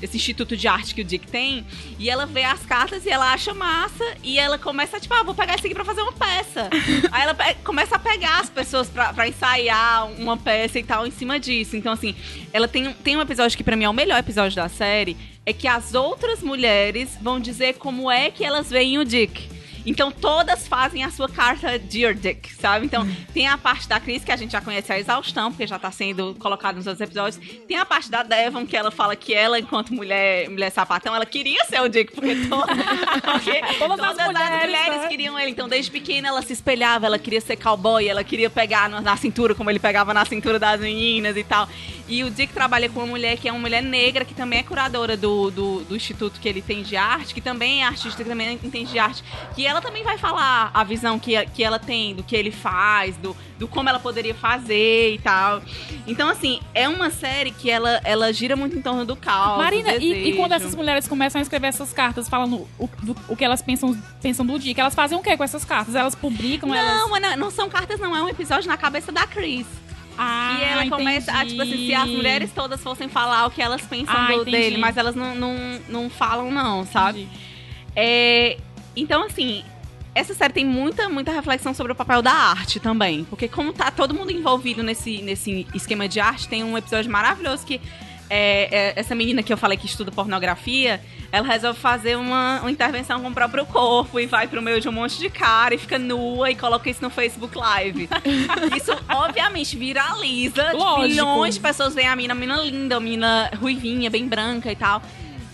Esse 0.05 0.19
instituto 0.19 0.55
de 0.55 0.69
arte 0.69 0.95
que 0.95 1.01
o 1.01 1.05
Dick 1.05 1.27
tem. 1.27 1.67
E 1.99 2.11
ela 2.11 2.27
vê 2.27 2.45
as 2.45 2.61
cartas 2.67 3.07
e 3.07 3.11
ela 3.11 3.33
acha 3.33 3.55
massa. 3.55 4.05
E 4.23 4.39
ela 4.39 4.59
começa, 4.59 5.01
tipo, 5.01 5.15
ah, 5.15 5.23
vou 5.23 5.35
pegar 5.35 5.55
isso 5.55 5.65
aqui 5.65 5.75
pra 5.75 5.85
fazer 5.85 6.03
uma 6.03 6.13
peça. 6.13 6.69
Aí 7.11 7.23
ela 7.23 7.35
começa 7.65 7.97
a 7.97 7.99
pegar 7.99 8.41
as 8.41 8.51
pessoas 8.51 8.89
pra, 8.89 9.15
pra 9.15 9.27
ensaiar 9.27 10.07
uma 10.13 10.37
peça 10.37 10.79
e 10.79 10.83
tal 10.83 11.07
em 11.07 11.11
cima 11.11 11.41
disso. 11.41 11.75
Então, 11.75 11.93
assim, 11.93 12.15
ela 12.53 12.69
tem, 12.69 12.93
tem 12.93 13.17
um 13.17 13.23
episódio 13.23 13.57
que 13.57 13.65
pra 13.65 13.77
mim 13.77 13.85
é 13.85 13.89
o 13.89 13.95
melhor 13.95 14.19
episódio 14.19 14.55
da 14.55 14.69
série. 14.69 15.17
É 15.47 15.53
que 15.53 15.67
as 15.67 15.95
outras 15.95 16.43
mulheres 16.43 17.17
vão 17.21 17.41
dizer 17.41 17.75
como 17.75 18.11
é 18.11 18.31
que 18.31 18.45
elas 18.45 18.69
veem 18.69 18.99
o 18.99 19.05
Dick. 19.05 19.54
Então 19.87 20.11
todas 20.11 20.67
fazem 20.67 21.05
a 21.05 21.11
sua 21.11 21.29
carta 21.29 21.79
Dear 21.79 22.15
Dick, 22.15 22.53
sabe? 22.55 22.87
Então 22.87 23.07
tem 23.33 23.47
a 23.47 23.59
parte 23.59 23.89
da 23.89 24.01
Cris, 24.01 24.25
que 24.25 24.33
a 24.33 24.37
gente 24.37 24.53
já 24.53 24.61
conhece 24.61 24.93
a 24.93 24.99
exaustão, 24.99 25.51
porque 25.51 25.67
já 25.67 25.79
tá 25.79 25.91
sendo 25.91 26.35
colocado 26.39 26.77
nos 26.77 26.87
outros 26.87 27.01
episódios. 27.01 27.41
Tem 27.69 27.77
a 27.77 27.85
parte 27.85 28.11
da 28.11 28.23
Devon, 28.23 28.67
que 28.67 28.77
ela 28.77 28.91
fala 28.91 29.15
que 29.15 29.35
ela, 29.35 29.59
enquanto 29.59 29.93
mulher, 29.93 30.49
mulher 30.49 30.71
sapatão, 30.71 31.15
ela 31.15 31.27
queria 31.27 31.65
ser 31.67 31.81
o 31.81 31.89
Dick, 31.89 32.13
porque, 32.15 32.35
to- 32.35 32.65
porque 33.33 33.61
Todas 33.79 34.01
as 34.01 34.17
todas, 34.17 34.19
as 34.21 34.27
mulheres, 34.27 34.67
mulheres, 34.67 35.03
né? 35.03 35.09
queriam 35.09 35.39
ele. 35.39 35.51
Então 35.51 35.69
desde 35.69 35.91
pequena 35.91 36.29
ela 36.29 36.43
se 36.43 36.53
espelhava, 36.53 37.07
ela 37.07 37.19
queria 37.19 37.41
ser 37.41 37.57
cowboy, 37.57 38.09
ela 38.09 38.25
queria 38.25 38.49
pegar 38.49 38.89
na 38.89 39.17
cintura, 39.17 39.55
como 39.55 39.71
ele 39.71 39.79
pegava 39.79 40.15
na 40.15 40.25
cintura 40.25 40.59
das 40.59 40.81
meninas 40.81 41.37
e 41.37 41.45
tal. 41.45 41.69
E 42.07 42.23
o 42.23 42.31
Dick 42.31 42.53
trabalha 42.53 42.89
com 42.91 43.01
uma 43.01 43.07
mulher 43.07 43.39
que 43.39 43.49
é 43.49 43.53
uma 43.53 43.61
mulher 43.61 43.83
negra, 43.83 44.25
que 44.27 44.35
também 44.35 44.59
é 44.59 44.63
curadora 44.63 45.17
do, 45.17 45.51
do, 45.51 45.81
do 45.85 45.97
instituto 45.97 46.39
que 46.39 46.47
ele 46.47 46.61
tem 46.61 46.83
de 46.83 46.97
arte, 46.97 47.33
que 47.33 47.41
também 47.41 47.83
é 47.83 47.87
artista, 47.87 48.23
que 48.23 48.29
também 48.29 48.59
entende 48.63 48.91
de 48.93 48.99
arte. 48.99 49.25
Que 49.55 49.67
ela 49.67 49.81
também 49.81 50.03
vai 50.05 50.19
falar 50.19 50.71
a 50.75 50.85
visão 50.85 51.19
que, 51.19 51.35
que 51.47 51.65
ela 51.65 51.79
tem, 51.79 52.15
do 52.15 52.23
que 52.23 52.37
ele 52.37 52.51
faz, 52.51 53.17
do, 53.17 53.35
do 53.59 53.67
como 53.67 53.89
ela 53.89 53.99
poderia 53.99 54.35
fazer 54.35 55.15
e 55.15 55.19
tal. 55.19 55.63
Então, 56.07 56.29
assim, 56.29 56.61
é 56.75 56.87
uma 56.87 57.09
série 57.11 57.51
que 57.53 57.71
ela, 57.71 57.99
ela 58.05 58.31
gira 58.35 58.55
muito 58.55 58.77
em 58.77 58.83
torno 58.83 59.07
do 59.07 59.17
caos. 59.17 59.57
Marina, 59.59 59.95
e, 59.97 60.29
e 60.29 60.37
quando 60.37 60.53
essas 60.53 60.75
mulheres 60.75 61.09
começam 61.09 61.39
a 61.39 61.43
escrever 61.43 61.69
essas 61.69 61.93
cartas 61.95 62.29
falando 62.29 62.69
o, 62.79 62.87
do- 63.03 63.17
o 63.29 63.35
que 63.35 63.45
elas 63.45 63.63
pensam, 63.63 63.97
pensam 64.21 64.45
do 64.45 64.59
dia, 64.59 64.75
que 64.75 64.81
elas 64.81 64.95
fazem 64.95 65.17
o 65.17 65.23
que 65.23 65.35
com 65.39 65.45
essas 65.45 65.65
cartas? 65.65 65.95
Elas 65.95 66.15
publicam, 66.15 66.75
elas... 66.75 66.97
Não, 66.99 67.09
mas 67.09 67.23
não, 67.23 67.37
não 67.37 67.51
são 67.51 67.71
cartas, 67.71 67.99
não. 67.99 68.15
É 68.15 68.23
um 68.23 68.29
episódio 68.29 68.69
na 68.69 68.77
cabeça 68.77 69.11
da 69.11 69.27
Cris. 69.27 69.67
Ah, 70.17 70.57
e 70.61 70.65
ela 70.65 70.89
começa 70.89 71.33
a, 71.33 71.45
tipo 71.45 71.61
assim, 71.63 71.87
se 71.87 71.95
as 71.95 72.03
entendi. 72.03 72.17
mulheres 72.17 72.53
todas 72.53 72.81
fossem 72.83 73.09
falar 73.09 73.47
o 73.47 73.51
que 73.51 73.61
elas 73.61 73.83
pensam 73.83 74.15
Ah, 74.17 74.27
do- 74.29 74.33
entendi. 74.43 74.51
dele, 74.51 74.79
mas 74.79 74.97
elas 74.97 75.15
não, 75.15 75.35
não, 75.35 75.55
não 75.89 76.11
falam, 76.11 76.51
não, 76.51 76.87
sabe? 76.87 77.23
Entendi. 77.23 77.39
É, 77.97 78.57
então, 78.97 79.25
assim, 79.25 79.65
essa 80.15 80.35
série 80.35 80.53
tem 80.53 80.65
muita, 80.65 81.09
muita 81.09 81.33
reflexão 81.33 81.75
sobre 81.75 81.93
o 81.93 81.95
papel 81.95 82.23
da 82.23 82.33
arte 82.33 82.79
também. 82.79 83.25
Porque 83.25 83.49
como 83.49 83.73
tá 83.73 83.91
todo 83.91 84.15
mundo 84.15 84.31
envolvido 84.31 84.83
nesse, 84.83 85.21
nesse 85.23 85.67
esquema 85.75 86.07
de 86.09 86.21
arte, 86.21 86.49
tem 86.49 86.63
um 86.63 86.79
episódio 86.79 87.11
maravilhoso 87.11 87.67
que 87.67 87.81
é, 88.29 88.69
é, 88.71 88.93
essa 88.97 89.15
menina 89.15 89.43
que 89.43 89.53
eu 89.53 89.57
falei 89.57 89.77
que 89.77 89.87
estuda 89.87 90.11
pornografia, 90.11 91.01
ela 91.31 91.47
resolve 91.47 91.79
fazer 91.79 92.17
uma, 92.17 92.61
uma 92.61 92.71
intervenção 92.71 93.21
com 93.21 93.29
o 93.29 93.33
próprio 93.33 93.67
corpo 93.67 94.21
e 94.21 94.27
vai 94.27 94.47
pro 94.47 94.63
meio 94.63 94.81
de 94.81 94.89
um 94.89 94.93
monte 94.93 95.19
de 95.19 95.29
cara 95.29 95.75
e 95.75 95.79
fica 95.79 95.99
nua 95.99 96.51
e 96.51 96.55
coloca 96.55 96.89
isso 96.89 97.03
no 97.03 97.11
Facebook 97.11 97.57
Live. 97.57 98.09
Isso, 98.77 98.93
obviamente, 99.09 99.77
viraliza. 99.77 100.65
Tipo, 100.65 100.77
Lógico. 100.77 101.09
milhões 101.09 101.55
de 101.55 101.61
pessoas 101.61 101.95
veem 101.95 102.09
a 102.09 102.17
mina, 102.17 102.33
a 102.33 102.37
mina 102.37 102.57
linda, 102.57 102.97
a 102.97 103.01
mina 103.01 103.51
ruivinha, 103.61 104.11
bem 104.11 104.27
branca 104.27 104.71
e 104.71 104.77
tal. 104.77 105.03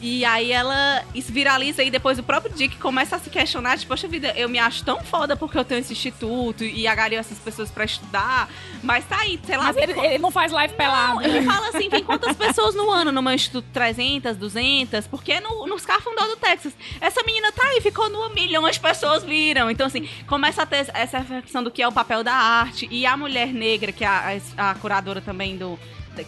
E 0.00 0.24
aí 0.24 0.50
ela 0.50 1.04
isso 1.14 1.30
viraliza 1.30 1.82
e 1.82 1.90
depois 1.90 2.18
o 2.18 2.22
próprio 2.22 2.54
Dick 2.54 2.76
começa 2.78 3.16
a 3.16 3.18
se 3.18 3.28
questionar, 3.28 3.76
tipo, 3.76 3.90
poxa 3.90 4.08
vida, 4.08 4.32
eu 4.36 4.48
me 4.48 4.58
acho 4.58 4.84
tão 4.84 5.02
foda 5.04 5.36
porque 5.36 5.58
eu 5.58 5.64
tenho 5.64 5.80
esse 5.80 5.92
instituto 5.92 6.64
e 6.64 6.86
agalho 6.86 7.18
essas 7.18 7.38
pessoas 7.38 7.70
pra 7.70 7.84
estudar, 7.84 8.48
mas 8.82 9.04
tá 9.04 9.18
aí, 9.18 9.38
sei 9.44 9.56
lá. 9.56 9.64
Mas 9.64 9.76
ele, 9.76 9.92
ele 10.00 10.18
não 10.18 10.30
faz 10.30 10.52
live 10.52 10.74
pelado. 10.74 11.22
Ele 11.22 11.42
fala 11.42 11.68
assim, 11.68 11.88
vem 11.88 12.02
quantas 12.02 12.34
pessoas 12.36 12.74
no 12.74 12.90
ano 12.90 13.12
no 13.12 13.20
meu 13.20 13.32
instituto? 13.32 13.66
300, 13.72 14.36
200? 14.36 15.06
Porque 15.06 15.38
no, 15.40 15.66
nos 15.66 15.84
Carfundó 15.84 16.26
do 16.26 16.36
Texas. 16.36 16.72
Essa 17.00 17.22
menina 17.22 17.52
tá 17.52 17.66
aí, 17.66 17.80
ficou 17.80 18.08
nua, 18.08 18.30
milhões 18.30 18.76
de 18.76 18.80
pessoas 18.80 19.22
viram. 19.22 19.70
Então, 19.70 19.86
assim, 19.86 20.08
começa 20.26 20.62
a 20.62 20.66
ter 20.66 20.88
essa 20.94 21.18
reflexão 21.18 21.62
do 21.62 21.70
que 21.70 21.82
é 21.82 21.88
o 21.88 21.92
papel 21.92 22.24
da 22.24 22.32
arte. 22.32 22.88
E 22.90 23.04
a 23.04 23.16
mulher 23.16 23.48
negra, 23.48 23.92
que 23.92 24.04
é 24.04 24.08
a, 24.08 24.38
a 24.56 24.74
curadora 24.76 25.20
também 25.20 25.56
do 25.56 25.78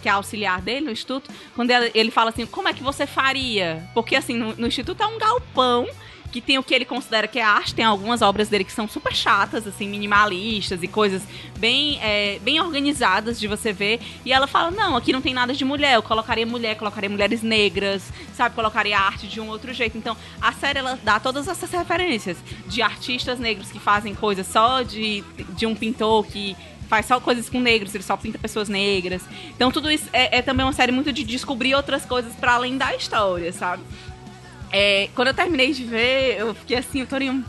que 0.00 0.08
é 0.08 0.12
auxiliar 0.12 0.60
dele 0.60 0.86
no 0.86 0.92
instituto, 0.92 1.30
quando 1.54 1.70
ele 1.70 2.10
fala 2.10 2.30
assim, 2.30 2.46
como 2.46 2.68
é 2.68 2.72
que 2.72 2.82
você 2.82 3.06
faria? 3.06 3.88
Porque, 3.94 4.16
assim, 4.16 4.34
no, 4.34 4.54
no 4.56 4.66
instituto 4.66 5.02
é 5.02 5.06
um 5.06 5.18
galpão 5.18 5.86
que 6.32 6.40
tem 6.40 6.58
o 6.58 6.62
que 6.62 6.74
ele 6.74 6.86
considera 6.86 7.28
que 7.28 7.38
é 7.38 7.42
arte, 7.42 7.74
tem 7.74 7.84
algumas 7.84 8.22
obras 8.22 8.48
dele 8.48 8.64
que 8.64 8.72
são 8.72 8.88
super 8.88 9.14
chatas, 9.14 9.66
assim, 9.66 9.86
minimalistas 9.86 10.82
e 10.82 10.88
coisas 10.88 11.22
bem, 11.58 12.00
é, 12.02 12.38
bem 12.40 12.58
organizadas 12.58 13.38
de 13.38 13.46
você 13.46 13.72
ver. 13.72 14.00
E 14.24 14.32
ela 14.32 14.46
fala: 14.46 14.70
não, 14.70 14.96
aqui 14.96 15.12
não 15.12 15.20
tem 15.20 15.34
nada 15.34 15.52
de 15.52 15.64
mulher, 15.64 15.94
eu 15.94 16.02
colocaria 16.02 16.46
mulher, 16.46 16.76
colocaria 16.76 17.10
mulheres 17.10 17.42
negras, 17.42 18.02
sabe? 18.34 18.54
Colocaria 18.54 18.98
arte 18.98 19.28
de 19.28 19.40
um 19.40 19.48
outro 19.48 19.74
jeito. 19.74 19.98
Então, 19.98 20.16
a 20.40 20.52
série 20.52 20.78
ela 20.78 20.98
dá 21.04 21.20
todas 21.20 21.46
essas 21.46 21.70
referências 21.70 22.38
de 22.66 22.80
artistas 22.80 23.38
negros 23.38 23.70
que 23.70 23.78
fazem 23.78 24.14
coisas 24.14 24.46
só 24.46 24.80
de, 24.82 25.22
de 25.50 25.66
um 25.66 25.74
pintor 25.74 26.26
que 26.26 26.56
faz 26.92 27.06
só 27.06 27.18
coisas 27.18 27.48
com 27.48 27.58
negros, 27.58 27.94
ele 27.94 28.04
só 28.04 28.18
pinta 28.18 28.38
pessoas 28.38 28.68
negras. 28.68 29.22
Então 29.56 29.72
tudo 29.72 29.90
isso 29.90 30.10
é, 30.12 30.36
é 30.36 30.42
também 30.42 30.66
uma 30.66 30.74
série 30.74 30.92
muito 30.92 31.10
de 31.10 31.24
descobrir 31.24 31.74
outras 31.74 32.04
coisas 32.04 32.34
para 32.34 32.52
além 32.52 32.76
da 32.76 32.94
história, 32.94 33.50
sabe? 33.50 33.82
É, 34.70 35.08
quando 35.14 35.28
eu 35.28 35.34
terminei 35.34 35.72
de 35.72 35.84
ver, 35.84 36.36
eu 36.38 36.54
fiquei 36.54 36.76
assim, 36.76 37.00
o 37.00 37.06
Torinho, 37.06 37.42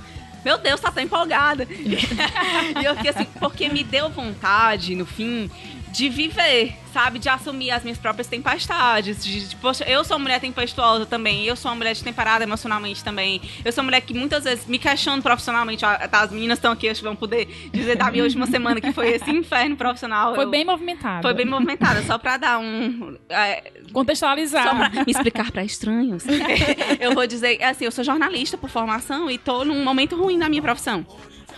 meu 0.45 0.57
Deus, 0.57 0.79
tá 0.79 0.89
tão 0.93 1.03
empolgada. 1.03 1.67
e 1.69 2.85
eu 2.85 2.95
fiquei 2.95 3.11
assim, 3.11 3.27
porque 3.37 3.67
me 3.67 3.83
deu 3.83 4.09
vontade, 4.09 4.95
no 4.95 5.05
fim, 5.05 5.51
de 5.93 6.09
viver, 6.09 6.75
sabe? 6.91 7.19
De 7.19 7.29
assumir 7.29 7.69
as 7.69 7.83
minhas 7.83 7.99
próprias 7.99 8.25
tempestades. 8.27 9.23
De, 9.23 9.47
de, 9.47 9.55
poxa, 9.57 9.83
eu 9.85 10.03
sou 10.03 10.17
uma 10.17 10.23
mulher 10.23 10.39
tempestuosa 10.41 11.05
também. 11.05 11.45
Eu 11.45 11.55
sou 11.55 11.69
uma 11.69 11.77
mulher 11.77 11.95
temperada 11.95 12.43
emocionalmente 12.43 13.03
também. 13.03 13.39
Eu 13.63 13.71
sou 13.71 13.83
uma 13.83 13.89
mulher 13.89 14.01
que 14.01 14.11
muitas 14.13 14.43
vezes 14.43 14.65
me 14.65 14.79
questiono 14.79 15.21
profissionalmente. 15.21 15.85
Ah, 15.85 16.07
Tá, 16.07 16.21
as 16.21 16.31
meninas 16.31 16.57
estão 16.57 16.71
aqui, 16.71 16.89
acho 16.89 16.99
que 17.01 17.05
vão 17.05 17.15
poder 17.15 17.45
dizer 17.71 17.95
da 17.95 18.09
minha 18.09 18.23
última 18.23 18.47
semana 18.47 18.81
que 18.81 18.91
foi 18.91 19.09
esse 19.11 19.29
inferno 19.29 19.77
profissional. 19.77 20.33
Foi 20.33 20.45
Eu- 20.45 20.49
bem 20.49 20.65
movimentado. 20.65 21.21
Foi 21.21 21.33
bem 21.35 21.45
movimentada, 21.45 22.01
só 22.03 22.17
pra 22.17 22.37
dar 22.37 22.57
um. 22.59 23.15
é, 23.29 23.71
Contextualizar. 23.93 24.63
só 24.63 24.75
pra 24.75 24.89
me 24.89 25.03
explicar 25.11 25.51
pra 25.51 25.63
estranhos. 25.63 26.23
eu 26.99 27.13
vou 27.13 27.27
dizer, 27.27 27.57
é 27.61 27.65
assim, 27.69 27.85
eu 27.85 27.91
sou 27.91 28.03
jornalista 28.03 28.57
por 28.57 28.69
formação 28.69 29.29
e 29.29 29.37
tô 29.37 29.63
num 29.63 29.83
momento 29.83 30.15
ruim 30.15 30.37
na 30.37 30.49
minha 30.49 30.61
profissão. 30.61 31.05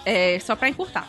É, 0.05 0.37
só 0.39 0.55
pra 0.57 0.67
encurtar. 0.69 1.07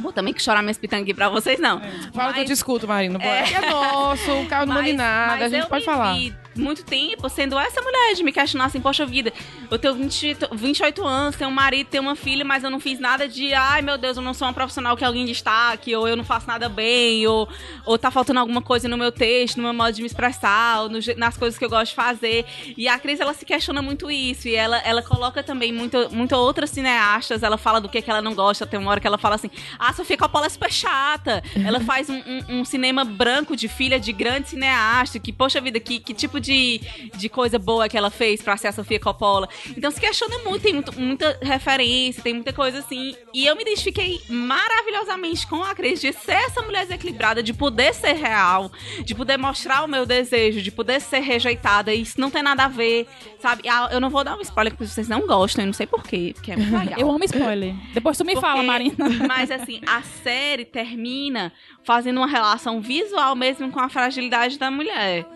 Vou 0.00 0.12
também 0.12 0.32
que 0.32 0.42
chorar 0.42 0.62
minhas 0.62 0.78
pitanguinhas 0.78 1.16
pra 1.16 1.28
vocês, 1.28 1.58
não. 1.58 1.80
Fala 2.12 2.32
que 2.32 2.38
eu 2.40 2.42
Mas- 2.42 2.46
te 2.46 2.52
escuto, 2.52 2.86
Marina. 2.86 3.18
É. 3.22 3.52
É 3.54 3.70
nosso, 3.70 4.32
o 4.32 4.46
carro 4.46 4.66
não 4.66 4.74
manda 4.74 4.92
nada, 4.92 5.32
mas 5.32 5.42
a 5.42 5.48
gente 5.56 5.68
pode 5.68 5.84
falar. 5.84 6.14
vi 6.14 6.34
muito 6.58 6.84
tempo 6.84 7.28
sendo 7.28 7.58
essa 7.58 7.80
mulher 7.80 8.14
de 8.14 8.22
me 8.22 8.32
questionar 8.32 8.66
assim, 8.66 8.80
poxa 8.80 9.06
vida, 9.06 9.32
eu 9.70 9.78
tenho 9.78 9.94
20, 9.94 10.36
28 10.52 11.06
anos, 11.06 11.36
tenho 11.36 11.50
um 11.50 11.54
marido, 11.54 11.86
tenho 11.88 12.02
uma 12.02 12.16
filha, 12.16 12.44
mas 12.44 12.64
eu 12.64 12.70
não 12.70 12.80
fiz 12.80 12.98
nada 12.98 13.28
de, 13.28 13.54
ai 13.54 13.82
meu 13.82 13.96
Deus, 13.96 14.16
eu 14.16 14.22
não 14.22 14.34
sou 14.34 14.46
uma 14.48 14.54
profissional 14.54 14.96
que 14.96 15.04
alguém 15.04 15.24
destaque, 15.24 15.94
ou 15.94 16.06
eu 16.08 16.16
não 16.16 16.24
faço 16.24 16.46
nada 16.46 16.68
bem, 16.68 17.26
ou, 17.26 17.48
ou 17.86 17.98
tá 17.98 18.10
faltando 18.10 18.40
alguma 18.40 18.60
coisa 18.62 18.88
no 18.88 18.96
meu 18.96 19.12
texto, 19.12 19.56
no 19.58 19.62
meu 19.64 19.74
modo 19.74 19.92
de 19.92 20.00
me 20.02 20.06
expressar, 20.06 20.82
ou 20.82 20.88
no 20.88 20.98
nas 21.16 21.36
coisas 21.36 21.58
que 21.58 21.64
eu 21.64 21.70
gosto 21.70 21.90
de 21.90 21.94
fazer. 21.96 22.44
E 22.76 22.88
a 22.88 22.98
Cris, 22.98 23.20
ela 23.20 23.32
se 23.34 23.44
questiona 23.44 23.80
muito 23.80 24.10
isso, 24.10 24.48
e 24.48 24.54
ela, 24.54 24.78
ela 24.78 25.02
coloca 25.02 25.42
também 25.42 25.72
muito, 25.72 26.08
muito 26.14 26.34
outras 26.34 26.70
cineastas, 26.70 27.42
ela 27.42 27.56
fala 27.56 27.80
do 27.80 27.88
que, 27.88 28.02
que 28.02 28.10
ela 28.10 28.20
não 28.22 28.34
gosta, 28.34 28.66
tem 28.66 28.78
uma 28.78 28.90
hora 28.90 29.00
que 29.00 29.06
ela 29.06 29.18
fala 29.18 29.34
assim, 29.36 29.50
ah, 29.78 29.92
Sofia 29.92 30.16
Coppola 30.16 30.46
é 30.46 30.48
super 30.48 30.72
chata, 30.72 31.42
ela 31.64 31.80
faz 31.80 32.08
um, 32.10 32.16
um- 32.26 32.60
um 32.60 32.64
cinema 32.64 33.04
branco 33.04 33.54
de 33.56 33.68
filha 33.68 33.98
de 34.00 34.12
grande 34.12 34.48
cineasta, 34.50 35.18
que, 35.18 35.32
poxa 35.32 35.60
vida, 35.60 35.78
que, 35.80 35.98
que 36.00 36.12
tipo 36.14 36.40
de, 36.40 36.47
de 36.52 37.28
coisa 37.28 37.58
boa 37.58 37.88
que 37.88 37.96
ela 37.98 38.10
fez 38.10 38.40
pra 38.42 38.56
ser 38.56 38.68
a 38.68 38.72
Sofia 38.72 38.98
Coppola. 39.00 39.48
Então 39.76 39.90
se 39.90 40.00
questiona 40.00 40.38
muito, 40.38 40.62
tem 40.62 40.72
muito- 40.74 40.98
muita 41.00 41.38
referência, 41.42 42.22
tem 42.22 42.34
muita 42.34 42.52
coisa 42.52 42.78
assim. 42.78 43.14
E 43.34 43.46
eu 43.46 43.54
me 43.56 43.62
identifiquei 43.62 44.20
maravilhosamente 44.28 45.46
com 45.46 45.62
a 45.62 45.74
Cris 45.74 46.00
de 46.00 46.12
ser 46.12 46.32
essa 46.32 46.62
mulher 46.62 46.82
desequilibrada, 46.86 47.42
de 47.42 47.52
poder 47.52 47.94
ser 47.94 48.12
real, 48.14 48.70
de 49.04 49.14
poder 49.14 49.36
mostrar 49.36 49.82
o 49.84 49.88
meu 49.88 50.04
desejo, 50.06 50.60
de 50.62 50.70
poder 50.70 51.00
ser 51.00 51.20
rejeitada. 51.20 51.92
E 51.94 52.02
isso 52.02 52.20
não 52.20 52.30
tem 52.30 52.42
nada 52.42 52.64
a 52.64 52.68
ver, 52.68 53.06
sabe? 53.40 53.68
Ah, 53.68 53.88
Eu 53.90 54.00
não 54.00 54.10
vou 54.10 54.22
dar 54.24 54.36
um 54.36 54.40
spoiler 54.40 54.72
porque 54.72 54.86
vocês 54.86 55.08
não 55.08 55.26
gostam, 55.26 55.62
eu 55.62 55.66
não 55.66 55.72
sei 55.72 55.86
porquê, 55.86 56.32
porque 56.34 56.52
é 56.52 56.56
muito 56.56 56.70
legal. 56.78 56.98
Eu 57.00 57.10
amo 57.10 57.24
spoiler. 57.24 57.74
Depois 57.94 58.16
tu 58.16 58.24
me 58.24 58.34
Porque- 58.34 58.46
fala, 58.46 58.62
Marina. 58.62 58.94
Mas 59.26 59.50
assim, 59.50 59.80
a 59.86 60.02
série 60.02 60.64
termina 60.64 61.52
fazendo 61.84 62.18
uma 62.18 62.26
relação 62.26 62.80
visual 62.80 63.34
mesmo 63.34 63.70
com 63.70 63.80
a 63.80 63.88
fragilidade 63.88 64.58
da 64.58 64.70
mulher. 64.70 65.26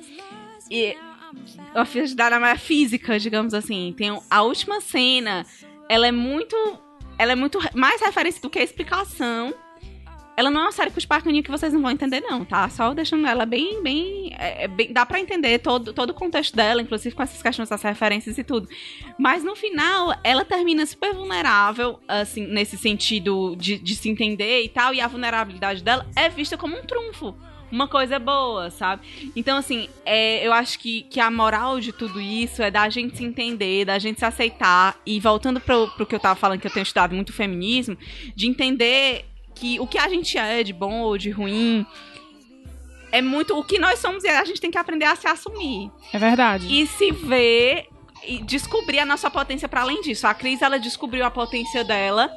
E 0.72 0.96
a 1.74 1.84
fragilidade 1.84 2.30
da 2.30 2.40
mulher 2.40 2.58
física, 2.58 3.18
digamos 3.18 3.52
assim. 3.52 3.94
Tem 3.96 4.18
a 4.30 4.42
última 4.42 4.80
cena, 4.80 5.44
ela 5.88 6.06
é 6.06 6.12
muito. 6.12 6.56
Ela 7.18 7.32
é 7.32 7.34
muito 7.36 7.58
mais 7.74 8.00
referência 8.00 8.40
do 8.40 8.48
que 8.48 8.58
a 8.58 8.62
explicação. 8.62 9.52
Ela 10.34 10.50
não 10.50 10.62
é 10.62 10.64
uma 10.64 10.72
série 10.72 10.90
com 10.90 10.98
esparcaninho 10.98 11.42
que 11.44 11.50
vocês 11.50 11.74
não 11.74 11.82
vão 11.82 11.90
entender, 11.90 12.20
não, 12.20 12.42
tá? 12.42 12.66
Só 12.70 12.94
deixando 12.94 13.26
ela 13.26 13.44
bem, 13.44 13.82
bem, 13.82 14.34
é, 14.38 14.64
é 14.64 14.68
bem- 14.68 14.90
Dá 14.90 15.04
pra 15.04 15.20
entender 15.20 15.58
todo, 15.58 15.92
todo 15.92 16.08
o 16.08 16.14
contexto 16.14 16.56
dela, 16.56 16.80
inclusive 16.80 17.14
com 17.14 17.22
essas 17.22 17.42
questões 17.42 17.68
das 17.68 17.82
referências 17.82 18.38
e 18.38 18.42
tudo. 18.42 18.66
Mas 19.18 19.44
no 19.44 19.54
final, 19.54 20.18
ela 20.24 20.42
termina 20.42 20.86
super 20.86 21.12
vulnerável, 21.12 22.00
assim, 22.08 22.46
nesse 22.46 22.78
sentido 22.78 23.54
de, 23.56 23.76
de 23.76 23.94
se 23.94 24.08
entender 24.08 24.62
e 24.64 24.70
tal, 24.70 24.94
e 24.94 25.02
a 25.02 25.06
vulnerabilidade 25.06 25.82
dela 25.84 26.06
é 26.16 26.30
vista 26.30 26.56
como 26.56 26.78
um 26.78 26.82
trunfo. 26.82 27.36
Uma 27.72 27.88
coisa 27.88 28.18
boa, 28.18 28.70
sabe? 28.70 29.32
Então, 29.34 29.56
assim, 29.56 29.88
é, 30.04 30.46
eu 30.46 30.52
acho 30.52 30.78
que, 30.78 31.02
que 31.04 31.18
a 31.18 31.30
moral 31.30 31.80
de 31.80 31.90
tudo 31.90 32.20
isso 32.20 32.62
é 32.62 32.70
da 32.70 32.88
gente 32.90 33.16
se 33.16 33.24
entender, 33.24 33.86
da 33.86 33.98
gente 33.98 34.18
se 34.18 34.24
aceitar. 34.26 34.94
E 35.06 35.18
voltando 35.18 35.58
pro, 35.58 35.88
pro 35.88 36.04
que 36.04 36.14
eu 36.14 36.20
tava 36.20 36.38
falando, 36.38 36.60
que 36.60 36.66
eu 36.66 36.70
tenho 36.70 36.82
estudado 36.84 37.14
muito 37.14 37.32
feminismo, 37.32 37.96
de 38.36 38.46
entender 38.46 39.24
que 39.54 39.80
o 39.80 39.86
que 39.86 39.96
a 39.98 40.06
gente 40.08 40.36
é 40.36 40.62
de 40.62 40.72
bom 40.74 41.00
ou 41.00 41.16
de 41.16 41.30
ruim 41.30 41.86
é 43.10 43.22
muito. 43.22 43.56
O 43.58 43.64
que 43.64 43.78
nós 43.78 43.98
somos 43.98 44.22
e 44.22 44.28
a 44.28 44.44
gente 44.44 44.60
tem 44.60 44.70
que 44.70 44.78
aprender 44.78 45.06
a 45.06 45.16
se 45.16 45.26
assumir 45.26 45.90
É 46.12 46.18
verdade. 46.18 46.66
e 46.70 46.86
se 46.86 47.10
ver 47.10 47.86
e 48.26 48.38
descobrir 48.42 48.98
a 49.00 49.06
nossa 49.06 49.30
potência 49.30 49.68
para 49.68 49.80
além 49.80 50.00
disso. 50.02 50.26
A 50.26 50.34
Cris, 50.34 50.62
ela 50.62 50.78
descobriu 50.78 51.24
a 51.24 51.30
potência 51.30 51.82
dela. 51.84 52.30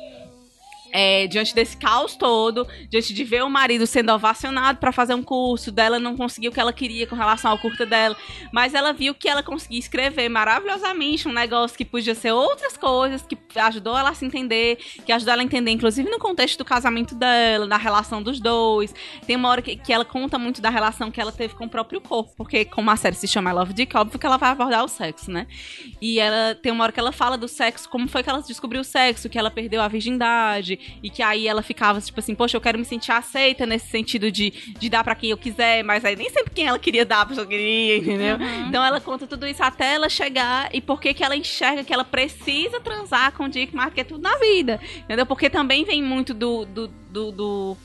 É, 0.96 1.28
diante 1.28 1.54
desse 1.54 1.76
caos 1.76 2.16
todo, 2.16 2.66
diante 2.89 3.14
de 3.14 3.24
ver 3.26 3.43
o 3.43 3.50
marido 3.50 3.86
sendo 3.86 4.14
ovacionado 4.14 4.80
para 4.80 4.93
fazer 4.93 5.14
um 5.14 5.22
curso, 5.22 5.70
dela 5.70 6.00
não 6.00 6.16
conseguiu 6.16 6.52
o 6.52 6.54
que 6.54 6.60
ela 6.60 6.72
queria 6.72 7.06
com 7.06 7.18
relação 7.18 7.52
ao 7.52 7.58
curta 7.58 7.86
dela, 7.86 8.16
mas 8.50 8.74
ela 8.74 8.93
viu 8.93 9.14
que 9.14 9.28
ela 9.28 9.43
conseguia 9.43 9.78
escrever 9.78 10.30
maravilhosamente 10.30 11.28
um 11.28 11.34
negócio 11.34 11.78
que 11.78 11.84
podia 11.84 12.16
ser 12.16 12.32
outras 12.32 12.78
coisas, 12.78 13.22
que 13.24 13.38
ajudou 13.60 13.98
ela 13.98 14.12
a 14.12 14.14
se 14.14 14.26
entender, 14.26 14.78
que 15.06 15.12
ajudou 15.12 15.34
ela 15.34 15.41
a 15.41 15.46
entender, 15.46 15.72
inclusive 15.72 16.10
no 16.10 16.18
contexto 16.18 16.60
do 16.60 16.66
casamento 16.66 17.14
dela, 17.14 17.68
da 17.68 17.76
relação 17.76 18.24
dos 18.24 18.39
dois. 18.39 18.96
Tem 19.28 19.36
uma 19.36 19.50
hora 19.50 19.62
que, 19.62 19.76
que 19.76 19.91
ela 19.91 20.06
conta 20.06 20.39
muito 20.39 20.62
da 20.62 20.70
relação 20.70 21.12
que 21.12 21.20
ela 21.20 21.32
teve 21.32 21.56
com 21.56 21.66
o 21.66 21.70
próprio 21.70 22.00
corpo, 22.00 22.32
porque 22.38 22.64
como 22.64 22.89
a 22.89 22.96
série 22.96 23.18
se 23.18 23.28
chama 23.28 23.52
I 23.52 23.54
Love 23.54 23.74
Dick, 23.74 23.98
óbvio 23.98 24.18
que 24.18 24.26
ela 24.26 24.38
vai 24.38 24.52
abordar 24.52 24.86
o 24.86 24.88
sexo, 24.88 25.30
né? 25.30 25.46
E 26.02 26.22
ela 26.22 26.56
tem 26.56 26.72
uma 26.72 26.86
hora 26.86 26.93
que 26.93 27.00
ela 27.02 27.12
fala 27.12 27.38
do 27.38 27.50
sexo, 27.50 27.89
como 27.89 28.08
foi 28.08 28.24
que 28.24 28.30
ela 28.30 28.41
descobriu 28.41 28.80
o 28.80 28.86
sexo, 28.86 29.28
que 29.28 29.38
ela 29.38 29.52
perdeu 29.52 29.82
a 29.82 29.89
virgindade, 29.89 30.80
e 31.03 31.09
que 31.09 31.21
aí 31.23 31.47
ela 31.47 31.61
ficava 31.61 31.99
tipo 32.01 32.19
assim, 32.19 32.36
poxa, 32.36 32.55
eu 32.57 32.61
quero 32.61 32.77
me 32.79 32.86
sentir 32.86 33.11
aceita 33.11 33.65
nesse 33.65 33.88
sentido 33.88 34.31
de, 34.31 34.51
de 34.77 34.89
dar 34.89 35.03
pra 35.03 35.15
quem 35.15 35.29
eu 35.29 35.38
quiser, 35.38 35.83
mas 35.83 36.03
aí 36.05 36.15
nem 36.15 36.29
sempre 36.29 36.51
quem 36.53 36.65
ela 36.67 36.79
queria 36.79 37.05
dar, 37.05 37.21
a 37.21 37.25
pessoa 37.25 37.45
queria, 37.47 37.97
entendeu? 37.97 38.38
Então 38.67 38.83
ela 38.83 38.99
conta 38.99 39.25
tudo 39.27 39.47
isso 39.47 39.63
até 39.63 39.93
ela 39.95 40.09
chegar 40.09 40.69
e 40.73 40.81
por 40.81 40.99
que 40.99 41.13
que 41.13 41.23
ela 41.23 41.36
enxerga 41.36 41.83
que 41.83 41.93
ela 41.93 42.03
precisa 42.05 42.79
transar 42.79 43.31
com 43.33 43.45
o 43.45 43.49
Dick 43.49 43.73
que 43.93 44.01
é 44.01 44.03
tudo 44.03 44.21
na 44.21 44.38
vida, 44.38 44.79
entendeu? 44.97 45.25
Porque 45.25 45.49
também 45.49 45.83
vem 45.86 46.01
muito 46.01 46.33
do, 46.33 46.65
do, 46.65 46.88
do, 46.88 47.31
do- 47.31 47.77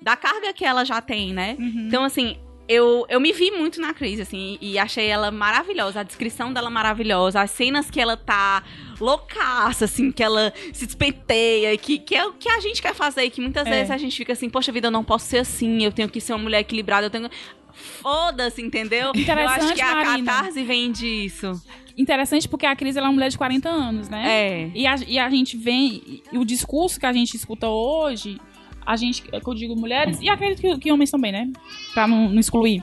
da 0.00 0.14
carga 0.16 0.52
que 0.52 0.64
ela 0.64 0.84
já 0.84 1.00
tem, 1.00 1.32
né? 1.32 1.56
Então, 1.88 2.04
assim, 2.04 2.36
eu, 2.68 3.06
eu 3.08 3.20
me 3.20 3.32
vi 3.32 3.50
muito 3.50 3.80
na 3.80 3.94
crise, 3.94 4.22
assim, 4.22 4.58
e 4.60 4.78
achei 4.78 5.06
ela 5.06 5.30
maravilhosa, 5.30 6.00
a 6.00 6.02
descrição 6.02 6.52
dela 6.52 6.68
maravilhosa, 6.70 7.40
as 7.40 7.50
cenas 7.50 7.90
que 7.90 8.00
ela 8.00 8.16
tá 8.16 8.62
loucaça, 9.00 9.84
assim, 9.84 10.10
que 10.10 10.22
ela 10.22 10.52
se 10.72 10.86
despenteia, 10.86 11.76
que, 11.76 11.98
que 11.98 12.14
é 12.14 12.26
o 12.26 12.32
que 12.32 12.48
a 12.48 12.60
gente 12.60 12.80
quer 12.82 12.94
fazer, 12.94 13.28
que 13.30 13.40
muitas 13.40 13.66
É. 13.66 13.70
vezes 13.70 13.90
a 13.90 13.96
gente 13.96 14.16
fica 14.16 14.32
assim, 14.32 14.48
poxa 14.50 14.72
vida, 14.72 14.88
eu 14.88 14.90
não 14.92 15.04
posso 15.04 15.26
ser 15.26 15.38
assim, 15.38 15.82
eu 15.84 15.92
tenho 15.92 16.08
que 16.08 16.20
ser 16.20 16.32
uma 16.32 16.42
mulher 16.42 16.60
equilibrada, 16.60 17.06
eu 17.06 17.10
tenho... 17.10 17.28
Foda-se, 17.72 18.62
entendeu? 18.62 19.06
eu 19.06 19.10
acho 19.10 19.20
Interessante, 19.20 19.74
que 19.74 19.82
a 19.82 19.94
Marina. 19.94 20.32
catarse 20.32 20.62
vem 20.62 20.90
disso. 20.90 21.52
Interessante 21.96 22.48
porque 22.48 22.64
a 22.64 22.74
Cris 22.74 22.96
ela 22.96 23.06
é 23.06 23.08
uma 23.08 23.14
mulher 23.14 23.28
de 23.28 23.36
40 23.36 23.68
anos, 23.68 24.08
né? 24.08 24.22
É. 24.26 24.70
E 24.74 24.86
a, 24.86 24.94
e 25.06 25.18
a 25.18 25.28
gente 25.28 25.56
vem. 25.58 26.22
E 26.32 26.38
o 26.38 26.44
discurso 26.44 26.98
que 26.98 27.04
a 27.04 27.12
gente 27.12 27.34
escuta 27.36 27.68
hoje, 27.68 28.38
a 28.86 28.96
gente, 28.96 29.22
que 29.22 29.30
eu 29.34 29.54
digo 29.54 29.74
mulheres, 29.76 30.20
e 30.20 30.28
acredito 30.28 30.60
que, 30.60 30.78
que 30.78 30.92
homens 30.92 31.10
também, 31.10 31.32
né? 31.32 31.50
Pra 31.92 32.06
não, 32.06 32.28
não 32.30 32.38
excluir. 32.40 32.82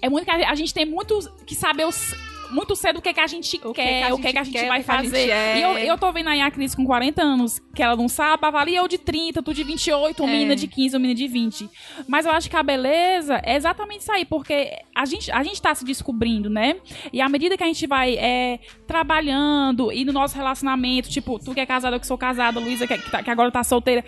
É 0.00 0.08
muito 0.08 0.24
que 0.24 0.30
a 0.30 0.54
gente 0.54 0.74
tem 0.74 0.84
muito 0.84 1.20
que 1.46 1.54
saber 1.54 1.86
os- 1.86 2.14
muito 2.52 2.76
cedo 2.76 2.98
o 2.98 3.02
que, 3.02 3.12
que 3.12 3.20
a 3.20 3.26
gente 3.26 3.56
O 3.64 3.72
que 3.72 3.82
quer, 3.82 3.98
que 4.06 4.10
a 4.10 4.14
o 4.14 4.18
que, 4.18 4.22
que 4.32 4.38
a 4.38 4.42
gente 4.44 4.52
gente 4.52 4.62
quer, 4.62 4.68
vai 4.68 4.78
que 4.80 4.84
que 4.84 4.90
a 4.90 4.96
gente 5.02 5.10
fazer. 5.10 5.30
é. 5.30 5.58
E 5.58 5.62
eu, 5.62 5.70
eu 5.78 5.98
tô 5.98 6.12
vendo 6.12 6.28
aí 6.28 6.40
a 6.40 6.50
Cris 6.50 6.74
com 6.74 6.84
40 6.84 7.22
anos, 7.22 7.60
que 7.74 7.82
ela 7.82 7.96
não 7.96 8.08
sabe, 8.08 8.44
avalia 8.46 8.78
eu 8.78 8.86
de 8.88 8.98
30, 8.98 9.42
tu 9.42 9.52
de 9.54 9.64
28, 9.64 10.22
uma 10.22 10.28
É. 10.30 10.32
menina 10.32 10.54
de 10.56 10.66
15, 10.68 10.94
uma 10.96 11.00
menina 11.00 11.18
de 11.18 11.26
20. 11.28 11.68
Mas 12.06 12.26
eu 12.26 12.32
acho 12.32 12.48
que 12.50 12.56
a 12.56 12.62
beleza 12.62 13.40
é 13.44 13.56
exatamente 13.56 14.00
isso 14.00 14.12
aí, 14.12 14.24
porque 14.24 14.70
a 14.94 15.04
gente, 15.04 15.30
a 15.32 15.42
gente 15.42 15.60
tá 15.60 15.74
se 15.74 15.84
descobrindo, 15.84 16.48
né? 16.50 16.76
E 17.12 17.20
à 17.20 17.28
medida 17.28 17.56
que 17.56 17.62
a 17.64 17.66
gente 17.66 17.86
vai 17.86 18.14
é, 18.16 18.58
trabalhando 18.86 19.92
e 19.92 20.04
no 20.04 20.12
nosso 20.12 20.36
relacionamento, 20.36 21.08
tipo, 21.10 21.38
tu 21.38 21.52
que 21.54 21.60
é 21.60 21.66
casada, 21.66 21.96
eu 21.96 22.00
que 22.00 22.06
sou 22.06 22.16
casada, 22.18 22.58
Luísa 22.60 22.86
que, 22.86 22.96
que 22.96 23.10
tá- 23.10 23.22
que 23.22 23.30
agora 23.30 23.50
tá 23.50 23.62
solteira, 23.64 24.04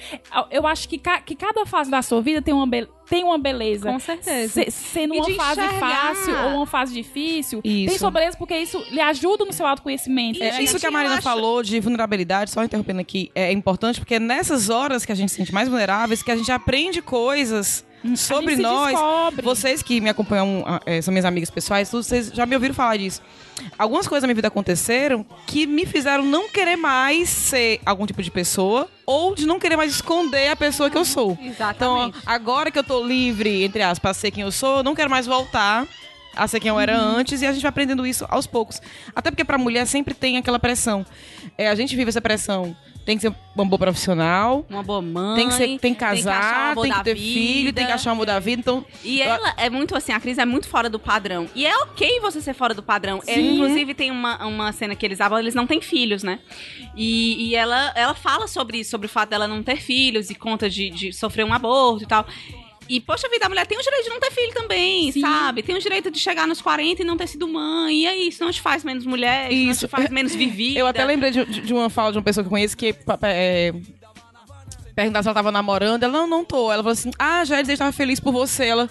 eu 0.51 0.67
acho 0.67 0.89
que, 0.89 0.99
ca- 0.99 1.21
que 1.21 1.35
cada 1.35 1.67
fase 1.67 1.91
da 1.91 2.01
sua 2.03 2.21
vida 2.23 2.41
tem 2.41 2.55
uma, 2.55 2.67
be- 2.67 2.89
tem 3.09 3.23
uma 3.25 3.39
beleza. 3.39 3.91
Com 3.91 3.99
certeza. 3.99 4.65
Se- 4.65 4.71
sendo 4.71 5.15
uma 5.15 5.31
fase 5.35 5.61
enxergar. 5.61 5.81
fácil 6.15 6.35
ou 6.45 6.51
uma 6.57 6.67
fase 6.67 6.95
difícil, 6.95 7.61
tem 7.63 7.85
Isso. 7.85 7.99
sua 7.99 8.11
beleza 8.11 8.37
porque 8.37 8.57
isso 8.57 8.83
lhe 8.91 9.01
ajuda 9.01 9.45
no 9.45 9.53
seu 9.53 9.67
autoconhecimento. 9.67 10.43
É, 10.43 10.63
isso 10.63 10.79
que 10.79 10.87
a 10.87 10.91
Marina 10.91 11.15
acho- 11.15 11.23
falou 11.23 11.63
de 11.63 11.79
vulnerabilidade, 11.81 12.51
só 12.51 12.63
interrompendo 12.65 13.01
aqui, 13.01 13.31
é 13.35 13.53
importante 13.53 14.01
porque 14.01 14.15
é 14.15 14.19
nessas 14.21 14.71
horas 14.71 15.05
que 15.05 15.13
a 15.13 15.15
gente 15.15 15.31
se 15.31 15.37
sente 15.37 15.53
mais 15.53 15.69
vulneráveis 15.69 16.23
que 16.23 16.31
a 16.31 16.37
gente 16.37 16.51
aprende 16.51 17.01
coisas 17.03 17.85
sobre 18.17 18.57
nós. 18.57 18.93
descobre. 18.93 19.43
Vocês 19.43 19.83
que 19.83 20.01
me 20.01 20.09
acompanham, 20.09 20.63
ah, 20.67 20.81
eh, 20.87 21.01
são 21.03 21.13
minhas 21.13 21.25
amigas 21.25 21.51
pessoais, 21.51 21.91
vocês 21.91 22.31
já 22.33 22.45
me 22.47 22.55
ouviram 22.55 22.75
falar 22.75 22.97
disso. 22.97 23.21
Algumas 23.79 24.07
coisas 24.09 24.23
na 24.23 24.27
minha 24.27 24.35
vida 24.35 24.49
aconteceram 24.49 25.25
que 25.47 25.67
me 25.67 25.87
fizeram 25.87 26.25
não 26.25 26.49
querer 26.51 26.77
mais 26.77 27.29
ser 27.29 27.81
algum 27.87 28.05
tipo 28.07 28.23
de 28.23 28.31
pessoa 28.31 28.89
ou 29.07 29.35
de 29.35 29.47
não 29.47 29.59
querer 29.61 29.77
mais 29.77 29.93
esconder 29.93 30.49
a 30.49 30.57
pessoa 30.57 30.91
que 30.91 30.99
eu 30.99 31.05
sou. 31.05 31.33
Então, 31.41 31.47
Exatamente. 31.51 32.19
agora 32.27 32.71
que 32.71 32.79
eu 32.79 32.85
tô 32.85 33.03
livre, 33.05 33.63
entre 33.65 33.83
aspas, 33.83 33.99
pra 34.01 34.15
ser 34.15 34.31
quem 34.31 34.43
eu 34.43 34.51
sou, 34.53 34.79
eu 34.79 34.83
não 34.83 34.95
quero 34.95 35.09
mais 35.09 35.27
voltar 35.27 35.87
a 36.37 36.49
ser 36.49 36.59
quem 36.59 36.69
eu 36.69 36.81
era 36.81 36.99
Uhum. 36.99 37.17
antes 37.19 37.43
e 37.43 37.47
a 37.47 37.53
gente 37.53 37.63
vai 37.63 37.69
aprendendo 37.69 38.05
isso 38.05 38.27
aos 38.29 38.45
poucos. 38.47 38.83
Até 39.15 39.31
porque 39.31 39.45
pra 39.45 39.57
mulher 39.57 39.87
sempre 39.87 40.15
tem 40.15 40.37
aquela 40.37 40.59
pressão. 40.59 41.07
É, 41.57 41.69
a 41.69 41.75
gente 41.77 41.95
vive 41.95 42.09
essa 42.09 42.21
pressão 42.21 42.77
tem 43.05 43.17
que 43.17 43.23
ser 43.23 43.35
uma 43.55 43.65
boa 43.65 43.79
profissional, 43.79 44.65
Uma 44.69 44.83
boa 44.83 45.01
mãe. 45.03 45.37
tem 45.37 45.49
que, 45.49 45.55
ser, 45.55 45.79
tem 45.79 45.95
que 45.95 46.01
casar, 46.01 46.75
tem 46.75 46.85
que 46.85 46.89
da 46.89 47.05
ter 47.05 47.17
filho, 47.17 47.73
tem 47.73 47.75
que 47.75 47.81
vida. 47.83 47.95
achar 47.95 48.11
o 48.11 48.13
amor 48.15 48.27
da 48.27 48.39
vida. 48.41 48.61
Então, 48.61 48.85
E 49.05 49.21
ela 49.23 49.55
é 49.57 49.69
muito 49.71 49.95
assim, 49.95 50.13
a 50.13 50.19
Cris 50.19 50.39
é 50.39 50.45
muito 50.45 50.69
fora 50.69 50.89
do 50.91 50.99
padrão. 50.99 51.47
E 51.55 51.67
é 51.67 51.77
ok 51.79 52.21
você 52.21 52.41
ser 52.41 52.55
fora 52.55 52.75
do 52.75 52.83
padrão. 52.83 53.21
É, 53.27 53.35
Sim. 53.35 53.55
inclusive, 53.55 53.95
tem 53.95 54.11
uma, 54.11 54.45
uma 54.47 54.73
cena 54.73 54.95
que 54.97 55.05
eles 55.07 55.21
abordam, 55.21 55.45
eles 55.45 55.55
não 55.55 55.67
têm 55.67 55.81
filhos, 55.81 56.23
né? 56.23 56.41
E, 56.97 57.49
e 57.51 57.55
ela, 57.55 57.93
ela 57.95 58.15
fala 58.15 58.47
sobre 58.49 58.79
isso, 58.79 58.91
sobre 58.91 59.07
o 59.07 59.11
fato 59.11 59.31
dela 59.31 59.47
não 59.47 59.63
ter 59.63 59.77
filhos 59.77 60.31
e 60.31 60.35
conta 60.35 60.69
de, 60.69 60.91
de 60.91 61.13
sofrer 61.13 61.45
um 61.45 61.53
aborto 61.53 62.05
e 62.05 62.07
tal. 62.07 62.27
E, 62.89 63.01
poxa 63.01 63.29
vida, 63.29 63.47
a 63.47 63.49
mulher 63.49 63.67
tem 63.67 63.79
o 63.79 63.83
direito 63.83 64.05
de 64.05 64.11
não 64.11 64.21
ter 64.21 64.31
filho 64.31 64.53
também, 64.53 65.11
Sim. 65.13 65.21
sabe? 65.21 65.63
Tem 65.63 65.75
o 65.75 65.81
direito 65.81 66.11
de 66.11 66.19
chegar 66.19 66.47
nos 66.47 66.61
40 66.61 67.03
e 67.03 67.05
não 67.05 67.17
ter 67.17 67.27
sido 67.29 67.49
mãe. 67.49 68.03
E 68.03 68.07
é 68.07 68.17
isso, 68.17 68.45
não 68.45 68.51
te 68.53 68.61
faz 68.61 68.85
menos 68.85 69.07
mulher, 69.07 69.51
isso. 69.53 69.65
não 69.65 69.71
Isso. 69.73 69.87
te 69.87 69.91
faz 69.91 70.11
menos 70.11 70.35
vivida. 70.35 70.79
eu 70.79 70.87
até 70.87 71.05
lembrei 71.05 71.31
de, 71.31 71.45
de- 71.45 71.73
uma 71.73 71.89
fala 71.91 72.13
de 72.13 72.19
uma 72.19 72.25
pessoa 72.25 72.43
que 72.45 72.49
eu 72.49 72.51
conheço 72.51 72.77
que 72.77 72.95
é, 73.23 73.73
perguntar 74.95 75.23
se 75.23 75.29
ela 75.29 75.35
tava 75.35 75.51
namorando. 75.51 76.03
Ela, 76.03 76.13
não, 76.13 76.27
não 76.27 76.45
tô. 76.45 76.71
Ela 76.71 76.83
falou 76.83 76.93
assim, 76.93 77.11
ah, 77.19 77.45
já 77.45 77.61
estava 77.61 77.93
feliz 77.93 78.21
por 78.21 78.33
você. 78.33 78.67
Ela, 78.67 78.89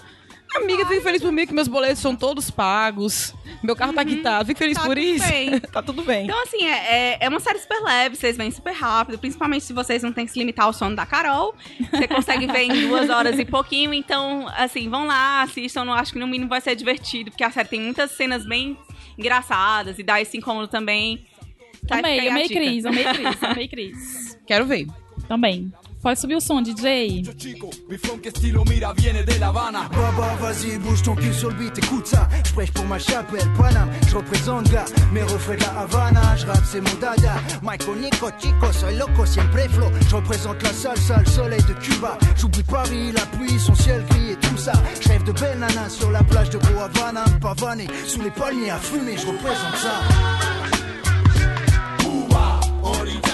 amiga, 0.56 0.86
fico 0.86 1.02
feliz 1.02 1.22
por 1.22 1.32
mim 1.32 1.46
que 1.46 1.52
meus 1.54 1.68
boletos 1.68 1.98
são 2.00 2.14
todos 2.14 2.50
pagos. 2.50 3.34
Meu 3.62 3.74
carro 3.74 3.92
tá 3.92 4.04
quitado, 4.04 4.46
fico 4.46 4.58
feliz 4.58 4.76
Tá 4.76 4.84
por 4.84 4.98
isso. 4.98 5.26
bem. 5.28 5.58
tá 5.72 5.82
tudo 5.82 6.02
bem. 6.02 6.24
Então, 6.24 6.42
assim, 6.42 6.64
é, 6.66 6.72
é, 7.14 7.18
é 7.20 7.28
uma 7.28 7.40
série 7.40 7.58
super 7.58 7.80
leve, 7.80 8.16
vocês 8.16 8.36
vêm 8.36 8.50
super 8.50 8.72
rápido, 8.72 9.18
principalmente 9.18 9.64
se 9.64 9.72
vocês 9.72 10.02
não 10.02 10.12
têm 10.12 10.26
que 10.26 10.32
se 10.32 10.38
limitar 10.38 10.66
ao 10.66 10.72
sono 10.72 10.94
da 10.94 11.06
Carol. 11.06 11.54
Você 11.90 12.06
consegue 12.06 12.46
ver 12.46 12.62
em 12.62 12.88
duas 12.88 13.08
horas 13.10 13.38
e 13.38 13.44
pouquinho. 13.44 13.92
Então, 13.94 14.46
assim, 14.56 14.88
vão 14.88 15.06
lá, 15.06 15.42
assistam. 15.42 15.90
Acho 15.92 16.12
que 16.12 16.18
no 16.18 16.26
mínimo 16.26 16.48
vai 16.48 16.60
ser 16.60 16.74
divertido, 16.76 17.30
porque 17.30 17.44
a 17.44 17.50
série 17.50 17.68
tem 17.68 17.80
muitas 17.80 18.10
cenas 18.12 18.46
bem 18.46 18.76
engraçadas 19.18 19.98
e 19.98 20.02
dá 20.02 20.20
esse 20.20 20.36
incômodo 20.36 20.68
também. 20.68 21.24
Tá, 21.86 21.98
Amei, 21.98 22.28
amei. 22.28 22.48
Cris, 22.48 22.84
amei 22.86 23.04
Cris, 23.04 23.42
amei 23.42 23.68
Cris. 23.68 24.38
Quero 24.46 24.64
ver. 24.66 24.86
Também. 25.28 25.72
Pode 26.04 26.18
subir 26.18 26.36
o 26.36 26.40
som, 26.40 26.62
DJ. 26.62 27.22
Baba, 29.90 30.34
vas-y, 30.38 30.78
bouge 30.78 31.02
ton 31.02 31.14
cul 31.14 31.32
sur 31.32 31.48
le 31.48 31.54
beat, 31.54 31.78
écoute 31.78 32.06
ça. 32.06 32.28
Je 32.44 32.52
prêche 32.52 32.72
pour 32.72 32.84
ma 32.84 32.98
chapelle, 32.98 33.50
Paname. 33.56 33.88
Je 34.06 34.16
représente 34.16 34.70
gars, 34.70 34.84
mes 35.14 35.22
refrains 35.22 35.54
de 35.54 35.62
la 35.62 35.80
Havana. 35.80 36.36
Je 36.36 36.44
rappe, 36.44 36.64
c'est 36.70 36.82
mon 36.82 36.94
dada. 37.00 37.36
Michael 37.62 38.00
Nico, 38.00 38.28
chico, 38.38 38.70
soy 38.70 38.98
loco, 38.98 39.24
siempre 39.24 39.66
flow. 39.70 39.88
Je 40.06 40.14
représente 40.14 40.62
la 40.62 40.74
salsa, 40.74 41.20
le 41.20 41.30
soleil 41.30 41.62
de 41.62 41.72
Cuba. 41.72 42.18
J'oublie 42.36 42.62
Paris, 42.64 43.10
la 43.12 43.24
pluie, 43.24 43.58
son 43.58 43.74
ciel 43.74 44.04
gris 44.10 44.32
et 44.32 44.36
tout 44.36 44.58
ça. 44.58 44.74
Je 45.00 45.08
rêve 45.08 45.24
de 45.24 45.32
belles 45.32 45.58
nanas 45.58 45.88
sur 45.88 46.10
la 46.10 46.22
plage 46.22 46.50
de 46.50 46.58
Gros 46.58 46.80
Havana. 46.80 47.24
Pavané, 47.40 47.86
sous 48.06 48.20
les 48.20 48.30
palmiers 48.30 48.68
à 48.68 48.76
fumer, 48.76 49.16
je 49.16 49.26
représente 49.26 49.76
ça. 49.76 50.02
É 53.26 53.33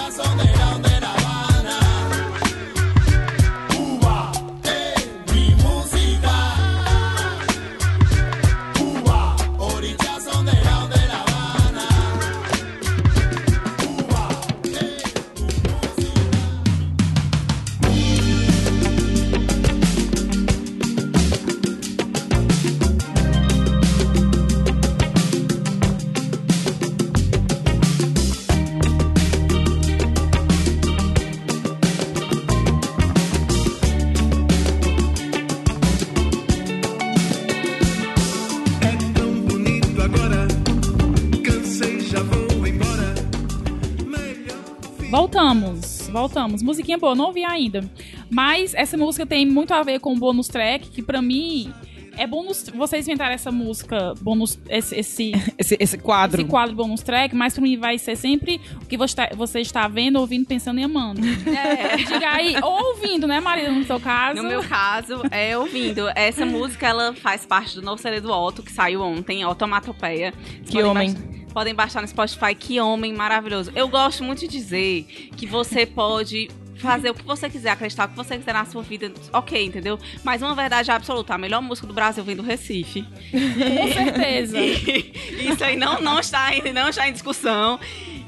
Voltamos, 45.35 46.09
voltamos. 46.11 46.61
Musiquinha 46.61 46.97
boa, 46.97 47.15
não 47.15 47.27
ouvi 47.27 47.45
ainda. 47.45 47.89
Mas 48.29 48.73
essa 48.73 48.97
música 48.97 49.25
tem 49.25 49.45
muito 49.45 49.73
a 49.73 49.81
ver 49.81 49.99
com 50.01 50.13
o 50.13 50.17
bônus 50.17 50.49
track, 50.49 50.89
que 50.89 51.01
pra 51.01 51.21
mim 51.21 51.73
é 52.17 52.27
bônus. 52.27 52.65
Vocês 52.75 53.07
inventaram 53.07 53.33
essa 53.33 53.49
música, 53.49 54.13
bônus, 54.19 54.59
esse, 54.67 54.93
esse, 54.99 55.31
Esse, 55.57 55.77
esse 55.79 55.97
quadro. 55.97 56.41
esse 56.41 56.49
quadro 56.49 56.75
bônus 56.75 57.01
track, 57.01 57.33
mas 57.33 57.53
pra 57.53 57.63
mim 57.63 57.77
vai 57.77 57.97
ser 57.97 58.17
sempre 58.17 58.59
o 58.83 58.85
que 58.85 58.97
você 58.97 59.11
está, 59.13 59.29
você 59.33 59.61
está 59.61 59.87
vendo, 59.87 60.17
ouvindo, 60.19 60.45
pensando 60.45 60.81
e 60.81 60.83
amando. 60.83 61.21
É. 61.25 61.95
Diga 61.95 62.29
aí, 62.29 62.57
ou 62.61 62.89
ouvindo, 62.89 63.25
né, 63.25 63.39
Marina, 63.39 63.71
no 63.71 63.85
seu 63.85 64.01
caso. 64.01 64.41
No 64.43 64.49
meu 64.49 64.61
caso, 64.63 65.21
é 65.31 65.57
ouvindo. 65.57 66.09
Essa 66.13 66.45
música, 66.45 66.87
ela 66.87 67.13
faz 67.13 67.45
parte 67.45 67.75
do 67.75 67.81
novo 67.81 68.01
CD 68.01 68.19
do 68.19 68.29
Otto, 68.33 68.61
que 68.61 68.71
saiu 68.71 69.01
ontem, 69.01 69.43
Automatopeia. 69.43 70.33
Vocês 70.57 70.69
Que 70.69 70.83
homem. 70.83 71.13
baixar- 71.13 71.40
Podem 71.53 71.73
baixar 71.73 72.01
no 72.01 72.07
Spotify. 72.07 72.55
Que 72.55 72.79
homem 72.79 73.13
maravilhoso. 73.13 73.71
Eu 73.75 73.87
gosto 73.87 74.23
muito 74.23 74.39
de 74.39 74.47
dizer 74.47 75.03
que 75.35 75.45
você 75.45 75.85
pode 75.85 76.49
fazer 76.77 77.11
o 77.11 77.13
que 77.13 77.23
você 77.23 77.47
quiser, 77.47 77.69
acreditar 77.69 78.05
o 78.05 78.09
que 78.09 78.15
você 78.15 78.37
quiser 78.37 78.53
na 78.53 78.65
sua 78.65 78.81
vida, 78.81 79.11
ok, 79.31 79.63
entendeu? 79.63 79.99
Mas 80.23 80.41
uma 80.41 80.55
verdade 80.55 80.89
absoluta, 80.89 81.35
a 81.35 81.37
melhor 81.37 81.61
música 81.61 81.85
do 81.85 81.93
Brasil 81.93 82.23
vem 82.23 82.35
do 82.35 82.41
Recife. 82.41 83.03
Com 83.31 83.93
certeza. 83.93 84.57
Isso 85.39 85.63
aí 85.63 85.75
não, 85.75 86.01
não, 86.01 86.19
está 86.19 86.51
em, 86.55 86.73
não 86.73 86.89
está 86.89 87.07
em 87.07 87.13
discussão. 87.13 87.79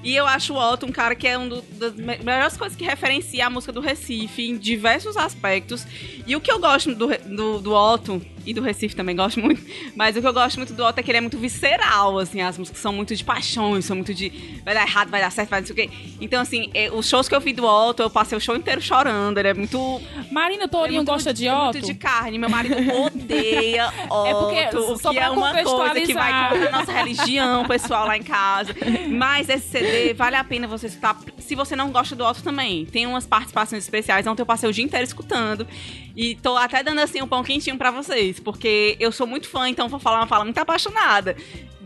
E 0.03 0.15
eu 0.15 0.27
acho 0.27 0.53
o 0.53 0.57
Otto 0.57 0.85
um 0.85 0.91
cara 0.91 1.15
que 1.15 1.27
é 1.27 1.35
uma 1.37 1.63
das 1.79 1.95
me- 1.95 2.17
melhores 2.17 2.55
coisas 2.55 2.77
que 2.77 2.83
referencia 2.83 3.47
a 3.47 3.49
música 3.49 3.71
do 3.71 3.79
Recife 3.81 4.43
em 4.43 4.57
diversos 4.57 5.17
aspectos. 5.17 5.87
E 6.27 6.35
o 6.35 6.41
que 6.41 6.51
eu 6.51 6.59
gosto 6.59 6.93
do, 6.93 7.07
do, 7.07 7.59
do 7.59 7.73
Otto, 7.73 8.21
e 8.45 8.53
do 8.53 8.61
Recife 8.61 8.95
também 8.95 9.15
gosto 9.15 9.39
muito, 9.39 9.61
mas 9.95 10.15
o 10.15 10.21
que 10.21 10.27
eu 10.27 10.33
gosto 10.33 10.57
muito 10.57 10.73
do 10.73 10.83
Otto 10.83 10.99
é 10.99 11.03
que 11.03 11.11
ele 11.11 11.17
é 11.17 11.21
muito 11.21 11.37
visceral, 11.37 12.17
assim, 12.19 12.41
as 12.41 12.57
músicas 12.57 12.79
são 12.79 12.91
muito 12.93 13.15
de 13.15 13.23
paixões, 13.23 13.85
são 13.85 13.95
muito 13.95 14.13
de 14.13 14.29
vai 14.63 14.73
dar 14.73 14.81
errado, 14.87 15.09
vai 15.09 15.21
dar 15.21 15.31
certo, 15.31 15.49
vai 15.49 15.61
não 15.61 15.67
sei 15.67 15.73
o 15.73 15.75
quê. 15.75 15.89
Então, 16.19 16.41
assim, 16.41 16.69
é, 16.73 16.91
os 16.91 17.07
shows 17.07 17.27
que 17.27 17.35
eu 17.35 17.39
vi 17.39 17.53
do 17.53 17.65
Otto, 17.65 18.01
eu 18.03 18.09
passei 18.09 18.37
o 18.37 18.41
show 18.41 18.55
inteiro 18.55 18.81
chorando, 18.81 19.37
ele 19.37 19.47
é 19.49 19.53
muito... 19.53 20.01
Marina 20.31 20.65
é 20.65 20.67
Tourinho 20.67 20.97
muito- 20.99 21.11
gosta 21.11 21.33
de 21.33 21.47
é 21.47 21.53
Otto? 21.53 21.73
Muito 21.73 21.85
de 21.85 21.93
carne, 21.95 22.37
meu 22.37 22.49
marido 22.49 22.75
odeia 23.01 23.87
Otto, 24.09 24.39
porque, 24.39 24.77
o 24.77 24.97
só 24.97 25.11
que 25.11 25.19
é 25.19 25.29
uma 25.29 25.51
coisa 25.63 26.01
que 26.01 26.13
vai 26.13 26.49
contra 26.49 26.67
a 26.69 26.71
nossa 26.71 26.91
religião, 26.91 27.65
pessoal 27.65 28.07
lá 28.07 28.17
em 28.17 28.23
casa. 28.23 28.75
Mas 29.09 29.49
esse 29.49 29.67
CD 29.69 30.13
vale 30.13 30.35
a 30.35 30.43
pena 30.43 30.67
você 30.67 30.87
escutar. 30.87 31.17
Se 31.39 31.55
você 31.55 31.75
não 31.75 31.91
gosta 31.91 32.15
do 32.15 32.23
Otto 32.25 32.43
também, 32.43 32.85
tem 32.85 33.05
umas 33.05 33.25
participações 33.25 33.83
especiais. 33.83 34.25
Ontem 34.27 34.41
eu 34.41 34.45
passei 34.45 34.69
o 34.69 34.73
dia 34.73 34.83
inteiro 34.83 35.03
escutando. 35.03 35.67
E 36.15 36.35
tô 36.35 36.55
até 36.55 36.83
dando 36.83 36.99
assim 36.99 37.21
um 37.21 37.27
pão 37.27 37.43
quentinho 37.43 37.75
pra 37.77 37.89
vocês, 37.89 38.32
porque 38.39 38.95
eu 38.99 39.11
sou 39.11 39.27
muito 39.27 39.47
fã, 39.49 39.67
então 39.69 39.87
vou 39.89 39.99
falar 39.99 40.19
uma 40.19 40.27
fala 40.27 40.43
muito 40.43 40.57
apaixonada. 40.57 41.35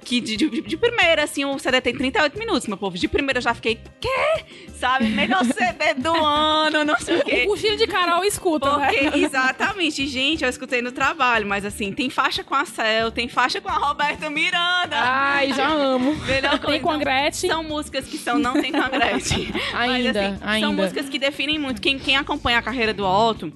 Que 0.06 0.22
de, 0.22 0.38
de, 0.38 0.62
de 0.62 0.78
primeira, 0.78 1.24
assim, 1.26 1.44
o 1.44 1.60
CD 1.60 1.82
tem 1.82 1.94
38 1.94 2.40
minutos, 2.40 2.66
meu 2.66 2.78
povo. 2.78 2.98
De 2.98 3.10
primeira 3.10 3.40
eu 3.40 3.42
já 3.42 3.54
fiquei, 3.54 3.78
quê? 4.00 4.46
Sabe? 4.74 5.08
Melhor 5.08 5.44
CD 5.54 5.96
do 5.96 6.16
ano, 6.16 6.86
não 6.86 6.98
sei 6.98 7.18
o 7.18 7.26
quê. 7.26 7.46
O 7.50 7.58
filho 7.58 7.76
de 7.76 7.86
Carol 7.88 8.24
escuta, 8.24 8.78
né? 8.78 8.88
Porque, 8.88 9.18
exatamente, 9.20 10.08
gente, 10.08 10.46
eu 10.46 10.50
escutei 10.50 10.82
no 10.82 10.94
trabalho, 10.94 11.46
mas 11.46 11.66
assim, 11.66 11.92
tem 11.92 12.10
faixa 12.10 12.42
com 12.42 12.56
a 12.56 12.64
Cel, 12.64 13.12
tem 13.12 13.28
faixa 13.28 13.60
com 13.60 13.68
a 13.68 13.74
Roberta 13.74 14.30
Miranda. 14.30 14.96
Ai, 14.96 15.52
já 15.52 15.68
amo. 15.68 16.16
Melhor 16.26 16.58
Tem 16.60 16.80
com 16.80 16.92
a 16.92 16.98
Gretchen. 16.98 17.50
São 17.50 17.64
músicas 17.64 18.06
que 18.06 18.18
são, 18.18 18.40
não 18.40 18.54
tem 18.62 18.72
com 18.72 18.82
a 18.82 18.88
Gretchen. 18.88 19.52
Ainda, 19.74 20.14
mas, 20.14 20.16
assim, 20.16 20.38
São 20.38 20.48
ainda. 20.70 20.72
músicas 20.84 21.10
que 21.10 21.20
definem 21.20 21.60
muito. 21.60 21.82
Quem, 21.82 22.00
quem 22.00 22.16
acompanha 22.16 22.60
a 22.60 22.62
carreira 22.62 22.94
do 22.94 23.06
Otto 23.06 23.52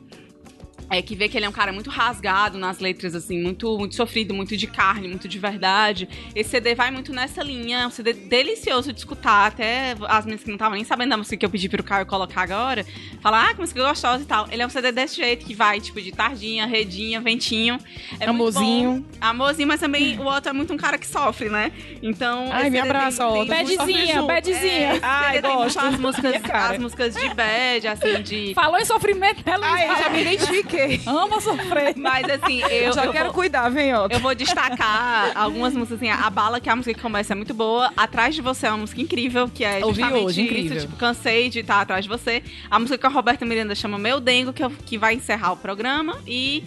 é 0.91 1.01
que 1.01 1.15
vê 1.15 1.30
que 1.30 1.38
ele 1.38 1.45
é 1.45 1.49
um 1.49 1.53
cara 1.53 1.72
muito 1.72 1.89
rasgado 1.89 2.57
nas 2.57 2.80
letras, 2.80 3.15
assim, 3.15 3.41
muito, 3.41 3.77
muito 3.77 3.95
sofrido, 3.95 4.34
muito 4.34 4.57
de 4.57 4.68
carne, 4.68 5.07
muito 5.07 5.26
de 5.26 5.39
verdade. 5.39 6.07
Esse 6.35 6.49
CD 6.49 6.76
vai 6.76 6.91
muito 6.91 7.13
nessa 7.13 7.41
linha, 7.41 7.80
é 7.80 7.88
um 7.88 7.89
CD 7.89 8.11
delicioso 8.11 8.91
de 8.91 8.99
escutar, 8.99 9.47
até 9.47 9.95
as 10.09 10.26
meninas 10.26 10.43
que 10.43 10.49
não 10.49 10.55
estavam 10.55 10.76
nem 10.76 10.84
sabendo 10.84 11.11
da 11.11 11.18
música 11.18 11.38
que 11.38 11.45
eu 11.45 11.49
pedi 11.49 11.69
pro 11.69 11.81
Caio 11.81 12.05
colocar 12.05 12.41
agora, 12.41 12.85
falar, 13.22 13.49
ah, 13.49 13.53
que 13.53 13.61
música 13.61 13.81
gostosa 13.81 14.22
e 14.22 14.26
tal. 14.26 14.47
Ele 14.51 14.61
é 14.61 14.68
um 14.68 14.69
CD 14.69 14.91
desse 14.91 15.15
jeito, 15.15 15.45
que 15.45 15.55
vai, 15.55 15.80
tipo, 15.80 16.01
de 16.01 16.11
tardinha, 16.11 16.65
redinha, 16.65 17.22
ventinho. 17.22 17.80
É 18.19 18.26
Amorzinho. 18.26 19.05
Amorzinho, 19.22 19.69
mas 19.69 19.80
também 19.80 20.19
o 20.19 20.27
Otto 20.27 20.49
é 20.49 20.53
muito 20.53 20.73
um 20.73 20.77
cara 20.77 20.97
que 20.97 21.07
sofre, 21.07 21.47
né? 21.47 21.72
Então... 22.03 22.49
Ai, 22.51 22.69
me 22.69 22.80
abraça, 22.80 23.26
Otto. 23.26 23.47
Badzinha, 23.47 24.23
badzinha. 24.23 24.95
é, 24.95 24.99
Ai, 25.01 25.41
gosto. 25.41 25.80
as 25.80 25.97
músicas, 25.97 26.34
as 26.51 26.77
músicas 26.77 27.15
de 27.15 27.34
bad, 27.34 27.88
assim, 27.88 28.22
de... 28.22 28.53
Falou 28.53 28.77
em 28.77 28.85
sofrimento, 28.85 29.41
ela 29.45 29.72
Ai, 29.72 29.89
eu 29.89 29.95
já 29.95 30.09
me 30.09 30.22
identifiquei. 30.22 30.81
ama 31.06 31.40
sofrer. 31.41 31.94
Mas 31.98 32.26
assim, 32.30 32.62
eu, 32.70 32.94
já 32.94 33.06
eu 33.06 33.12
quero 33.12 33.26
vou, 33.26 33.34
cuidar, 33.34 33.70
vem, 33.70 33.94
ó. 33.94 34.08
eu 34.10 34.20
vou 34.20 34.34
destacar 34.36 35.32
algumas 35.36 35.74
músicas 35.74 35.98
assim. 36.02 36.10
A 36.10 36.30
Bala, 36.30 36.60
que 36.60 36.70
é 36.70 36.72
a 36.72 36.76
música 36.76 36.94
que 36.94 37.02
começa, 37.02 37.34
é 37.34 37.36
muito 37.36 37.53
boa. 37.53 37.91
Atrás 37.95 38.36
de 38.36 38.41
Você 38.41 38.68
é 38.68 38.70
uma 38.72 38.78
música 38.80 39.02
incrível, 39.02 39.49
que 39.53 39.64
é 39.64 39.84
Ouvi 39.86 40.02
justamente 40.02 40.26
hoje, 40.26 40.41
isso. 40.44 40.52
incrível. 40.53 40.82
Tipo, 40.82 40.95
cansei 40.95 41.49
de 41.49 41.60
estar 41.60 41.82
atrás 41.82 42.03
de 42.06 42.10
você. 42.10 42.41
A 42.70 42.80
música 42.80 42.98
que 42.98 43.06
a 43.06 43.10
Roberta 43.10 43.45
Miranda 43.45 43.76
chama 43.76 43.98
Meu 43.98 44.20
Dengo, 44.20 44.52
que, 44.53 44.64
eu- 44.64 44.72
que 44.86 44.98
vai 44.98 45.14
encerrar 45.16 45.52
o 45.53 45.58
programa. 45.58 46.18
E 46.28 46.64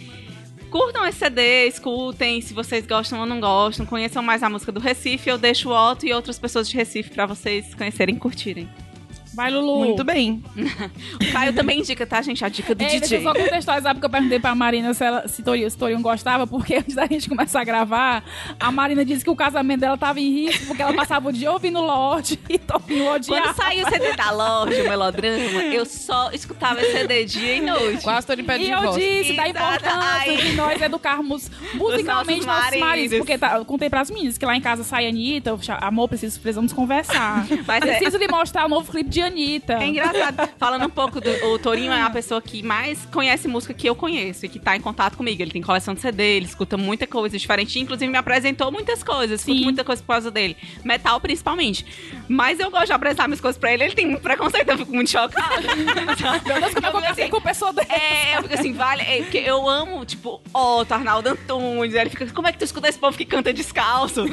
curtam 0.70 1.06
esse 1.06 1.18
CD, 1.18 1.66
escutem 1.66 2.40
se 2.40 2.52
vocês 2.52 2.84
gostam 2.86 3.20
ou 3.20 3.26
não 3.26 3.40
gostam. 3.40 3.86
Conheçam 3.86 4.22
mais 4.22 4.42
a 4.42 4.48
música 4.50 4.72
do 4.72 4.80
Recife. 4.80 5.28
Eu 5.30 5.38
deixo 5.38 5.70
o 5.70 5.72
Otto 5.90 6.04
e 6.06 6.12
outras 6.12 6.38
pessoas 6.38 6.68
de 6.68 6.76
Recife 6.76 7.10
pra 7.10 7.26
vocês 7.26 7.74
conhecerem 7.74 8.16
e 8.16 8.18
curtirem. 8.18 8.68
Vai, 9.34 9.50
Lulu. 9.50 9.78
Muito 9.84 10.04
bem. 10.04 10.42
O 11.20 11.32
Caio 11.32 11.52
também 11.52 11.80
indica, 11.80 12.06
tá, 12.06 12.20
gente? 12.22 12.44
A 12.44 12.48
dica 12.48 12.74
do 12.74 12.82
Ei, 12.82 12.88
deixa 12.88 13.00
DJ. 13.06 13.18
eu 13.18 13.22
só 13.22 13.32
contextualizar, 13.34 13.94
porque 13.94 14.06
eu 14.06 14.10
perguntei 14.10 14.38
pra 14.38 14.54
Marina 14.54 14.92
se, 14.94 15.04
ela, 15.04 15.26
se, 15.28 15.42
Torium, 15.42 15.68
se 15.70 15.76
Torium 15.76 16.02
gostava, 16.02 16.46
porque 16.46 16.74
antes 16.78 16.94
da 16.94 17.06
gente 17.06 17.28
começar 17.28 17.60
a 17.60 17.64
gravar, 17.64 18.24
a 18.58 18.70
Marina 18.70 19.04
disse 19.04 19.24
que 19.24 19.30
o 19.30 19.36
casamento 19.36 19.80
dela 19.80 19.96
tava 19.96 20.20
em 20.20 20.30
risco, 20.30 20.66
porque 20.66 20.82
ela 20.82 20.92
passava 20.92 21.28
o 21.28 21.32
dia 21.32 21.50
ouvindo 21.50 21.80
Lorde 21.80 22.38
e 22.48 22.58
Torium 22.58 23.08
odiava. 23.12 23.42
Quando 23.44 23.56
saiu 23.56 23.86
o 23.86 23.90
CD 23.90 24.12
da 24.14 24.30
loja, 24.30 24.82
o 24.82 24.88
melodrama, 24.88 25.36
eu 25.72 25.84
só 25.86 26.30
escutava 26.32 26.80
esse 26.80 26.92
CD 26.92 27.24
dia 27.24 27.56
e 27.56 27.60
noite. 27.60 28.02
Quase 28.02 28.26
tô 28.26 28.34
de 28.34 28.42
pé 28.42 28.58
de 28.58 28.64
E 28.64 28.70
eu 28.70 28.78
divórcio. 28.78 29.02
disse 29.02 29.32
da 29.34 29.48
Exato. 29.48 29.64
importância 29.66 30.00
Ai. 30.00 30.36
de 30.36 30.52
nós 30.52 30.80
educarmos 30.82 31.50
musicalmente 31.74 32.46
nossos 32.46 32.46
nossos 32.46 32.64
maridos. 32.64 32.86
maridos. 32.88 33.18
Porque 33.18 33.38
tá, 33.38 33.56
eu 33.56 33.64
contei 33.64 33.88
pras 33.90 34.10
meninas 34.10 34.38
que 34.38 34.44
lá 34.46 34.56
em 34.56 34.60
casa 34.60 34.84
sai 34.84 35.06
a 35.06 35.08
Anitta, 35.08 35.50
eu 35.50 35.58
amor, 35.80 36.08
preciso, 36.08 36.38
precisamos 36.40 36.72
conversar. 36.72 37.46
Mas 37.66 37.82
é- 37.84 37.96
preciso 37.96 38.18
lhe 38.18 38.28
mostrar 38.28 38.66
o 38.66 38.68
novo 38.68 38.90
clipe 38.90 39.10
de 39.10 39.20
Anitta. 39.24 39.74
É 39.74 39.86
engraçado. 39.86 40.48
Falando 40.58 40.86
um 40.86 40.90
pouco 40.90 41.20
do 41.20 41.30
o 41.46 41.58
Torinho 41.58 41.92
é 41.92 42.02
a 42.02 42.10
pessoa 42.10 42.40
que 42.40 42.62
mais 42.62 43.04
conhece 43.06 43.48
música 43.48 43.74
que 43.74 43.88
eu 43.88 43.94
conheço 43.94 44.46
e 44.46 44.48
que 44.48 44.58
tá 44.58 44.76
em 44.76 44.80
contato 44.80 45.16
comigo. 45.16 45.42
Ele 45.42 45.50
tem 45.50 45.62
coleção 45.62 45.94
de 45.94 46.00
CD, 46.00 46.36
ele 46.36 46.46
escuta 46.46 46.76
muita 46.76 47.06
coisa 47.06 47.36
diferente. 47.38 47.78
Inclusive, 47.78 48.10
me 48.10 48.18
apresentou 48.18 48.70
muitas 48.70 49.02
coisas. 49.02 49.40
Escuto 49.40 49.58
Sim. 49.58 49.64
muita 49.64 49.84
coisa 49.84 50.02
por 50.02 50.12
causa 50.12 50.30
dele. 50.30 50.56
Metal, 50.84 51.20
principalmente. 51.20 51.84
Mas 52.28 52.60
eu 52.60 52.70
gosto 52.70 52.86
de 52.86 52.92
apresentar 52.92 53.26
minhas 53.26 53.40
coisas 53.40 53.58
pra 53.58 53.72
ele. 53.72 53.84
Ele 53.84 53.94
tem 53.94 54.06
muito 54.06 54.22
preconceito, 54.22 54.68
eu 54.68 54.78
fico 54.78 54.94
muito 54.94 55.10
chocada. 55.10 55.62
Meu 55.74 56.60
Deus, 56.60 56.74
como 56.74 56.86
é 56.86 56.90
eu 56.90 56.92
fico 56.92 57.14
casei 57.14 57.28
com 57.28 57.40
pessoa 57.40 57.72
dessa? 57.72 57.92
É, 57.92 58.36
eu 58.36 58.42
fico 58.42 58.54
assim, 58.54 58.72
vale. 58.72 59.02
É, 59.02 59.22
porque 59.22 59.38
eu 59.38 59.68
amo, 59.68 60.04
tipo, 60.04 60.40
Otto, 60.52 60.92
Arnaldo 60.92 61.30
Antunes. 61.30 61.94
Aí 61.94 62.02
Ele 62.02 62.10
fica, 62.10 62.26
como 62.32 62.48
é 62.48 62.52
que 62.52 62.58
tu 62.58 62.64
escuta 62.64 62.88
esse 62.88 62.98
povo 62.98 63.16
que 63.16 63.24
canta 63.24 63.52
descalço? 63.52 64.24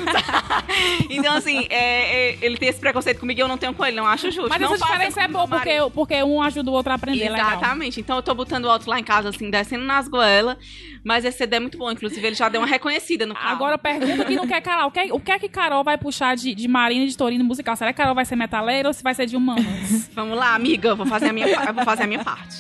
então, 1.09 1.35
assim, 1.35 1.67
é, 1.69 2.31
é, 2.31 2.37
ele 2.41 2.57
tem 2.57 2.69
esse 2.69 2.79
preconceito 2.79 3.19
comigo 3.19 3.39
e 3.39 3.43
eu 3.43 3.47
não 3.47 3.57
tenho 3.57 3.73
com 3.73 3.85
ele, 3.85 3.95
não 3.95 4.05
acho 4.05 4.31
justo. 4.31 4.49
Mas 4.49 4.59
não 4.59 4.77
diferença 4.81 5.21
é 5.21 5.27
boa, 5.27 5.47
porque, 5.47 5.77
porque 5.93 6.23
um 6.23 6.41
ajuda 6.41 6.69
o 6.71 6.73
outro 6.73 6.91
a 6.91 6.95
aprender, 6.95 7.29
legal. 7.29 7.51
Exatamente. 7.51 7.99
Então 7.99 8.15
eu 8.15 8.21
tô 8.23 8.33
botando 8.35 8.65
o 8.65 8.69
Otto 8.73 8.89
lá 8.89 8.99
em 8.99 9.03
casa, 9.03 9.29
assim, 9.29 9.49
descendo 9.49 9.83
nas 9.85 10.07
goelas. 10.07 10.57
Mas 11.03 11.25
esse 11.25 11.37
CD 11.39 11.55
é 11.55 11.59
muito 11.59 11.77
bom. 11.79 11.91
Inclusive, 11.91 12.25
ele 12.27 12.35
já 12.35 12.47
deu 12.47 12.61
uma 12.61 12.67
reconhecida 12.67 13.25
no 13.25 13.33
carro. 13.33 13.49
Agora 13.55 13.77
pergunta 13.77 14.23
que 14.25 14.35
não 14.35 14.45
quer 14.47 14.61
Carol. 14.61 14.87
O 14.89 14.91
que, 14.91 15.11
o 15.11 15.19
que 15.19 15.31
é 15.31 15.39
que 15.39 15.49
Carol 15.49 15.83
vai 15.83 15.97
puxar 15.97 16.35
de, 16.35 16.53
de 16.53 16.67
Marina 16.67 17.05
e 17.05 17.07
de 17.07 17.17
Torino 17.17 17.43
musical? 17.43 17.75
Será 17.75 17.91
que 17.91 17.97
Carol 17.97 18.13
vai 18.13 18.23
ser 18.25 18.35
metaleira 18.35 18.87
ou 18.87 18.93
se 18.93 19.01
vai 19.01 19.15
ser 19.15 19.25
de 19.25 19.35
humanas? 19.35 20.09
Vamos 20.13 20.37
lá, 20.37 20.53
amiga, 20.53 20.89
eu 20.89 20.95
vou 20.95 21.05
fazer 21.07 21.29
a 21.29 21.33
minha, 21.33 21.47
eu 21.47 21.73
vou 21.73 21.83
fazer 21.83 22.03
a 22.03 22.07
minha 22.07 22.23
parte. 22.23 22.57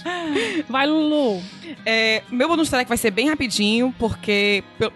Vai, 0.67 0.87
Lulu. 0.87 1.39
É, 1.85 2.23
meu 2.31 2.47
bonus 2.47 2.69
track 2.69 2.87
vai 2.89 2.97
ser 2.97 3.11
bem 3.11 3.29
rapidinho, 3.29 3.93
porque 3.99 4.63
pel- 4.79 4.91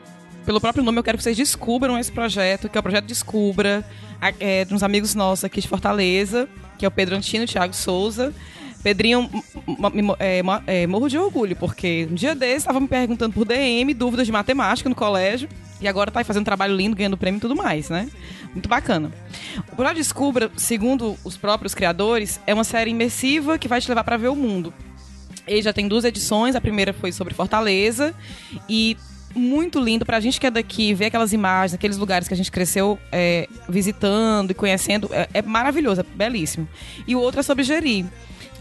pelo 0.46 0.60
próprio 0.60 0.84
nome 0.84 0.98
eu 1.00 1.04
quero 1.04 1.18
que 1.18 1.24
vocês 1.24 1.38
descubram 1.38 1.98
esse 2.00 2.12
projeto, 2.12 2.68
que 2.70 2.78
é 2.78 2.80
o 2.80 2.84
projeto 2.84 3.06
Descubra, 3.06 3.84
é, 4.40 4.66
de 4.66 4.74
uns 4.74 4.82
amigos 4.84 5.14
nossos 5.14 5.44
aqui 5.46 5.62
de 5.62 5.68
Fortaleza, 5.68 6.50
que 6.78 6.86
é 6.86 6.88
o 6.88 6.92
Pedro 6.92 7.16
Antino 7.16 7.46
Thiago 7.46 7.74
Souza. 7.74 8.34
Pedrinho, 8.84 9.28
é, 10.20 10.42
é, 10.68 10.86
morro 10.86 11.10
de 11.10 11.18
orgulho, 11.18 11.56
porque 11.56 12.08
um 12.10 12.14
dia 12.14 12.36
desses 12.36 12.58
estava 12.58 12.80
me 12.80 12.88
perguntando 12.88 13.34
por 13.34 13.44
DM 13.44 13.92
dúvidas 13.96 14.28
de 14.28 14.32
matemática 14.32 14.88
no 14.88 14.94
colégio, 14.94 15.50
e 15.82 15.88
agora 15.88 16.12
tá 16.12 16.20
aí 16.20 16.24
fazendo 16.24 16.42
um 16.42 16.46
trabalho 16.46 16.76
lindo, 16.76 16.96
ganhando 16.96 17.18
prêmio 17.18 17.40
e 17.40 17.42
tudo 17.42 17.56
mais, 17.56 17.90
né? 17.90 18.08
Muito 18.54 18.70
bacana. 18.70 19.12
O 19.72 19.76
Projeto 19.76 19.98
Descubra, 19.98 20.52
segundo 20.56 21.18
os 21.24 21.36
próprios 21.36 21.74
criadores, 21.74 22.40
é 22.46 22.54
uma 22.54 22.64
série 22.64 22.92
imersiva 22.92 23.58
que 23.58 23.68
vai 23.68 23.82
te 23.82 23.90
levar 23.90 24.04
para 24.04 24.18
ver 24.18 24.28
o 24.28 24.36
mundo. 24.36 24.72
Ele 25.48 25.62
já 25.62 25.74
tem 25.74 25.88
duas 25.88 26.06
edições, 26.06 26.56
a 26.56 26.62
primeira 26.62 26.94
foi 26.94 27.12
sobre 27.12 27.34
Fortaleza 27.34 28.14
e 28.70 28.96
muito 29.36 29.80
lindo 29.80 30.06
pra 30.06 30.20
gente 30.20 30.40
que 30.40 30.48
é 30.48 30.52
daqui, 30.52 30.94
ver 30.94 31.06
aquelas 31.06 31.34
imagens, 31.34 31.74
aqueles 31.74 31.98
lugares 31.98 32.28
que 32.28 32.34
a 32.34 32.38
gente 32.38 32.52
cresceu 32.52 32.98
é, 33.12 33.48
visitando 33.68 34.52
e 34.52 34.54
conhecendo, 34.54 35.10
é, 35.12 35.28
é 35.34 35.42
maravilhoso, 35.42 36.02
é 36.02 36.06
belíssimo. 36.16 36.68
E 37.08 37.16
o 37.16 37.20
outro 37.20 37.42
é 37.42 37.44
sobre 37.44 37.64
Jeri. 37.64 38.06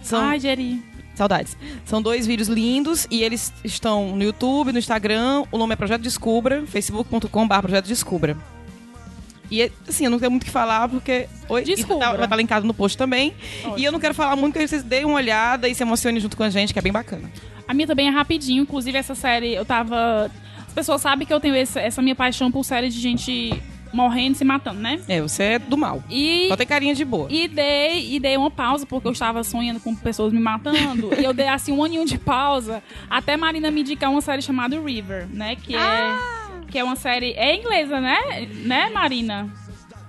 São, 0.02 0.20
Ai, 0.20 0.38
Geri. 0.40 0.82
Saudades. 1.14 1.56
São 1.84 2.02
dois 2.02 2.26
vídeos 2.26 2.48
lindos 2.48 3.06
e 3.10 3.22
eles 3.22 3.52
estão 3.62 4.16
no 4.16 4.22
YouTube, 4.24 4.72
no 4.72 4.78
Instagram. 4.78 5.44
O 5.52 5.56
nome 5.58 5.72
é 5.72 5.76
Projeto 5.76 6.02
Descubra, 6.02 6.64
facebook.com.br 6.66 7.58
Projeto 7.60 7.86
Descubra. 7.86 8.36
E 9.50 9.70
assim, 9.86 10.06
eu 10.06 10.10
não 10.10 10.18
tenho 10.18 10.30
muito 10.30 10.42
o 10.42 10.46
que 10.46 10.50
falar 10.50 10.88
porque. 10.88 11.28
Oi, 11.48 11.62
e 11.62 11.64
Descubra. 11.64 11.98
tá- 12.06 12.12
vai 12.14 12.24
estar 12.24 12.36
linkado 12.36 12.66
no 12.66 12.74
post 12.74 12.98
também. 12.98 13.32
E 13.76 13.84
eu 13.84 13.92
não 13.92 14.00
quero 14.00 14.14
falar 14.14 14.34
muito, 14.34 14.54
porque 14.54 14.66
vocês 14.66 14.82
deem 14.82 15.04
uma 15.04 15.14
olhada 15.16 15.68
e 15.68 15.74
se 15.74 15.82
emocionem 15.82 16.20
junto 16.20 16.36
com 16.36 16.42
a 16.42 16.50
gente, 16.50 16.72
que 16.72 16.78
é 16.78 16.82
bem 16.82 16.90
bacana. 16.92 17.30
A 17.68 17.72
minha 17.74 17.86
também 17.86 18.08
é 18.08 18.10
rapidinho. 18.10 18.62
Inclusive, 18.62 18.96
essa 18.98 19.14
série 19.14 19.54
eu 19.54 19.64
tava. 19.64 20.30
As 20.74 20.86
pessoas 20.86 21.00
sabem 21.02 21.24
que 21.24 21.32
eu 21.32 21.38
tenho 21.38 21.54
esse- 21.54 21.78
essa 21.78 22.02
minha 22.02 22.16
paixão 22.16 22.50
por 22.50 22.64
série 22.64 22.88
de 22.88 22.98
gente 22.98 23.54
morrendo 23.92 24.32
e 24.34 24.38
se 24.38 24.44
matando, 24.44 24.80
né? 24.80 25.00
É, 25.06 25.20
você 25.20 25.42
é 25.44 25.58
do 25.60 25.76
mal. 25.76 26.02
E. 26.10 26.48
Só 26.48 26.56
tem 26.56 26.66
carinha 26.66 26.96
de 26.96 27.04
boa. 27.04 27.28
E 27.30 27.46
dei, 27.46 28.12
e 28.16 28.18
dei 28.18 28.36
uma 28.36 28.50
pausa, 28.50 28.84
porque 28.84 29.06
eu 29.06 29.12
estava 29.12 29.44
sonhando 29.44 29.78
com 29.78 29.94
pessoas 29.94 30.32
me 30.32 30.40
matando. 30.40 31.10
e 31.16 31.22
eu 31.22 31.32
dei 31.32 31.46
assim 31.46 31.70
um 31.70 31.84
aninho 31.84 32.04
de 32.04 32.18
pausa, 32.18 32.82
até 33.08 33.36
Marina 33.36 33.70
me 33.70 33.82
indicar 33.82 34.10
uma 34.10 34.20
série 34.20 34.42
chamada 34.42 34.76
River, 34.80 35.28
né? 35.30 35.54
Que 35.54 35.76
é. 35.76 36.16
Que 36.68 36.78
é 36.80 36.82
uma 36.82 36.96
série. 36.96 37.34
É 37.34 37.54
inglesa, 37.54 38.00
né? 38.00 38.18
Né, 38.64 38.90
Marina? 38.90 39.48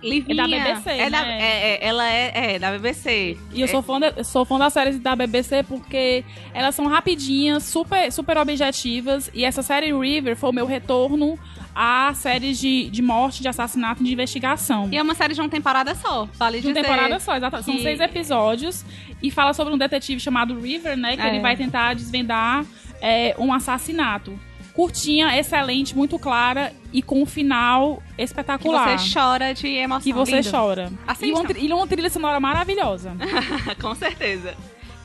Livinha. 0.10 0.44
É 0.44 0.48
da 0.48 0.48
BBC, 0.74 0.90
É 0.92 1.10
da- 1.10 1.22
né? 1.24 1.38
é- 1.42 1.74
é- 1.84 1.88
ela 1.88 2.10
é, 2.12 2.54
é 2.56 2.60
da 2.60 2.72
BBC. 2.72 3.38
E 3.54 3.62
eu 3.62 3.68
sou 3.68 3.82
fã, 3.82 4.00
da- 4.00 4.24
sou 4.24 4.46
fã 4.46 4.58
das 4.60 4.72
séries 4.74 5.00
da 5.00 5.16
BBC 5.16 5.64
porque 5.64 6.24
elas 6.54 6.76
são 6.76 6.88
rapidinhas, 6.88 7.64
super, 7.64 8.12
super 8.12 8.38
objetivas. 8.38 9.30
E 9.34 9.44
essa 9.44 9.62
série 9.62 9.92
River 9.98 10.36
foi 10.36 10.50
o 10.50 10.54
meu 10.54 10.66
retorno 10.66 11.38
a 11.78 12.14
séries 12.14 12.58
de, 12.58 12.90
de 12.90 13.02
morte, 13.02 13.42
de 13.42 13.50
assassinato 13.50 14.02
e 14.02 14.06
de 14.06 14.14
investigação. 14.14 14.88
E 14.92 14.98
é 14.98 15.02
uma 15.02 15.14
série 15.14 15.34
de 15.34 15.42
uma 15.42 15.50
temporada 15.50 15.94
só, 15.96 16.26
vale 16.38 16.62
De 16.62 16.68
uma 16.68 16.74
dizer. 16.74 16.86
temporada 16.86 17.20
só, 17.20 17.36
exatamente. 17.36 17.66
São 17.66 17.80
seis 17.80 18.00
episódios 18.00 18.86
e 19.22 19.30
fala 19.30 19.54
sobre 19.54 19.74
um 19.74 19.78
detetive 19.78 20.20
chamado 20.22 20.58
River, 20.60 20.96
né? 20.96 21.18
Que 21.18 21.22
É. 21.24 21.28
ele 21.28 21.40
vai 21.42 21.56
tentar 21.58 21.94
desvendar 21.94 22.64
é, 23.02 23.36
um 23.38 23.52
assassinato. 23.54 24.40
Curtinha, 24.76 25.38
excelente, 25.40 25.96
muito 25.96 26.20
clara 26.20 26.74
e 26.92 27.02
com 27.02 27.22
um 27.22 27.26
final 27.26 28.04
Que 28.18 28.24
espetacular. 28.24 28.98
você 29.00 29.14
chora 29.14 29.54
de 29.54 29.68
emoção. 29.68 30.02
Que 30.02 30.12
você 30.14 30.38
Lindo. 30.42 30.52
chora. 30.52 30.92
Assistam. 31.08 31.28
E 31.28 31.32
uma, 31.32 31.60
e 31.60 31.74
uma 31.74 31.88
trilha 31.88 32.10
sonora 32.10 32.40
maravilhosa. 32.40 33.14
Com 33.82 33.96
certeza. 33.96 34.54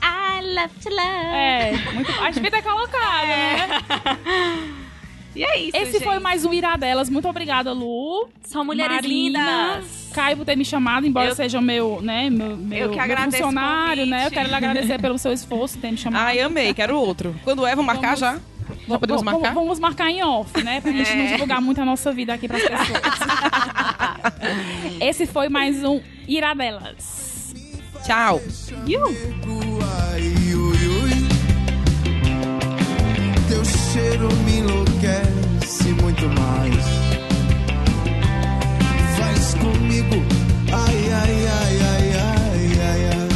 I 0.02 0.40
love 0.54 0.74
to 0.82 0.88
love. 0.88 1.34
É, 1.34 1.72
muito. 1.94 2.10
A 2.20 2.24
gente 2.26 2.34
devia 2.34 2.50
ter 2.50 2.62
colocado, 2.62 3.26
né? 3.26 3.68
E 5.32 5.44
é 5.44 5.60
isso, 5.60 5.76
Esse 5.76 5.92
gente. 5.92 6.02
foi 6.04 6.18
mais 6.18 6.44
um 6.44 6.52
Iradelas. 6.52 7.08
Muito 7.08 7.28
obrigada, 7.28 7.72
Lu. 7.72 8.28
São 8.42 8.64
mulheres 8.64 8.96
Marina, 8.96 9.38
lindas. 9.76 10.10
Caio 10.12 10.36
por 10.36 10.44
ter 10.44 10.56
me 10.56 10.64
chamado, 10.64 11.06
embora 11.06 11.28
Eu- 11.28 11.34
seja 11.36 11.60
o 11.60 11.62
meu, 11.62 12.00
né, 12.02 12.28
meu, 12.28 12.56
meu, 12.56 12.78
Eu 12.78 12.90
que 12.90 12.96
meu 13.00 13.16
funcionário, 13.30 14.06
né? 14.06 14.26
Eu 14.26 14.30
quero 14.32 14.48
lhe 14.48 14.54
agradecer 14.56 14.98
pelo 15.00 15.16
seu 15.18 15.32
esforço 15.32 15.78
ter 15.78 15.92
me 15.92 15.96
chamado. 15.96 16.20
Ai, 16.26 16.40
amei, 16.40 16.74
quero 16.74 16.98
outro. 16.98 17.32
Quando 17.44 17.64
é, 17.64 17.70
vamos 17.76 17.86
marcar 17.86 18.16
Vamos- 18.16 18.20
já? 18.20 18.40
Já 18.88 18.98
podemos 18.98 19.22
Vamos- 19.22 19.40
marcar? 19.42 19.54
Vamos 19.54 19.78
marcar 19.78 20.10
em 20.10 20.22
off, 20.22 20.62
né? 20.62 20.80
Pra 20.80 20.90
gente 20.92 21.14
não 21.14 21.24
É. 21.24 21.32
divulgar 21.32 21.60
muito 21.60 21.80
a 21.80 21.84
nossa 21.84 22.12
vida 22.12 22.32
aqui 22.34 22.48
pras 22.48 22.62
pessoas. 22.62 23.00
Esse 25.00 25.26
foi 25.26 25.48
mais 25.48 25.82
um 25.84 26.00
Iradelas. 26.28 27.52
Tchau. 28.04 28.40
Ui. 28.86 29.16
Teu 33.48 33.64
cheiro 33.64 34.28
me 34.44 34.58
enlouquece 34.58 35.88
muito 36.02 36.28
mais. 36.40 36.84
Faz 39.18 39.54
comigo, 39.54 40.16
ai, 40.72 41.12
ai, 41.12 41.46
ai, 41.46 41.78
ai, 41.82 42.12
ai, 42.14 42.72
ai, 42.80 43.10
ai. 43.10 43.28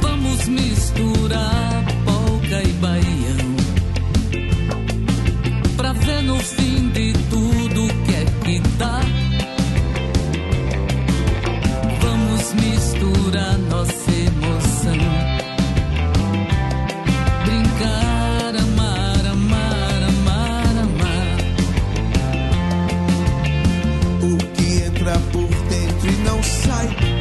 Vamos 0.00 0.48
misturar 0.48 1.67
polca 2.48 2.62
e 2.62 2.72
baião. 2.74 3.56
Pra 5.76 5.92
ver 5.92 6.22
no 6.22 6.38
fim 6.38 6.88
de 6.90 7.12
tudo 7.30 7.84
o 7.84 7.88
que 7.88 8.14
é 8.14 8.24
que 8.44 8.60
dá. 8.78 9.00
Vamos 12.00 12.54
misturar 12.54 13.58
nossa 13.58 14.10
emoção. 14.10 15.38
Entra 24.86 25.18
por 25.32 25.48
dentro 25.48 26.08
e 26.10 26.16
não 26.24 26.42
sai. 26.42 27.17